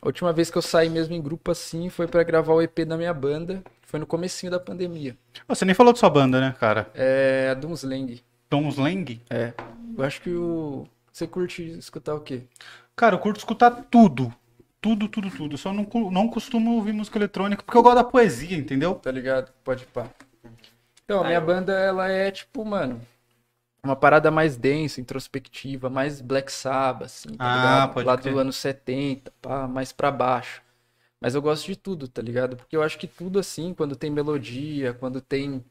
[0.00, 2.78] a última vez que eu saí mesmo em grupo assim foi pra gravar o EP
[2.86, 3.62] da minha banda.
[3.86, 5.16] Foi no comecinho da pandemia.
[5.48, 6.90] Você nem falou de sua banda, né, cara?
[6.94, 8.20] É a Dunslang.
[8.50, 9.20] Tom Slang?
[9.30, 9.52] É.
[9.96, 10.86] Eu acho que o.
[11.12, 12.42] Você curte escutar o quê?
[12.94, 14.32] Cara, eu curto escutar tudo.
[14.80, 15.54] Tudo, tudo, tudo.
[15.54, 18.94] Eu Só não, não costumo ouvir música eletrônica porque eu gosto da poesia, entendeu?
[18.96, 19.50] Tá ligado?
[19.64, 20.06] Pode pá.
[21.04, 23.00] Então, a Ah, minha eu- banda, ela é tipo, mano.
[23.84, 27.94] Uma parada mais densa, introspectiva, mais Black Sabbath, assim, tá Ah, ligado?
[27.94, 28.32] pode Lá crer.
[28.34, 30.60] do ano 70, pá, mais pra baixo.
[31.20, 32.56] Mas eu gosto de tudo, tá ligado?
[32.56, 35.64] Porque eu acho que tudo assim, quando tem melodia, quando tem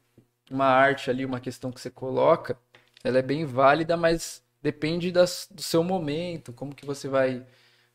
[0.50, 2.58] uma arte ali, uma questão que você coloca,
[3.04, 7.44] ela é bem válida, mas depende das, do seu momento, como que você vai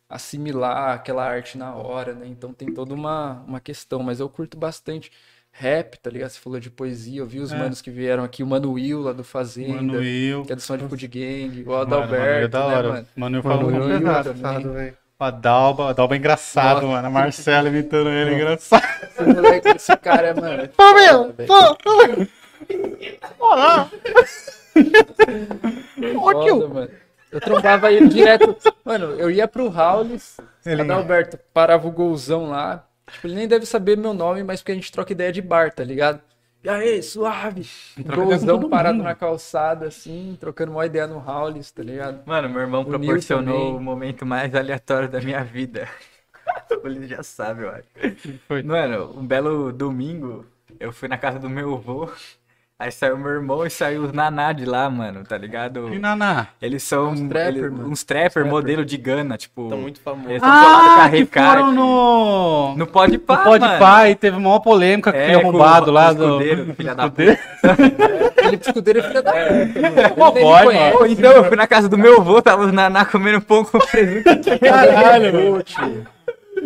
[0.09, 2.27] assimilar aquela arte na hora, né?
[2.27, 5.11] Então tem toda uma, uma questão, mas eu curto bastante
[5.51, 6.29] rap, tá ligado?
[6.31, 7.57] Você falou de poesia, eu vi os É.
[7.59, 10.43] manos que vieram aqui, o Mano Will lá do Fazenda, Mano Will.
[10.45, 12.65] que é do som de Food Gang, o Mano, Adalberto, Mano Will é da né,
[12.65, 12.89] hora.
[12.89, 13.07] mano?
[13.15, 14.21] Mano Mano, falou eu também.
[14.39, 14.97] pesado, velho.
[15.21, 16.87] A Dalba, a Dalba é engraçado, Nossa.
[16.87, 17.07] mano.
[17.07, 18.83] A Marcela imitando ele, é engraçado.
[19.03, 20.67] Esse moleque, esse cara é, mano.
[20.69, 21.33] Pô, foda, meu!
[21.33, 22.29] velho.
[23.37, 23.55] Pô!
[26.19, 26.89] Foda, mano.
[27.31, 28.57] Eu trombava ele direto.
[28.83, 32.83] Mano, eu ia pro Howlis, Adalberto parava o golzão lá.
[33.11, 35.71] Tipo, ele nem deve saber meu nome, mas porque a gente troca ideia de bar,
[35.71, 36.19] tá ligado?
[36.63, 37.67] E aí, suave.
[38.05, 39.05] Troca ideia com Golzão todo parado mundo.
[39.05, 42.23] na calçada, assim, trocando uma ideia no Howlis, tá ligado?
[42.25, 45.87] Mano, meu irmão O proporcionou o momento mais aleatório da minha vida.
[46.83, 47.87] Ele já sabe, eu acho.
[48.47, 48.61] Foi.
[48.63, 50.45] Mano, um belo domingo,
[50.79, 52.09] eu fui na casa do meu avô.
[52.81, 55.93] Aí saiu meu irmão e saiu os naná de lá, mano, tá ligado?
[55.93, 56.47] E Naná?
[56.59, 57.89] Eles são Uns trapper, ele- mano.
[57.89, 58.51] uns trapper, Trapper.
[58.51, 59.69] modelo de Gana, tipo.
[59.69, 60.27] Tão muito famoso.
[60.31, 62.75] Eles Ah, que foram no...
[62.75, 63.65] No Pode Pá, no Pode.
[63.77, 66.23] Pá e teve uma polêmica com É, aquele com arrombado o- lá do...
[66.25, 67.37] escudeiro, filha da Escudeiro.
[68.41, 70.33] Felipe Escudeiro é filha da puta, mano.
[70.33, 70.97] Me boy, conhece.
[70.97, 73.77] Pô, então eu fui na casa do meu avô, tava os naná comendo pão com
[73.77, 74.23] presunto.
[74.59, 75.63] Caralho, mano.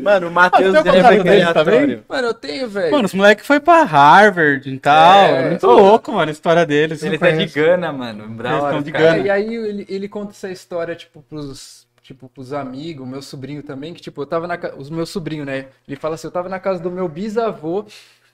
[0.02, 1.72] Mano, o Matheus Ah, tem o ele é dele aleatório.
[1.72, 2.04] também?
[2.08, 2.92] Mano, eu tenho, velho.
[2.92, 5.26] Mano, os moleques foi pra Harvard e tal.
[5.26, 5.70] É, muito é.
[5.70, 7.02] louco, mano, a história deles.
[7.04, 7.46] Eles não é de.
[7.54, 8.28] Gana, mano.
[8.38, 9.06] Da Eles de cara.
[9.14, 9.18] Gana.
[9.28, 13.94] E aí ele, ele conta essa história, tipo, pros, tipo, pros amigos, meu sobrinho também,
[13.94, 15.68] que, tipo, eu tava na casa, os meus sobrinhos, né?
[15.88, 17.86] Ele fala assim, eu tava na casa do meu bisavô,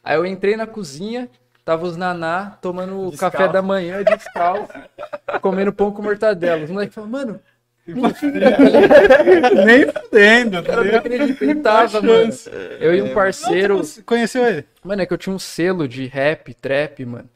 [0.04, 1.30] aí eu entrei na cozinha,
[1.64, 3.38] tava os naná tomando o Descalço.
[3.38, 4.68] café da manhã descalço,
[5.42, 6.64] comendo pão com mortadela.
[6.64, 7.40] Os moleques falam, mano,
[7.88, 11.00] Nem fudendo, tá eu não ligado?
[11.00, 12.32] acreditei, tava, mano.
[12.80, 14.66] Eu e um parceiro, Você conheceu ele?
[14.84, 17.30] Mano, é que eu tinha um selo de rap, trap, mano.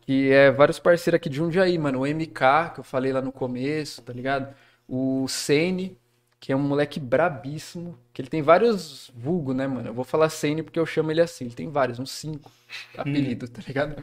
[0.00, 2.00] Que é vários parceiros aqui de Jundiaí, mano.
[2.00, 4.54] O MK, que eu falei lá no começo, tá ligado?
[4.88, 5.96] O Sene,
[6.40, 7.98] que é um moleque brabíssimo.
[8.12, 9.88] Que ele tem vários vulgo, né, mano?
[9.88, 11.44] Eu vou falar Sene porque eu chamo ele assim.
[11.44, 12.50] Ele tem vários, uns cinco
[12.96, 14.02] apelidos, tá ligado?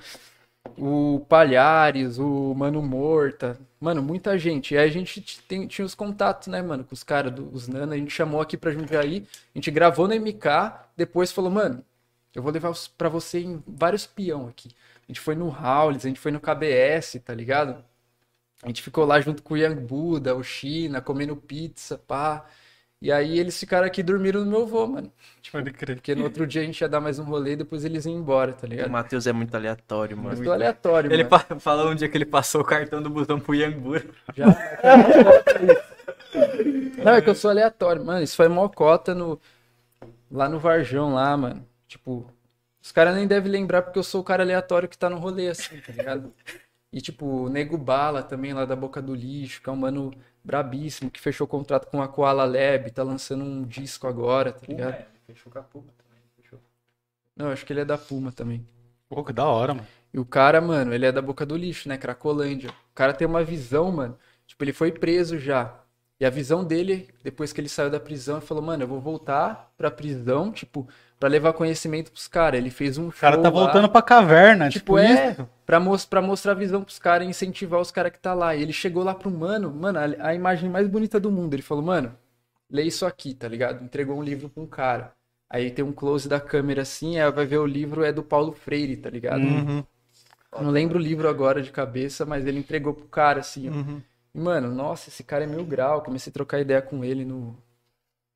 [0.78, 3.58] O Palhares, o Mano Morta.
[3.86, 4.74] Mano, muita gente.
[4.74, 7.94] E aí a gente tem- tinha os contatos, né, mano, com os caras dos Nana.
[7.94, 9.28] A gente chamou aqui pra Jundiaí.
[9.54, 10.90] A gente gravou no MK.
[10.98, 11.86] Depois falou, mano,
[12.34, 14.70] eu vou levar pra você em vários peão aqui.
[15.04, 17.86] A gente foi no Howlis, a gente foi no KBS, tá ligado?
[18.64, 22.46] A gente ficou lá junto com o Young Buda, o China, comendo pizza, pá.
[23.06, 25.12] E aí eles ficaram aqui e dormiram no meu voo, mano.
[25.52, 25.98] Pode crer.
[25.98, 28.18] Porque no outro dia a gente ia dar mais um rolê e depois eles iam
[28.18, 28.90] embora, tá O ligado?
[28.90, 30.36] Matheus é muito aleatório, mano.
[30.36, 31.38] foi aleatório, Ele mano.
[31.38, 34.02] fa- falou um dia que ele passou o cartão do busão pro Yangbu.
[34.36, 34.46] Já.
[37.04, 38.04] Não, é que eu sou aleatório.
[38.04, 39.40] Mano, isso foi mocota no...
[40.32, 41.64] lá no Varjão, lá, mano.
[41.88, 42.26] Tipo,
[42.82, 45.50] os caras nem devem lembrar porque eu sou o cara aleatório que tá no rolê,
[45.50, 46.34] assim, tá ligado?
[46.96, 50.14] E, tipo, o Nego Bala também, lá da Boca do Lixo, que é um mano
[50.42, 55.06] brabíssimo, que fechou contrato com a Koala Lab, tá lançando um disco agora, tá ligado?
[55.28, 56.24] Fechou com a Puma também.
[56.38, 56.58] Fechou.
[57.36, 58.66] Não, acho que ele é da Puma também.
[59.10, 59.88] Pô, que da hora, mano.
[60.14, 61.98] E o cara, mano, ele é da boca do lixo, né?
[61.98, 62.70] Cracolândia.
[62.70, 64.18] O cara tem uma visão, mano.
[64.48, 65.78] Tipo, ele foi preso já.
[66.20, 69.02] E a visão dele, depois que ele saiu da prisão, ele falou, mano, eu vou
[69.02, 70.88] voltar pra prisão, tipo,
[71.20, 72.58] pra levar conhecimento pros caras.
[72.60, 75.50] Ele fez um O cara show tá lá, voltando pra caverna, Tipo, tipo, é, isso.
[75.66, 75.80] pra,
[76.10, 78.56] pra mostrar a visão pros caras e incentivar os caras que tá lá.
[78.56, 81.54] E ele chegou lá pro mano, mano, a, a imagem mais bonita do mundo.
[81.54, 82.18] Ele falou, mano,
[82.70, 83.84] lê isso aqui, tá ligado?
[83.84, 85.14] Entregou um livro pra um cara.
[85.50, 88.52] Aí tem um close da câmera assim, aí vai ver o livro é do Paulo
[88.54, 89.42] Freire, tá ligado?
[89.44, 89.84] Uhum,
[90.60, 93.74] Não lembro o livro agora de cabeça, mas ele entregou pro cara, assim, ó.
[93.74, 94.02] uhum.
[94.36, 96.02] E, mano, nossa, esse cara é mil grau.
[96.02, 97.58] Comecei a trocar ideia com ele no,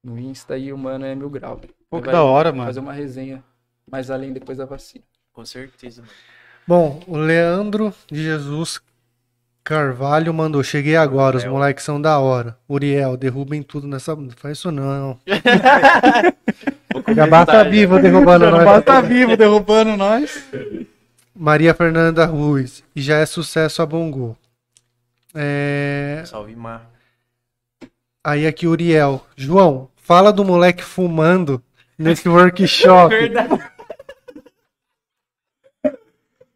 [0.01, 1.59] no Insta e o mano é mil grau.
[1.89, 2.67] Pô, que da hora, mano.
[2.67, 3.43] Fazer uma resenha
[3.91, 5.03] mais além depois da vacina.
[5.33, 6.13] Com certeza, mano.
[6.65, 8.79] Bom, o Leandro de Jesus
[9.61, 10.63] Carvalho mandou.
[10.63, 11.53] Cheguei agora, os Uriel.
[11.53, 12.57] moleques são da hora.
[12.69, 14.15] Uriel, derrubem tudo nessa.
[14.15, 15.19] Não faz isso não.
[17.13, 18.85] Gabá tá vivo derrubando nós.
[18.85, 20.43] Tá vivo derrubando nós.
[21.35, 22.83] Maria Fernanda Ruiz.
[22.95, 24.37] E já é sucesso a Bongo.
[25.33, 26.23] É...
[26.25, 26.89] Salve, Mar.
[28.23, 29.25] Aí aqui Uriel.
[29.35, 31.63] João, fala do moleque fumando
[31.97, 33.15] nesse workshop.
[33.15, 33.69] Verdade.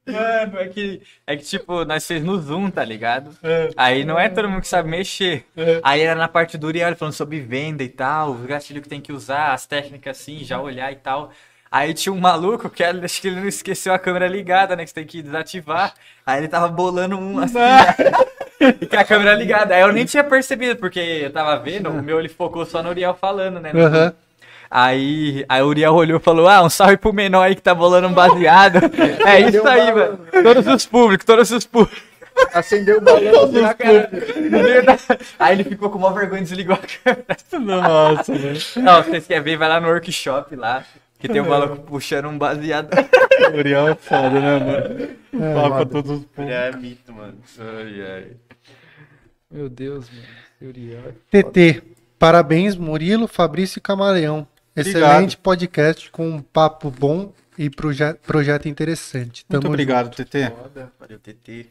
[0.06, 3.32] Mano, é que, é que tipo, nós fez no Zoom, tá ligado?
[3.78, 5.46] Aí não é todo mundo que sabe mexer.
[5.82, 9.00] Aí era na parte do Uriel falando sobre venda e tal, os gatilhos que tem
[9.00, 11.32] que usar, as técnicas assim, já olhar e tal.
[11.72, 14.84] Aí tinha um maluco que acho que ele não esqueceu a câmera ligada, né?
[14.84, 15.94] Que você tem que desativar.
[16.26, 17.58] Aí ele tava bolando um assim.
[18.82, 19.76] e com a câmera ligada.
[19.76, 22.90] Aí eu nem tinha percebido, porque eu tava vendo, o meu ele focou só no
[22.90, 23.72] Uriel falando, né?
[23.74, 24.14] Aham.
[24.76, 27.76] Aí, aí o Uriel olhou e falou: Ah, um salve pro menor aí que tá
[27.76, 28.80] bolando um baseado.
[29.24, 30.20] é isso aí, mano.
[30.44, 32.02] Todos os públicos, todos os públicos.
[32.52, 34.10] Acendeu o balão na cara
[35.38, 37.38] Aí ele ficou com uma vergonha e desligou a câmera.
[37.82, 38.60] Nossa, velho.
[38.78, 40.84] Não, se vocês querem ver, vai lá no workshop lá.
[41.20, 42.90] Que tem um maluco puxando um baseado.
[43.54, 45.10] O Uriel é foda, né, mano?
[45.42, 47.38] É, Fala pra todos os Ele é mito, mano.
[47.60, 48.26] Ai, ai.
[49.54, 51.14] Meu Deus, mano.
[51.30, 51.84] TT.
[52.18, 54.48] Parabéns, Murilo, Fabrício e Camaleão.
[54.76, 54.98] Obrigado.
[54.98, 59.46] Excelente podcast com um papo bom e proje projeto interessante.
[59.48, 60.50] Muito Tamo obrigado, TT.
[60.50, 60.92] Foda.
[61.00, 61.68] Valeu, TT.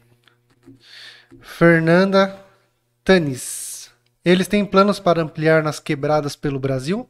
[1.41, 2.39] Fernanda
[3.03, 3.91] Tanis.
[4.23, 7.09] Eles têm planos para ampliar nas quebradas pelo Brasil?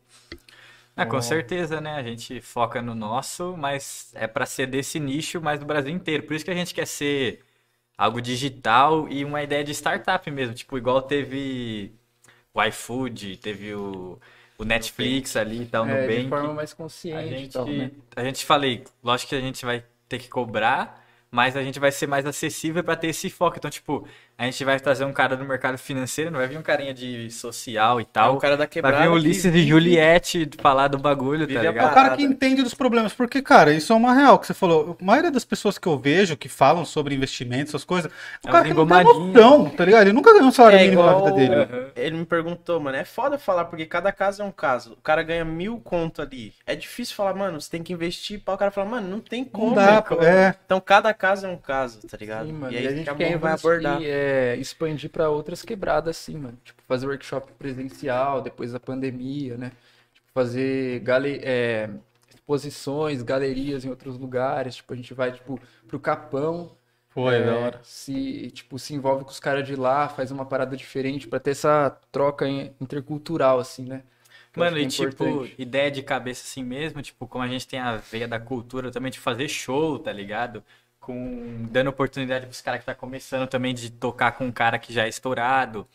[0.95, 1.94] Ah, com certeza, né?
[1.95, 6.24] A gente foca no nosso, mas é pra ser desse nicho, mas do Brasil inteiro.
[6.24, 7.41] Por isso que a gente quer ser
[7.98, 10.53] algo digital e uma ideia de startup mesmo.
[10.56, 11.94] Tipo, igual teve
[12.53, 14.20] o iFood, teve o,
[14.57, 16.30] o Netflix ali e tal, É, de Nubank.
[16.30, 16.74] forma mais
[17.11, 17.91] A consciente e gente, tal, né?
[18.15, 21.91] a gente falei, lógico que a gente vai ter que cobrar, mas a gente vai
[21.91, 23.57] ser mais acessível para ter esse foco.
[23.57, 24.07] Então, tipo,
[24.38, 27.30] a gente vai trazer um cara do mercado financeiro, não vai vir um carinha de
[27.32, 28.36] social e É tal.
[28.36, 28.98] o cara da vai quebrada.
[29.02, 31.94] vir o que Ulisses e vive- Juliette falar do bagulho, tá a É o ligado?
[31.94, 34.98] cara que entende dos problemas, porque, cara, isso é uma real que você falou.
[35.00, 38.50] A maioria das pessoas que eu vejo que falam sobre investimentos, essas coisas, é o
[38.50, 40.02] É cara um que não tem noção, tá ligado?
[40.04, 41.92] Ele nunca ganhou um salário É mínimo igual na vida dele.
[41.96, 44.94] Ele me perguntou, mano, é foda falar, porque cada caso é um caso.
[44.94, 46.54] O cara ganha mil conto ali.
[46.66, 48.40] É difícil falar, mano, você tem que investir.
[48.42, 49.68] Pá, o cara fala, mano, não tem como.
[49.68, 50.24] Não dá, velho.
[50.24, 50.56] é.
[50.66, 52.48] Então cada caso é um caso, tá ligado?
[52.48, 52.74] Sim, mano.
[52.74, 54.00] e E, aí a gente que a quer mão vai abordar.
[54.02, 56.58] é, expandir pra outras quebradas, assim, mano.
[56.64, 59.72] Tipo, fazer workshop presencial depois da pandemia, né?
[60.14, 61.90] Tipo, fazer gale é,
[62.34, 64.76] exposições, galerias em outros lugares.
[64.78, 66.78] Tipo, a gente vai, tipo, pro Capão.
[67.10, 67.82] Foi, é, da hora.
[67.82, 71.52] Se, tipo, se envolve com os caras de lá, faz uma parada diferente pra ter
[71.52, 74.04] essa troca in- intercultural, assim, né?
[74.52, 75.58] Que eu Mano, acho e que é tipo, importante.
[75.58, 79.12] ideia de cabeça assim mesmo, tipo, como a gente tem a veia da cultura também
[79.12, 80.64] de fazer show, tá ligado?
[81.04, 84.94] Com dando oportunidade pros caras que tá começando também de tocar com um cara que
[84.94, 85.88] já é estourado.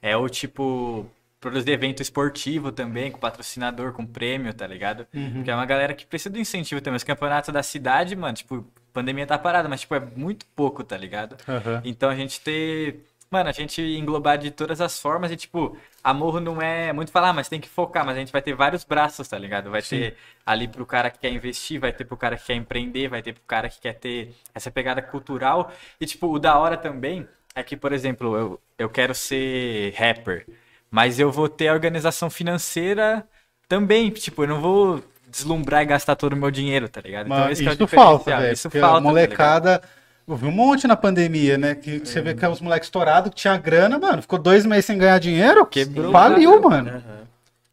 [0.00, 1.06] É ou tipo
[1.40, 5.06] produzir evento esportivo também, com patrocinador, com prêmio, tá ligado?
[5.34, 6.96] Porque é uma galera que precisa do incentivo também.
[6.96, 10.96] Os campeonatos da cidade, mano, tipo, pandemia tá parada, mas tipo, é muito pouco, tá
[10.96, 11.36] ligado?
[11.48, 11.82] Aham.
[11.84, 13.04] Então a gente ter.
[13.32, 17.10] Mano, a gente englobar de todas as formas e, tipo, a morro não é muito
[17.10, 19.70] falar, mas tem que focar, mas a gente vai ter vários braços, tá ligado?
[19.70, 23.08] Vai ter ali pro cara que quer investir, vai ter pro cara que quer empreender,
[23.08, 25.72] vai ter pro cara que quer ter essa pegada cultural.
[25.98, 30.46] E, tipo, o da hora também é que, por exemplo, eu, eu quero ser rapper,
[30.90, 33.26] mas eu vou ter a organização financeira
[33.66, 34.10] também.
[34.10, 37.28] Tipo, eu não vou deslumbrar e gastar todo o meu dinheiro, tá ligado?
[37.28, 38.52] Mas esse que é o isso falta, velho.
[38.52, 39.02] Isso falta, a tá ligado?
[39.04, 39.82] molecada.
[39.82, 40.01] Eu
[40.36, 41.74] vi um monte na pandemia, né?
[41.74, 44.22] Que você vê que é os moleques estourados, que tinha grana, mano.
[44.22, 45.66] Ficou dois meses sem ganhar dinheiro.
[45.66, 46.12] Quebrou.
[46.12, 46.90] Faliu, mano.
[46.90, 47.22] Aham.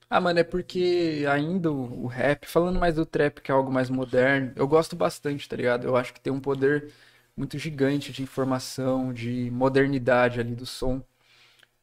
[0.09, 3.71] Ah, mano, é porque ainda o o rap, falando mais do trap, que é algo
[3.71, 5.85] mais moderno, eu gosto bastante, tá ligado?
[5.85, 6.91] Eu acho que tem um poder
[7.37, 11.01] muito gigante de informação, de modernidade ali do som.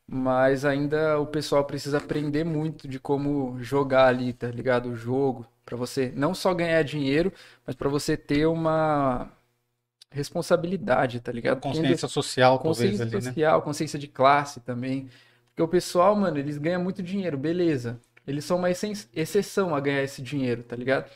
[0.09, 4.91] Mas ainda o pessoal precisa aprender muito de como jogar ali, tá ligado?
[4.91, 7.33] O jogo, pra você não só ganhar dinheiro,
[7.67, 9.29] mas pra você ter uma
[10.11, 11.61] responsabilidade, tá ligado?
[11.61, 13.21] Consciência social, talvez, consciência ali, né?
[13.21, 15.09] social, consciência de classe também.
[15.49, 17.99] Porque o pessoal, mano, eles ganham muito dinheiro, beleza.
[18.27, 21.09] Eles são uma exceção a ganhar esse dinheiro, tá ligado?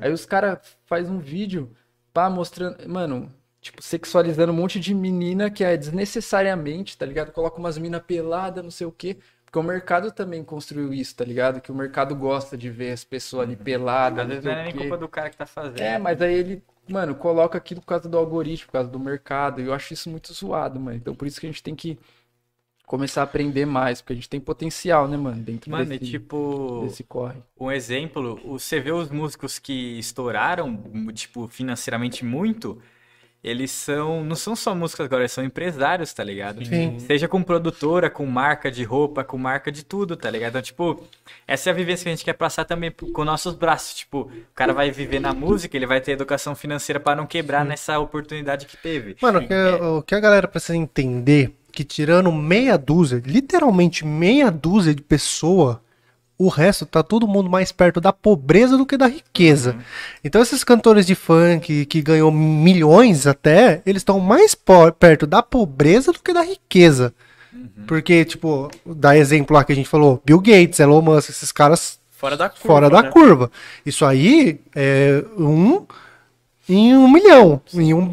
[0.00, 1.74] Aí os caras fazem um vídeo,
[2.12, 2.86] pá, mostrando.
[2.88, 7.32] Mano, tipo, sexualizando um monte de menina que é desnecessariamente, tá ligado?
[7.32, 9.16] Coloca umas minas peladas, não sei o quê.
[9.46, 11.58] Porque o mercado também construiu isso, tá ligado?
[11.58, 14.76] Que o mercado gosta de ver as pessoas ali peladas, Às vezes não é nem
[14.76, 15.80] culpa do cara que tá fazendo.
[15.80, 19.60] É, mas aí ele, mano, coloca aquilo por causa do algoritmo, por causa do mercado.
[19.60, 20.96] E eu acho isso muito zoado, mano.
[20.96, 21.98] Então por isso que a gente tem que
[22.86, 26.80] começar a aprender mais, porque a gente tem potencial, né, mano, dentro Mano, desse, tipo,
[26.80, 27.42] desse corre.
[27.60, 30.82] um exemplo, você vê os músicos que estouraram,
[31.14, 32.80] tipo, financeiramente muito,
[33.42, 36.64] eles são, não são só músicos agora, eles são empresários, tá ligado?
[36.64, 36.98] Sim.
[36.98, 40.50] Seja com produtora, com marca de roupa, com marca de tudo, tá ligado?
[40.50, 41.04] Então, tipo,
[41.46, 43.94] essa é a vivência que a gente quer passar também com nossos braços.
[43.94, 47.64] Tipo, o cara vai viver na música, ele vai ter educação financeira pra não quebrar
[47.64, 49.16] nessa oportunidade que teve.
[49.22, 54.50] Mano, o que, o que a galera precisa entender que tirando meia dúzia, literalmente meia
[54.50, 55.80] dúzia de pessoa,
[56.38, 59.76] o resto tá todo mundo mais perto da pobreza do que da riqueza.
[60.22, 64.54] Então esses cantores de funk que ganhou milhões até, eles estão mais
[64.98, 67.12] perto da pobreza do que da riqueza.
[67.86, 71.98] Porque, tipo, dá exemplo lá que a gente falou, Bill Gates, Elon Musk, esses caras
[72.10, 72.66] Fora da curva.
[72.66, 73.10] fora da né?
[73.10, 73.50] curva.
[73.86, 75.84] Isso aí é um
[76.68, 78.06] em um milhão, em um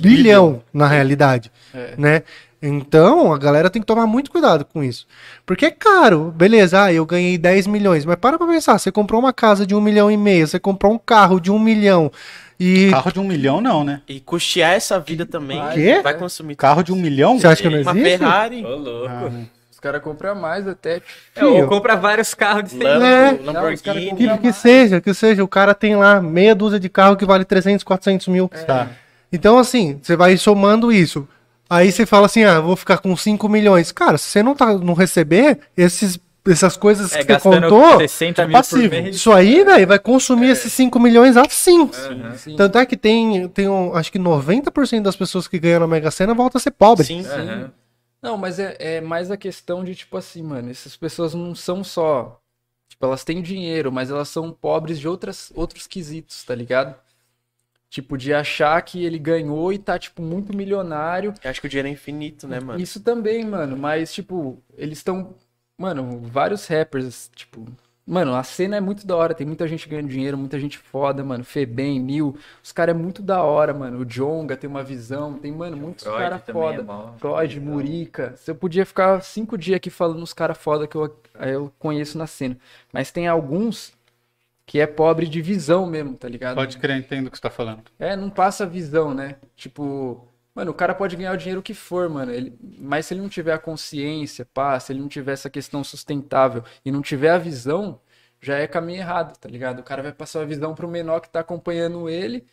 [0.00, 1.94] bilhão, na realidade, É.
[1.96, 2.22] né?
[2.66, 5.06] Então, a galera tem que tomar muito cuidado com isso.
[5.44, 9.20] Porque é caro, beleza, ah, eu ganhei 10 milhões, mas para pra pensar, você comprou
[9.20, 12.10] uma casa de um milhão e meio, você comprou um carro de um milhão,
[12.58, 14.00] e Carro de um milhão, não, né?
[14.08, 16.00] E custear essa vida também Quê?
[16.02, 16.54] vai consumir.
[16.54, 17.38] Carro de um milhão?
[17.38, 18.18] você acha que não Uma existe?
[18.18, 19.08] Ferrari, Ô, louco.
[19.10, 19.30] Ah,
[19.70, 21.00] Os caras compram mais até.
[21.00, 23.32] tipo, É, ou compra vários carros de Lambo, É.
[23.32, 24.10] Não, Lamborghini.
[24.10, 27.26] compram- Que, que seja, que seja, o cara tem lá meia dúzia de carro que
[27.26, 28.48] vale 300, 400 mil.
[28.66, 28.88] Tá.
[29.32, 31.28] Então, assim, você vai somando isso.
[31.68, 33.90] Aí você fala assim, ah, vou ficar com 5 milhões.
[33.90, 38.42] Cara, se você não, tá, não receber esses, essas coisas É, que você contou, 60
[38.42, 38.90] é passivo.
[38.90, 39.16] mês.
[39.16, 41.90] isso aí, velho, vai consumir esses 5 milhões assim.
[42.36, 42.56] Sim.
[42.56, 46.10] Tanto é que tem, tem um, acho que 90% das pessoas que ganham na Mega
[46.10, 47.04] Sena voltam a ser pobre.
[47.06, 47.28] Sim, sim.
[47.30, 47.70] Aham.
[48.22, 51.84] Não, mas é, é mais a questão de, tipo assim, mano, essas pessoas não são
[51.84, 52.40] só.
[52.88, 56.94] Tipo, elas têm dinheiro, mas elas são pobres de outras, outros quesitos, tá ligado?
[57.94, 61.32] Tipo, de achar que ele ganhou e tá, tipo, muito milionário.
[61.44, 62.80] Eu acho que o dinheiro é infinito, né, mano?
[62.80, 65.36] Isso também, mano, mas, tipo, eles estão.
[65.78, 67.64] Mano, vários rappers, tipo.
[68.04, 71.22] Mano, a cena é muito da hora, tem muita gente ganhando dinheiro, muita gente foda,
[71.22, 71.44] mano.
[71.44, 74.00] Febem, Nil, os caras é muito da hora, mano.
[74.00, 76.82] O Jonga tem uma visão, tem, mano, muitos caras é foda.
[76.82, 77.14] bom.
[77.18, 78.34] Freud, Murica.
[78.36, 82.18] Se eu podia ficar cinco dias aqui falando os caras foda que eu, eu conheço
[82.18, 82.58] na cena.
[82.92, 83.92] Mas tem alguns
[84.66, 86.54] que é pobre de visão mesmo, tá ligado?
[86.54, 87.82] Pode crer, entendo o que você tá falando.
[87.98, 89.36] É, não passa visão, né?
[89.54, 92.32] Tipo, mano, o cara pode ganhar o dinheiro que for, mano.
[92.32, 92.56] Ele...
[92.78, 96.64] Mas se ele não tiver a consciência, pá, se ele não tiver essa questão sustentável
[96.84, 98.00] e não tiver a visão,
[98.40, 99.80] já é caminho errado, tá ligado?
[99.80, 102.46] O cara vai passar a visão pro menor que tá acompanhando ele.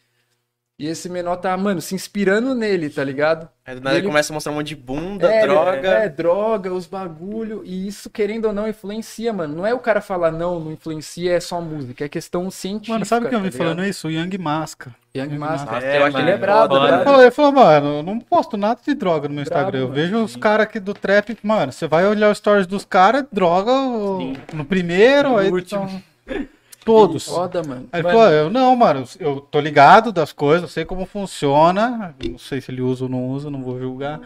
[0.81, 3.47] E esse menor tá, mano, se inspirando nele, tá ligado?
[3.63, 5.87] Aí do nada ele Ele- começa a mostrar um monte de bunda, É, droga.
[5.87, 7.61] É, droga, os bagulho.
[7.63, 9.55] E isso, querendo ou não, influencia, mano.
[9.57, 12.03] Não é o cara falar, não, não influencia, é só música.
[12.03, 12.93] É questão científica.
[12.93, 13.89] Mano, sabe quem eu vi tá falando ligado?
[13.91, 14.07] isso?
[14.07, 14.95] O Young Masca.
[15.15, 15.37] Young.
[15.37, 17.03] Nossa, É, eu acho que ele é brabo, né?
[17.21, 19.79] Ele falou, mano, eu não posto nada de droga no meu Brabo, Instagram.
[19.81, 19.93] Eu mano.
[20.01, 23.71] vejo os caras aqui do trap, mano, você vai olhar os stories dos caras, droga
[23.71, 26.01] o- no primeiro, No aí último.
[26.25, 26.47] tão-
[26.83, 27.25] todos.
[27.25, 27.87] Foda, mano.
[27.91, 32.15] Aí ele falou, eu não, mano, eu tô ligado das coisas, eu sei como funciona.
[32.29, 34.19] Não sei se ele usa ou não usa, não vou julgar.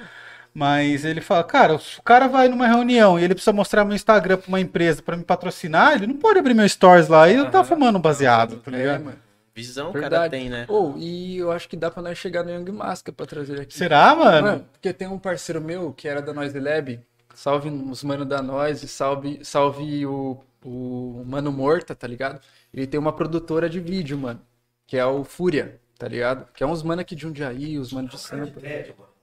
[0.54, 3.94] Mas ele fala, cara, se o cara vai numa reunião e ele precisa mostrar meu
[3.94, 7.36] Instagram pra uma empresa pra me patrocinar, ele não pode abrir meu stories lá e
[7.36, 9.04] eu tá fumando um baseado, tá é, ligado?
[9.04, 9.18] mano.
[9.54, 10.66] Visão o cara tem, né?
[10.68, 13.74] Ou, e eu acho que dá pra nós chegar no Young Maska pra trazer aqui.
[13.74, 14.48] Será, mano?
[14.48, 17.00] Mano, porque tem um parceiro meu que era da Noise Lab.
[17.34, 22.42] Salve os mano da Noise, salve, salve o, o Mano Morta, tá ligado?
[22.74, 24.42] Ele tem uma produtora de vídeo, mano.
[24.88, 26.48] Que é o Fúria, tá ligado?
[26.54, 28.60] Que é uns mano aqui de Jundiaí, os mano de Sampa.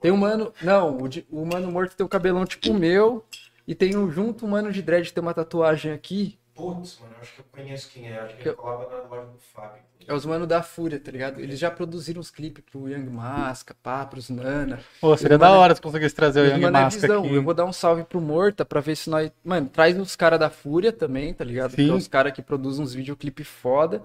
[0.01, 0.53] Tem um mano.
[0.63, 3.25] Não, o, de- o Mano Morto tem o cabelão tipo o meu.
[3.69, 6.37] E tem um junto, um mano de dread que tem uma tatuagem aqui.
[6.55, 8.19] Putz, mano, eu acho que eu conheço quem é.
[8.21, 9.81] Acho que Que ele colava na loja do Fábio.
[10.07, 11.41] É os mano da Fúria, tá ligado?
[11.41, 14.81] Eles já produziram os clipes pro Young Masca, pá, pros Nana.
[15.01, 17.25] Pô, seria da mano- hora se conseguisse trazer o Young mano é Mask visão.
[17.25, 17.35] aqui.
[17.35, 19.31] Eu vou dar um salve pro Morta pra ver se nós.
[19.43, 21.71] Mano, traz os caras da Fúria também, tá ligado?
[21.71, 21.91] Que Sim.
[21.91, 24.03] é os caras que produzem uns videoclipes foda.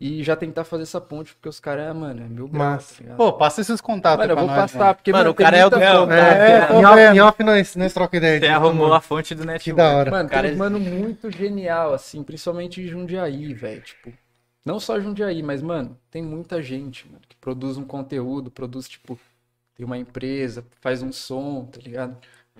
[0.00, 3.16] E já tentar fazer essa ponte, porque os caras, mano, é mil graus, tá ligado?
[3.18, 5.66] Pô, passa esses contatos mano, eu vou nós, passar, porque, Mano, mano, o cara é
[5.66, 5.98] o do contato.
[5.98, 6.14] foda.
[6.16, 8.40] É, tô em off, nós, nós troca ideia.
[8.40, 9.64] Você arrumou a fonte do network.
[9.64, 10.10] Que da hora.
[10.10, 13.82] Mano, Cara, tem uns mano muito genial, assim, principalmente em Jundiaí, velho.
[13.82, 14.10] Tipo,
[14.64, 19.18] não só Jundiaí, mas, mano, tem muita gente, mano, que produz um conteúdo, produz, tipo,
[19.74, 22.16] tem uma empresa, faz um som, tá ligado?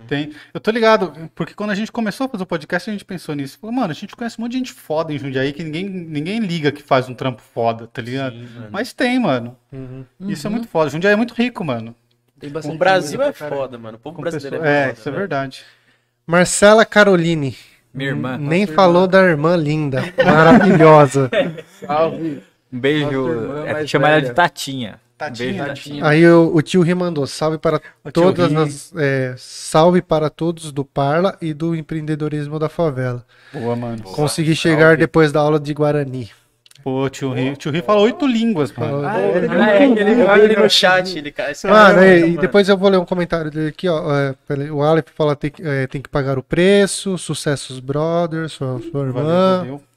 [0.08, 0.32] Tem.
[0.52, 3.34] Eu tô ligado, porque quando a gente começou a fazer o podcast, a gente pensou
[3.34, 3.58] nisso.
[3.60, 6.40] Falou, mano, a gente conhece um monte de gente foda em Jundiaí que ninguém, ninguém
[6.40, 8.34] liga que faz um trampo foda, tá ligado?
[8.34, 8.48] Sim.
[8.70, 9.56] Mas tem, mano.
[9.72, 10.04] Uhum.
[10.28, 10.90] Isso é muito foda.
[10.90, 11.94] Jundiaí é muito rico, mano.
[12.38, 13.96] Tem bastante O Brasil é foda, mano.
[13.96, 14.92] O povo Com brasileiro pessoa- é É, foda.
[14.98, 15.18] isso é velho.
[15.20, 15.64] verdade.
[16.26, 17.56] Marcela Caroline.
[17.92, 18.38] Minha irmã.
[18.38, 19.08] Nem Nossa falou irmã.
[19.08, 20.02] da irmã linda.
[20.24, 21.30] Maravilhosa.
[21.84, 22.42] Salve.
[22.72, 23.64] Um beijo.
[23.66, 25.00] É, mais chama ela de Tatinha.
[25.20, 25.48] Tatinha.
[25.52, 26.06] Beijo, Tatinha.
[26.06, 28.92] Aí o, o tio Ri mandou salve para O todas as.
[28.96, 33.24] é, salve para todos do Parla e do empreendedorismo da favela.
[33.52, 34.02] Boa, mano.
[34.02, 36.30] Consegui chegar depois da aula de Guarani.
[36.82, 39.06] Pô, tio Ri, tio Ri falou oito línguas, mano.
[39.06, 42.38] Ah, ele Ah, é eu vi ele no chat, ele cara Mano, é e, e
[42.38, 44.00] depois eu vou ler um comentário dele aqui, ó.
[44.16, 44.34] é,
[44.72, 49.00] o Aleph fala tem, que- é, tem que pagar o preço, sucessos brothers, sua, sua
[49.06, 49.22] irmã.
[49.22, 49.89] Valeu, valeu.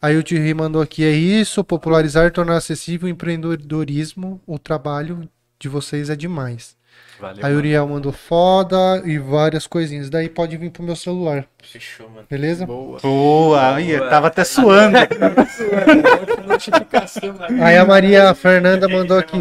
[0.00, 5.28] Aí o Thierry mandou aqui, é isso, popularizar e tornar acessível o empreendedorismo, o trabalho
[5.58, 6.76] de vocês é demais.
[7.20, 7.44] Valeu.
[7.44, 10.08] Aí o Uriel mandou foda e várias coisinhas.
[10.08, 12.24] Daí pode vir pro meu celular, Fechou, mano.
[12.30, 12.64] beleza?
[12.64, 13.00] Boa.
[13.00, 14.08] Boa, aí, Boa.
[14.08, 14.96] tava até suando.
[16.46, 17.34] Notificação.
[17.60, 19.38] Aí a Maria Fernanda mandou aqui.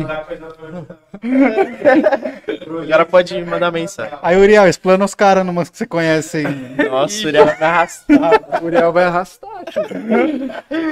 [2.84, 4.18] Agora pode mandar mensagem.
[4.22, 6.90] Aí, Uriel, explana os caras numas que você conhece aí.
[6.90, 8.62] Nossa, o Uriel vai arrastar.
[8.62, 9.50] O Uriel vai arrastar.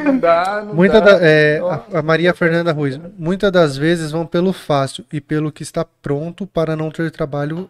[0.03, 1.13] Não dá, não Muita dá.
[1.17, 2.99] da- é, a, a Maria Fernanda Ruiz.
[3.17, 7.69] Muitas das vezes vão pelo fácil e pelo que está pronto para não ter trabalho.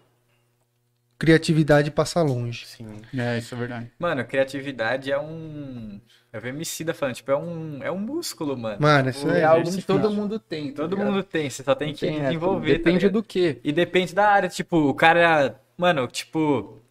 [1.18, 2.66] Criatividade passa longe.
[2.68, 2.88] Sim.
[3.18, 3.90] É, isso é verdade.
[3.98, 6.00] Mano, criatividade é um.
[6.36, 8.78] Eu vi Emicida falando, tipo, é um, é um músculo, mano.
[8.82, 9.44] Mano, isso É é.
[9.46, 10.72] algo que todo mundo tem.
[10.72, 11.12] tá Todo ligado?
[11.14, 12.72] mundo tem, você só tem que Tem, é, desenvolver.
[12.74, 13.14] tá Depende ligado?
[13.14, 13.60] do quê?
[13.64, 15.56] E depende da área, tipo, o cara.
[15.78, 16.82] Mano, tipo.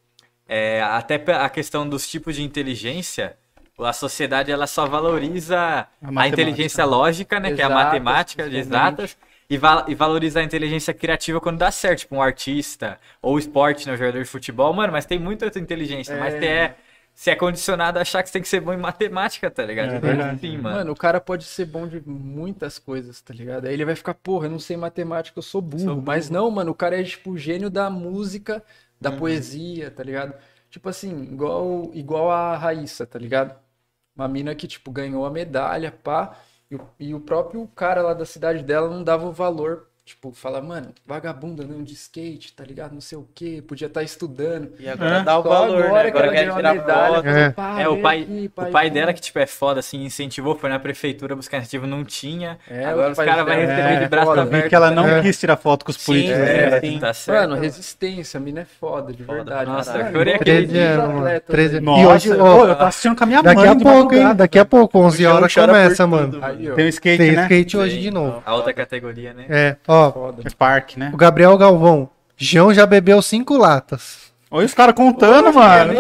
[0.48, 3.36] é, até a questão dos tipos de inteligência,
[3.78, 6.28] a sociedade ela só valoriza a, matemática.
[6.42, 7.52] inteligência lógica, né?
[7.52, 9.16] que é a Exatas, matemática, de exatas,
[9.50, 13.86] e, val- e valoriza a inteligência criativa quando dá certo, tipo um artista, ou esporte,
[13.86, 13.92] né?
[13.94, 16.46] Um jogador de futebol, mano, mas tem muita outra inteligência, mas É.
[16.46, 16.76] é,
[17.14, 19.92] você é condicionado a achar que você tem que ser bom em matemática, tá ligado?
[19.92, 20.40] É verdade.
[20.40, 20.74] Sim, mano.
[20.74, 23.66] Mano, o cara pode ser bom de muitas coisas, tá ligado?
[23.66, 25.82] Aí ele vai ficar, porra, eu não sei matemática, eu sou burro.
[25.84, 26.06] Sou burro.
[26.06, 28.64] Mas não, mano, o cara é tipo o gênio da música,
[29.00, 29.16] da Uhum.
[29.18, 30.34] poesia, tá ligado?
[30.70, 33.58] Tipo assim, igual, igual a Raíssa, tá ligado?
[34.16, 36.38] Uma mina que, tipo, ganhou a medalha, pá,
[36.70, 39.88] e o, e o próprio cara lá da cidade dela não dava o valor.
[40.06, 42.92] Tipo, fala, mano, vagabunda andando de skate, tá ligado?
[42.92, 44.72] Não sei o quê, podia estar estudando.
[44.78, 45.22] E agora É.
[45.22, 45.86] dá o Só valor, né?
[45.86, 47.26] agora que Agora quer a tirar medalha, foto.
[47.28, 47.50] É.
[47.50, 50.56] "Pá, É, o pai, aqui, o pai dela vamos." que, tipo, é foda, assim, incentivou,
[50.58, 52.58] foi na prefeitura buscar incentivo, não tinha.
[52.68, 54.40] É, Agora os pai caras vão receber é de braço foda.
[54.42, 54.68] Eu vi aberto.
[54.68, 55.22] que ela não É.
[55.22, 56.38] quis tirar foto com os Sim, políticos.
[56.38, 56.80] é, né?
[56.80, 56.98] sim.
[56.98, 57.48] Tá certo.
[57.48, 59.70] Mano, resistência, a mina é foda, de Foda verdade.
[59.70, 60.08] Nossa, caralho.
[60.08, 61.18] eu chorei igual aquele todos os dia, mano.
[61.20, 61.80] atletas 13 aí.
[61.82, 64.14] Nossa, E hoje, ó, eu tava assistindo com a minha Daqui mãe a de pouco,
[64.14, 64.34] hein?
[64.36, 66.40] Daqui a pouco, 11 Chão horas começa, mano.
[66.76, 67.42] Tem o skate, Tem né?
[67.44, 68.42] skate hoje de novo.
[68.44, 69.46] A outra categoria, né?
[69.48, 70.42] É, ó, foda.
[70.44, 71.10] É parque, né?
[71.12, 72.08] o Gabriel Galvão.
[72.36, 74.24] João já bebeu cinco latas.
[74.50, 75.94] Olha os caras contando, mano.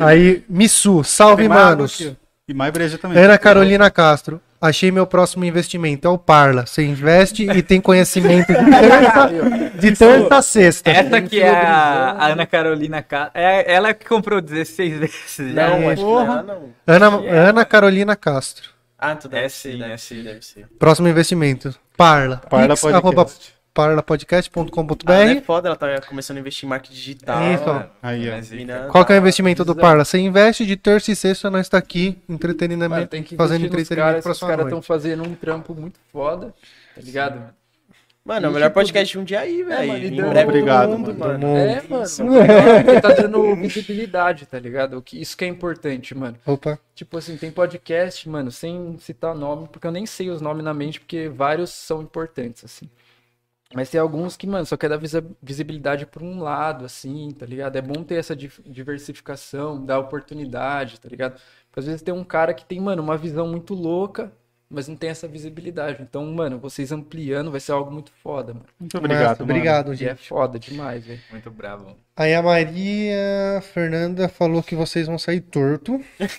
[0.00, 1.94] Aí, Missu, salve, Tem manos.
[1.94, 2.28] aqui, ó.
[2.48, 3.22] E mais breja também.
[3.22, 4.40] Ana Carolina Castro.
[4.60, 6.08] Achei meu próximo investimento.
[6.08, 6.66] É o Parla.
[6.66, 9.30] Você investe e tem conhecimento de terça,
[9.78, 10.90] de terça a sexta.
[10.90, 15.54] Essa que é a, a Ana Carolina Ca- é ela que comprou 16 vezes.
[15.54, 16.42] Não, acho que Porra.
[16.42, 16.62] não, não.
[16.86, 17.06] Ana,
[17.48, 18.70] Ana Carolina Castro.
[18.98, 20.22] Ah, tu deve É ser, sim, deve é ser, sim.
[20.24, 20.66] deve ser.
[20.78, 21.74] Próximo investimento.
[21.96, 22.38] Parla.
[22.38, 23.54] Parla Pix, arroba Podcast.
[23.72, 25.04] parlapodcast.com.br.
[25.06, 27.42] Ah, ela é foda, ela tá começando a investir em marketing digital.
[27.54, 27.74] Isso, ó.
[27.74, 27.90] mano.
[28.02, 28.54] Aí, ó.
[28.56, 30.04] Mina- Qual que é o investimento do Parla?
[30.04, 34.18] Você investe de terça e sexta, nós tá aqui Mano, entretenimento, tem que fazendo entretenimento
[34.18, 36.52] esses sua caras estão fazendo um trampo muito foda,
[36.94, 37.54] tá ligado?
[38.28, 40.06] Mano, é o melhor tipo, podcast de um dia aí, mano, e velho.
[40.14, 41.32] Em breve Obrigado, mundo, mano.
[41.46, 41.56] mano.
[41.56, 42.84] É, mano.
[42.84, 44.98] Porque tá dando visibilidade, tá ligado?
[44.98, 46.36] O que- Isso que é importante, mano.
[46.44, 46.78] Opa.
[46.94, 50.74] Tipo assim, tem podcast, mano, sem citar nome, porque eu nem sei os nomes na
[50.74, 52.90] mente, porque vários são importantes, assim.
[53.74, 55.00] Mas tem alguns que, mano, só quer dar
[55.42, 57.76] visibilidade por um lado, assim, tá ligado?
[57.76, 61.32] É bom ter essa diversificação, dar oportunidade, tá ligado?
[61.70, 64.32] Porque às vezes tem um cara que tem, mano, uma visão muito louca,
[64.70, 66.02] mas não tem essa visibilidade.
[66.02, 68.66] Então, mano, vocês ampliando vai ser algo muito foda, mano.
[68.78, 69.50] Muito obrigado, mano.
[69.50, 70.08] Obrigado, E gente.
[70.10, 71.20] é foda demais, velho.
[71.30, 71.96] Muito bravo.
[72.16, 76.00] Aí a Maria Fernanda falou que vocês vão sair torto.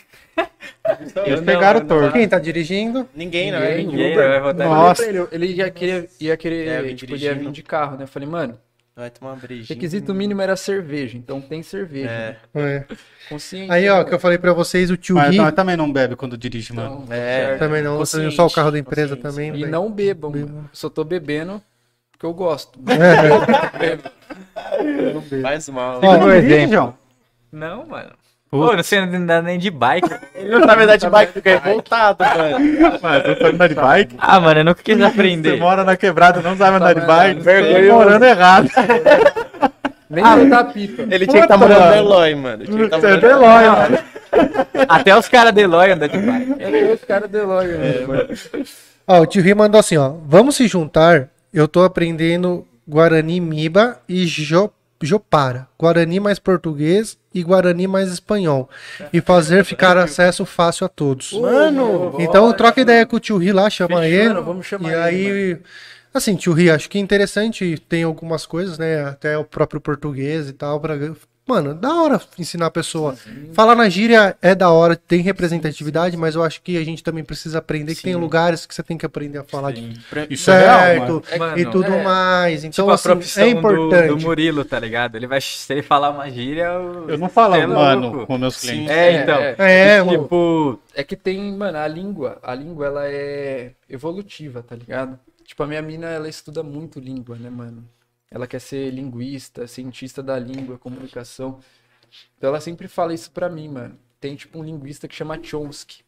[1.25, 2.13] Eles pegaram o torto.
[2.13, 3.07] Quem tá dirigindo?
[3.15, 3.77] Ninguém, não é?
[3.77, 4.29] Ninguém, Ninguém Uber.
[4.29, 5.05] vai votar Eu Nossa.
[5.05, 7.51] ele, ele ia querer, ia querer, É, eu vim tipo, ele ia vir dirigindo.
[7.53, 8.03] de carro, né?
[8.03, 8.57] Eu falei, mano,
[8.99, 9.65] Vai tomar uma brejinha.
[9.69, 12.09] requisito mínimo era cerveja, então tem cerveja.
[12.09, 12.37] É.
[12.53, 12.85] né?
[12.89, 12.95] É.
[13.29, 13.71] Consciente.
[13.71, 15.89] Aí, ó, né, que eu falei pra vocês, o tio Mas Ri não, também não
[15.89, 17.03] bebe quando dirige, mano.
[17.05, 17.45] Então, É.
[17.45, 17.59] certo.
[17.59, 19.55] também não, Consciente, só o carro da empresa também.
[19.55, 20.51] E não bebam, Bebo.
[20.51, 20.69] mano.
[20.73, 21.61] Só tô bebendo
[22.11, 22.77] porque eu gosto.
[23.79, 25.41] É.
[25.41, 26.01] Faz mal.
[26.01, 26.93] Não dirige, João?
[27.51, 28.11] Não, mano.
[28.51, 30.09] Pô, não sei andar nem de bike.
[30.33, 32.57] Ele não sabe andar de bike, fica revoltado, mano.
[33.01, 34.15] Mas eu sabe andar de bike?
[34.17, 35.57] Ah, mano, eu nunca quis Você aprender.
[35.59, 37.41] mora na quebrada, não sabe andar de bike?
[37.41, 37.87] Vergonhoso.
[37.89, 38.69] Tá morando errado.
[40.09, 41.03] Nem soltar pipa.
[41.11, 41.95] Ele tinha que estar Puta, morando no mano.
[41.97, 42.65] Eloy, mano.
[42.65, 43.97] Tinha que tá Você é morando- Deloia, mano.
[44.89, 46.55] Até os caras de Eloy andam de bike.
[46.59, 48.27] É os caras de logo, né, mano.
[49.07, 50.13] Ó, o tio Rio mandou assim, ó.
[50.25, 51.29] Vamos se juntar.
[51.53, 54.71] Eu tô aprendendo Guarani Miba e Jo-
[55.05, 55.67] Jopara.
[55.77, 58.69] Guarani mais português e Guarani mais espanhol.
[59.13, 61.33] E fazer ficar acesso fácil a todos.
[61.33, 64.33] Mano, Então troca ideia com o tio Ri lá, chama ele.
[64.41, 65.57] vamos chamar e ele, aí,
[66.13, 69.03] assim, tio Ri, acho que é interessante, tem algumas coisas, né?
[69.05, 70.79] Até o próprio português e tal.
[70.79, 70.95] Pra...
[71.49, 73.15] Mano, da hora ensinar a pessoa.
[73.53, 77.23] Falar na gíria é da hora, tem representatividade, mas eu acho que a gente também
[77.23, 80.59] precisa aprender que tem lugares que você tem que aprender a falar de Isso é
[80.59, 81.23] real, mano.
[81.25, 82.03] certo Mano, e tudo é.
[82.03, 82.63] mais.
[82.63, 84.07] Então, Tipo, a assim, profissão é do, importante.
[84.09, 85.15] do Murilo, tá ligado?
[85.15, 88.27] Ele vai, se ele falar uma gíria, eu, Eu não falo, é mano, louco.
[88.27, 88.91] com meus clientes.
[88.91, 89.37] É, então.
[89.39, 89.55] É,
[89.97, 90.21] É, mano.
[90.21, 95.17] Tipo, É que tem, mano, a língua, a língua ela é evolutiva, tá ligado?
[95.43, 97.83] Tipo, a minha mina, ela estuda muito língua, né, mano?
[98.31, 101.59] Ela quer ser linguista, cientista da língua, comunicação.
[102.37, 103.99] Então ela sempre fala isso pra mim, mano.
[104.19, 106.03] Tem tipo um linguista que chama Chomsky.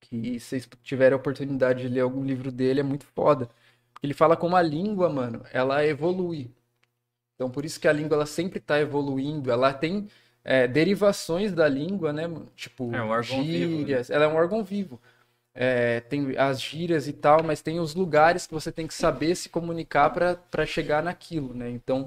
[0.00, 3.48] Que se vocês tiverem a oportunidade de ler algum livro dele, é muito foda.
[4.02, 6.50] Ele fala como a língua, mano, ela evolui.
[7.34, 10.08] Então por isso que a língua ela sempre tá evoluindo, ela tem
[10.44, 12.24] é, derivações da língua, né?
[12.56, 13.78] Tipo, É um órgão vivo, né?
[13.78, 14.10] gírias.
[14.10, 15.00] Ela é um órgão vivo.
[15.54, 19.34] É, tem as gírias e tal, mas tem os lugares que você tem que saber
[19.34, 21.70] se comunicar pra pra chegar naquilo, né?
[21.70, 22.06] Então,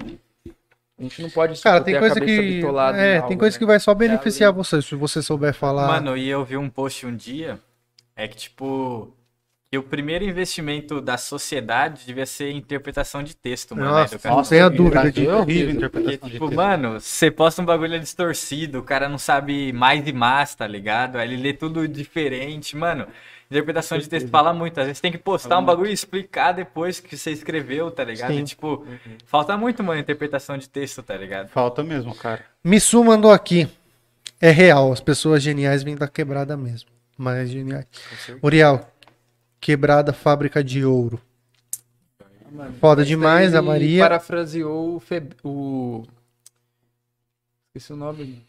[0.98, 2.61] a gente não pode Cara, tem coisa cabeça que.
[2.95, 3.59] É, algo, tem coisa né?
[3.59, 5.88] que vai só beneficiar você, se você souber falar.
[5.88, 7.59] mano, e eu vi um post um dia,
[8.15, 9.14] é que tipo,
[9.69, 13.91] que o primeiro investimento da sociedade devia ser interpretação de texto, mano.
[13.91, 15.27] Nossa, sem a dúvida de.
[15.27, 16.57] Horrível a Porque, interpretação de tipo, texto.
[16.57, 21.17] mano, você posta um bagulho distorcido, o cara não sabe mais e mais, tá ligado?
[21.17, 23.06] Aí ele lê tudo diferente, mano.
[23.49, 24.80] Interpretação de texto fala muito.
[24.80, 28.33] Às vezes tem que postar um bagulho e explicar depois que você escreveu, tá ligado?
[28.33, 28.85] E, tipo,
[29.25, 31.49] falta muito, mano, interpretação de texto, tá ligado?
[31.49, 32.43] Falta mesmo, cara.
[32.64, 33.69] Missu mandou aqui.
[34.41, 36.90] É real, as pessoas geniais vêm da quebrada mesmo.
[37.17, 37.85] Mais geniais.
[38.43, 38.85] Uriel,
[39.59, 41.22] quebrada fábrica de ouro.
[42.51, 44.01] Mano, Foda demais, a Maria.
[44.01, 45.33] parafraseou o, Feb...
[45.43, 46.03] o...
[47.67, 48.45] Esqueci o nome.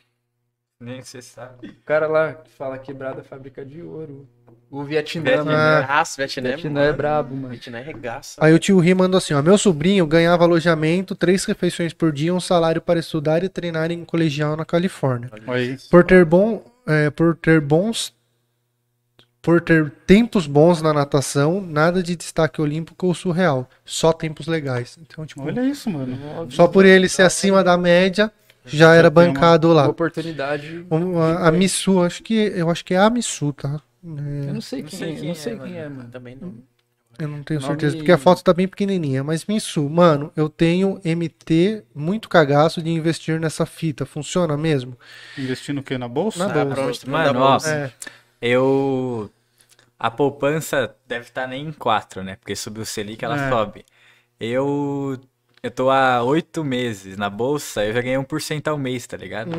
[0.80, 1.68] Nem você sabe.
[1.68, 4.28] O cara lá que fala quebrada fábrica de ouro.
[4.70, 5.44] O Vietnã, Vietnã.
[5.44, 5.86] mano.
[5.88, 5.96] Ah.
[5.98, 7.48] Nossa, Vietnã, Vietnã é brabo, mano.
[7.50, 8.34] Vietnã é regaça.
[8.44, 9.40] Aí o tio Ri mandou assim, ó.
[9.40, 14.04] Meu sobrinho ganhava alojamento, três refeições por dia, um salário para estudar e treinar em
[14.04, 15.30] colegial na Califórnia.
[15.46, 15.88] Olha isso.
[15.88, 18.12] Por ter bom, é, por ter bons,
[19.40, 24.98] por ter tempos bons na natação, nada de destaque olímpico ou surreal, só tempos legais.
[25.00, 26.18] Então, tipo, Olha isso, mano.
[26.50, 28.32] só por ele ser acima da média,
[28.64, 29.88] já era uma- bancado Uma lá.
[29.88, 30.84] oportunidade.
[30.90, 33.80] Um, A, a Missu, acho que eu acho que é a Missu, tá?
[34.04, 35.68] Eu não sei Não quem, sei é, quem não é, sei mano.
[35.68, 36.10] quem é, mano.
[36.10, 36.54] Também não.
[37.18, 39.24] Eu não tenho Nome- certeza, porque a foto tá bem pequenininha.
[39.24, 44.04] Mas Missu, mano, eu tenho MT muito cagaço de investir nessa fita.
[44.04, 44.98] Funciona mesmo?
[45.38, 45.96] Investir no quê?
[45.96, 46.46] Na bolsa?
[46.46, 47.06] Na Ah, bolsa.
[47.06, 47.74] tu Mano, bolsa?
[47.74, 47.92] É.
[48.40, 49.30] Eu.
[49.98, 52.36] A poupança deve estar nem em 4, né?
[52.36, 53.48] Porque subiu o Selic, ela É.
[53.50, 53.84] sobe.
[54.38, 55.18] Eu.
[55.62, 59.50] Eu tô há oito meses na bolsa, eu já ganhei 1% ao mês, tá ligado?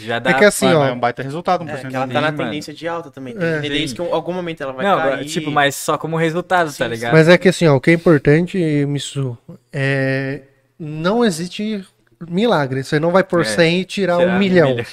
[0.00, 0.30] Já dá.
[0.30, 0.84] É que assim, ó.
[0.86, 2.36] é um baita resultado, um É, porcento que ela tá na mano.
[2.38, 3.34] tendência de alta também.
[3.34, 3.60] Tem É.
[3.60, 5.24] tendência que em algum momento ela vai Não, cair.
[5.26, 7.12] tipo, mas só como resultado, tá ligado?
[7.12, 9.36] Mas é que assim, ó, o que é importante, Missu,
[9.72, 10.42] é.
[10.78, 11.84] Não existe
[12.28, 12.84] milagre.
[12.84, 14.68] Você não vai por É, 100 e tirar tirar um um milhão.
[14.68, 14.86] milhão.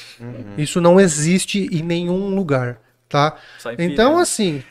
[0.58, 2.78] Isso não existe em nenhum lugar,
[3.08, 3.36] tá?
[3.60, 4.64] Só em Então, assim.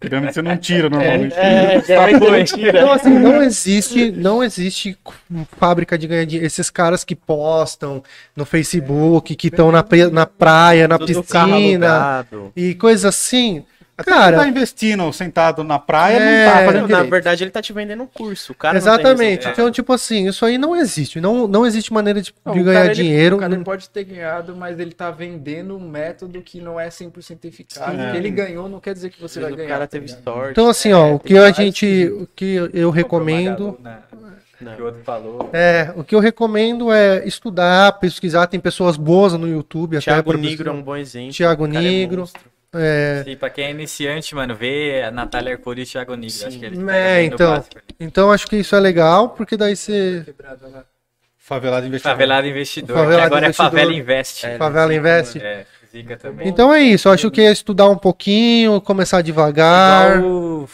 [0.00, 1.34] Pirâmide você não tira normalmente.
[1.34, 2.78] É, é mentira.
[2.78, 4.98] Então, assim, não existe, não existe
[5.58, 6.46] fábrica de ganhar dinheiro.
[6.46, 8.02] Esses caras que postam
[8.34, 13.62] no Facebook, que estão na, na praia, na Tudo piscina e coisa assim.
[14.00, 17.10] Até quem tá Cara, investindo sentado na praia, É, não tá fazendo Na direito.
[17.10, 18.52] verdade, ele tá te vendendo um curso.
[18.52, 19.48] O cara não tem exatamente.
[19.48, 21.20] Então, tipo assim, isso aí não existe.
[21.20, 23.36] Não, não existe maneira de, Não, de o ganhar cara, ele- dinheiro.
[23.36, 27.44] o cara pode ter ganhado, mas ele tá vendendo um método que não é 100%
[27.44, 27.90] eficaz.
[27.94, 28.08] Sim.
[28.08, 29.68] O que ele ganhou não quer dizer que você vai o ganhar.
[29.68, 30.52] cara tá teve sorte.
[30.52, 31.86] Então, assim, ó, o que a gente.
[32.20, 33.78] O que eu recomendo.
[33.82, 33.98] Né?
[34.60, 34.74] Não.
[34.76, 35.48] Que o outro falou.
[35.54, 38.46] É, o que eu recomendo é estudar, pesquisar.
[38.46, 39.96] Tem pessoas boas no YouTube.
[39.96, 41.30] até Thiago pra Negro é um bom exemplo.
[41.30, 42.20] O cara é Negro.
[42.20, 42.42] monstro.
[42.72, 46.46] É, Sim, pra quem é iniciante, mano, vê a Natália Arcuri e o Thiago Negro.
[46.46, 47.50] Acho que eles É, então.
[47.56, 47.76] básico.
[47.98, 50.24] então acho que isso é legal, porque daí você.
[50.62, 50.84] Lá.
[51.36, 52.12] Favelado investidor.
[52.12, 53.66] Favelado Investidor, Favelado que agora Investidor.
[53.66, 54.46] é Favela Investe.
[54.46, 55.38] É, Favela investe.
[55.40, 55.66] É,
[56.20, 56.46] também.
[56.46, 60.18] Então é isso, eu acho que é estudar um pouquinho, começar devagar.
[60.18, 60.68] Igual o,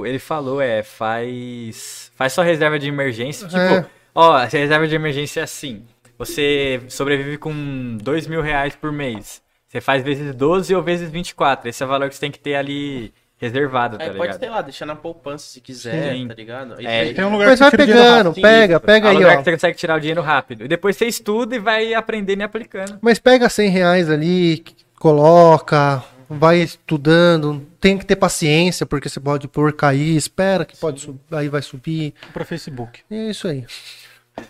[0.00, 2.10] o- ele falou, é, faz.
[2.16, 3.46] Faz só reserva de emergência.
[3.46, 3.84] Tipo, É.
[4.14, 5.84] ó, a reserva de emergência é assim.
[6.18, 9.41] você sobrevive com dois mil reais por mês.
[9.72, 11.66] Você faz vezes 12 ou vezes 24.
[11.66, 14.50] Esse é o valor que você tem que ter ali reservado, tá Aí pode, sei
[14.50, 16.28] lá, deixar na poupança se quiser, Sim.
[16.28, 16.74] tá ligado?
[16.78, 18.42] Aí É, tem- um lugar Mas que vai você dinheiro pegando, rápido.
[18.42, 19.36] pega, pega É um aí, lugar ó.
[19.38, 20.64] que você consegue tirar o dinheiro rápido.
[20.64, 22.98] E depois você estuda e vai aprendendo e aplicando.
[23.00, 24.62] Mas pega 100 reais ali,
[24.96, 27.66] coloca, vai estudando.
[27.80, 31.62] Tem que ter paciência, porque você pode pôr cair, espera que pode subir, aí vai
[31.62, 32.14] subir.
[32.32, 33.00] pra Facebook.
[33.10, 33.64] É isso aí.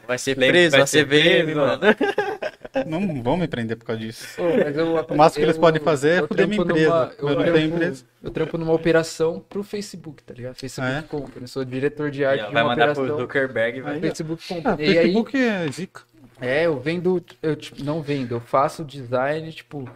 [0.06, 1.80] Vai ser Lembra- preso, vai vai ser preso, mano.
[2.86, 4.26] Não vão me prender por causa disso.
[4.36, 6.88] Pô, mas eu- O máximo que eles eu- podem fazer é eu fuder minha empresa.
[6.88, 8.04] numa- Eu não trampo- tenho empresa.
[8.22, 10.54] Eu trampo numa operação pro Facebook, tá ligado?
[10.54, 11.02] Facebook é?
[11.02, 11.40] compra.
[11.42, 13.18] Eu sou diretor de arte vai mandar pro operação.
[13.18, 13.98] Zuckerberg e vai.
[13.98, 14.72] O Facebook compra.
[14.72, 16.02] Ah, e aí, Facebook é zica.
[16.40, 19.88] é, eu vendo, eu tipo, não vendo, eu faço design, tipo,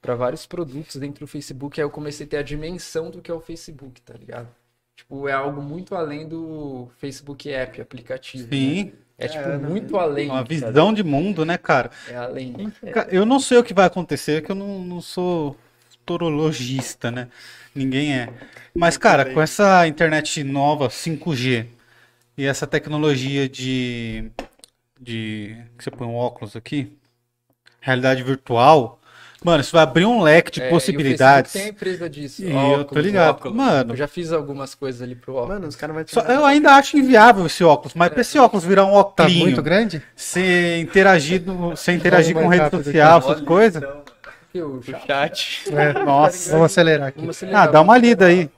[0.00, 1.80] pra vários produtos dentro do Facebook.
[1.80, 4.48] Aí eu comecei a ter a dimensão do que é o Facebook, tá ligado?
[4.94, 8.44] Tipo, é algo muito além do Facebook App, aplicativo.
[8.44, 8.92] né?
[9.16, 10.28] É, tipo, muito além.
[10.28, 11.90] Uma visão de mundo, né, cara?
[12.08, 12.70] É além.
[12.92, 15.56] Ca- Eu não sei o que vai acontecer, que eu não, não sou
[16.04, 17.28] torologista, né?
[17.74, 18.28] Ninguém é.
[18.74, 21.66] Mas, cara, com essa internet nova, 5G,
[22.36, 24.30] e essa tecnologia de.
[25.00, 25.56] de.
[25.78, 26.92] que você põe um óculos aqui,
[27.80, 29.00] realidade virtual,
[29.44, 31.52] mano, isso vai abrir um leque de É, possibilidades.
[31.52, 32.42] Tem empresa disso.
[32.42, 33.30] E eu tô ligado.
[33.36, 33.56] óculos.
[33.56, 35.54] Mano, Eu já fiz algumas coisas ali pro óculos.
[35.54, 38.64] Mano, os caras vão só- eu ainda acho inviável esse óculos, mas pra esse óculos
[38.64, 40.02] virar um Tá óculos, muito grande?
[40.16, 43.82] ser interagido, ser interagir mais com rede social, essas coisas.
[43.82, 45.64] Porque o chat- chat.
[45.74, 46.50] É, Nossa.
[46.52, 47.18] Vamos acelerar aqui.
[47.20, 48.48] Vamos acelerar, Ah, dá uma lida aí.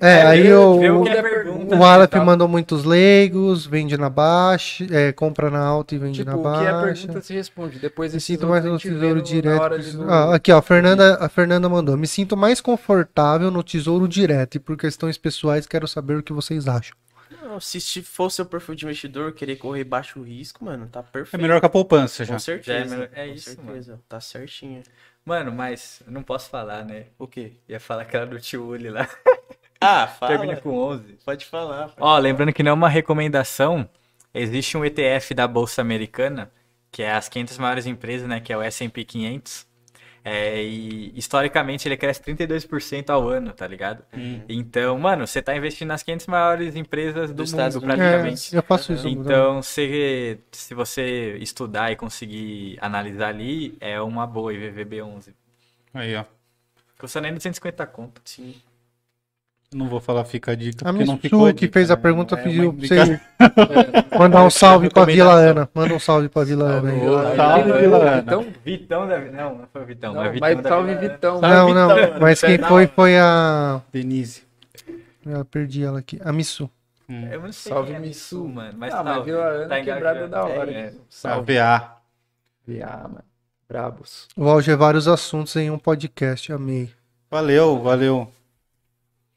[0.00, 1.76] É, aí vê- o, o o, é pergunta.
[1.76, 6.30] o Aleph mandou muitos leigos, vende na baixa, é, compra na alta e vende Tipo,
[6.30, 7.02] na o que é a baixa.
[7.06, 7.78] pergunta se responde.
[7.78, 9.92] Depois Me sinto mais no tesouro direto.
[9.98, 11.96] no- Ah, aqui, ó, a Fernanda, a Fernanda mandou.
[11.96, 16.32] Me sinto mais confortável no tesouro direto e por questões pessoais quero saber o que
[16.32, 16.96] vocês acham.
[17.42, 21.02] Não, se se for seu perfil de investidor, querer correr baixo risco, mano, tá É
[21.02, 21.40] perfeito.
[21.42, 22.32] melhor que a poupança já.
[22.34, 22.78] Com certeza.
[22.78, 24.00] É melhor- é com isso, certeza.
[24.08, 24.82] Tá certinho.
[25.24, 27.04] Mano, mas eu não posso falar, né?
[27.18, 27.52] O quê?
[27.68, 29.08] Ia falar aquela do tio Uli lá.
[29.82, 30.32] Ah, fala.
[30.38, 31.18] Termina com 11.
[31.24, 31.88] Pode falar.
[31.88, 33.88] pode Ó, lembrando que não é uma recomendação,
[34.32, 36.50] existe um ETF da Bolsa Americana,
[36.90, 39.66] que é as 500 maiores empresas, né, que é o S&P 500.
[40.24, 44.04] É, e historicamente ele cresce 32% ao ano, tá ligado?
[44.48, 48.54] Então, mano, você tá investindo nas 500 maiores empresas do Dos mundo, Estados praticamente.
[48.54, 49.08] É, eu faço isso.
[49.08, 55.34] Então, se, se você estudar e conseguir analisar ali, é uma boa IVVB11.
[55.92, 56.24] Aí, ó.
[56.98, 58.22] Custa nem 250 conto.
[58.24, 58.54] Sim.
[59.74, 61.90] Não vou falar fica a dica, A porque não ficou a Missu que dica, fez
[61.90, 62.02] a né?
[62.02, 63.20] pergunta Não é pediu pra você
[64.18, 65.68] mandar um salve pra Vila Ana.
[65.74, 67.00] Manda um salve pra Vila Ana aí.
[67.00, 68.18] Salve, Salve, Vila Ana.
[68.18, 69.18] Então, Vitão da...
[69.20, 71.40] Não, não foi o Vitão, não, mas Vitão mas da salve Vila- Vitão.
[71.40, 72.68] Não, não, Vitão, mas quem não.
[72.68, 73.80] foi foi a.
[73.92, 74.42] Denise.
[75.24, 76.20] Eu perdi ela aqui.
[76.24, 76.68] A Missu.
[77.08, 78.38] Eu não sei Salve quem é Missu.
[78.42, 78.74] Missu, mano.
[78.76, 79.24] Mas Ah, mas.
[79.24, 80.70] Vila Ana Tá quebrada da hora.
[80.70, 80.86] É, é.
[80.88, 81.54] A Salve.
[81.54, 81.96] VA.
[82.66, 83.24] VA, mano.
[83.68, 84.28] Brabos.
[84.36, 86.52] Vou alger vários assuntos em um podcast.
[86.52, 86.90] Amei.
[87.30, 88.30] Valeu, valeu.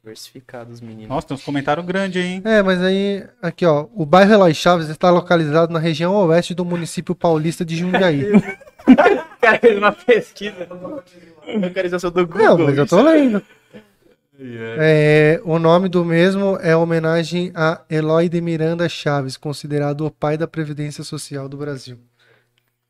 [0.06, 1.09] Diversificados, meninos.
[1.09, 2.42] Nossa, tem uns comentários grandes aí, hein?
[2.45, 6.64] É, mas aí, aqui ó, o bairro Eloy Chaves está localizado na região oeste do
[6.64, 8.24] município paulista de Jundiaí.
[9.42, 10.67] Cara fez uma pesquisa.
[11.59, 13.42] Localização do Não, mas eu tô lendo.
[14.77, 20.38] É, o nome do mesmo é homenagem a Eloy de Miranda Chaves, considerado o pai
[20.38, 21.98] da Previdência Social do Brasil.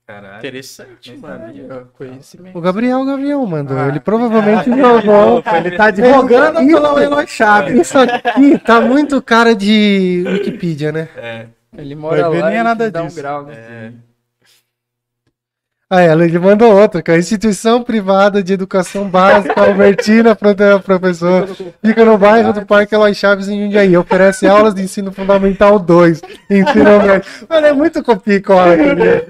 [0.07, 0.37] Caralho.
[0.37, 1.51] Interessante, mano.
[1.71, 2.55] Ó, Conhecimento.
[2.55, 3.75] O Gabriel Gabriel mandou.
[3.77, 5.43] Ah, ele provavelmente jogou.
[5.57, 7.79] Ele tá advogando Isso- pelo Eloy Chaves.
[7.81, 11.09] Isso aqui tá muito cara de Wikipedia, né?
[11.17, 11.45] É.
[11.75, 13.17] Ele mora Vai ver, lá nem é e nada dá um disso.
[13.19, 13.53] grau, né?
[13.55, 13.91] É.
[15.89, 20.79] Ah, ela ele mandou outra, que é a instituição privada de educação básica Albertina Fronteira
[20.79, 21.47] Professor.
[21.83, 23.95] Fica no bairro do Parque Eloy Chaves em Jundiaí.
[23.97, 26.21] Oferece aulas de ensino fundamental 2.
[26.49, 27.31] Ensino médio.
[27.49, 29.21] Mano, é muito copia e cola aqui, né?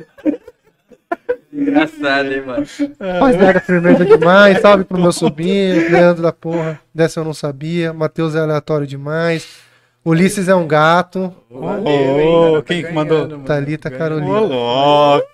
[1.56, 2.66] Engraçado, hein, mano.
[2.66, 4.60] Faz merda firmeza demais.
[4.60, 6.80] Salve pro meu sobrinho, Leandro da porra.
[6.94, 7.94] Dessa eu não sabia.
[7.94, 9.64] Matheus é aleatório demais.
[10.04, 11.34] Ulisses é um gato.
[11.50, 13.20] Ô, quem que mandou?
[13.20, 13.46] ganhando, mano.
[13.46, 14.40] Thalita Ô, Carolina.
[14.40, 15.28] louco.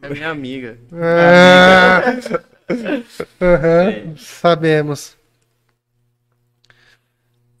[0.00, 0.78] É minha amiga.
[0.92, 2.02] Ah.
[3.40, 5.16] Aham, sabemos.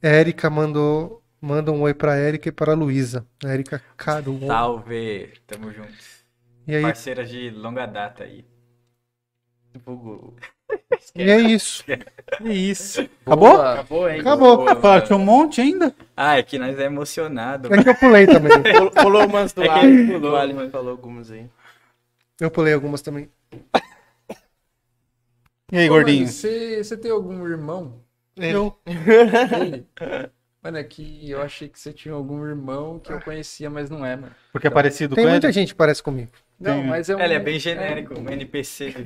[0.02, 3.24] Érica mandou manda um oi pra Érica e para a Luísa.
[3.44, 4.40] Érica Caru.
[4.46, 5.32] Salve.
[5.46, 6.15] Tamo junto.
[6.66, 8.44] E aí, Parceiras de longa data aí.
[9.84, 10.34] Bugou.
[11.14, 11.84] e é isso.
[11.84, 13.02] Que isso.
[13.26, 13.50] Acabou?
[13.52, 13.72] Boa.
[13.74, 14.20] Acabou, hein?
[14.20, 14.68] Acabou.
[14.68, 15.94] Ah, que tinha um monte ainda.
[16.16, 17.72] Ah, é que nós é emocionado.
[17.72, 18.50] É que eu pulei também.
[19.02, 19.86] Pulou- umas do É que Ali.
[19.92, 21.48] ele pulou, Do Ali falou algumas aí.
[22.40, 23.30] Eu pulei algumas também.
[25.72, 26.28] E aí, Ô, gordinho?
[26.28, 28.00] Você você tem algum irmão?
[28.36, 28.78] Eu.
[28.86, 29.84] Ele?
[30.62, 34.04] Mano, é que eu achei que você tinha algum irmão que eu conhecia, mas não
[34.06, 34.34] é, mano.
[34.52, 35.52] Porque é parecido Tem com muita ele?
[35.52, 36.30] gente que parece comigo.
[36.58, 37.20] Não, mas é um...
[37.20, 38.94] Ele é bem genérico, um NPC.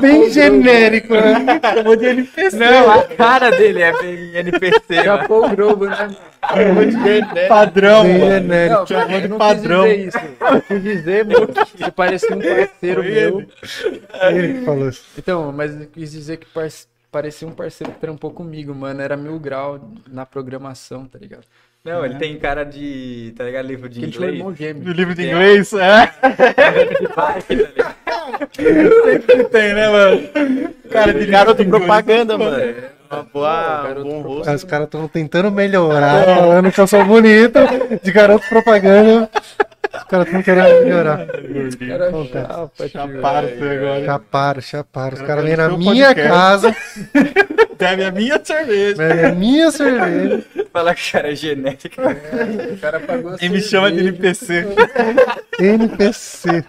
[0.00, 1.60] Bem genérico, né?
[1.74, 2.56] Chamou de NPC.
[2.56, 5.04] Não, a cara dele é bem NPC, mano.
[5.04, 6.08] Chapou o Globo, né?
[7.48, 8.80] Padrão, Bem genérico.
[8.80, 9.84] Não, chamou eu de não padrão.
[9.84, 10.18] quis dizer isso.
[10.18, 13.38] Eu quis dizer, mano, que você parecia um parceiro Foi meu.
[13.40, 13.48] ele.
[14.22, 15.04] Ele que falou isso.
[15.16, 16.46] Então, mas eu quis dizer que
[17.10, 19.00] parecia um parceiro que trampou comigo, mano.
[19.00, 21.44] Era mil grau na programação, tá ligado?
[21.84, 24.34] Não, ele tem cara de, tá ligado, livro de Que ele um inglês.
[24.36, 24.84] irmão gêmeo.
[24.84, 26.12] No livro de inglês, é.
[28.52, 30.28] Sempre tem, né, mano?
[30.90, 32.74] Cara de Garoto propaganda, mano.
[33.10, 34.52] Uma boa, garoto um bom rosto.
[34.54, 37.58] Os caras estão tentando melhorar, falando que eu sou bonito,
[38.02, 39.28] de garoto propaganda.
[39.94, 41.20] Os caras estão querendo melhorar.
[41.20, 42.32] Acontece.
[42.32, 42.88] chapa, tio.
[42.88, 43.48] Chaparam.
[44.06, 45.12] Chaparam, chaparam.
[45.14, 46.30] Os Cara, caras vêm na seu minha podcast.
[46.32, 46.76] casa,
[47.82, 48.96] Bebe a minha cerveja.
[48.96, 50.44] bebem a minha cerveja.
[50.72, 52.00] Falar que o cara é genérico.
[52.74, 54.00] O cara pagou a E me chama de.
[54.00, 54.64] NPC.
[55.58, 56.64] NPC.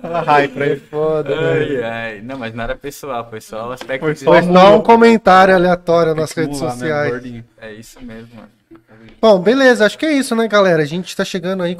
[0.00, 0.76] Fala pra É ele.
[0.80, 1.84] foda, velho.
[1.84, 2.20] Ai, ai.
[2.22, 4.82] Não, mas não era pessoal, foi só o aspecto Foi de- só- Foi só um
[4.82, 7.42] comentário aleatório nas redes né, sociais.
[7.60, 8.48] É isso mesmo, mano.
[9.20, 10.82] Bom, beleza, acho que é isso, né, galera?
[10.82, 11.78] A gente tá chegando aí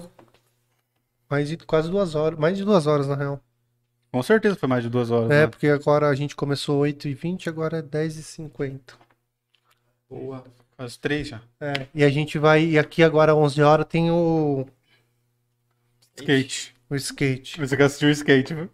[1.30, 2.38] mais de quase duas horas.
[2.38, 3.40] Mais de duas horas, na real.
[4.12, 5.30] Com certeza foi mais de duas horas.
[5.30, 5.46] É, né?
[5.46, 8.80] porque agora a gente começou 8h20, agora é 10h50.
[10.08, 10.44] Boa.
[10.76, 11.40] Quase três já.
[11.58, 12.62] É, e a gente vai.
[12.64, 14.66] E aqui agora, 11 horas, tem o,
[16.16, 16.74] Skate.
[16.90, 17.58] o skate.
[17.58, 18.70] Você quer assistir o skate, viu?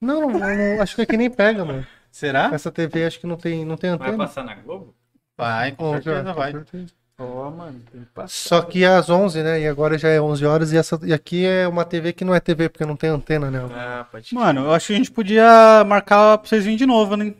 [0.00, 1.86] Não, não, não, acho que aqui nem pega, mano.
[2.10, 2.50] Será?
[2.52, 4.24] Essa TV acho que não tem, não tem Vai antena.
[4.26, 4.94] passar na Globo?
[5.36, 6.52] Vai, com Bom, certeza já, com vai.
[6.52, 6.94] certeza.
[7.20, 8.28] Ó, mano, tem que passar.
[8.28, 9.60] Só que é às 11, né?
[9.60, 10.72] E agora já é 11 horas.
[10.72, 13.50] E, essa, e aqui é uma TV que não é TV, porque não tem antena,
[13.50, 13.60] né?
[13.74, 17.16] Ah, pode Mano, eu acho que a gente podia marcar pra vocês virem de novo,
[17.16, 17.34] né?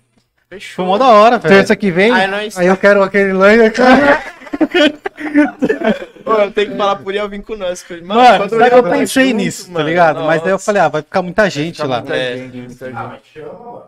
[0.48, 0.84] Foi Fechou.
[0.84, 1.55] mó da hora, velho.
[1.55, 4.20] Terça que vem, Aí nós- aí eu quero aquele lanche, cara.
[6.24, 7.84] Ô, eu tenho que falar por ele, eu vim com nós.
[8.02, 10.23] Mano, que eu jogar pensei junto, nisso, tá mano, ligado?
[10.24, 11.98] Mas daí eu falei, ah, vai ficar muita gente lá.
[12.00, 12.36] Muita É.
[12.36, 12.98] gente, muita Ah, gente.
[13.07, 13.82] mas chama, mano.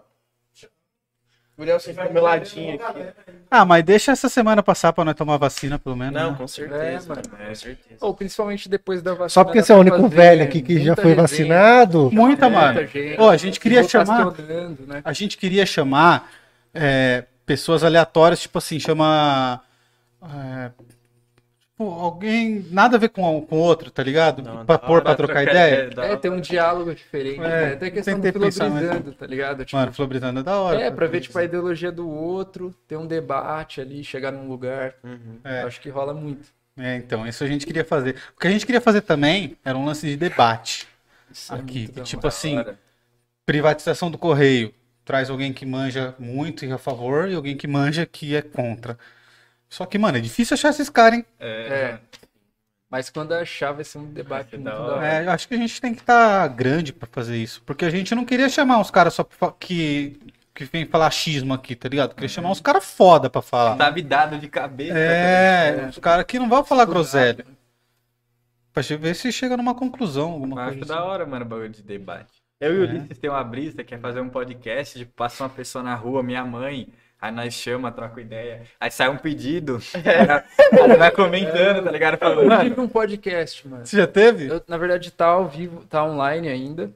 [1.61, 3.05] O Léo sempre do meu ladinho aqui.
[3.51, 6.15] Ah, mas deixa essa semana passar pra nós tomar vacina, pelo menos.
[6.15, 6.37] Não, né?
[6.39, 7.23] com certeza, É, mano.
[7.49, 7.97] Com certeza.
[8.01, 9.29] Ou principalmente depois da vacina.
[9.29, 12.11] Só porque você é o único velho aqui que já foi resenha, vacinado.
[12.11, 12.87] Muita, muita mano.
[12.87, 14.33] gente, Ô, a gente queria ficou chamar.
[14.87, 15.03] né?
[15.05, 16.31] A gente queria chamar
[16.73, 19.61] é, pessoas aleatórias, tipo assim, chama.
[20.23, 20.71] é,
[21.81, 22.67] tipo, alguém.
[22.71, 24.43] Nada a ver com o outro, tá ligado?
[24.43, 25.91] Não, pra pôr, pra trocar ideia.
[25.91, 27.41] da É, tem um diálogo diferente.
[27.41, 27.73] É, né?
[27.73, 29.65] Até questão sem do filobrizando, tá ligado?
[29.65, 30.81] Tipo, Mano, Flobrizando é da hora.
[30.81, 34.95] é, pra ver tipo, a ideologia do outro, ter um debate ali, chegar num lugar.
[35.03, 35.39] Uhum.
[35.43, 35.63] É.
[35.63, 36.49] Acho que rola muito.
[36.79, 38.17] É, então, isso a gente queria fazer.
[38.37, 40.87] O que a gente queria fazer também era um lance de debate.
[41.31, 42.79] Isso é Aqui, da tipo assim, hora.
[43.47, 44.73] privatização do correio.
[45.05, 48.97] Traz alguém que manja muito e a favor e alguém que manja que é contra.
[49.71, 51.27] Só que, mano, é difícil achar esses caras, hein?
[51.39, 51.99] É.
[52.91, 55.07] Mas quando achar, vai ser um debate ser muito da hora.
[55.07, 57.63] É, eu acho que a gente tem que estar grande pra fazer isso.
[57.65, 59.23] Porque a gente não queria chamar uns caras só
[59.59, 60.19] que,
[60.53, 62.15] que vem falar achismo aqui, tá ligado?
[62.15, 63.77] Queria chamar uns caras foda pra falar.
[63.77, 64.99] Tá vidado de cabeça.
[64.99, 67.47] É, os caras que não vão falar groselha.
[68.73, 71.01] Pra gente ver se chega numa conclusão, alguma Mas coisa acho assim.
[71.01, 72.41] da hora, mano, o bagulho de debate.
[72.61, 75.83] Eu e o Ulisses tem uma brisa, quer fazer um podcast, tipo, passa uma pessoa
[75.83, 76.89] na rua, minha mãe,
[77.21, 82.19] aí nós chama, troca ideia, aí sai um pedido, aí vai comentando, tá ligado?
[82.19, 83.87] Falando, Eu mano, tive um podcast, mano.
[83.87, 84.49] Você já teve?
[84.49, 86.91] Eu, na verdade, tá ao vivo, tá online ainda.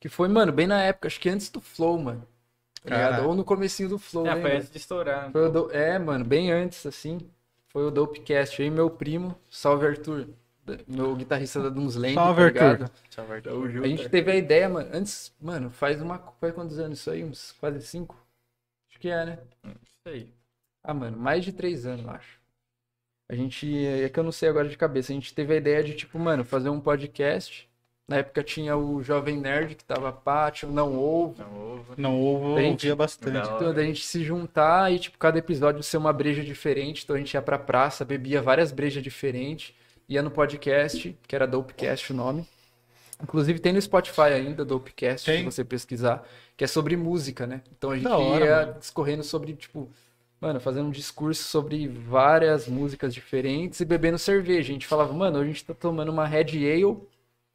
[0.00, 2.26] Que foi, mano, bem na época, acho que antes do Flow, mano.
[2.84, 3.22] Tá.
[3.22, 4.50] Ou no comecinho do Flow, é, lembra?
[4.50, 5.30] foi antes de estourar.
[5.30, 5.70] Foi o do...
[5.70, 7.18] É, mano, bem antes, assim.
[7.68, 8.60] Foi o Dopecast.
[8.60, 10.26] E meu primo, Salve Arthur.
[10.86, 12.90] Meu guitarrista da Dunsland, Salve, tá Arthur.
[13.42, 13.84] Tamo junto.
[13.84, 16.18] A gente teve a ideia, mano, antes, mano, faz uma.
[16.40, 17.24] Faz quantos anos isso aí?
[17.24, 18.16] Uns quase cinco?
[19.02, 19.38] Que é, né?
[19.82, 20.32] Isso aí.
[20.80, 22.38] Ah, mano, mais de três anos, eu acho.
[23.28, 23.84] A gente.
[23.84, 25.12] É que eu não sei agora de cabeça.
[25.12, 27.68] A gente teve a ideia de, tipo, mano, fazer um podcast.
[28.06, 31.40] Na época tinha o Jovem Nerd que tava pátio, não ouve.
[31.40, 31.94] Não ovo.
[31.96, 33.48] Não, eu ouvia bastante.
[33.48, 37.02] Então, da gente se juntar e, tipo, cada episódio ser uma breja diferente.
[37.02, 39.74] Então a gente ia pra praça, bebia várias brejas diferentes.
[40.08, 42.46] Ia no podcast, que era Dopecast o nome.
[43.22, 45.38] Inclusive tem no Spotify ainda, Dopecast, Tem?
[45.38, 46.26] se você pesquisar,
[46.56, 47.62] que é sobre música, né?
[47.76, 48.78] Então a gente Da hora, ia mano.
[48.80, 49.88] discorrendo sobre, tipo,
[50.40, 54.70] mano, fazendo um discurso sobre várias músicas diferentes e bebendo cerveja.
[54.70, 56.96] A gente falava, mano, hoje a gente tá tomando uma Red Ale,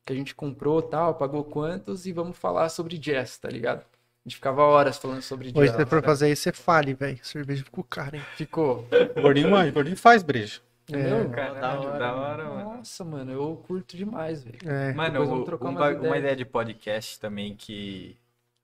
[0.05, 3.79] que a gente comprou tal, pagou quantos, e vamos falar sobre jazz, tá ligado?
[3.79, 5.75] A gente ficava horas falando sobre Hoje, jazz.
[5.81, 7.19] se for fazer isso, você fale, velho.
[7.23, 8.23] Cerveja ficou cara, hein?
[8.35, 8.85] Ficou.
[9.15, 10.59] O Gordinho, manja, o Gordinho faz breja.
[10.89, 11.29] Entendeu?
[11.29, 12.75] Caralho, da hora, mano.
[12.77, 14.57] Nossa, mano, eu curto demais, velho.
[14.65, 14.93] É.
[14.93, 15.99] Mano, um ideias.
[16.05, 18.15] uma ideia de podcast também que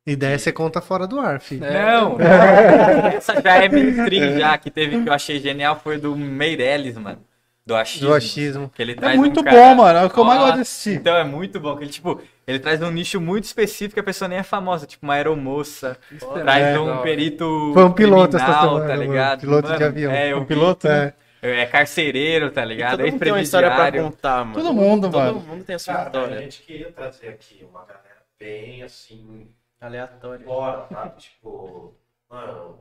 [0.06, 1.62] Ideia você conta fora do ar, filho.
[1.62, 2.18] Não,
[3.16, 7.20] essa já é mainstream já, que teve que eu achei genial foi do Meirelles, mano.
[7.66, 8.10] Do achismo.
[8.10, 8.70] Do achismo.
[8.76, 10.00] Que ele É traz muito um bom, cara- mano.
[10.00, 10.96] É o que eu mais gosto de assistir.
[10.98, 14.28] Então é muito bom, que ele, tipo, ele traz um nicho muito específico, a pessoa
[14.28, 15.98] nem é famosa, tipo uma aeromoça,
[16.44, 17.02] traz É, um da hora.
[17.04, 19.40] perito Foi um piloto essa criminal, semana, tá mano, ligado?
[19.40, 20.12] piloto de avião.
[20.12, 20.88] É, Um piloto?
[20.90, 21.14] É.
[21.46, 23.00] É carcereiro, tá ligado?
[23.00, 24.54] Todo mundo tem uma história pra contar, mano.
[24.54, 25.40] Todo mundo, Todo mano.
[25.42, 26.42] mundo tem a sua Cara, a história.
[26.42, 30.46] gente queria trazer aqui uma galera bem assim, Aleatória.
[30.46, 31.20] fora, sabe?
[31.22, 31.94] Tipo,
[32.30, 32.80] mano,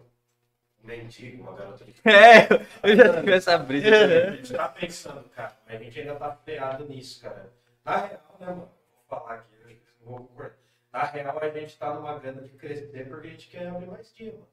[0.82, 1.92] um mendigo, uma garota de.
[2.08, 2.49] É,
[2.82, 3.89] eu já tive essa brisa.
[3.89, 4.36] A também.
[4.36, 7.52] gente tá pensando, cara, mas a gente ainda tá ferrado nisso, cara.
[7.84, 8.70] Na real, né, mano?
[9.10, 9.76] Vou falar aqui, eu
[10.07, 10.52] concordar.
[10.92, 14.12] Na real, a gente tá numa grana de crescer porque a gente quer abrir mais
[14.15, 14.47] dia, mano.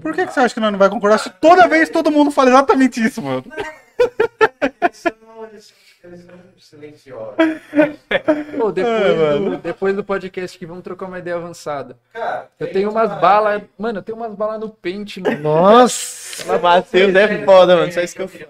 [0.00, 2.30] Por que, que você acha que nós não vai concordar se toda vez todo mundo
[2.30, 3.44] fala exatamente isso, mano?
[4.80, 5.12] Eles são,
[5.50, 7.34] eles são, eles são silenciosos.
[8.56, 11.96] Pô, depois, É, do, depois do podcast aqui, vamos trocar uma ideia avançada.
[12.12, 13.62] Cara, Eu tenho umas balas.
[13.78, 15.40] Mano, eu tenho umas balas no pente, mano.
[15.40, 16.58] Nossa!
[16.58, 17.92] Matheus é foda, mano.
[17.92, 18.46] Só isso que eu falo.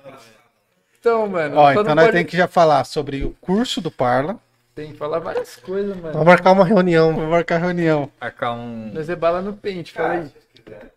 [0.98, 1.56] Então, mano.
[1.56, 4.38] Ó, então nós pode- temos que já falar sobre o curso do Parla.
[4.74, 6.12] Tem que falar várias coisas, mano.
[6.12, 7.14] Vamos marcar uma reunião.
[7.14, 8.10] Vou marcar reunião.
[8.20, 8.90] Marcar um.
[8.92, 10.26] Nós é bala no pente, fala aí.
[10.26, 10.34] Se.
[10.70, 10.90] Nossa.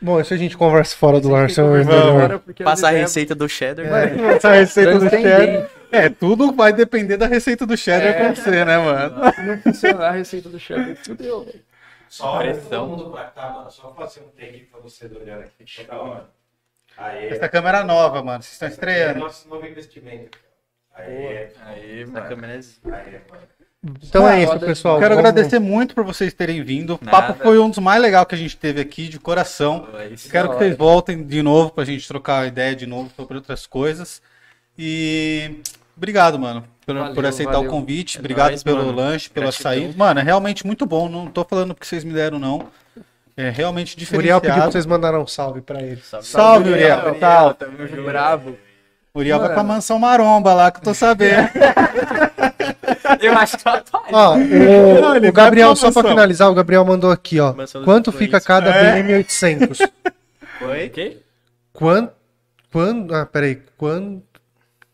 [0.00, 1.68] Bom, isso a gente conversa fora do ar, Tem que senhor.
[1.68, 2.08] conversar melhor.
[2.16, 3.86] agora, porque as Passa a receita do cheddar.
[4.36, 5.70] Essa receita do cheddar.
[5.90, 8.22] É, tudo vai depender da receita do cheddar É.
[8.22, 9.32] acontecer, né, mano?
[9.34, 11.60] Se não funcionar a receita do chefe, fudeu, velho.
[12.08, 12.88] Só Pressão.
[12.88, 13.70] todo mundo pra cá, mano.
[13.70, 15.64] Só fazer um take pra vocês olharem aqui.
[15.64, 16.24] que tá da hora.
[16.96, 17.28] Aê.
[17.28, 18.42] Essa câmera nova, mano.
[18.42, 19.20] Vocês estão É estreando.
[19.20, 20.38] nosso novo investimento.
[20.94, 21.48] Aê.
[21.66, 22.28] Aí, Essa mano.
[22.28, 23.42] câmera é Aê, mano.
[24.02, 24.98] Então é isso, pessoal.
[24.98, 26.94] Quero Vamos- agradecer muito por vocês terem vindo.
[26.94, 29.86] O papo foi um dos mais legais que a gente teve aqui, de coração.
[29.98, 30.28] É isso.
[30.30, 33.66] Quero Da que vocês voltem de novo pra gente trocar ideia de novo sobre outras
[33.66, 34.20] coisas.
[34.78, 35.60] E
[35.96, 37.68] obrigado, mano, por, Valeu, por aceitar valeu.
[37.68, 38.16] o convite.
[38.16, 38.92] É obrigado nóis, pelo mano.
[38.92, 39.70] lanche, Gratidão.
[39.72, 39.94] açaí.
[39.96, 41.08] Mano, é realmente muito bom.
[41.08, 42.68] Não tô falando porque vocês me deram, não.
[43.36, 44.72] É realmente O Uriel pediu pra diferenciado.
[44.72, 46.00] vocês mandarem um salve pra ele.
[46.22, 47.14] Salve, Uriel.
[47.20, 47.54] Tal.
[47.54, 48.02] Tamo junto.
[48.02, 48.56] Bravo.
[49.18, 51.48] Uriel vai pra mansão maromba lá, que eu tô sabendo.
[53.20, 54.00] Eu acho que ela tá.
[54.12, 56.10] Ó, o, Não, ele o Gabriel, vai pra só pra mansão.
[56.10, 57.52] finalizar, o Gabriel mandou aqui, ó.
[57.52, 59.02] Mansão dos Quanto fica cada É.
[59.02, 59.88] BM800?
[60.62, 60.86] Oi?
[60.86, 61.22] Ok?
[61.72, 62.12] Quanto,
[62.72, 64.22] quando, ah, peraí, quando,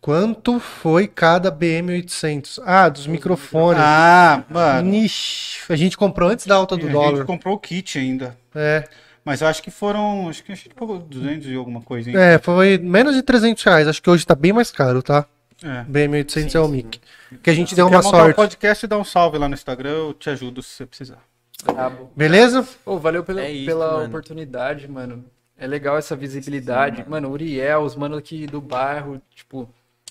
[0.01, 2.63] quanto foi cada BM800?
[2.65, 3.83] Ah, dos microfones.
[3.85, 4.91] Ah, mano.
[4.91, 7.17] Nish, a gente comprou antes da alta do a dólar.
[7.17, 8.37] gente comprou o kit ainda.
[8.55, 8.85] É,
[9.25, 10.29] Mas eu acho que foram.
[10.29, 12.17] Acho que a gente pagou 200 e alguma coisa, hein?
[12.17, 13.89] é, foi menos de 300 reais.
[13.89, 15.27] Acho que hoje tá bem mais caro, tá?
[15.63, 15.85] É.
[15.85, 17.01] BM800 é o mic.
[17.43, 18.33] Que a gente Se deu uma sorte.
[18.33, 21.19] um podcast, dá um salve lá no Instagram, eu te ajudo se você precisar.
[21.65, 22.11] Brabo.
[22.15, 22.69] Beleza?
[22.85, 24.07] Ô, valeu pela, É isso, pela mano.
[24.07, 25.25] oportunidade, mano.
[25.57, 27.05] É legal essa visibilidade.
[27.09, 27.31] mano.
[27.31, 29.67] Uriel, os manos aqui do bairro, tipo,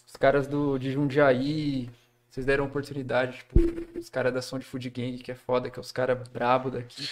[0.07, 1.87] os caras do, de Jundiaí,
[2.29, 3.59] vocês deram oportunidade, tipo,
[3.99, 6.71] os caras da Som de Food Gang, que é foda, que é os caras brabo
[6.71, 7.07] daqui.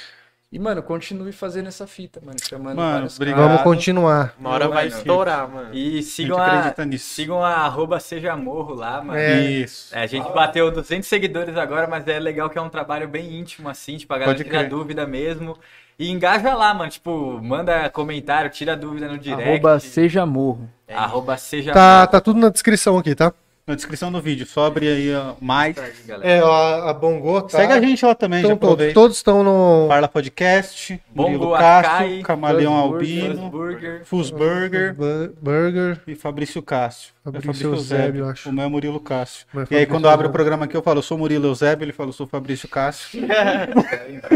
[0.52, 2.38] E, mano, continue fazendo essa fita, mano.
[2.44, 3.40] Chamando Mano, obrigado.
[3.48, 4.36] Vamos continuar.
[4.38, 4.98] Uma hora vai Mano.
[4.98, 5.74] estourar, mano.
[5.74, 9.18] E sigam a gente a, sigam a arroba Seja Morro lá, mano.
[9.18, 9.40] É.
[9.42, 9.96] Isso.
[9.96, 13.40] É, a gente bateu 200 seguidores agora, mas é legal que é um trabalho bem
[13.40, 14.70] íntimo, assim, tipo, a galera Pode tira crer.
[14.70, 15.58] dúvida mesmo.
[15.98, 19.48] E engaja lá, mano, tipo, manda comentário, tira dúvida no direct.
[19.50, 20.70] Arroba Seja Morro.
[20.90, 22.08] Arroba Seja Tá, Morro.
[22.12, 23.32] tá tudo na descrição aqui, tá?
[23.67, 25.09] Na descrição do vídeo, só abre aí
[25.40, 25.75] mais.
[26.23, 27.59] É, ó, a Bongo tá.
[27.59, 28.93] Segue a gente lá também, já Então, todos, aproveita.
[28.93, 29.85] todos estão no.
[29.88, 34.01] Parla Podcast, Murilo Bongo Akai, Camaleão Albino, Burger.
[34.03, 36.01] Fusburger Bu- Burger.
[36.07, 37.14] e Fabrício Cássio.
[37.23, 38.49] É Fabrício Eusébio, eu acho.
[38.49, 39.45] O meu é Murilo Cássio.
[39.53, 41.85] Mas E aí, Fabrício quando abre o programa aqui, eu falo, eu sou Murilo Eusébio,
[41.85, 43.22] ele fala, eu sou Fabrício Cássio.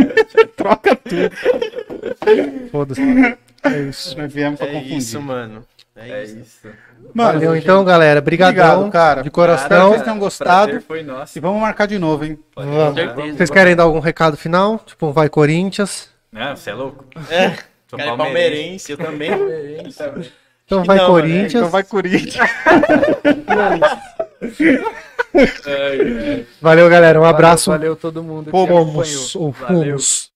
[0.56, 1.32] Troca tudo.
[2.72, 3.02] Foda-se.
[3.64, 4.18] É isso.
[4.18, 4.98] Nós viemos pra É confundir.
[4.98, 5.64] isso, mano.
[5.96, 6.68] É, É isso.
[7.14, 8.20] Mano, Valeu então, galera.
[8.22, 9.22] Brigadão, Obrigado, cara.
[9.22, 9.70] De Espero coração.
[9.70, 10.82] que vocês tenham gostado.
[10.82, 11.38] Foi nosso.
[11.38, 12.38] E vamos marcar de novo, hein?
[12.56, 12.96] Vamos.
[12.96, 13.38] certeza.
[13.38, 14.80] Vocês querem dar algum recado final?
[14.80, 16.10] Tipo, um vai Corinthians.
[16.32, 17.06] Não, você é louco?
[17.30, 17.56] É.
[17.88, 18.18] Sou Cara, palmeirense.
[18.18, 20.32] palmeirense, eu também.
[20.66, 21.54] Então vai Não, Corinthians.
[21.54, 22.36] Então vai Corinthians.
[26.62, 27.22] Valeu, galera.
[27.22, 27.72] Um abraço.
[27.72, 28.86] Valeu, valeu todo mundo que acompanhou.
[28.86, 30.32] Fomos fomos.